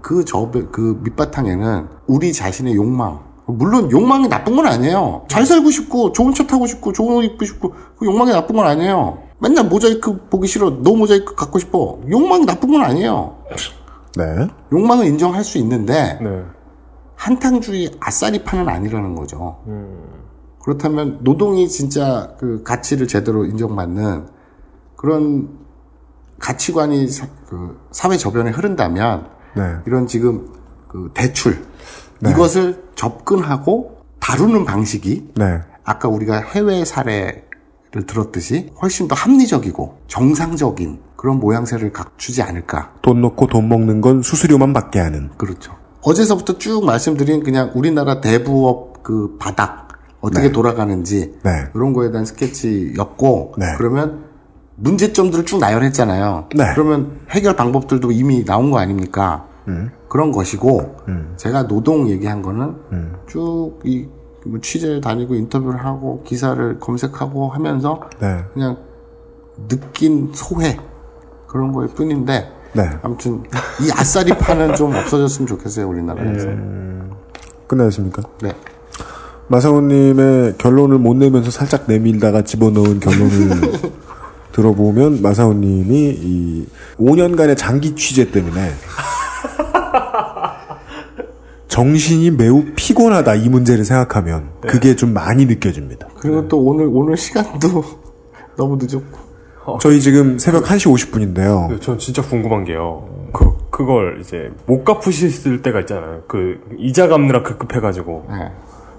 그 0.00 0.24
저배 0.24 0.62
그 0.70 1.00
밑바탕에는 1.02 1.88
우리 2.06 2.32
자신의 2.32 2.76
욕망. 2.76 3.18
물론 3.46 3.90
욕망이 3.90 4.28
나쁜 4.28 4.54
건 4.54 4.66
아니에요. 4.66 5.24
잘 5.26 5.44
살고 5.44 5.70
싶고 5.72 6.12
좋은 6.12 6.34
차 6.34 6.46
타고 6.46 6.68
싶고 6.68 6.92
좋은 6.92 7.16
옷 7.16 7.22
입고 7.22 7.44
싶고 7.44 7.72
그 7.98 8.06
욕망이 8.06 8.30
나쁜 8.30 8.54
건 8.54 8.66
아니에요. 8.66 9.18
맨날 9.40 9.64
모자이크 9.64 10.28
보기 10.30 10.46
싫어. 10.46 10.70
너 10.82 10.94
모자이크 10.94 11.34
갖고 11.34 11.58
싶어. 11.58 11.98
욕망이 12.08 12.46
나쁜 12.46 12.70
건 12.70 12.82
아니에요. 12.82 13.36
네. 14.16 14.48
욕망을 14.72 15.06
인정할 15.06 15.42
수 15.42 15.58
있는데 15.58 16.18
네. 16.22 16.44
한탕주의 17.16 17.90
아싸리파는 17.98 18.68
아니라는 18.68 19.14
거죠. 19.14 19.58
그렇다면 20.62 21.18
노동이 21.22 21.68
진짜 21.68 22.34
그 22.38 22.62
가치를 22.62 23.08
제대로 23.08 23.44
인정받는 23.44 24.28
그런 24.96 25.48
가치관이 26.38 27.08
사, 27.08 27.26
그 27.48 27.80
사회 27.90 28.16
저변에 28.16 28.50
흐른다면 28.50 29.28
네. 29.56 29.76
이런 29.86 30.06
지금 30.06 30.52
그 30.88 31.10
대출 31.14 31.64
네. 32.20 32.30
이것을 32.30 32.84
접근하고 32.94 33.98
다루는 34.20 34.64
방식이 34.64 35.32
네. 35.36 35.60
아까 35.84 36.08
우리가 36.08 36.38
해외 36.40 36.84
사례를 36.84 37.42
들었듯이 38.06 38.72
훨씬 38.82 39.08
더 39.08 39.14
합리적이고 39.14 39.98
정상적인 40.08 41.00
그런 41.16 41.38
모양새를 41.38 41.92
갖추지 41.92 42.42
않을까. 42.42 42.92
돈 43.02 43.20
넣고 43.20 43.46
돈 43.46 43.68
먹는 43.68 44.00
건 44.00 44.22
수수료만 44.22 44.72
받게 44.72 44.98
하는. 44.98 45.30
그렇죠. 45.36 45.76
어제서부터 46.06 46.58
쭉 46.58 46.84
말씀드린 46.84 47.42
그냥 47.42 47.72
우리나라 47.74 48.20
대부업 48.20 49.02
그 49.02 49.36
바닥 49.40 49.88
어떻게 50.20 50.46
네. 50.46 50.52
돌아가는지 50.52 51.34
네. 51.42 51.50
이런 51.74 51.92
거에 51.92 52.12
대한 52.12 52.24
스케치였고 52.24 53.54
네. 53.58 53.74
그러면 53.76 54.24
문제점들을 54.76 55.44
쭉 55.46 55.58
나열했잖아요. 55.58 56.50
네. 56.54 56.64
그러면 56.74 57.18
해결 57.30 57.56
방법들도 57.56 58.12
이미 58.12 58.44
나온 58.44 58.70
거 58.70 58.78
아닙니까? 58.78 59.48
음. 59.66 59.90
그런 60.08 60.30
것이고 60.30 60.96
제가 61.36 61.66
노동 61.66 62.08
얘기한 62.08 62.40
거는 62.40 62.76
음. 62.92 63.16
쭉이 63.26 64.08
뭐 64.46 64.60
취재를 64.60 65.00
다니고 65.00 65.34
인터뷰를 65.34 65.84
하고 65.84 66.22
기사를 66.22 66.78
검색하고 66.78 67.48
하면서 67.48 68.00
네. 68.20 68.44
그냥 68.54 68.76
느낀 69.66 70.30
소회 70.32 70.78
그런 71.48 71.72
거일 71.72 71.88
뿐인데 71.88 72.55
네. 72.72 72.90
아무튼 73.02 73.42
이 73.80 73.90
아싸리 73.92 74.36
파는 74.36 74.74
좀 74.74 74.94
없어졌으면 74.94 75.46
좋겠어요 75.46 75.88
우리나라에서. 75.88 76.48
끝나셨습니까? 77.66 78.22
네. 78.42 78.52
마사오님의 79.48 80.54
결론을 80.58 80.98
못 80.98 81.14
내면서 81.14 81.50
살짝 81.50 81.84
내밀다가 81.86 82.42
집어넣은 82.42 83.00
결론을 83.00 83.72
들어보면 84.52 85.22
마사오님이 85.22 86.18
이 86.20 86.66
5년간의 86.98 87.56
장기 87.56 87.94
취재 87.94 88.30
때문에 88.30 88.72
정신이 91.68 92.30
매우 92.30 92.64
피곤하다 92.74 93.34
이 93.34 93.48
문제를 93.48 93.84
생각하면 93.84 94.48
그게 94.62 94.96
좀 94.96 95.12
많이 95.12 95.44
느껴집니다. 95.44 96.08
그리고 96.18 96.48
또 96.48 96.58
오늘 96.58 96.88
오늘 96.90 97.16
시간도 97.16 97.84
너무 98.56 98.78
늦었고. 98.80 99.25
저희 99.80 100.00
지금 100.00 100.38
새벽 100.38 100.64
1시 100.64 100.92
50분인데요. 100.92 101.68
네, 101.70 101.80
전 101.80 101.98
진짜 101.98 102.22
궁금한 102.22 102.64
게요. 102.64 103.08
그, 103.32 103.52
그걸 103.70 104.20
이제 104.20 104.50
못 104.66 104.84
갚으셨을 104.84 105.62
때가 105.62 105.80
있잖아요. 105.80 106.22
그, 106.28 106.60
이자 106.78 107.08
갚느라 107.08 107.42
급급해가지고. 107.42 108.26
네. 108.30 108.52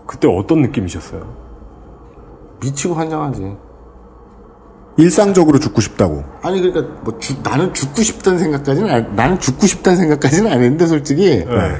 그때 0.05 0.27
어떤 0.27 0.61
느낌이셨어요? 0.61 1.25
미치고 2.61 2.93
환장하지. 2.95 3.55
일상적으로 4.97 5.59
죽고 5.59 5.79
싶다고. 5.81 6.23
아니 6.41 6.59
그러니까 6.61 7.01
뭐 7.03 7.19
죽- 7.19 7.41
나는 7.43 7.73
죽고 7.73 8.01
싶다는 8.01 8.39
생각까지는 8.39 8.89
안- 8.89 9.15
나는 9.15 9.39
죽고 9.39 9.67
싶다는 9.67 9.97
생각까지는 9.99 10.51
안 10.51 10.61
했는데 10.63 10.87
솔직히 10.87 11.45
네. 11.45 11.77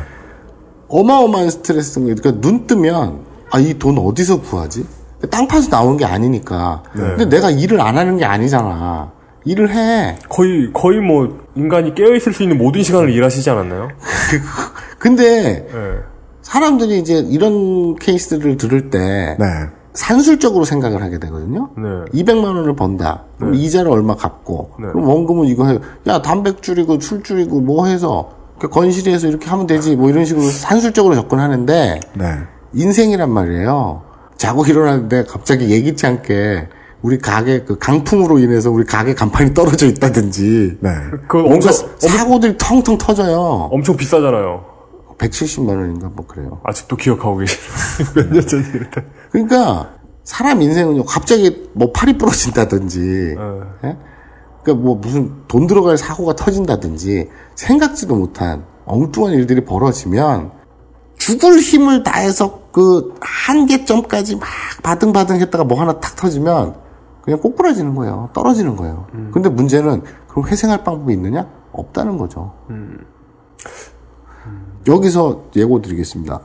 어마어마한 0.87 1.49
스트레스인 1.49 2.05
거예요. 2.05 2.15
그러니까 2.21 2.41
눈 2.41 2.67
뜨면 2.67 3.25
아 3.51 3.59
이 3.59 3.73
돈 3.79 3.97
어디서 3.97 4.41
구하지? 4.41 4.85
땅 5.31 5.47
파서 5.47 5.69
나오는 5.69 5.97
게 5.97 6.05
아니니까. 6.05 6.83
네. 6.95 7.01
근데 7.01 7.25
내가 7.25 7.49
일을 7.49 7.81
안 7.81 7.97
하는 7.97 8.17
게 8.17 8.25
아니잖아. 8.25 9.11
일을 9.45 9.73
해. 9.73 10.17
거의, 10.29 10.71
거의 10.73 10.99
뭐, 10.99 11.39
인간이 11.55 11.95
깨어있을 11.95 12.33
수 12.33 12.43
있는 12.43 12.57
모든 12.57 12.83
시간을 12.83 13.09
일하시지 13.09 13.49
않았나요? 13.49 13.89
근데 14.99 15.65
네. 15.65 15.99
사람들이 16.41 16.99
이제 16.99 17.15
이런 17.29 17.95
케이스들을 17.95 18.57
들을 18.57 18.89
때 18.89 19.37
네. 19.39 19.45
산술적으로 19.93 20.63
생각을 20.65 21.01
하게 21.01 21.17
되거든요. 21.17 21.69
네. 21.75 22.23
200만 22.23 22.45
원을 22.45 22.75
번다. 22.75 23.23
그럼 23.39 23.55
이자를 23.55 23.89
얼마 23.91 24.15
갚고. 24.15 24.71
네. 24.79 24.87
그럼 24.87 25.07
원금은 25.07 25.45
이거 25.47 25.65
해요. 25.65 25.79
야, 26.07 26.21
담백 26.21 26.61
줄이고 26.61 26.99
술 26.99 27.23
줄이고 27.23 27.61
뭐 27.61 27.87
해서 27.87 28.29
그 28.59 28.69
건실해서 28.69 29.27
이렇게 29.27 29.49
하면 29.49 29.65
되지. 29.65 29.95
뭐 29.95 30.09
이런 30.09 30.25
식으로 30.25 30.45
산술적으로 30.45 31.15
접근하는데 31.15 31.99
네. 32.13 32.25
인생이란 32.73 33.31
말이에요. 33.31 34.03
자고 34.37 34.65
일어났는데 34.65 35.25
갑자기 35.25 35.69
예기치 35.69 36.05
않게 36.05 36.69
우리 37.01 37.17
가게 37.19 37.63
그 37.63 37.77
강풍으로 37.77 38.39
인해서 38.39 38.71
우리 38.71 38.85
가게 38.85 39.13
간판이 39.13 39.53
떨어져 39.53 39.87
있다든지 39.87 40.77
네. 40.79 40.89
그 41.27 41.39
엄청, 41.39 41.71
사고들이 41.71 42.57
텅텅 42.57 42.97
터져요. 42.97 43.69
엄청 43.71 43.95
비싸잖아요. 43.97 44.65
170만 45.17 45.69
원인가 45.69 46.09
뭐 46.09 46.25
그래요. 46.27 46.61
아직도 46.63 46.95
기억하고 46.95 47.37
계시네. 47.37 47.63
몇년 48.15 48.47
전이 48.47 48.63
그랬다. 48.71 49.01
그러니까 49.31 49.93
사람 50.23 50.61
인생은요 50.61 51.05
갑자기 51.05 51.69
뭐 51.73 51.91
팔이 51.91 52.17
부러진다든지 52.17 52.99
네. 52.99 53.89
예? 53.89 53.97
그러니까 54.63 54.83
뭐 54.85 54.95
무슨 54.95 55.33
돈 55.47 55.65
들어갈 55.67 55.97
사고가 55.97 56.35
터진다든지 56.35 57.29
생각지도 57.55 58.15
못한 58.15 58.65
엉뚱한 58.85 59.33
일들이 59.33 59.63
벌어지면 59.63 60.51
죽을 61.17 61.59
힘을 61.59 62.03
다해서 62.03 62.61
그 62.71 63.15
한계점까지 63.21 64.35
막 64.37 64.47
바등바등 64.83 65.39
했다가 65.41 65.63
뭐 65.63 65.79
하나 65.79 65.99
탁 65.99 66.15
터지면 66.15 66.75
그냥 67.21 67.39
꼬꾸라지는 67.41 67.95
거예요. 67.95 68.29
떨어지는 68.33 68.75
거예요. 68.75 69.07
근데 69.33 69.49
문제는 69.49 70.03
그럼 70.27 70.47
회생할 70.47 70.83
방법이 70.83 71.13
있느냐? 71.13 71.47
없다는 71.71 72.17
거죠. 72.17 72.53
여기서 74.87 75.45
예고 75.55 75.81
드리겠습니다. 75.81 76.39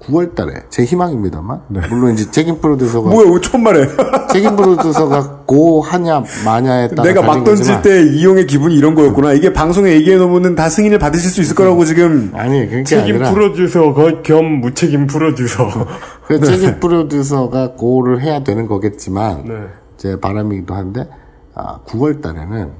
9월 0.00 0.34
달에 0.36 0.52
제 0.70 0.84
희망입니다만 0.84 1.62
물론 1.90 2.12
이제 2.14 2.30
책임 2.30 2.60
프로듀서가 2.60 3.10
뭐야, 3.10 3.28
왜 3.30 3.40
처음 3.40 3.64
말해? 3.64 3.86
책임 4.32 4.54
프로듀서가 4.54 5.40
고 5.46 5.80
하냐 5.82 6.22
마냐에 6.44 6.88
따라 6.88 7.02
내가 7.02 7.22
막 7.22 7.42
던질 7.42 7.82
때 7.82 8.02
이용의 8.04 8.46
기분이 8.46 8.76
이런 8.76 8.94
거였구나. 8.94 9.32
이게 9.32 9.52
방송에 9.52 9.90
얘기해 9.92 10.16
놓으면 10.18 10.54
다 10.54 10.68
승인을 10.68 10.98
받으실 11.00 11.30
수 11.30 11.40
있을 11.40 11.56
거라고 11.56 11.84
지금. 11.84 12.30
아니 12.34 12.68
그게 12.68 12.84
책임 12.84 13.16
아니라 13.16 13.32
프로듀서 13.32 13.92
거- 13.94 14.22
겸 14.22 14.44
무책임 14.60 15.06
프로듀서. 15.08 15.68
그 16.28 16.40
책임 16.40 16.78
프로듀서가 16.78 17.72
고를 17.72 18.20
해야 18.22 18.44
되는 18.44 18.66
거겠지만 18.68 19.44
네. 19.46 19.54
제 19.96 20.20
바람이기도 20.20 20.74
한데 20.74 21.08
아, 21.54 21.80
9월 21.86 22.22
달에는 22.22 22.70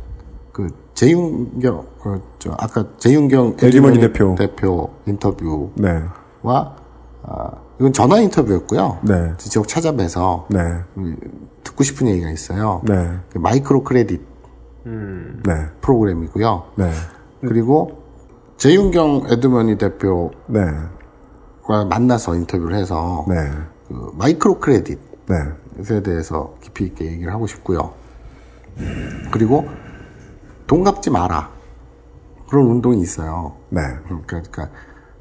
그 0.52 0.68
재윤경 0.94 1.84
어, 2.04 2.20
저 2.38 2.54
아까 2.58 2.84
재윤경 2.98 3.56
에리머니 3.62 3.98
대표. 4.00 4.34
대표 4.38 4.90
인터뷰 5.06 5.70
와 6.42 6.76
네. 6.76 6.88
아, 7.22 7.50
이건 7.78 7.92
전화 7.92 8.20
인터뷰였고요. 8.20 8.98
네. 9.02 9.32
직접 9.38 9.66
찾아뵈서 9.66 10.46
네. 10.50 10.58
음, 10.96 11.16
듣고 11.62 11.84
싶은 11.84 12.08
얘기가 12.08 12.30
있어요. 12.30 12.82
네. 12.84 13.18
그 13.30 13.38
마이크로 13.38 13.84
크레딧 13.84 14.20
네. 14.84 15.66
프로그램이고요. 15.80 16.64
네. 16.76 16.90
그리고 17.40 18.02
재윤경 18.56 19.26
에드머니 19.30 19.76
대표와 19.78 20.30
네. 20.46 20.60
만나서 21.88 22.34
인터뷰를 22.34 22.76
해서 22.76 23.24
네. 23.28 23.50
그 23.86 24.12
마이크로 24.14 24.58
크레딧에 24.58 24.98
네. 25.26 26.02
대해서 26.02 26.54
깊이 26.62 26.84
있게 26.84 27.04
얘기를 27.06 27.32
하고 27.32 27.46
싶고요. 27.46 27.92
그리고 29.30 29.68
돈 30.66 30.84
갚지 30.84 31.10
마라. 31.10 31.50
그런 32.48 32.66
운동이 32.66 33.00
있어요. 33.02 33.54
네. 33.68 33.80
그러니까, 34.04 34.40
그러니까 34.50 34.70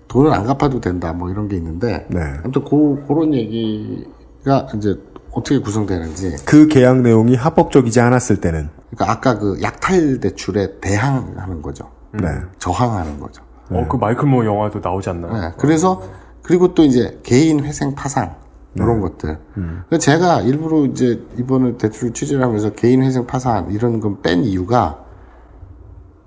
돈을 0.08 0.34
안 0.34 0.46
갚아도 0.46 0.80
된다 0.80 1.14
뭐 1.14 1.30
이런 1.30 1.48
게 1.48 1.56
있는데 1.58 2.06
네. 2.10 2.22
아무튼 2.44 2.64
그, 2.64 3.04
그런 3.08 3.34
얘기가 3.34 4.68
이제 4.76 4.96
어떻게 5.32 5.60
구성되는지 5.60 6.38
그 6.46 6.68
계약 6.68 7.02
내용이 7.02 7.36
합법적이지 7.36 8.00
않았을 8.00 8.42
때는. 8.42 8.70
그러니까 8.90 9.12
아까 9.12 9.38
그 9.38 9.60
약탈 9.62 10.20
대출에 10.20 10.80
대항하는 10.80 11.62
거죠. 11.62 11.90
네. 12.14 12.28
저항하는 12.58 13.20
거죠. 13.20 13.44
어, 13.70 13.86
그 13.90 13.98
마이클 13.98 14.28
모 14.28 14.46
영화도 14.46 14.80
나오지 14.80 15.10
않나요? 15.10 15.34
네, 15.34 15.54
그래서 15.58 16.02
그리고 16.42 16.74
또 16.74 16.84
이제 16.84 17.20
개인 17.24 17.64
회생 17.66 17.94
파상 17.94 18.36
이런 18.76 19.02
것들. 19.02 19.38
그래서 19.90 20.00
제가 20.00 20.42
일부러 20.42 20.86
이제 20.86 21.22
이번에 21.38 21.78
대출 21.78 22.14
취재를 22.14 22.42
하면서 22.44 22.70
개인 22.72 23.04
회생 23.04 23.26
파산 23.28 23.70
이런 23.72 24.00
건 24.00 24.22
뺀 24.22 24.44
이유가 24.44 25.04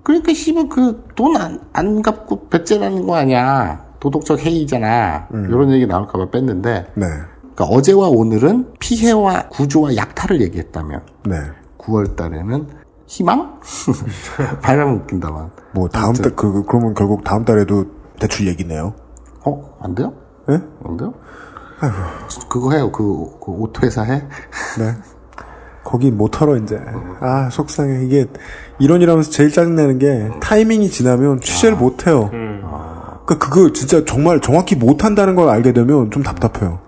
그러니까 0.03 0.33
씨발 0.33 0.69
그돈 0.69 1.37
안 1.37 1.59
안 1.73 2.01
갚고 2.01 2.47
배째라는 2.49 3.05
거 3.07 3.15
아니야. 3.15 3.85
도덕적 3.99 4.39
해이잖아. 4.45 5.27
이런 5.31 5.71
얘기 5.71 5.85
나올까봐 5.85 6.29
뺐는데. 6.31 6.87
네. 6.95 7.05
그러니까 7.55 7.65
어제와 7.65 8.07
오늘은 8.09 8.73
피해와 8.79 9.47
구조와 9.49 9.95
약탈을 9.95 10.41
얘기했다면 10.41 11.01
네. 11.25 11.35
9월 11.77 12.15
달에는 12.15 12.67
희망? 13.07 13.59
바람 14.61 14.95
웃긴다만. 14.95 15.51
뭐 15.73 15.87
다음 15.87 16.13
달 16.13 16.35
그, 16.35 16.51
그 16.51 16.63
그러면 16.65 16.93
결국 16.93 17.23
다음 17.23 17.45
달에도 17.45 17.85
대출 18.19 18.47
얘기네요. 18.47 18.93
어? 19.45 19.77
안 19.81 19.93
돼요? 19.95 20.13
예? 20.49 20.59
안 20.85 20.97
돼요? 20.97 21.13
그거 22.49 22.71
해요. 22.71 22.91
그, 22.91 23.03
그 23.43 23.51
옷 23.51 23.83
회사 23.83 24.03
해? 24.03 24.23
네. 24.79 24.93
거기 25.83 26.11
못 26.11 26.29
털어 26.31 26.57
이제. 26.57 26.79
아 27.19 27.49
속상해 27.51 28.05
이게 28.05 28.25
이런 28.79 29.01
일하면서 29.01 29.31
제일 29.31 29.51
짜증나는 29.51 29.99
게 29.99 30.29
타이밍이 30.39 30.89
지나면 30.89 31.41
취재를 31.41 31.77
못 31.77 32.07
해요. 32.07 32.29
음. 32.33 32.61
그 33.25 33.37
그러니까 33.37 33.49
그거 33.49 33.73
진짜 33.73 34.03
정말 34.05 34.39
정확히 34.41 34.75
못 34.75 35.03
한다는 35.03 35.35
걸 35.35 35.49
알게 35.49 35.73
되면 35.73 36.11
좀 36.11 36.23
답답해요. 36.23 36.79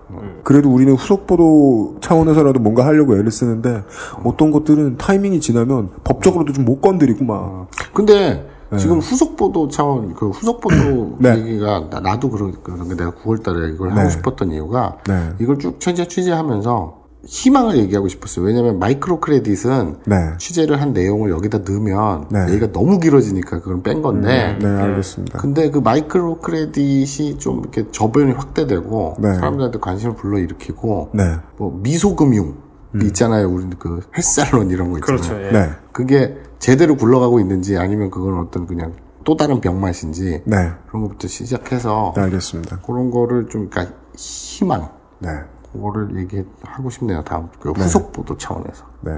그래도 0.42 0.70
우리는 0.70 0.92
후속 0.94 1.26
보도 1.26 1.96
차원에서라도 2.02 2.60
뭔가 2.60 2.84
하려고 2.84 3.16
애를 3.16 3.30
쓰는데 3.30 3.82
어떤 4.24 4.50
것들은 4.50 4.98
타이밍이 4.98 5.40
지나면 5.40 5.88
법적으로도 6.04 6.52
좀 6.52 6.64
못 6.66 6.80
건드리고 6.82 7.24
막. 7.24 7.68
근데 7.94 8.46
네. 8.70 8.78
지금 8.78 8.98
후속 8.98 9.36
보도 9.36 9.68
차원 9.68 10.12
그 10.14 10.28
후속 10.30 10.60
보도 10.60 11.16
네. 11.20 11.38
얘기가 11.38 11.88
나- 11.90 12.00
나도 12.00 12.28
그런 12.30 12.52
그런 12.62 12.88
게 12.88 12.94
내가 12.94 13.10
9월달에 13.12 13.74
이걸 13.74 13.88
네. 13.90 13.94
하고 13.96 14.10
싶었던 14.10 14.50
이유가 14.50 14.96
네. 15.06 15.30
이걸 15.38 15.58
쭉 15.58 15.80
취재 15.80 16.06
취재하면서 16.06 17.03
희망을 17.26 17.78
얘기하고 17.78 18.08
싶었어요. 18.08 18.44
왜냐하면 18.44 18.78
마이크로 18.78 19.20
크레딧은 19.20 19.96
네. 20.06 20.16
취재를 20.38 20.80
한 20.80 20.92
내용을 20.92 21.30
여기다 21.30 21.58
넣으면 21.58 22.28
네. 22.30 22.46
얘기가 22.50 22.72
너무 22.72 22.98
길어지니까 22.98 23.60
그걸 23.60 23.82
뺀 23.82 24.02
건데. 24.02 24.56
네, 24.60 24.66
알겠습니다. 24.66 25.38
근데 25.38 25.70
그 25.70 25.78
마이크로 25.78 26.38
크레딧이 26.38 27.38
좀 27.38 27.60
이렇게 27.60 27.90
저변이 27.90 28.32
확대되고 28.32 29.16
네. 29.18 29.34
사람들한테 29.34 29.78
관심을 29.78 30.16
불러일으키고 30.16 31.10
네. 31.14 31.36
뭐 31.56 31.78
미소금융 31.82 32.64
있잖아요. 33.02 33.48
우리 33.48 33.66
그 33.78 34.00
헬스살론 34.16 34.70
이런 34.70 34.90
거 34.90 34.98
있잖아요. 34.98 35.20
그렇죠, 35.20 35.42
예. 35.42 35.50
네. 35.50 35.70
그게 35.92 36.36
제대로 36.58 36.96
굴러가고 36.96 37.40
있는지 37.40 37.76
아니면 37.76 38.10
그건 38.10 38.38
어떤 38.38 38.66
그냥 38.66 38.92
또 39.24 39.36
다른 39.36 39.60
병맛인지 39.60 40.42
네. 40.44 40.70
그런 40.86 41.02
것부터 41.02 41.26
시작해서 41.26 42.12
네, 42.14 42.22
알겠습니다. 42.22 42.80
그런 42.86 43.10
거를 43.10 43.48
좀 43.48 43.68
그러니까 43.68 43.96
희망 44.16 44.90
네. 45.18 45.30
그거를 45.74 46.16
얘기하고 46.20 46.88
싶네요. 46.88 47.22
다음 47.24 47.48
그 47.60 47.72
네. 47.76 47.82
후속 47.82 48.12
보도 48.12 48.36
차원에서. 48.36 48.86
네. 49.00 49.16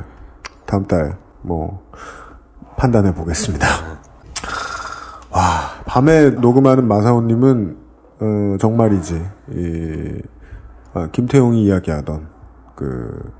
다음 0.65 0.87
달, 0.87 1.17
뭐, 1.43 1.87
판단해 2.77 3.15
보겠습니다. 3.15 3.67
와, 5.31 5.43
밤에 5.85 6.31
녹음하는 6.31 6.89
마사오님은, 6.89 7.77
어, 8.21 8.57
정말이지, 8.59 9.27
이, 9.53 10.23
아, 10.95 11.09
김태용이 11.13 11.63
이야기하던, 11.65 12.29
그, 12.75 13.33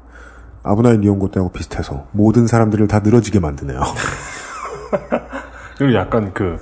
아브나인 0.63 1.03
이용고 1.03 1.31
때하고 1.31 1.51
비슷해서, 1.51 2.07
모든 2.13 2.47
사람들을 2.47 2.87
다 2.87 3.01
늘어지게 3.01 3.41
만드네요. 3.41 3.81
그리고 5.79 5.95
약간 5.95 6.33
그 6.33 6.59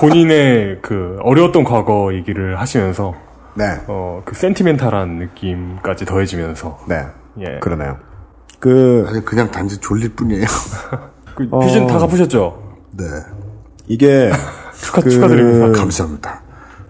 본인의 0.00 0.80
그 0.82 1.18
어려웠던 1.22 1.62
과거 1.64 2.12
얘기를 2.14 2.58
하시면서 2.58 3.14
네. 3.60 3.78
어, 3.88 4.22
그 4.24 4.34
센티멘탈한 4.34 5.18
느낌까지 5.18 6.06
더해지면서 6.06 6.78
네. 6.88 7.04
예. 7.40 7.58
그러네요. 7.60 7.98
그, 8.58 9.06
아니 9.08 9.22
그냥 9.24 9.50
단지 9.50 9.78
졸릴 9.78 10.14
뿐이에요. 10.14 10.46
그 11.36 11.46
어. 11.50 11.60
빚은 11.60 11.86
다 11.86 11.98
갚으셨죠? 11.98 12.62
네. 12.92 13.04
이게, 13.86 14.30
축하, 14.80 15.02
그- 15.02 15.10
축하드립니다. 15.10 15.78
감사합니다. 15.78 16.40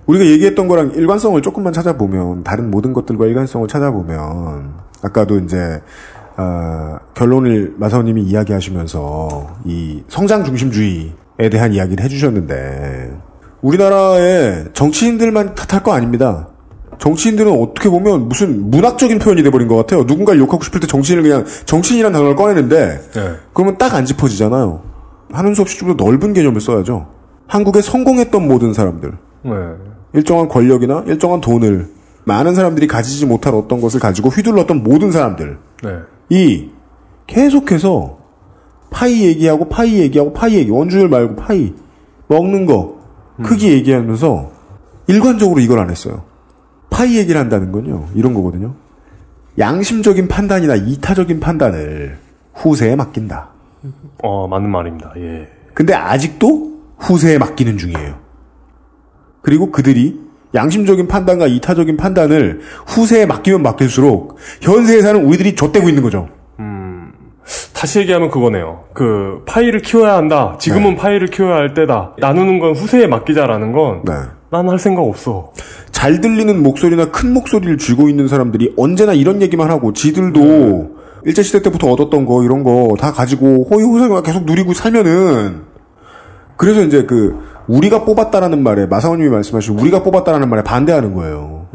우리가 0.06 0.24
얘기했던 0.26 0.68
거랑 0.68 0.92
일관성을 0.92 1.40
조금만 1.42 1.72
찾아보면 1.72 2.42
다른 2.44 2.70
모든 2.70 2.92
것들과 2.92 3.26
일관성을 3.26 3.66
찾아보면 3.68 4.74
아까도 5.02 5.38
이제 5.38 5.80
어, 6.36 6.98
결론을 7.14 7.74
마사오님이 7.78 8.22
이야기하시면서 8.22 9.56
이 9.64 10.02
성장 10.09 10.42
중심주의에 10.44 11.51
대한 11.51 11.72
이야기를 11.72 12.02
해주셨는데 12.05 13.16
우리나라의 13.62 14.68
정치인들만 14.72 15.55
탓할 15.55 15.82
거 15.82 15.92
아닙니다. 15.92 16.48
정치인들은 17.01 17.51
어떻게 17.60 17.89
보면 17.89 18.28
무슨 18.28 18.70
문학적인 18.70 19.18
표현이 19.18 19.43
돼버린 19.43 19.68
것 19.68 19.77
같아요. 19.77 20.05
누군가를 20.05 20.39
욕하고 20.40 20.62
싶을 20.62 20.81
때 20.81 20.86
정치인을 20.86 21.22
그냥 21.22 21.44
정치인이라는 21.64 22.12
단어를 22.12 22.36
꺼내는데 22.36 23.01
네. 23.14 23.32
그러면 23.52 23.78
딱 23.78 23.94
안 23.94 24.05
짚어지잖아요. 24.05 24.82
하는 25.32 25.55
수 25.55 25.62
없이 25.62 25.78
좀 25.78 25.97
더 25.97 26.05
넓은 26.05 26.32
개념을 26.35 26.60
써야죠. 26.60 27.09
한국에 27.48 27.81
성공했던 27.81 28.47
모든 28.47 28.72
사람들, 28.72 29.12
네. 29.43 29.51
일정한 30.12 30.48
권력이나 30.48 31.05
일정한 31.06 31.40
돈을 31.40 31.89
많은 32.24 32.55
사람들이 32.55 32.86
가지지 32.86 33.27
못할 33.27 33.55
어떤 33.55 33.81
것을 33.81 33.98
가지고 33.98 34.28
휘둘렀던 34.28 34.82
모든 34.85 35.10
사람들, 35.10 35.59
네. 35.82 35.90
이 36.28 36.68
계속해서 37.27 38.18
파이 38.90 39.22
얘기하고 39.24 39.68
파이 39.68 39.98
얘기하고 40.01 40.32
파이 40.32 40.55
얘기, 40.55 40.70
원주율 40.70 41.09
말고 41.09 41.36
파이, 41.36 41.72
먹는 42.28 42.66
거, 42.66 42.98
크기 43.43 43.72
얘기하면서 43.72 44.51
일관적으로 45.09 45.60
이걸 45.60 45.78
안 45.81 45.90
했어요. 45.90 46.22
파이 46.90 47.16
얘기를 47.16 47.40
한다는 47.40 47.72
건요, 47.72 48.06
이런 48.14 48.34
거거든요. 48.34 48.74
양심적인 49.58 50.28
판단이나 50.28 50.74
이타적인 50.74 51.40
판단을 51.40 52.18
후세에 52.54 52.96
맡긴다. 52.96 53.48
어, 54.22 54.46
맞는 54.48 54.70
말입니다. 54.70 55.12
예. 55.16 55.48
근데 55.74 55.94
아직도 55.94 56.78
후세에 56.98 57.38
맡기는 57.38 57.78
중이에요. 57.78 58.16
그리고 59.42 59.70
그들이 59.70 60.20
양심적인 60.54 61.08
판단과 61.08 61.46
이타적인 61.46 61.96
판단을 61.96 62.60
후세에 62.86 63.24
맡기면 63.26 63.62
맡길수록 63.62 64.36
현세에 64.60 65.00
사는 65.00 65.24
우리들이 65.24 65.54
좆되고 65.54 65.88
있는 65.88 66.02
거죠. 66.02 66.28
다시 67.74 68.00
얘기하면 68.00 68.30
그거네요. 68.30 68.84
그 68.92 69.42
파이를 69.46 69.80
키워야 69.80 70.14
한다. 70.14 70.56
지금은 70.60 70.96
파이를 70.96 71.28
키워야 71.28 71.56
할 71.56 71.74
때다. 71.74 72.14
나누는 72.18 72.58
건 72.60 72.74
후세에 72.74 73.06
맡기자라는 73.06 73.72
건 73.72 74.02
네. 74.04 74.12
난 74.51 74.68
할 74.68 74.78
생각 74.78 75.02
없어. 75.02 75.52
잘 75.93 76.20
들리는 76.20 76.62
목소리나 76.62 77.10
큰 77.10 77.32
목소리를 77.32 77.78
쥐고 77.78 78.09
있는 78.09 78.27
사람들이 78.28 78.74
언제나 78.77 79.12
이런 79.12 79.43
얘기만 79.43 79.70
하고 79.70 79.93
지들도 79.93 80.97
일제시대 81.24 81.62
때부터 81.62 81.90
얻었던 81.93 82.24
거 82.27 82.43
이런 82.43 82.64
거 82.64 82.97
다 82.98 83.12
가지고 83.12 83.66
호의호생을 83.70 84.22
계속 84.22 84.44
누리고 84.44 84.72
살면은 84.74 85.62
그래서 86.56 86.82
이제 86.82 87.05
그 87.05 87.39
우리가 87.68 88.05
뽑았다라는 88.05 88.62
말에 88.62 88.86
마사오님이 88.86 89.28
말씀하신 89.28 89.78
우리가 89.78 90.02
뽑았다라는 90.02 90.48
말에 90.48 90.62
반대하는 90.64 91.14
거예요. 91.14 91.68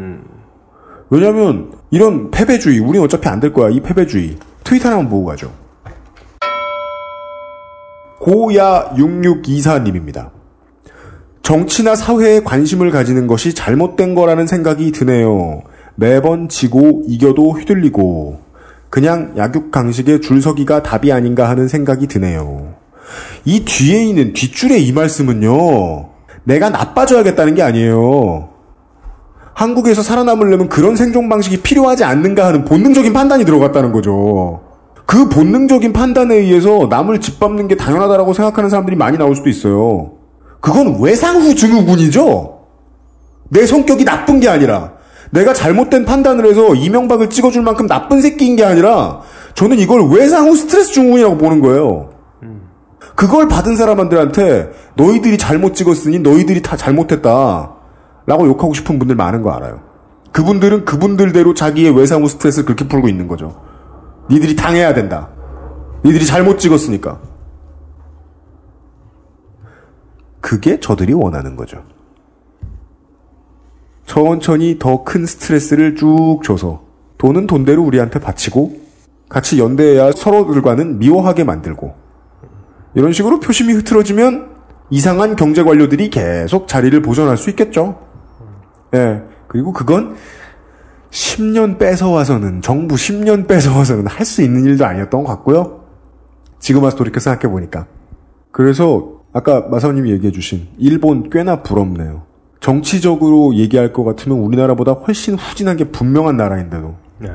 왜냐하면 1.10 1.72
이런 1.92 2.30
패배주의 2.32 2.80
우리는 2.80 3.02
어차피 3.06 3.30
안 3.30 3.40
될 3.40 3.54
거야 3.54 3.70
이 3.70 3.80
패배주의 3.80 4.36
트위터 4.64 4.90
하나만 4.90 5.08
보고 5.10 5.26
가죠. 5.26 5.52
고야 8.20 8.94
6624님입니다. 8.98 10.35
정치나 11.46 11.94
사회에 11.94 12.40
관심을 12.40 12.90
가지는 12.90 13.28
것이 13.28 13.54
잘못된 13.54 14.16
거라는 14.16 14.48
생각이 14.48 14.92
드네요. 14.92 15.62
매번 15.94 16.50
지고 16.50 17.04
이겨도 17.06 17.52
휘둘리고 17.52 18.40
그냥 18.90 19.34
약육 19.38 19.70
강식의 19.70 20.22
줄서기가 20.22 20.82
답이 20.82 21.12
아닌가 21.12 21.48
하는 21.48 21.68
생각이 21.68 22.08
드네요. 22.08 22.74
이 23.46 23.64
뒤에 23.64 24.06
있는 24.06 24.34
뒷줄의 24.34 24.88
이 24.88 24.92
말씀은요. 24.92 26.10
내가 26.46 26.72
나빠져야겠다는 26.72 27.54
게 27.54 27.62
아니에요. 27.62 28.50
한국에서 29.54 30.02
살아남으려면 30.02 30.68
그런 30.68 30.96
생존 30.96 31.30
방식이 31.30 31.62
필요하지 31.62 32.06
않는가 32.06 32.48
하는 32.48 32.66
본능적인 32.66 33.14
판단이 33.14 33.46
들어갔다는 33.46 33.92
거죠. 33.92 34.62
그 35.06 35.30
본능적인 35.30 35.94
판단에 35.94 36.38
의해서 36.38 36.88
남을 36.90 37.22
짓밟는 37.22 37.68
게 37.68 37.76
당연하다라고 37.76 38.34
생각하는 38.34 38.72
사람들이 38.72 38.96
많이 38.96 39.20
나올 39.20 39.36
수도 39.36 39.48
있어요. 39.48 40.15
그건 40.66 41.00
외상후 41.00 41.54
증후군이죠. 41.54 42.62
내 43.50 43.68
성격이 43.68 44.04
나쁜 44.04 44.40
게 44.40 44.50
아니라 44.50 44.94
내가 45.30 45.54
잘못된 45.54 46.06
판단을 46.06 46.48
해서 46.48 46.74
이명박을 46.74 47.30
찍어줄 47.30 47.62
만큼 47.62 47.86
나쁜 47.86 48.20
새끼인 48.20 48.56
게 48.56 48.66
아니라 48.66 49.22
저는 49.54 49.78
이걸 49.78 50.10
외상후 50.10 50.56
스트레스 50.56 50.92
증후군이라고 50.94 51.38
보는 51.38 51.62
거예요. 51.62 52.10
그걸 53.16 53.48
받은 53.48 53.76
사람들한테 53.76 54.72
너희들이 54.96 55.38
잘못 55.38 55.76
찍었으니 55.76 56.18
너희들이 56.18 56.64
다 56.64 56.76
잘못했다. 56.76 57.76
라고 58.26 58.48
욕하고 58.48 58.74
싶은 58.74 58.98
분들 58.98 59.16
많은 59.16 59.44
거 59.44 59.52
알아요. 59.52 59.82
그분들은 60.32 60.86
그분들대로 60.86 61.54
자기의 61.54 61.96
외상후 61.96 62.28
스트레스를 62.28 62.66
그렇게 62.66 62.88
풀고 62.88 63.08
있는 63.08 63.28
거죠. 63.28 63.62
니들이 64.32 64.56
당해야 64.56 64.96
된다. 64.96 65.30
니들이 66.04 66.26
잘못 66.26 66.58
찍었으니까. 66.58 67.20
그게 70.46 70.80
저들이 70.80 71.12
원하는 71.12 71.56
거죠. 71.56 71.84
천천히 74.06 74.78
더 74.78 75.04
큰 75.04 75.26
스트레스를 75.26 75.96
쭉 75.96 76.42
줘서 76.44 76.84
돈은 77.18 77.48
돈대로 77.48 77.82
우리한테 77.82 78.20
바치고 78.20 78.78
같이 79.28 79.58
연대해야 79.58 80.12
서로들과는 80.12 81.00
미워하게 81.00 81.46
만들고 81.46 81.96
이런 82.94 83.12
식으로 83.12 83.40
표심이 83.40 83.74
흐트러지면 83.74 84.52
이상한 84.92 85.36
경제 85.36 85.64
관료들이 85.64 86.12
계속 86.12 86.68
자리를 86.68 87.02
보존할 87.02 87.38
수 87.38 87.50
있겠죠. 87.50 88.00
예. 88.94 89.24
그리고 89.48 89.74
그건 89.74 90.16
10년 91.10 91.80
뺏어와서는, 91.80 92.62
정부 92.62 92.94
10년 92.94 93.48
뺏어와서는 93.48 94.06
할 94.06 94.28
수 94.28 94.44
있는 94.44 94.64
일도 94.66 94.86
아니었던 94.86 95.24
것 95.24 95.28
같고요. 95.28 95.86
지금 96.60 96.84
와서 96.84 96.96
돌이켜 96.98 97.20
생각해보니까. 97.20 97.88
그래서, 98.52 99.15
아까 99.36 99.68
마사오님이 99.70 100.12
얘기해 100.12 100.32
주신, 100.32 100.68
일본 100.78 101.30
꽤나 101.30 101.62
부럽네요. 101.62 102.22
정치적으로 102.62 103.54
얘기할 103.56 103.92
것 103.92 104.06
같으면 104.06 104.38
우리나라보다 104.40 104.94
훨씬 104.94 105.36
후진한 105.36 105.76
게 105.76 105.84
분명한 105.92 106.38
나라인데도. 106.38 106.96
네. 107.20 107.32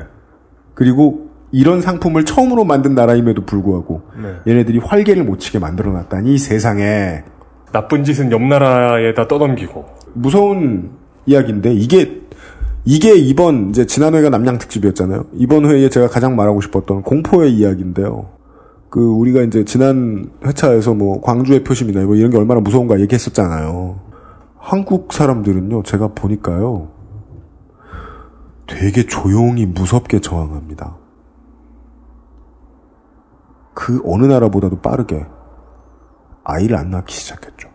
그리고 0.73 1.29
이런 1.51 1.79
상품을 1.79 2.25
처음으로 2.25 2.65
만든 2.65 2.95
나라임에도 2.95 3.45
불구하고 3.45 4.01
네. 4.19 4.51
얘네들이 4.51 4.79
활개를 4.79 5.23
못 5.23 5.37
치게 5.37 5.59
만들어 5.59 5.91
놨다니 5.91 6.39
세상에 6.39 7.23
나쁜 7.71 8.03
짓은 8.03 8.31
옆 8.31 8.41
나라에다 8.41 9.27
떠넘기고. 9.27 9.85
무서운 10.13 10.93
이야기인데 11.27 11.71
이게 11.71 12.19
이게 12.83 13.13
이번 13.13 13.69
이제 13.69 13.85
지난 13.85 14.15
회가 14.15 14.29
남양 14.29 14.57
특집이었잖아요. 14.57 15.25
이번 15.35 15.65
회에 15.65 15.87
제가 15.89 16.07
가장 16.07 16.35
말하고 16.35 16.61
싶었던 16.61 17.03
공포의 17.03 17.53
이야기인데요. 17.53 18.40
그 18.91 18.99
우리가 18.99 19.41
이제 19.43 19.63
지난 19.63 20.29
회차에서 20.45 20.93
뭐 20.93 21.21
광주의 21.21 21.63
표심이나 21.63 22.03
뭐 22.03 22.15
이런 22.15 22.29
게 22.29 22.37
얼마나 22.37 22.59
무서운가 22.59 22.99
얘기했었잖아요. 22.99 24.01
한국 24.57 25.13
사람들은요, 25.13 25.83
제가 25.83 26.09
보니까요, 26.09 26.91
되게 28.67 29.05
조용히 29.05 29.65
무섭게 29.65 30.19
저항합니다. 30.19 30.97
그 33.73 34.01
어느 34.05 34.25
나라보다도 34.25 34.81
빠르게 34.81 35.25
아이를 36.43 36.75
안 36.75 36.89
낳기 36.89 37.13
시작했죠. 37.13 37.69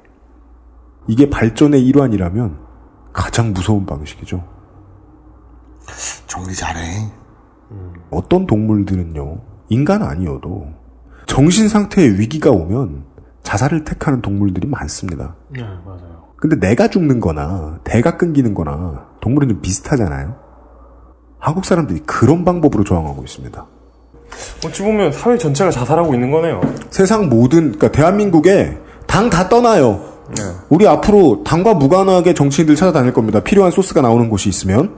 이게 1.06 1.30
발전의 1.30 1.82
일환이라면 1.86 2.58
가장 3.14 3.54
무서운 3.54 3.86
방식이죠. 3.86 4.44
정리 6.26 6.54
잘해. 6.54 7.10
어떤 8.10 8.46
동물들은요, 8.46 9.40
인간 9.70 10.02
아니어도 10.02 10.84
정신 11.26 11.68
상태에 11.68 12.06
위기가 12.08 12.50
오면 12.50 13.04
자살을 13.42 13.84
택하는 13.84 14.22
동물들이 14.22 14.66
많습니다. 14.66 15.34
네, 15.48 15.62
맞아요. 15.84 16.24
근데 16.36 16.56
내가 16.58 16.88
죽는 16.88 17.20
거나 17.20 17.78
대가 17.84 18.16
끊기는 18.16 18.52
거나 18.54 19.06
동물은 19.20 19.48
좀 19.48 19.60
비슷하잖아요. 19.60 20.36
한국 21.38 21.64
사람들이 21.64 22.00
그런 22.00 22.44
방법으로 22.44 22.84
저항하고 22.84 23.22
있습니다. 23.22 23.66
어찌 24.64 24.82
보면 24.82 25.12
사회 25.12 25.38
전체가 25.38 25.70
자살하고 25.70 26.14
있는 26.14 26.30
거네요. 26.30 26.60
세상 26.90 27.28
모든, 27.28 27.72
그러니까 27.72 27.92
대한민국에 27.92 28.78
당 29.06 29.30
다 29.30 29.48
떠나요. 29.48 30.00
네. 30.36 30.42
우리 30.68 30.88
앞으로 30.88 31.44
당과 31.44 31.74
무관하게 31.74 32.34
정치인들 32.34 32.74
찾아다닐 32.74 33.12
겁니다. 33.12 33.40
필요한 33.40 33.70
소스가 33.70 34.00
나오는 34.02 34.28
곳이 34.28 34.48
있으면 34.48 34.94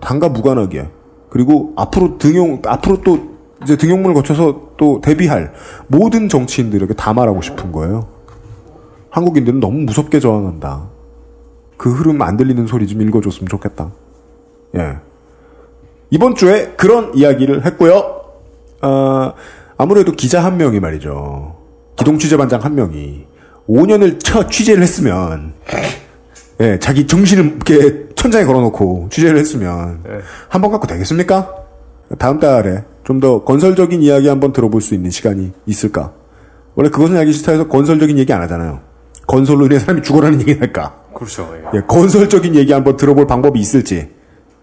당과 0.00 0.28
무관하게 0.28 0.90
그리고 1.30 1.72
앞으로 1.76 2.18
등용 2.18 2.60
앞으로 2.66 3.00
또 3.00 3.33
이제 3.64 3.76
등용문을 3.76 4.14
거쳐서 4.14 4.72
또 4.76 5.00
데뷔할 5.00 5.52
모든 5.88 6.28
정치인들에게 6.28 6.94
다 6.94 7.12
말하고 7.12 7.42
싶은 7.42 7.72
거예요. 7.72 8.08
한국인들은 9.10 9.60
너무 9.60 9.78
무섭게 9.80 10.20
저항한다. 10.20 10.88
그 11.76 11.92
흐름 11.92 12.20
안 12.22 12.36
들리는 12.36 12.66
소리 12.66 12.86
좀 12.86 13.02
읽어줬으면 13.02 13.48
좋겠다. 13.48 13.90
예. 14.76 14.96
이번 16.10 16.34
주에 16.34 16.74
그런 16.76 17.12
이야기를 17.14 17.64
했고요. 17.66 18.22
아, 18.80 19.32
아무래도 19.76 20.12
기자 20.12 20.44
한 20.44 20.56
명이 20.56 20.80
말이죠. 20.80 21.56
기동 21.96 22.18
취재반장 22.18 22.62
한 22.62 22.74
명이 22.74 23.26
5년을 23.68 24.22
쳐 24.22 24.46
취재를 24.48 24.82
했으면 24.82 25.54
예, 26.60 26.78
자기 26.78 27.06
정신을 27.06 27.56
이렇게 27.56 28.06
천장에 28.14 28.44
걸어놓고 28.44 29.08
취재를 29.10 29.38
했으면 29.38 30.02
한 30.48 30.60
번 30.60 30.70
갖고 30.70 30.86
되겠습니까? 30.86 31.54
다음 32.18 32.38
달에 32.38 32.84
좀 33.04 33.20
더 33.20 33.44
건설적인 33.44 34.02
이야기 34.02 34.28
한번 34.28 34.52
들어볼 34.52 34.80
수 34.80 34.94
있는 34.94 35.10
시간이 35.10 35.52
있을까? 35.66 36.12
원래 36.74 36.88
그것은 36.88 37.16
알기 37.16 37.32
싫다해서 37.32 37.68
건설적인 37.68 38.18
얘기 38.18 38.32
안 38.32 38.40
하잖아요. 38.42 38.80
건설로 39.26 39.66
인해 39.66 39.78
사람이 39.78 40.02
죽어라는 40.02 40.40
얘기 40.40 40.54
할까? 40.54 40.94
그렇죠. 41.14 41.54
예. 41.72 41.78
예, 41.78 41.82
건설적인 41.86 42.54
얘기 42.56 42.72
한번 42.72 42.96
들어볼 42.96 43.26
방법이 43.26 43.60
있을지 43.60 44.10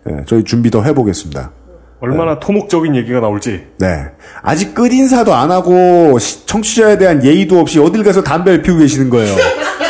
예, 0.09 0.23
저희 0.25 0.43
준비 0.43 0.69
더 0.71 0.81
해보겠습니다. 0.83 1.51
얼마나 1.99 2.39
토목적인 2.39 2.95
얘기가 2.95 3.19
나올지. 3.19 3.67
네. 3.77 4.05
아직 4.41 4.73
끝인사도 4.73 5.33
안 5.35 5.51
하고 5.51 6.17
시- 6.17 6.45
청취자에 6.47 6.97
대한 6.97 7.23
예의도 7.23 7.59
없이 7.59 7.79
어딜 7.79 8.03
가서 8.03 8.23
담배를 8.23 8.63
피우고 8.63 8.79
계시는 8.81 9.09
거예요. 9.11 9.35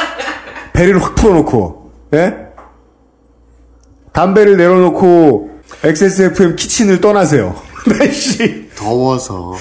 배를 0.73 1.01
확 1.01 1.15
풀어놓고, 1.15 1.91
예? 2.15 2.35
담배를 4.11 4.57
내려놓고 4.57 5.60
XSFM 5.83 6.55
키친을 6.55 7.01
떠나세요. 7.01 7.55
날씨. 7.87 8.69
더워서. 8.75 9.53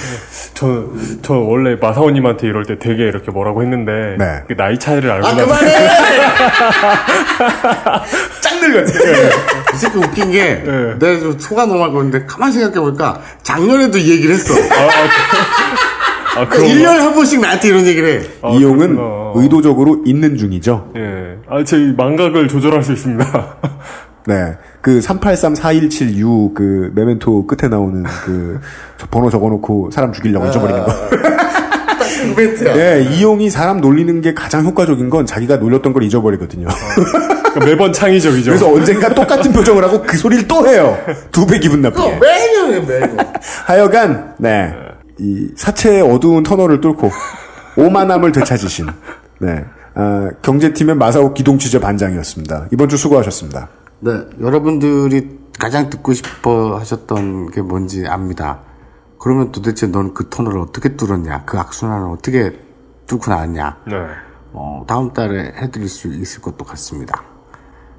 저, 0.55 0.85
저 1.23 1.35
원래 1.35 1.77
마사오님한테 1.77 2.47
이럴 2.47 2.65
때 2.67 2.79
되게 2.79 3.05
이렇게 3.05 3.31
뭐라고 3.31 3.63
했는데. 3.63 4.17
그 4.47 4.55
나이 4.57 4.79
차이를 4.79 5.11
알고 5.11 5.27
아, 5.27 5.33
나서. 5.33 5.47
그만해! 5.47 5.89
짱 8.41 8.61
늙었어. 8.71 8.99
이 9.75 9.77
새끼 9.77 9.99
웃긴 9.99 10.33
게, 10.33 10.63
내가 10.99 11.21
좀 11.21 11.39
속아 11.39 11.65
넘어가고 11.67 12.03
있는데, 12.03 12.27
가만히 12.27 12.53
생각해보니까, 12.55 13.23
작년에도 13.43 13.97
이 13.99 14.11
얘기를 14.11 14.35
했어. 14.35 14.55
아, 16.37 16.47
그 16.49 16.63
1년에 16.63 16.99
한 16.99 17.15
번씩 17.15 17.41
나한테 17.41 17.69
이런 17.69 17.87
얘기를 17.87 18.21
해. 18.21 18.27
이용은 18.59 18.99
의도적으로 19.35 20.03
있는 20.05 20.37
중이죠. 20.37 20.93
예. 20.97 21.37
아, 21.49 21.65
제 21.65 21.77
망각을 21.97 22.49
조절할 22.49 22.83
수 22.83 22.93
있습니다. 22.93 23.57
네. 24.27 24.57
그 24.81 25.01
3834176그 25.01 26.93
메멘토 26.95 27.47
끝에 27.47 27.69
나오는 27.69 28.03
그저 28.03 29.07
번호 29.11 29.31
적어놓고 29.31 29.91
사람 29.91 30.13
죽이려고 30.13 30.47
잊어버리는 30.47 30.85
거. 30.85 30.93
그 31.11 32.41
멘트야. 32.41 32.75
네, 32.75 33.03
이용이 33.17 33.51
사람 33.51 33.81
놀리는 33.81 34.21
게 34.21 34.35
가장 34.35 34.65
효과적인 34.67 35.09
건 35.11 35.27
자기가 35.27 35.57
놀렸던 35.57 35.93
걸 35.93 36.03
잊어버리거든요. 36.03 36.67
그러니까 36.97 37.65
매번 37.65 37.93
창의적이죠. 37.93 38.51
그래서 38.51 38.71
언젠가 38.73 39.13
똑같은 39.15 39.53
표정을 39.53 39.83
하고 39.85 40.03
그 40.03 40.17
소리를 40.17 40.47
또 40.47 40.67
해요. 40.67 40.99
두 41.33 41.47
배 41.47 41.59
기분 41.59 41.83
나쁘게. 41.83 42.19
매년 42.19 42.73
해, 42.75 42.81
매년. 42.81 43.17
하여간 43.67 44.35
네. 44.39 44.73
이 45.19 45.49
사체의 45.57 46.03
어두운 46.03 46.43
터널을 46.43 46.81
뚫고 46.81 47.11
오만함을 47.77 48.33
되찾으신 48.33 48.87
네. 49.39 49.65
아, 49.95 50.29
경제팀의 50.43 50.95
마사오 50.97 51.35
기동 51.35 51.59
취재 51.59 51.79
반장이었습니다. 51.81 52.67
이번 52.73 52.89
주 52.89 52.97
수고하셨습니다. 52.97 53.69
네, 54.01 54.13
여러분들이 54.41 55.39
가장 55.59 55.91
듣고 55.91 56.15
싶어 56.15 56.77
하셨던 56.79 57.51
게 57.51 57.61
뭔지 57.61 58.07
압니다. 58.07 58.61
그러면 59.19 59.53
도대체 59.53 59.87
넌 59.89 60.15
그 60.15 60.31
터널을 60.31 60.59
어떻게 60.59 60.97
뚫었냐? 60.97 61.45
그 61.45 61.59
악순환을 61.59 62.09
어떻게 62.11 62.59
뚫고 63.07 63.31
나왔냐? 63.31 63.77
네. 63.87 63.95
어, 64.53 64.83
다음 64.87 65.13
달에 65.13 65.53
해드릴 65.57 65.89
수 65.89 66.09
있을 66.09 66.41
것도 66.41 66.65
같습니다. 66.65 67.23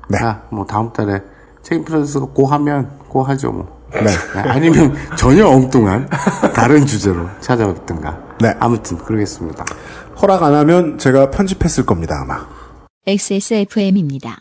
네. 0.10 0.18
자, 0.18 0.44
뭐 0.50 0.66
다음 0.66 0.92
달에 0.92 1.22
책임 1.62 1.86
프로듀서가 1.86 2.34
go 2.34 2.48
하면 2.48 2.98
go 3.08 3.22
하죠, 3.24 3.52
뭐. 3.52 3.82
네. 3.92 4.40
아니면 4.42 4.96
전혀 5.16 5.48
엉뚱한 5.48 6.10
다른 6.56 6.86
주제로 6.88 7.28
찾아뵙든가. 7.42 8.38
네. 8.42 8.56
아무튼 8.60 8.98
그러겠습니다. 8.98 9.64
허락 10.20 10.42
안 10.42 10.56
하면 10.56 10.98
제가 10.98 11.30
편집했을 11.30 11.86
겁니다, 11.86 12.20
아마. 12.24 12.48
XSFM입니다. 13.06 14.40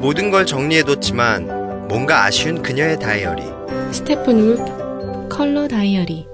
모든 0.00 0.30
걸 0.30 0.46
정리해뒀지만 0.46 1.88
뭔가 1.88 2.24
아쉬운 2.24 2.62
그녀의 2.62 2.98
다이어리. 2.98 3.42
Steppenwolf 3.92 5.28
컬러 5.28 5.66
다이어리 5.66 6.26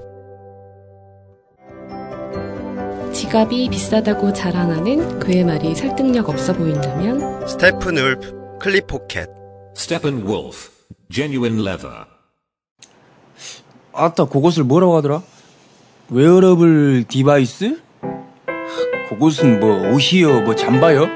지갑이 3.12 3.68
비싸다고 3.70 4.32
자랑하는 4.32 5.20
그의 5.20 5.44
말이 5.44 5.74
설득력 5.74 6.28
없어 6.28 6.52
보인다면 6.52 7.46
Steppenwolf 7.46 8.58
클립 8.60 8.86
포켓. 8.86 9.28
Steppenwolf, 9.76 10.70
genuine 11.10 11.60
leather. 11.60 12.06
아따, 13.92 14.26
그것을 14.26 14.62
뭐라고 14.64 14.96
하더라? 14.96 15.22
wearable 16.10 17.04
device? 17.08 17.80
그것은 19.08 19.58
뭐 19.60 19.90
옷이요, 19.92 20.42
뭐 20.42 20.54
잠바요? 20.54 21.06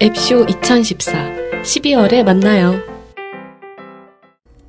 앱쇼 0.00 0.46
2014 0.48 1.41
12월에 1.62 2.24
만나요. 2.24 2.74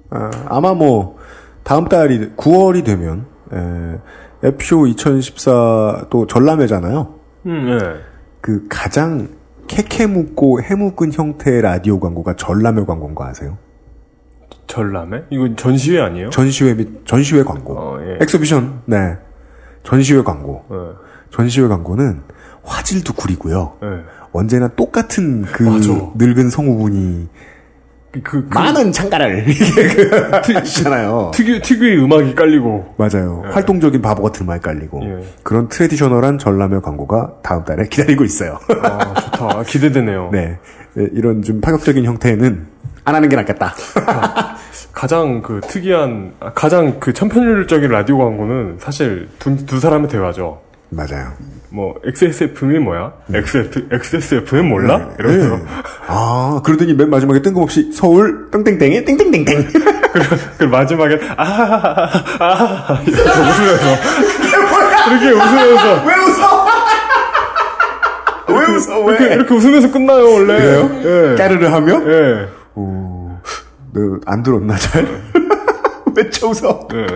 아, 0.10 0.30
아마 0.48 0.74
뭐 0.74 1.18
다음 1.64 1.86
달이 1.86 2.36
9월이 2.36 2.86
되면 2.86 3.26
에, 3.52 4.48
앱쇼 4.48 4.84
2014또 4.86 6.28
전람회잖아요. 6.28 7.15
음, 7.48 7.70
예. 7.70 8.02
그 8.41 8.68
가장 8.70 9.30
케케묵고 9.68 10.61
해묵은 10.61 11.14
형태의 11.14 11.61
라디오 11.61 11.99
광고가 11.99 12.36
전람회 12.36 12.86
광고인 12.86 13.15
거 13.15 13.26
아세요? 13.26 13.57
전람회? 14.68 15.26
이건 15.30 15.56
전시회 15.56 15.99
아니에요? 15.99 16.30
전시회 16.30 16.74
및 16.76 17.06
전시회 17.06 17.44
광고. 17.44 17.74
어, 17.78 17.99
예. 18.02 18.18
exhibition. 18.22 18.82
네. 18.86 19.18
전시회 19.84 20.22
광고. 20.22 20.64
예. 20.72 20.76
전시회 21.32 21.68
광고는 21.68 22.22
화질도 22.64 23.14
구리고요. 23.14 23.78
예. 23.84 23.88
언제나 24.34 24.68
똑같은 24.69 25.43
그 25.43 25.64
맞아. 25.64 26.11
늙은 26.15 26.49
성우분이 26.49 27.27
그, 28.22 28.22
그, 28.22 28.47
많은 28.53 28.91
창가를 28.91 29.45
하시잖아요. 30.43 31.31
특유, 31.34 31.60
특유의 31.61 31.97
음악이 32.03 32.35
깔리고. 32.35 32.93
맞아요. 32.97 33.43
예. 33.47 33.51
활동적인 33.51 34.01
바보 34.01 34.22
같은 34.22 34.45
말 34.45 34.60
깔리고 34.60 35.01
예. 35.03 35.26
그런 35.41 35.68
traditional한 35.68 36.38
전람회 36.38 36.80
광고가 36.80 37.38
다음 37.41 37.64
달에 37.64 37.85
기다리고 37.89 38.23
있어요. 38.23 38.60
아, 38.84 39.14
좋다. 39.15 39.45
아, 39.60 39.64
기대되네요. 39.64 40.30
네. 40.31 40.60
네, 40.93 41.07
이런 41.14 41.41
좀 41.41 41.60
파격적인 41.60 42.05
형태는 42.05 42.68
안 43.05 43.15
하는 43.15 43.30
게 43.30 43.35
낫겠다. 43.35 43.73
가장 44.93 45.41
그 45.41 45.60
특이한, 45.64 46.34
아, 46.39 46.53
가장 46.53 46.99
그 46.99 47.14
천편일률적인 47.14 47.89
라디오 47.89 48.19
광고는 48.19 48.77
사실 48.80 49.27
두, 49.39 49.65
두 49.65 49.80
사람의 49.80 50.07
대화죠. 50.10 50.61
맞아요. 50.95 51.34
뭐 51.70 51.95
XSFM이 52.06 52.78
뭐야? 52.80 53.14
XF, 53.34 53.88
XSFM 53.91 54.68
몰라? 54.70 55.10
이러면서 55.18 55.56
네. 55.57 55.64
아, 56.07 56.61
그러더니 56.64 56.94
맨 56.94 57.10
마지막에 57.10 57.41
뜬금없이 57.41 57.91
서울 57.94 58.52
땡땡땡에 58.52 59.03
땡땡땡땡. 59.06 59.68
그 60.60 60.64
마지막에 60.65 61.20
아하하하 61.36 62.10
아 62.40 63.02
이렇게 63.06 63.22
웃으면서 63.22 63.88
이렇게 65.10 65.32
웃으면서 65.32 66.06
왜 66.06 66.15
웃어? 66.15 66.65
왜 68.49 68.76
웃어? 68.76 68.99
왜? 69.06 69.15
이렇게, 69.15 69.34
이렇게 69.34 69.53
웃으면서 69.56 69.91
끝나요 69.91 70.32
원래. 70.32 70.57
그래요? 70.60 70.90
예. 71.32 71.36
까르르 71.36 71.65
하며? 71.65 72.02
예. 72.07 72.48
오, 72.76 73.32
너안 73.94 74.44
들었나 74.44 74.76
잘? 74.76 75.07
왜 76.15 76.30
쳐웃어? 76.30 76.88
예. 76.94 77.07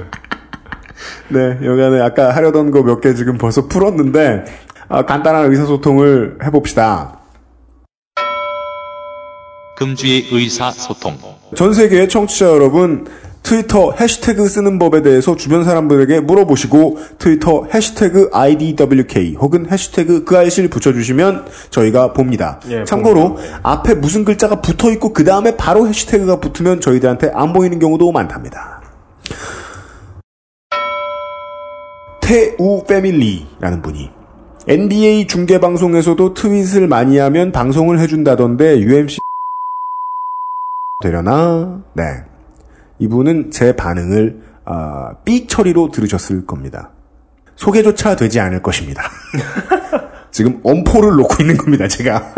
네, 1.30 1.58
여간에 1.64 2.02
아까 2.02 2.36
하려던 2.36 2.72
거 2.72 2.82
몇 2.82 3.02
개 3.02 3.14
지금 3.14 3.38
벌써 3.38 3.68
풀었는데 3.68 4.46
아, 4.90 5.06
간단한 5.06 5.52
의사소통을 5.52 6.40
해봅시다. 6.44 7.20
금주의 9.78 10.26
의사소통. 10.32 11.18
전 11.56 11.74
세계의 11.74 12.10
청취자 12.10 12.48
여러분, 12.48 13.06
트위터 13.44 13.92
해시태그 13.94 14.48
쓰는 14.48 14.80
법에 14.80 15.02
대해서 15.04 15.36
주변 15.36 15.64
사람들에게 15.64 16.22
물어보시고 16.22 16.98
트위터 17.20 17.66
해시태그 17.74 18.32
IDWK 18.34 19.36
혹은 19.36 19.70
해시태그 19.72 20.26
그 20.26 20.38
알씨를 20.38 20.70
붙여주시면 20.70 21.46
저희가 21.70 22.12
봅니다. 22.14 22.60
예, 22.70 22.84
참고로 22.84 23.36
봅니다. 23.36 23.60
앞에 23.64 23.94
무슨 23.94 24.26
글자가 24.26 24.60
붙어 24.62 24.92
있고 24.92 25.14
그 25.14 25.24
다음에 25.24 25.56
바로 25.56 25.88
해시태그가 25.88 26.40
붙으면 26.40 26.82
저희들한테 26.82 27.32
안 27.34 27.54
보이는 27.54 27.78
경우도 27.80 28.12
많답니다. 28.12 28.82
태우 32.28 32.84
패밀리라는 32.84 33.82
분이 33.82 34.12
NBA 34.68 35.28
중계 35.28 35.62
방송에서도 35.62 36.34
트윗을 36.34 36.86
많이 36.86 37.18
하면 37.20 37.54
방송을 37.54 38.00
해준다던데 38.00 38.82
UMC 38.82 39.20
되려나? 41.02 41.84
네. 41.94 42.04
이분은 43.00 43.52
제 43.52 43.78
반응을 43.78 44.42
아, 44.66 45.14
삑 45.24 45.48
처리로 45.48 45.90
들으셨을 45.90 46.46
겁니다. 46.46 46.92
소개조차 47.56 48.18
되지 48.18 48.42
않을 48.42 48.62
것입니다. 48.62 49.04
지금 50.30 50.60
엄포를 50.66 51.16
놓고 51.16 51.36
있는 51.40 51.56
겁니다, 51.56 51.88
제가. 51.88 52.34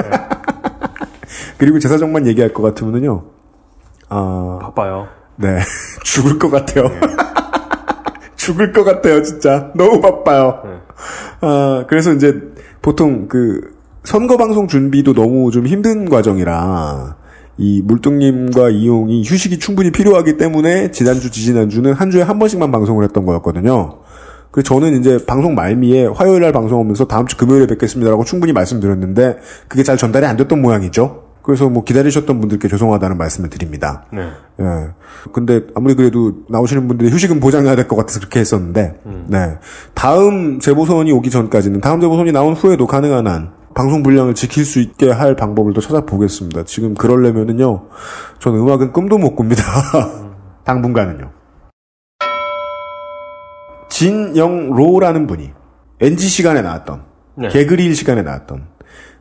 그리고 1.57 1.79
제 1.79 1.87
사정만 1.87 2.27
얘기할 2.27 2.53
것 2.53 2.61
같으면은요. 2.61 3.25
아, 4.09 4.59
바빠요. 4.61 5.07
네. 5.37 5.57
죽을 6.05 6.37
것 6.37 6.51
같아요. 6.51 6.91
죽을 8.49 8.71
것 8.71 8.83
같아요, 8.83 9.21
진짜. 9.21 9.71
너무 9.75 10.01
바빠요. 10.01 10.61
아, 11.41 11.85
그래서 11.87 12.13
이제 12.13 12.41
보통 12.81 13.27
그 13.27 13.75
선거 14.03 14.37
방송 14.37 14.67
준비도 14.67 15.13
너무 15.13 15.51
좀 15.51 15.67
힘든 15.67 16.09
과정이라 16.09 17.15
이 17.57 17.81
물뚱님과 17.83 18.69
이용이 18.69 19.23
휴식이 19.23 19.59
충분히 19.59 19.91
필요하기 19.91 20.37
때문에 20.37 20.89
지난주, 20.91 21.29
지지난주는 21.29 21.93
한 21.93 22.09
주에 22.09 22.23
한 22.23 22.39
번씩만 22.39 22.71
방송을 22.71 23.03
했던 23.03 23.25
거였거든요. 23.25 23.99
그 24.49 24.63
저는 24.63 24.99
이제 24.99 25.23
방송 25.27 25.53
말미에 25.53 26.07
화요일 26.07 26.41
날 26.41 26.51
방송하면서 26.51 27.05
다음 27.05 27.27
주 27.27 27.37
금요일에 27.37 27.67
뵙겠습니다라고 27.67 28.23
충분히 28.23 28.51
말씀드렸는데 28.51 29.37
그게 29.67 29.83
잘 29.83 29.95
전달이 29.95 30.25
안 30.25 30.37
됐던 30.37 30.59
모양이죠. 30.59 31.28
그래서 31.41 31.69
뭐 31.69 31.83
기다리셨던 31.83 32.39
분들께 32.39 32.67
죄송하다는 32.67 33.17
말씀을 33.17 33.49
드립니다. 33.49 34.05
네. 34.11 34.29
예. 34.59 34.65
근데 35.31 35.61
아무리 35.75 35.95
그래도 35.95 36.33
나오시는 36.49 36.87
분들이 36.87 37.09
휴식은 37.09 37.39
보장해야 37.39 37.75
될 37.75 37.87
것 37.87 37.95
같아서 37.95 38.19
그렇게 38.19 38.39
했었는데, 38.39 38.99
네. 39.27 39.57
다음 39.93 40.59
재보선이 40.59 41.11
오기 41.11 41.29
전까지는, 41.29 41.81
다음 41.81 42.01
재보선이 42.01 42.31
나온 42.31 42.53
후에도 42.53 42.85
가능한 42.85 43.25
한 43.27 43.51
방송 43.73 44.03
분량을 44.03 44.35
지킬 44.35 44.65
수 44.65 44.79
있게 44.79 45.09
할 45.11 45.35
방법을 45.35 45.73
또 45.73 45.81
찾아보겠습니다. 45.81 46.63
지금 46.65 46.93
그러려면은요, 46.93 47.87
저는 48.39 48.59
음악은 48.59 48.91
꿈도 48.93 49.17
못 49.17 49.35
꿉니다. 49.35 49.63
당분간은요. 50.65 51.31
진영로라는 53.89 55.27
분이 55.27 55.51
NG 55.99 56.27
시간에 56.27 56.61
나왔던, 56.61 57.03
네. 57.35 57.47
개그릴 57.49 57.95
시간에 57.95 58.21
나왔던, 58.21 58.67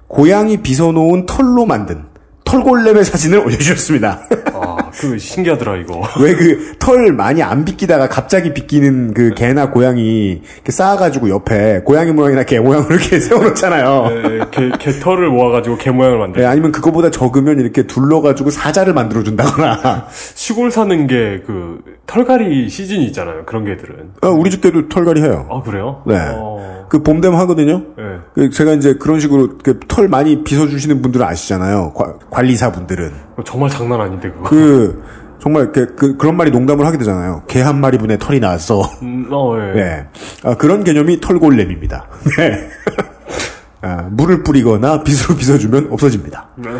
고양이 0.09 0.59
빗어놓은 0.59 1.27
털로 1.27 1.67
만든 1.67 2.05
털골렘의 2.45 3.05
사진을 3.05 3.41
올려주셨습니다. 3.41 4.21
아, 4.55 4.77
그 4.99 5.19
신기하더라 5.19 5.77
이거. 5.77 6.01
왜 6.19 6.35
그 6.35 6.79
털 6.79 7.13
많이 7.13 7.43
안 7.43 7.67
빗기다가 7.67 8.09
갑자기 8.09 8.55
빗기는 8.55 9.13
그 9.13 9.35
개나 9.35 9.69
고양이 9.71 10.41
이렇게 10.55 10.73
쌓아가지고 10.73 11.29
옆에 11.29 11.83
고양이 11.85 12.11
모양이나 12.13 12.45
개 12.45 12.59
모양으로 12.59 12.95
이렇게 12.95 13.21
세워놓잖아요. 13.21 14.09
네, 14.09 14.39
개, 14.51 14.71
개 14.79 14.91
털을 14.99 15.29
모아가지고 15.29 15.77
개 15.77 15.91
모양을 15.91 16.17
만들. 16.17 16.41
네, 16.41 16.47
아니면 16.47 16.73
그거보다 16.73 17.11
적으면 17.11 17.61
이렇게 17.61 17.83
둘러가지고 17.87 18.49
사자를 18.51 18.95
만들어 18.95 19.23
준다거나. 19.23 20.07
시골 20.35 20.71
사는 20.71 21.07
게 21.07 21.43
그 21.47 21.81
털갈이 22.07 22.71
시즌이 22.71 23.05
있잖아요. 23.09 23.45
그런 23.45 23.67
개들은. 23.67 24.13
어, 24.23 24.29
우리 24.29 24.51
집게도 24.51 24.89
털갈이 24.89 25.21
해요. 25.21 25.47
아 25.51 25.61
그래요? 25.61 26.03
네. 26.07 26.15
어, 26.35 26.78
그봄 26.89 27.21
되면 27.21 27.39
하거든요. 27.41 27.83
네. 27.97 28.03
그 28.35 28.51
제가 28.51 28.73
이제 28.73 28.95
그런 28.95 29.21
식으로 29.21 29.59
털 29.89 30.09
많이 30.09 30.43
빗어주시는 30.45 31.03
분들은 31.03 31.25
아시잖아요. 31.27 31.93
과- 31.95 32.19
관리사 32.31 32.73
분들은. 32.73 33.13
정말 33.45 33.69
장난 33.71 34.01
아닌데 34.01 34.31
그거. 34.31 34.49
그, 34.49 35.03
정말 35.41 35.65
이렇게 35.65 35.87
그, 35.95 36.17
그런 36.17 36.37
말이 36.37 36.51
농담을 36.51 36.85
하게 36.87 36.99
되잖아요. 36.99 37.43
개 37.47 37.61
한 37.63 37.81
마리 37.81 37.97
분의 37.99 38.19
털이 38.19 38.41
나왔어. 38.41 38.81
음, 39.03 39.29
어, 39.31 39.57
예. 39.61 39.73
네. 39.75 40.07
아, 40.45 40.55
그런 40.57 40.83
개념이 40.85 41.21
털골렘입니다. 41.21 42.07
네. 42.39 42.69
아, 43.83 44.09
물을 44.11 44.43
뿌리거나 44.43 45.05
빗으로 45.05 45.37
빗어주면 45.37 45.89
없어집니다. 45.93 46.49
네. 46.57 46.71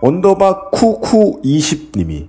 underbar 0.00 0.70
쿠쿠20님이 0.70 2.28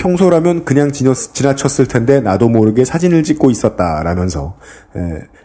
평소라면 0.00 0.64
그냥 0.64 0.90
지나쳤을 0.92 1.86
텐데 1.86 2.20
나도 2.20 2.48
모르게 2.48 2.84
사진을 2.86 3.22
찍고 3.22 3.50
있었다라면서 3.50 4.56
에, 4.96 5.00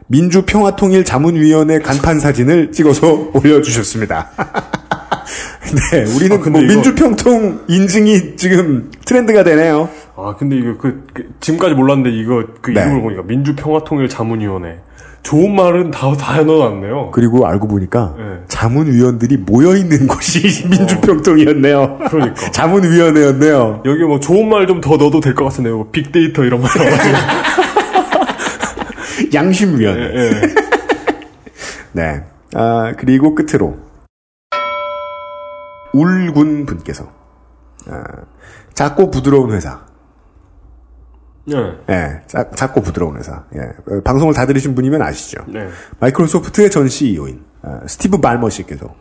민주평화통일 0.07 1.03
자문위원회 1.03 1.80
간판 1.80 2.19
사진을 2.22 2.72
찍어서 2.72 3.32
올려주셨습니다. 3.36 4.30
네, 5.91 6.03
우리는 6.15 6.38
아, 6.38 6.40
근데 6.40 6.49
뭐 6.52 6.61
이거- 6.61 6.73
민주평통 6.73 7.65
인증이 7.68 8.38
지금 8.38 8.91
트렌드가 9.06 9.44
되네요. 9.44 9.90
아 10.15 10.34
근데 10.38 10.56
이거 10.56 10.77
그, 10.77 11.06
그 11.14 11.27
지금까지 11.41 11.76
몰랐는데 11.76 12.11
이거 12.18 12.45
그 12.61 12.72
네. 12.72 12.80
이름을 12.82 13.02
보니까 13.02 13.23
민주평화통일자문위원회. 13.23 14.80
좋은 15.26 15.56
말은 15.56 15.89
다다 15.89 16.34
해놓았네요. 16.35 17.10
그리고 17.11 17.47
알고 17.47 17.68
보니까 17.68 18.14
네. 18.15 18.23
자문위원들이 18.47 19.38
모여 19.38 19.76
있는 19.76 20.06
곳이 20.06 20.65
민주평통이었네요. 20.69 21.97
그러니까. 22.10 22.52
자문위원회였네요. 22.52 23.81
여기 23.85 24.03
뭐 24.03 24.19
좋은 24.19 24.47
말 24.47 24.68
좀 24.68 24.81
더 24.81 24.97
넣어도 24.97 25.19
될 25.22 25.34
것 25.34 25.45
같은데요. 25.45 25.77
뭐 25.77 25.89
빅데이터 25.91 26.43
이런 26.43 26.61
말 26.61 26.69
넣어가지고. 26.77 27.18
양심위원회. 29.34 30.14
예, 30.15 30.27
예. 30.27 30.41
네. 31.93 32.23
아, 32.53 32.93
그리고 32.97 33.34
끝으로. 33.34 33.77
울군 35.93 36.68
분께서. 36.68 37.07
아, 37.89 38.03
작고 38.76 39.10
부드러운 39.10 39.52
회사. 39.53 39.85
네. 41.45 41.57
예, 41.89 42.22
작, 42.27 42.55
작고 42.55 42.81
부드러운 42.81 43.17
회사. 43.17 43.43
예, 43.55 43.59
어, 43.59 44.01
방송을 44.03 44.34
다 44.34 44.45
들으신 44.45 44.76
분이면 44.76 45.01
아시죠? 45.01 45.43
네. 45.47 45.67
마이크로소프트의 45.99 46.69
전 46.72 46.88
CEO인 46.88 47.43
아, 47.61 47.81
스티브 47.88 48.19
발머 48.19 48.49
씨께서 48.49 48.93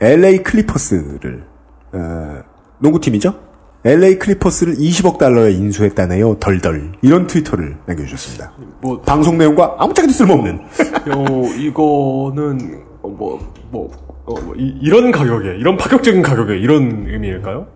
LA 0.00 0.42
클리퍼스를 0.42 1.44
어, 1.92 2.42
농구팀이죠? 2.78 3.40
LA 3.84 4.18
클리퍼스를 4.18 4.74
20억 4.76 5.18
달러에 5.18 5.52
인수했다네요. 5.52 6.38
덜덜 6.38 6.92
이런 7.02 7.26
트위터를 7.26 7.76
남겨주셨습니다. 7.86 8.52
뭐 8.80 9.00
방송 9.02 9.36
내용과 9.36 9.76
아무짝에도 9.78 10.12
쓸모없는. 10.12 10.58
요 11.08 11.54
이거는 11.58 12.82
어, 13.02 13.08
뭐, 13.08 13.52
뭐, 13.70 13.90
어, 14.24 14.40
뭐 14.40 14.54
이, 14.56 14.78
이런 14.80 15.10
가격에 15.10 15.56
이런 15.58 15.76
파격적인 15.76 16.22
가격에 16.22 16.56
이런 16.56 17.06
의미일까요? 17.06 17.66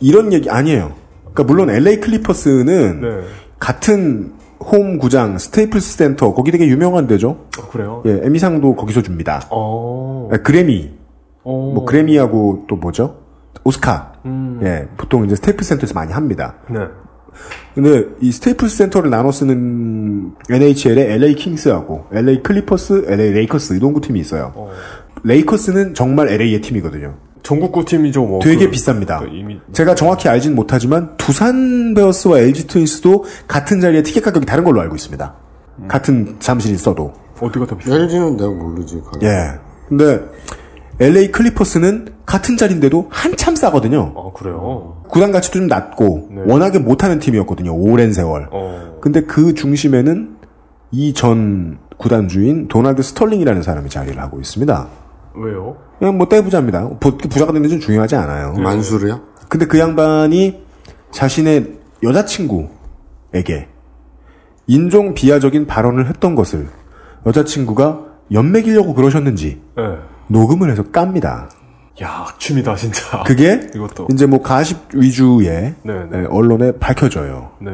이런 0.00 0.32
얘기 0.32 0.48
아니에요. 0.48 0.94
그러니까 1.38 1.44
물론 1.44 1.70
LA 1.70 2.00
클리퍼스는 2.00 3.00
네. 3.00 3.20
같은 3.60 4.32
홈 4.58 4.98
구장 4.98 5.38
스테이플스 5.38 5.96
센터 5.96 6.34
거기 6.34 6.50
되게 6.50 6.66
유명한 6.66 7.06
데죠. 7.06 7.46
어, 7.58 7.68
그래요? 7.70 8.02
예, 8.06 8.20
에미상도 8.24 8.74
거기서 8.74 9.02
줍니다. 9.02 9.42
어. 9.50 10.28
아, 10.32 10.36
그래미 10.38 10.90
어. 11.44 11.72
뭐 11.74 11.84
그래미하고 11.84 12.64
또 12.68 12.74
뭐죠? 12.74 13.18
오스카. 13.62 14.14
음. 14.26 14.60
예, 14.64 14.88
보통 14.96 15.24
이제 15.24 15.36
스테이플스 15.36 15.68
센터에서 15.68 15.94
많이 15.94 16.12
합니다. 16.12 16.56
네. 16.68 16.80
근데 17.76 18.06
이 18.20 18.32
스테이플스 18.32 18.76
센터를 18.76 19.10
나눠 19.10 19.30
쓰는 19.30 20.32
NHL의 20.50 21.12
LA 21.12 21.36
킹스하고 21.36 22.06
LA 22.12 22.42
클리퍼스, 22.42 23.04
LA 23.06 23.30
레이커스 23.30 23.74
이 23.74 23.78
농구 23.78 24.00
팀이 24.00 24.18
있어요. 24.18 24.52
어. 24.56 24.72
레이커스는 25.22 25.94
정말 25.94 26.30
LA의 26.30 26.60
팀이거든요. 26.62 27.14
전국구 27.48 27.86
팀이죠, 27.86 28.26
뭐. 28.26 28.40
되게 28.40 28.66
그- 28.66 28.72
비쌉니다. 28.72 29.20
그 29.20 29.26
이미 29.32 29.58
제가 29.72 29.94
정확히 29.94 30.28
알진 30.28 30.54
못하지만 30.54 31.16
두산 31.16 31.94
베어스와 31.94 32.40
LG 32.40 32.66
트윈스도 32.66 33.24
같은 33.46 33.80
자리에 33.80 34.02
티켓 34.02 34.20
가격이 34.20 34.44
다른 34.44 34.64
걸로 34.64 34.82
알고 34.82 34.94
있습니다. 34.96 35.34
같은 35.88 36.36
사무실이 36.40 36.74
있어도. 36.74 37.14
어디가 37.40 37.64
더 37.66 37.74
비싸? 37.78 37.94
LG는 37.94 38.36
내가 38.36 38.50
모르지. 38.50 39.00
거의. 39.00 39.22
예. 39.32 39.52
근데 39.88 40.20
LA 41.00 41.30
클리퍼스는 41.32 42.08
같은 42.26 42.58
자리인데도 42.58 43.06
한참 43.08 43.56
싸거든요. 43.56 44.12
아, 44.14 44.30
그래요? 44.38 45.02
구단 45.08 45.32
가치도 45.32 45.60
좀 45.60 45.68
낮고 45.68 46.28
네. 46.30 46.42
워낙에 46.52 46.78
못하는 46.80 47.18
팀이었거든요. 47.18 47.74
오랜 47.74 48.12
세월. 48.12 48.48
어. 48.52 48.98
근데 49.00 49.22
그 49.22 49.54
중심에는 49.54 50.36
이 50.90 51.14
전 51.14 51.78
구단주인 51.96 52.68
도널드 52.68 53.02
스털링이라는 53.02 53.62
사람이 53.62 53.88
자리를 53.88 54.20
하고 54.20 54.38
있습니다. 54.38 54.86
왜요? 55.38 55.76
그냥 55.98 56.16
뭐 56.18 56.28
떼부자입니다. 56.28 56.88
부- 57.00 57.16
부자가 57.16 57.52
되는 57.52 57.68
좀 57.68 57.80
중요하지 57.80 58.16
않아요. 58.16 58.52
만수르요? 58.54 59.20
근데 59.48 59.66
그 59.66 59.78
양반이 59.78 60.62
자신의 61.10 61.78
여자친구에게 62.02 63.68
인종 64.66 65.14
비하적인 65.14 65.66
발언을 65.66 66.08
했던 66.08 66.34
것을 66.34 66.68
여자친구가 67.26 68.04
연맥이려고 68.32 68.94
그러셨는지 68.94 69.60
네. 69.76 69.82
녹음을 70.28 70.70
해서 70.70 70.82
깝니다. 70.90 71.48
야, 72.02 72.26
악취미다, 72.28 72.76
진짜. 72.76 73.22
그게 73.24 73.68
이것도. 73.74 74.08
이제 74.12 74.26
뭐 74.26 74.40
가십 74.42 74.78
위주의 74.94 75.74
네, 75.82 76.04
네. 76.10 76.18
에, 76.20 76.24
언론에 76.26 76.72
밝혀져요. 76.72 77.52
네. 77.60 77.70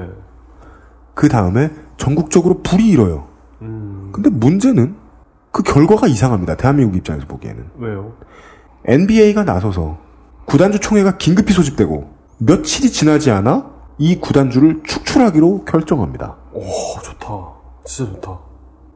그 1.14 1.28
다음에 1.28 1.70
전국적으로 1.96 2.62
불이 2.62 2.86
일어요. 2.88 3.26
음, 3.62 4.10
근데 4.12 4.30
문제는 4.30 4.94
그 5.54 5.62
결과가 5.62 6.08
이상합니다. 6.08 6.56
대한민국 6.56 6.96
입장에서 6.96 7.28
보기에는. 7.28 7.64
왜요? 7.78 8.14
NBA가 8.86 9.44
나서서 9.44 9.98
구단주 10.46 10.80
총회가 10.80 11.16
긴급히 11.16 11.52
소집되고 11.54 12.10
며칠이 12.38 12.90
지나지 12.90 13.30
않아 13.30 13.70
이 13.98 14.18
구단주를 14.18 14.82
축출하기로 14.82 15.64
결정합니다. 15.64 16.34
오, 16.52 16.60
좋다. 17.04 17.52
진짜 17.84 18.10
좋다. 18.14 18.36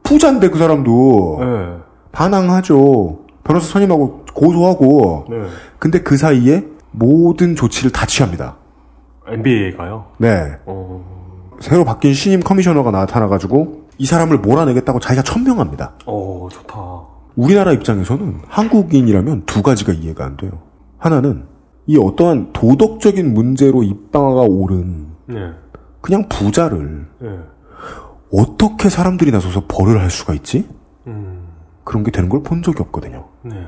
부자인데 0.03 0.49
그 0.49 0.59
사람도 0.59 1.37
네. 1.39 1.77
반항하죠. 2.11 3.19
변호사 3.45 3.65
선임하고 3.71 4.25
고소하고. 4.33 5.27
네. 5.29 5.37
근데 5.79 6.01
그 6.01 6.17
사이에 6.17 6.65
모든 6.91 7.55
조치를 7.55 7.91
다 7.91 8.05
취합니다. 8.05 8.57
NBA가요? 9.25 10.07
네. 10.17 10.57
어, 10.65 11.57
새로 11.61 11.85
바뀐 11.85 12.13
신임 12.13 12.41
커미셔너가 12.41 12.91
나타나가지고 12.91 13.87
이 13.99 14.05
사람을 14.05 14.39
몰아내겠다고 14.39 14.99
자기가 14.99 15.21
천명합니다. 15.23 15.93
어, 16.05 16.47
좋다. 16.51 16.75
우리나라 17.35 17.71
입장에서는 17.73 18.41
한국인이라면 18.47 19.45
두 19.45 19.61
가지가 19.61 19.93
이해가 19.93 20.25
안 20.25 20.37
돼요. 20.37 20.51
하나는 20.97 21.45
이 21.85 21.97
어떠한 21.97 22.53
도덕적인 22.53 23.33
문제로 23.33 23.83
입방아가 23.83 24.41
오른 24.41 25.07
네. 25.27 25.51
그냥 26.01 26.27
부자를 26.29 27.07
네. 27.19 27.39
어떻게 28.31 28.89
사람들이 28.89 29.31
나서서 29.31 29.65
벌을 29.67 29.99
할 29.99 30.09
수가 30.09 30.33
있지? 30.33 30.67
음, 31.07 31.47
그런 31.83 32.03
게 32.03 32.11
되는 32.11 32.29
걸 32.29 32.41
본 32.41 32.61
적이 32.63 32.83
없거든요. 32.83 33.27
네. 33.43 33.67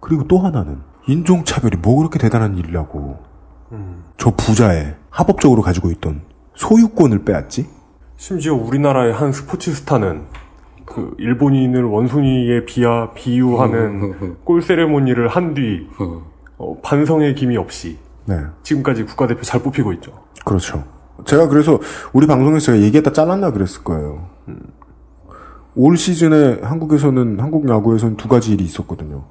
그리고 0.00 0.26
또 0.26 0.38
하나는 0.38 0.78
인종차별이 1.06 1.76
뭐 1.78 1.96
그렇게 1.98 2.18
대단한 2.18 2.56
일이라고 2.56 3.18
음. 3.72 4.04
저 4.16 4.30
부자의 4.30 4.96
합법적으로 5.10 5.62
가지고 5.62 5.90
있던 5.92 6.22
소유권을 6.56 7.24
빼앗지? 7.24 7.68
심지어 8.18 8.54
우리나라의 8.54 9.12
한 9.12 9.30
스포츠 9.32 9.72
스타는 9.72 10.22
그 10.84 11.14
일본인을 11.18 11.84
원숭이에 11.84 12.64
비하 12.64 13.12
비유하는 13.14 14.38
골 14.44 14.60
세레모니를 14.60 15.28
한 15.28 15.54
뒤 15.54 15.86
어, 16.58 16.76
반성의 16.82 17.36
김이 17.36 17.56
없이 17.56 17.96
네. 18.26 18.40
지금까지 18.64 19.04
국가대표 19.04 19.42
잘 19.42 19.62
뽑히고 19.62 19.92
있죠. 19.94 20.12
그렇죠. 20.44 20.82
제가 21.24 21.46
그래서 21.48 21.78
우리 22.12 22.26
방송에서 22.26 22.66
제가 22.72 22.78
얘기했다 22.80 23.12
잘랐나 23.12 23.52
그랬을 23.52 23.84
거예요. 23.84 24.26
올 25.76 25.96
시즌에 25.96 26.58
한국에서는 26.62 27.38
한국 27.38 27.68
야구에서는 27.68 28.16
두 28.16 28.26
가지 28.26 28.52
일이 28.52 28.64
있었거든요. 28.64 29.22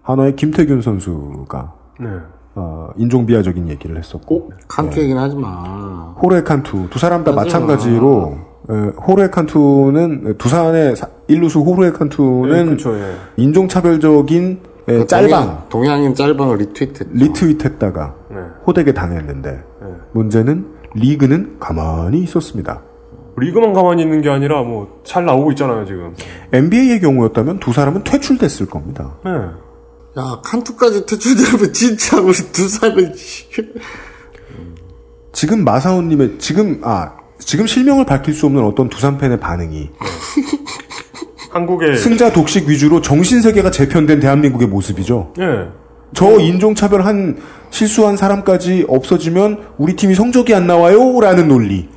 하나의 0.00 0.36
김태균 0.36 0.80
선수가 0.80 1.74
네. 2.00 2.08
어, 2.54 2.90
인종 2.96 3.24
비하적인 3.26 3.68
얘기를 3.68 3.96
했었고 3.96 4.52
칸투 4.68 5.00
얘기는 5.00 5.20
하지 5.20 5.36
마. 5.36 6.14
호르헤 6.22 6.42
칸투 6.42 6.88
두 6.90 6.98
사람 6.98 7.24
다 7.24 7.32
마찬가지로 7.32 8.36
에, 8.70 8.74
호르헤 9.06 9.30
칸투는 9.30 10.36
두산의 10.38 10.96
사- 10.96 11.08
일루수 11.28 11.60
호르헤 11.60 11.92
칸투는 11.92 12.50
네, 12.52 12.64
그렇죠, 12.64 12.94
예. 12.96 13.14
인종차별적인 13.36 14.60
에, 14.88 14.98
그 14.98 15.06
짤방 15.06 15.40
동양, 15.44 15.68
동양인 15.68 16.14
짤방을 16.14 16.58
리트윗했죠. 16.58 17.04
리트윗했다가 17.12 18.14
네. 18.30 18.36
호되게 18.66 18.92
당했는데 18.92 19.50
네. 19.52 19.88
문제는 20.12 20.66
리그는 20.94 21.56
가만히 21.58 22.20
있었습니다. 22.22 22.82
리그만 23.38 23.72
가만히 23.72 24.02
있는 24.02 24.20
게 24.20 24.28
아니라 24.28 24.62
뭐 24.62 25.00
잘 25.04 25.24
나오고 25.24 25.52
있잖아요 25.52 25.84
지금. 25.86 26.14
NBA의 26.52 27.00
경우였다면 27.00 27.60
두 27.60 27.72
사람은 27.72 28.04
퇴출됐을 28.04 28.66
겁니다. 28.66 29.12
네. 29.24 29.30
야, 30.18 30.40
칸투까지 30.44 31.06
퇴출되면 31.06 31.72
진짜 31.72 32.20
우리 32.20 32.34
두산은 32.52 33.14
지금 35.32 35.64
마사오님의 35.64 36.38
지금 36.38 36.80
아 36.84 37.14
지금 37.38 37.66
실명을 37.66 38.04
밝힐 38.04 38.34
수 38.34 38.46
없는 38.46 38.62
어떤 38.64 38.88
두산 38.88 39.16
팬의 39.18 39.40
반응이 39.40 39.90
한국의 41.50 41.96
승자 41.96 42.32
독식 42.32 42.68
위주로 42.68 43.00
정신 43.00 43.40
세계가 43.40 43.70
재편된 43.70 44.20
대한민국의 44.20 44.68
모습이죠. 44.68 45.32
예. 45.40 45.68
저 46.14 46.38
인종차별 46.38 47.04
한 47.06 47.38
실수한 47.70 48.16
사람까지 48.18 48.84
없어지면 48.88 49.60
우리 49.78 49.96
팀이 49.96 50.14
성적이 50.14 50.54
안 50.54 50.66
나와요라는 50.66 51.48
논리. 51.48 51.88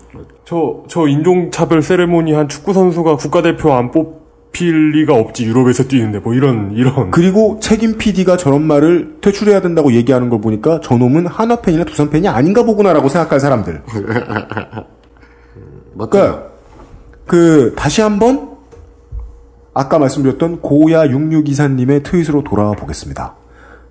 저, 0.45 0.83
저 0.87 1.07
인종차별 1.07 1.81
세레모니 1.81 2.31
한 2.33 2.47
축구 2.47 2.71
선수가 2.71 3.17
국가대표 3.17 3.73
안 3.73 3.91
뽑 3.91 4.24
힐 4.55 4.91
리가 4.91 5.13
없지, 5.13 5.45
유럽에서 5.45 5.83
뛰는데, 5.83 6.19
뭐 6.19 6.33
이런, 6.33 6.71
이런. 6.73 7.11
그리고 7.11 7.59
책임 7.61 7.97
PD가 7.97 8.37
저런 8.37 8.63
말을 8.63 9.17
퇴출해야 9.21 9.61
된다고 9.61 9.93
얘기하는 9.93 10.29
걸 10.29 10.41
보니까 10.41 10.79
저놈은 10.81 11.27
한화 11.27 11.61
팬이나 11.61 11.83
두산 11.83 12.09
팬이 12.09 12.27
아닌가 12.27 12.63
보구나라고 12.63 13.09
생각할 13.09 13.39
사람들. 13.39 13.81
그러니까 15.93 16.45
그 17.25 17.73
다시 17.75 18.01
한번 18.01 18.55
아까 19.73 19.99
말씀드렸던 19.99 20.61
고야 20.61 21.07
6624님의 21.07 22.03
트윗으로 22.03 22.43
돌아와 22.43 22.71
보겠습니다. 22.73 23.35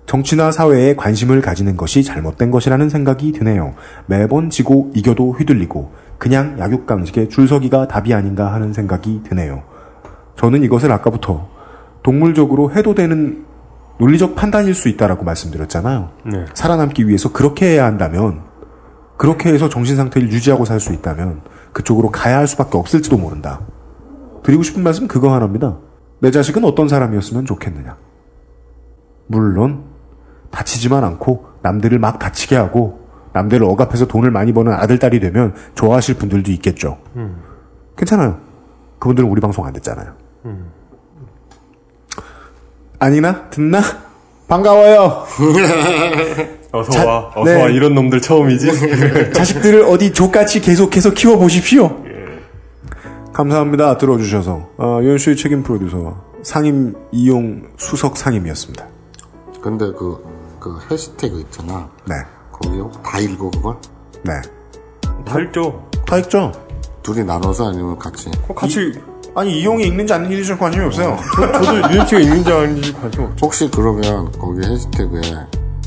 정치나 0.05 0.51
사회에 0.51 0.95
관심을 0.95 1.41
가지는 1.41 1.77
것이 1.77 2.03
잘못된 2.03 2.51
것이라는 2.51 2.89
생각이 2.89 3.31
드네요. 3.31 3.73
매번 4.05 4.49
지고 4.49 4.91
이겨도 4.95 5.33
휘둘리고 5.33 5.91
그냥 6.17 6.57
약육강식의 6.59 7.29
줄서기가 7.29 7.87
답이 7.87 8.13
아닌가 8.13 8.53
하는 8.53 8.71
생각이 8.73 9.21
드네요. 9.23 9.63
저는 10.35 10.63
이것을 10.63 10.91
아까부터 10.91 11.47
동물적으로 12.03 12.71
해도 12.71 12.93
되는 12.93 13.45
논리적 13.97 14.35
판단일 14.35 14.75
수 14.75 14.89
있다라고 14.89 15.23
말씀드렸잖아요. 15.23 16.09
네. 16.25 16.45
살아남기 16.53 17.07
위해서 17.07 17.31
그렇게 17.31 17.67
해야 17.71 17.85
한다면 17.85 18.41
그렇게 19.17 19.53
해서 19.53 19.69
정신 19.69 19.95
상태를 19.95 20.29
유지하고 20.31 20.65
살 20.65 20.79
수 20.79 20.91
있다면 20.93 21.41
그쪽으로 21.71 22.11
가야 22.11 22.37
할 22.37 22.47
수밖에 22.47 22.77
없을지도 22.77 23.17
모른다. 23.17 23.61
드리고 24.43 24.63
싶은 24.63 24.83
말씀 24.83 25.07
그거 25.07 25.33
하나입니다. 25.33 25.77
내 26.19 26.31
자식은 26.31 26.63
어떤 26.65 26.87
사람이었으면 26.87 27.45
좋겠느냐. 27.45 27.95
물론 29.27 29.83
다치지만 30.51 31.03
않고 31.03 31.45
남들을 31.61 31.97
막 31.99 32.19
다치게 32.19 32.55
하고 32.55 33.07
남들을 33.33 33.65
억압해서 33.67 34.05
돈을 34.07 34.31
많이 34.31 34.53
버는 34.53 34.71
아들 34.73 34.99
딸이 34.99 35.19
되면 35.19 35.53
좋아하실 35.75 36.15
분들도 36.15 36.51
있겠죠. 36.51 36.97
음. 37.15 37.41
괜찮아요. 37.97 38.39
그분들은 38.99 39.29
우리 39.29 39.41
방송 39.41 39.65
안 39.65 39.73
듣잖아요. 39.73 40.13
음. 40.45 40.71
아니나 42.99 43.49
듣나 43.49 43.81
반가워요. 44.47 45.25
어서 46.71 46.91
자- 46.91 47.05
와, 47.05 47.31
어서 47.35 47.43
네. 47.51 47.61
와, 47.61 47.69
이런 47.69 47.93
놈들 47.95 48.21
처음이지? 48.21 49.31
자식들을 49.33 49.83
어디 49.83 50.13
족같이 50.13 50.59
계속해서 50.61 51.11
키워 51.13 51.37
보십시오. 51.37 52.03
감사합니다. 53.33 53.97
들어주셔서. 53.97 54.69
어, 54.77 54.99
유현수의 55.01 55.35
책임 55.35 55.63
프로듀서 55.63 56.23
상임 56.43 56.95
이용 57.11 57.63
수석 57.77 58.17
상임이었습니다. 58.17 58.85
근데 59.61 59.85
그, 59.97 60.23
그 60.59 60.77
해시태그 60.89 61.39
있잖아. 61.41 61.89
네. 62.07 62.15
거기 62.51 62.77
혹- 62.77 63.01
다 63.03 63.19
읽어, 63.19 63.49
그걸? 63.51 63.75
네. 64.23 64.33
다 65.25 65.39
읽죠. 65.39 65.89
다 66.05 66.17
읽죠. 66.19 66.51
둘이 67.03 67.23
나눠서 67.25 67.69
아니면 67.69 67.97
같이? 67.97 68.29
같이. 68.55 68.93
아니, 69.35 69.59
이용이 69.61 69.83
읽는지 69.87 70.13
안 70.13 70.23
읽는지 70.25 70.45
좀 70.47 70.57
관심이 70.57 70.85
없어요. 70.85 71.17
저 71.35 71.61
도 71.61 71.93
유현씨가 71.93 72.21
읽는지 72.21 72.51
아닌지 72.51 72.93
관심 72.93 73.23
없죠. 73.23 73.45
혹시 73.45 73.69
그러면 73.71 74.31
거기 74.39 74.65
해시태그에 74.65 75.21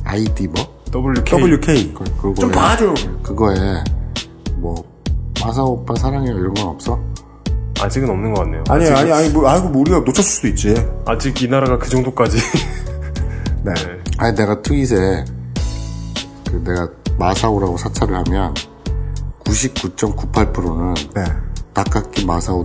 아이디 0.05 0.49
뭐? 0.49 0.79
WK. 0.95 1.43
WK. 1.43 1.95
그, 1.95 2.05
그거에, 2.17 2.35
좀 2.35 2.51
봐줘. 2.51 2.95
그거에 3.23 3.57
뭐 4.57 4.75
마사 5.45 5.63
오빠 5.63 5.95
사랑해요 5.95 6.37
이런 6.39 6.53
건 6.55 6.67
없어? 6.69 6.99
아직은 7.81 8.11
없는 8.11 8.35
것 8.35 8.43
같네요. 8.43 8.65
아니, 8.69 8.85
아직은- 8.85 8.97
아니, 8.97 9.13
아니, 9.13 9.29
뭐, 9.31 9.49
아이고, 9.49 9.69
뭐 9.69 9.81
우리가 9.83 9.99
놓쳤을 10.01 10.23
수도 10.25 10.49
있지. 10.49 10.75
아직 11.07 11.41
이 11.43 11.49
나라가 11.49 11.79
그 11.79 11.89
정도까지. 11.89 12.37
네. 13.65 13.73
아니 14.19 14.37
내가 14.37 14.61
트윗에 14.63 15.25
그 16.51 16.63
내가 16.65 16.89
마사오라고 17.19 17.77
사찰을 17.77 18.15
하면 18.17 18.55
99.98%는 19.45 20.95
네. 21.15 21.25
닭깎기 21.75 22.27
마사오 22.27 22.65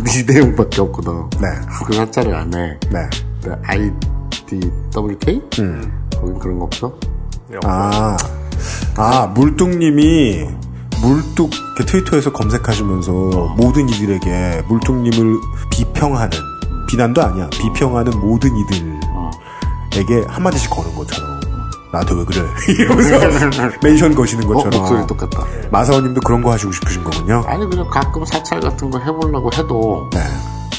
이 0.00 0.24
내용밖에 0.26 0.80
없거든. 0.82 1.30
네. 1.40 1.48
그 1.86 1.96
한자를 1.96 2.34
안 2.34 2.52
해. 2.54 2.78
네. 2.90 3.08
네, 3.42 3.52
IDWK? 3.62 5.42
음. 5.60 6.08
거긴 6.16 6.38
그런 6.38 6.58
거 6.58 6.64
없어? 6.64 6.98
아, 7.64 8.16
아, 8.96 9.26
물뚱님이 9.34 10.46
물뚝 11.00 11.50
이렇게 11.54 11.84
트위터에서 11.84 12.32
검색하시면서 12.32 13.12
모든 13.56 13.88
이들에게 13.88 14.62
물뚱님을 14.68 15.36
비평하는 15.70 16.30
비난도 16.88 17.22
아니야 17.22 17.50
비평하는 17.50 18.18
모든 18.20 18.50
이들에게 18.56 20.24
한마디씩 20.28 20.70
거는 20.70 20.94
것처럼 20.94 21.33
나한테 21.94 22.14
왜 22.14 22.24
그래 22.24 22.42
이러면서 22.68 23.70
멘션 23.82 24.14
거시는 24.14 24.46
것처럼 24.46 24.74
어, 24.74 24.78
목소리 24.78 25.06
똑같다. 25.06 25.44
마사오님도 25.70 26.20
그런 26.22 26.42
거 26.42 26.50
하시고 26.52 26.72
싶으신 26.72 27.04
거군요. 27.04 27.44
아니 27.46 27.68
그냥 27.68 27.88
가끔 27.90 28.24
사찰 28.24 28.60
같은 28.60 28.90
거 28.90 28.98
해보려고 28.98 29.50
해도 29.54 30.10
네. 30.12 30.20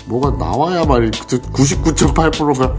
뭐가 0.07 0.37
나와야 0.37 0.83
말이 0.85 1.09
99.8%가 1.11 2.73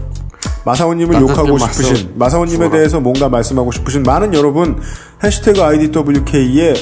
마사오님을 0.65 1.21
욕하고 1.21 1.57
싶으신 1.57 2.11
마사오님에. 2.15 2.69
대해서 2.69 2.99
뭔가 2.99 3.29
말씀하고 3.29 3.71
싶으신 3.71 4.03
많은 4.03 4.33
여러분 4.33 4.79
해시태그 5.23 5.63
IDWK에 5.63 6.73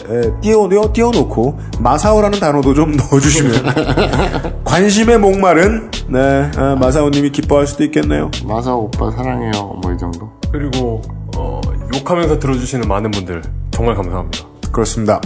띄워 0.42 0.92
띄워놓고 0.92 1.60
마사오라는 1.80 2.40
단어도 2.40 2.74
좀 2.74 2.94
넣어주시면 2.98 4.64
관심의 4.64 5.20
목말은 5.20 5.92
네 6.10 6.52
아, 6.58 6.76
마사오님이 6.80 7.30
기뻐할 7.32 7.68
수도 7.68 7.84
있겠네요. 7.84 8.32
마사오 8.46 8.86
오빠 8.86 9.12
사랑해요 9.12 9.52
뭐 9.82 9.94
이 9.94 9.98
정도. 9.98 10.30
그리고 10.52 11.02
어, 11.36 11.62
욕하면서 11.94 12.40
들어주시는 12.40 12.88
많은 12.88 13.12
분들 13.12 13.42
정말 13.72 13.96
감사합니다. 13.96 14.46
그렇습니다. 14.72 15.22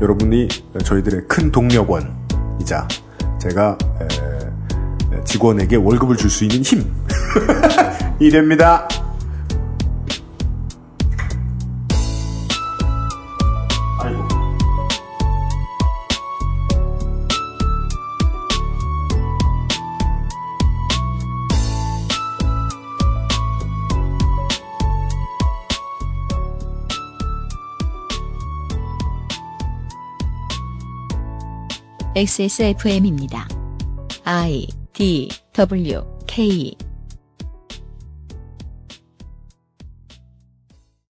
여러분이 0.00 0.48
저희들의 0.84 1.22
큰 1.28 1.52
동력원이자 1.52 2.88
제가 3.40 3.78
에, 4.00 5.24
직원에게 5.24 5.76
월급을 5.76 6.16
줄 6.16 6.30
수 6.30 6.44
있는 6.44 6.62
힘. 6.62 6.92
이 8.20 8.30
됩니다. 8.30 8.88
XSFM입니다. 32.14 33.48
I 34.24 34.68
D 34.92 35.28
W 35.54 36.04
K 36.26 36.76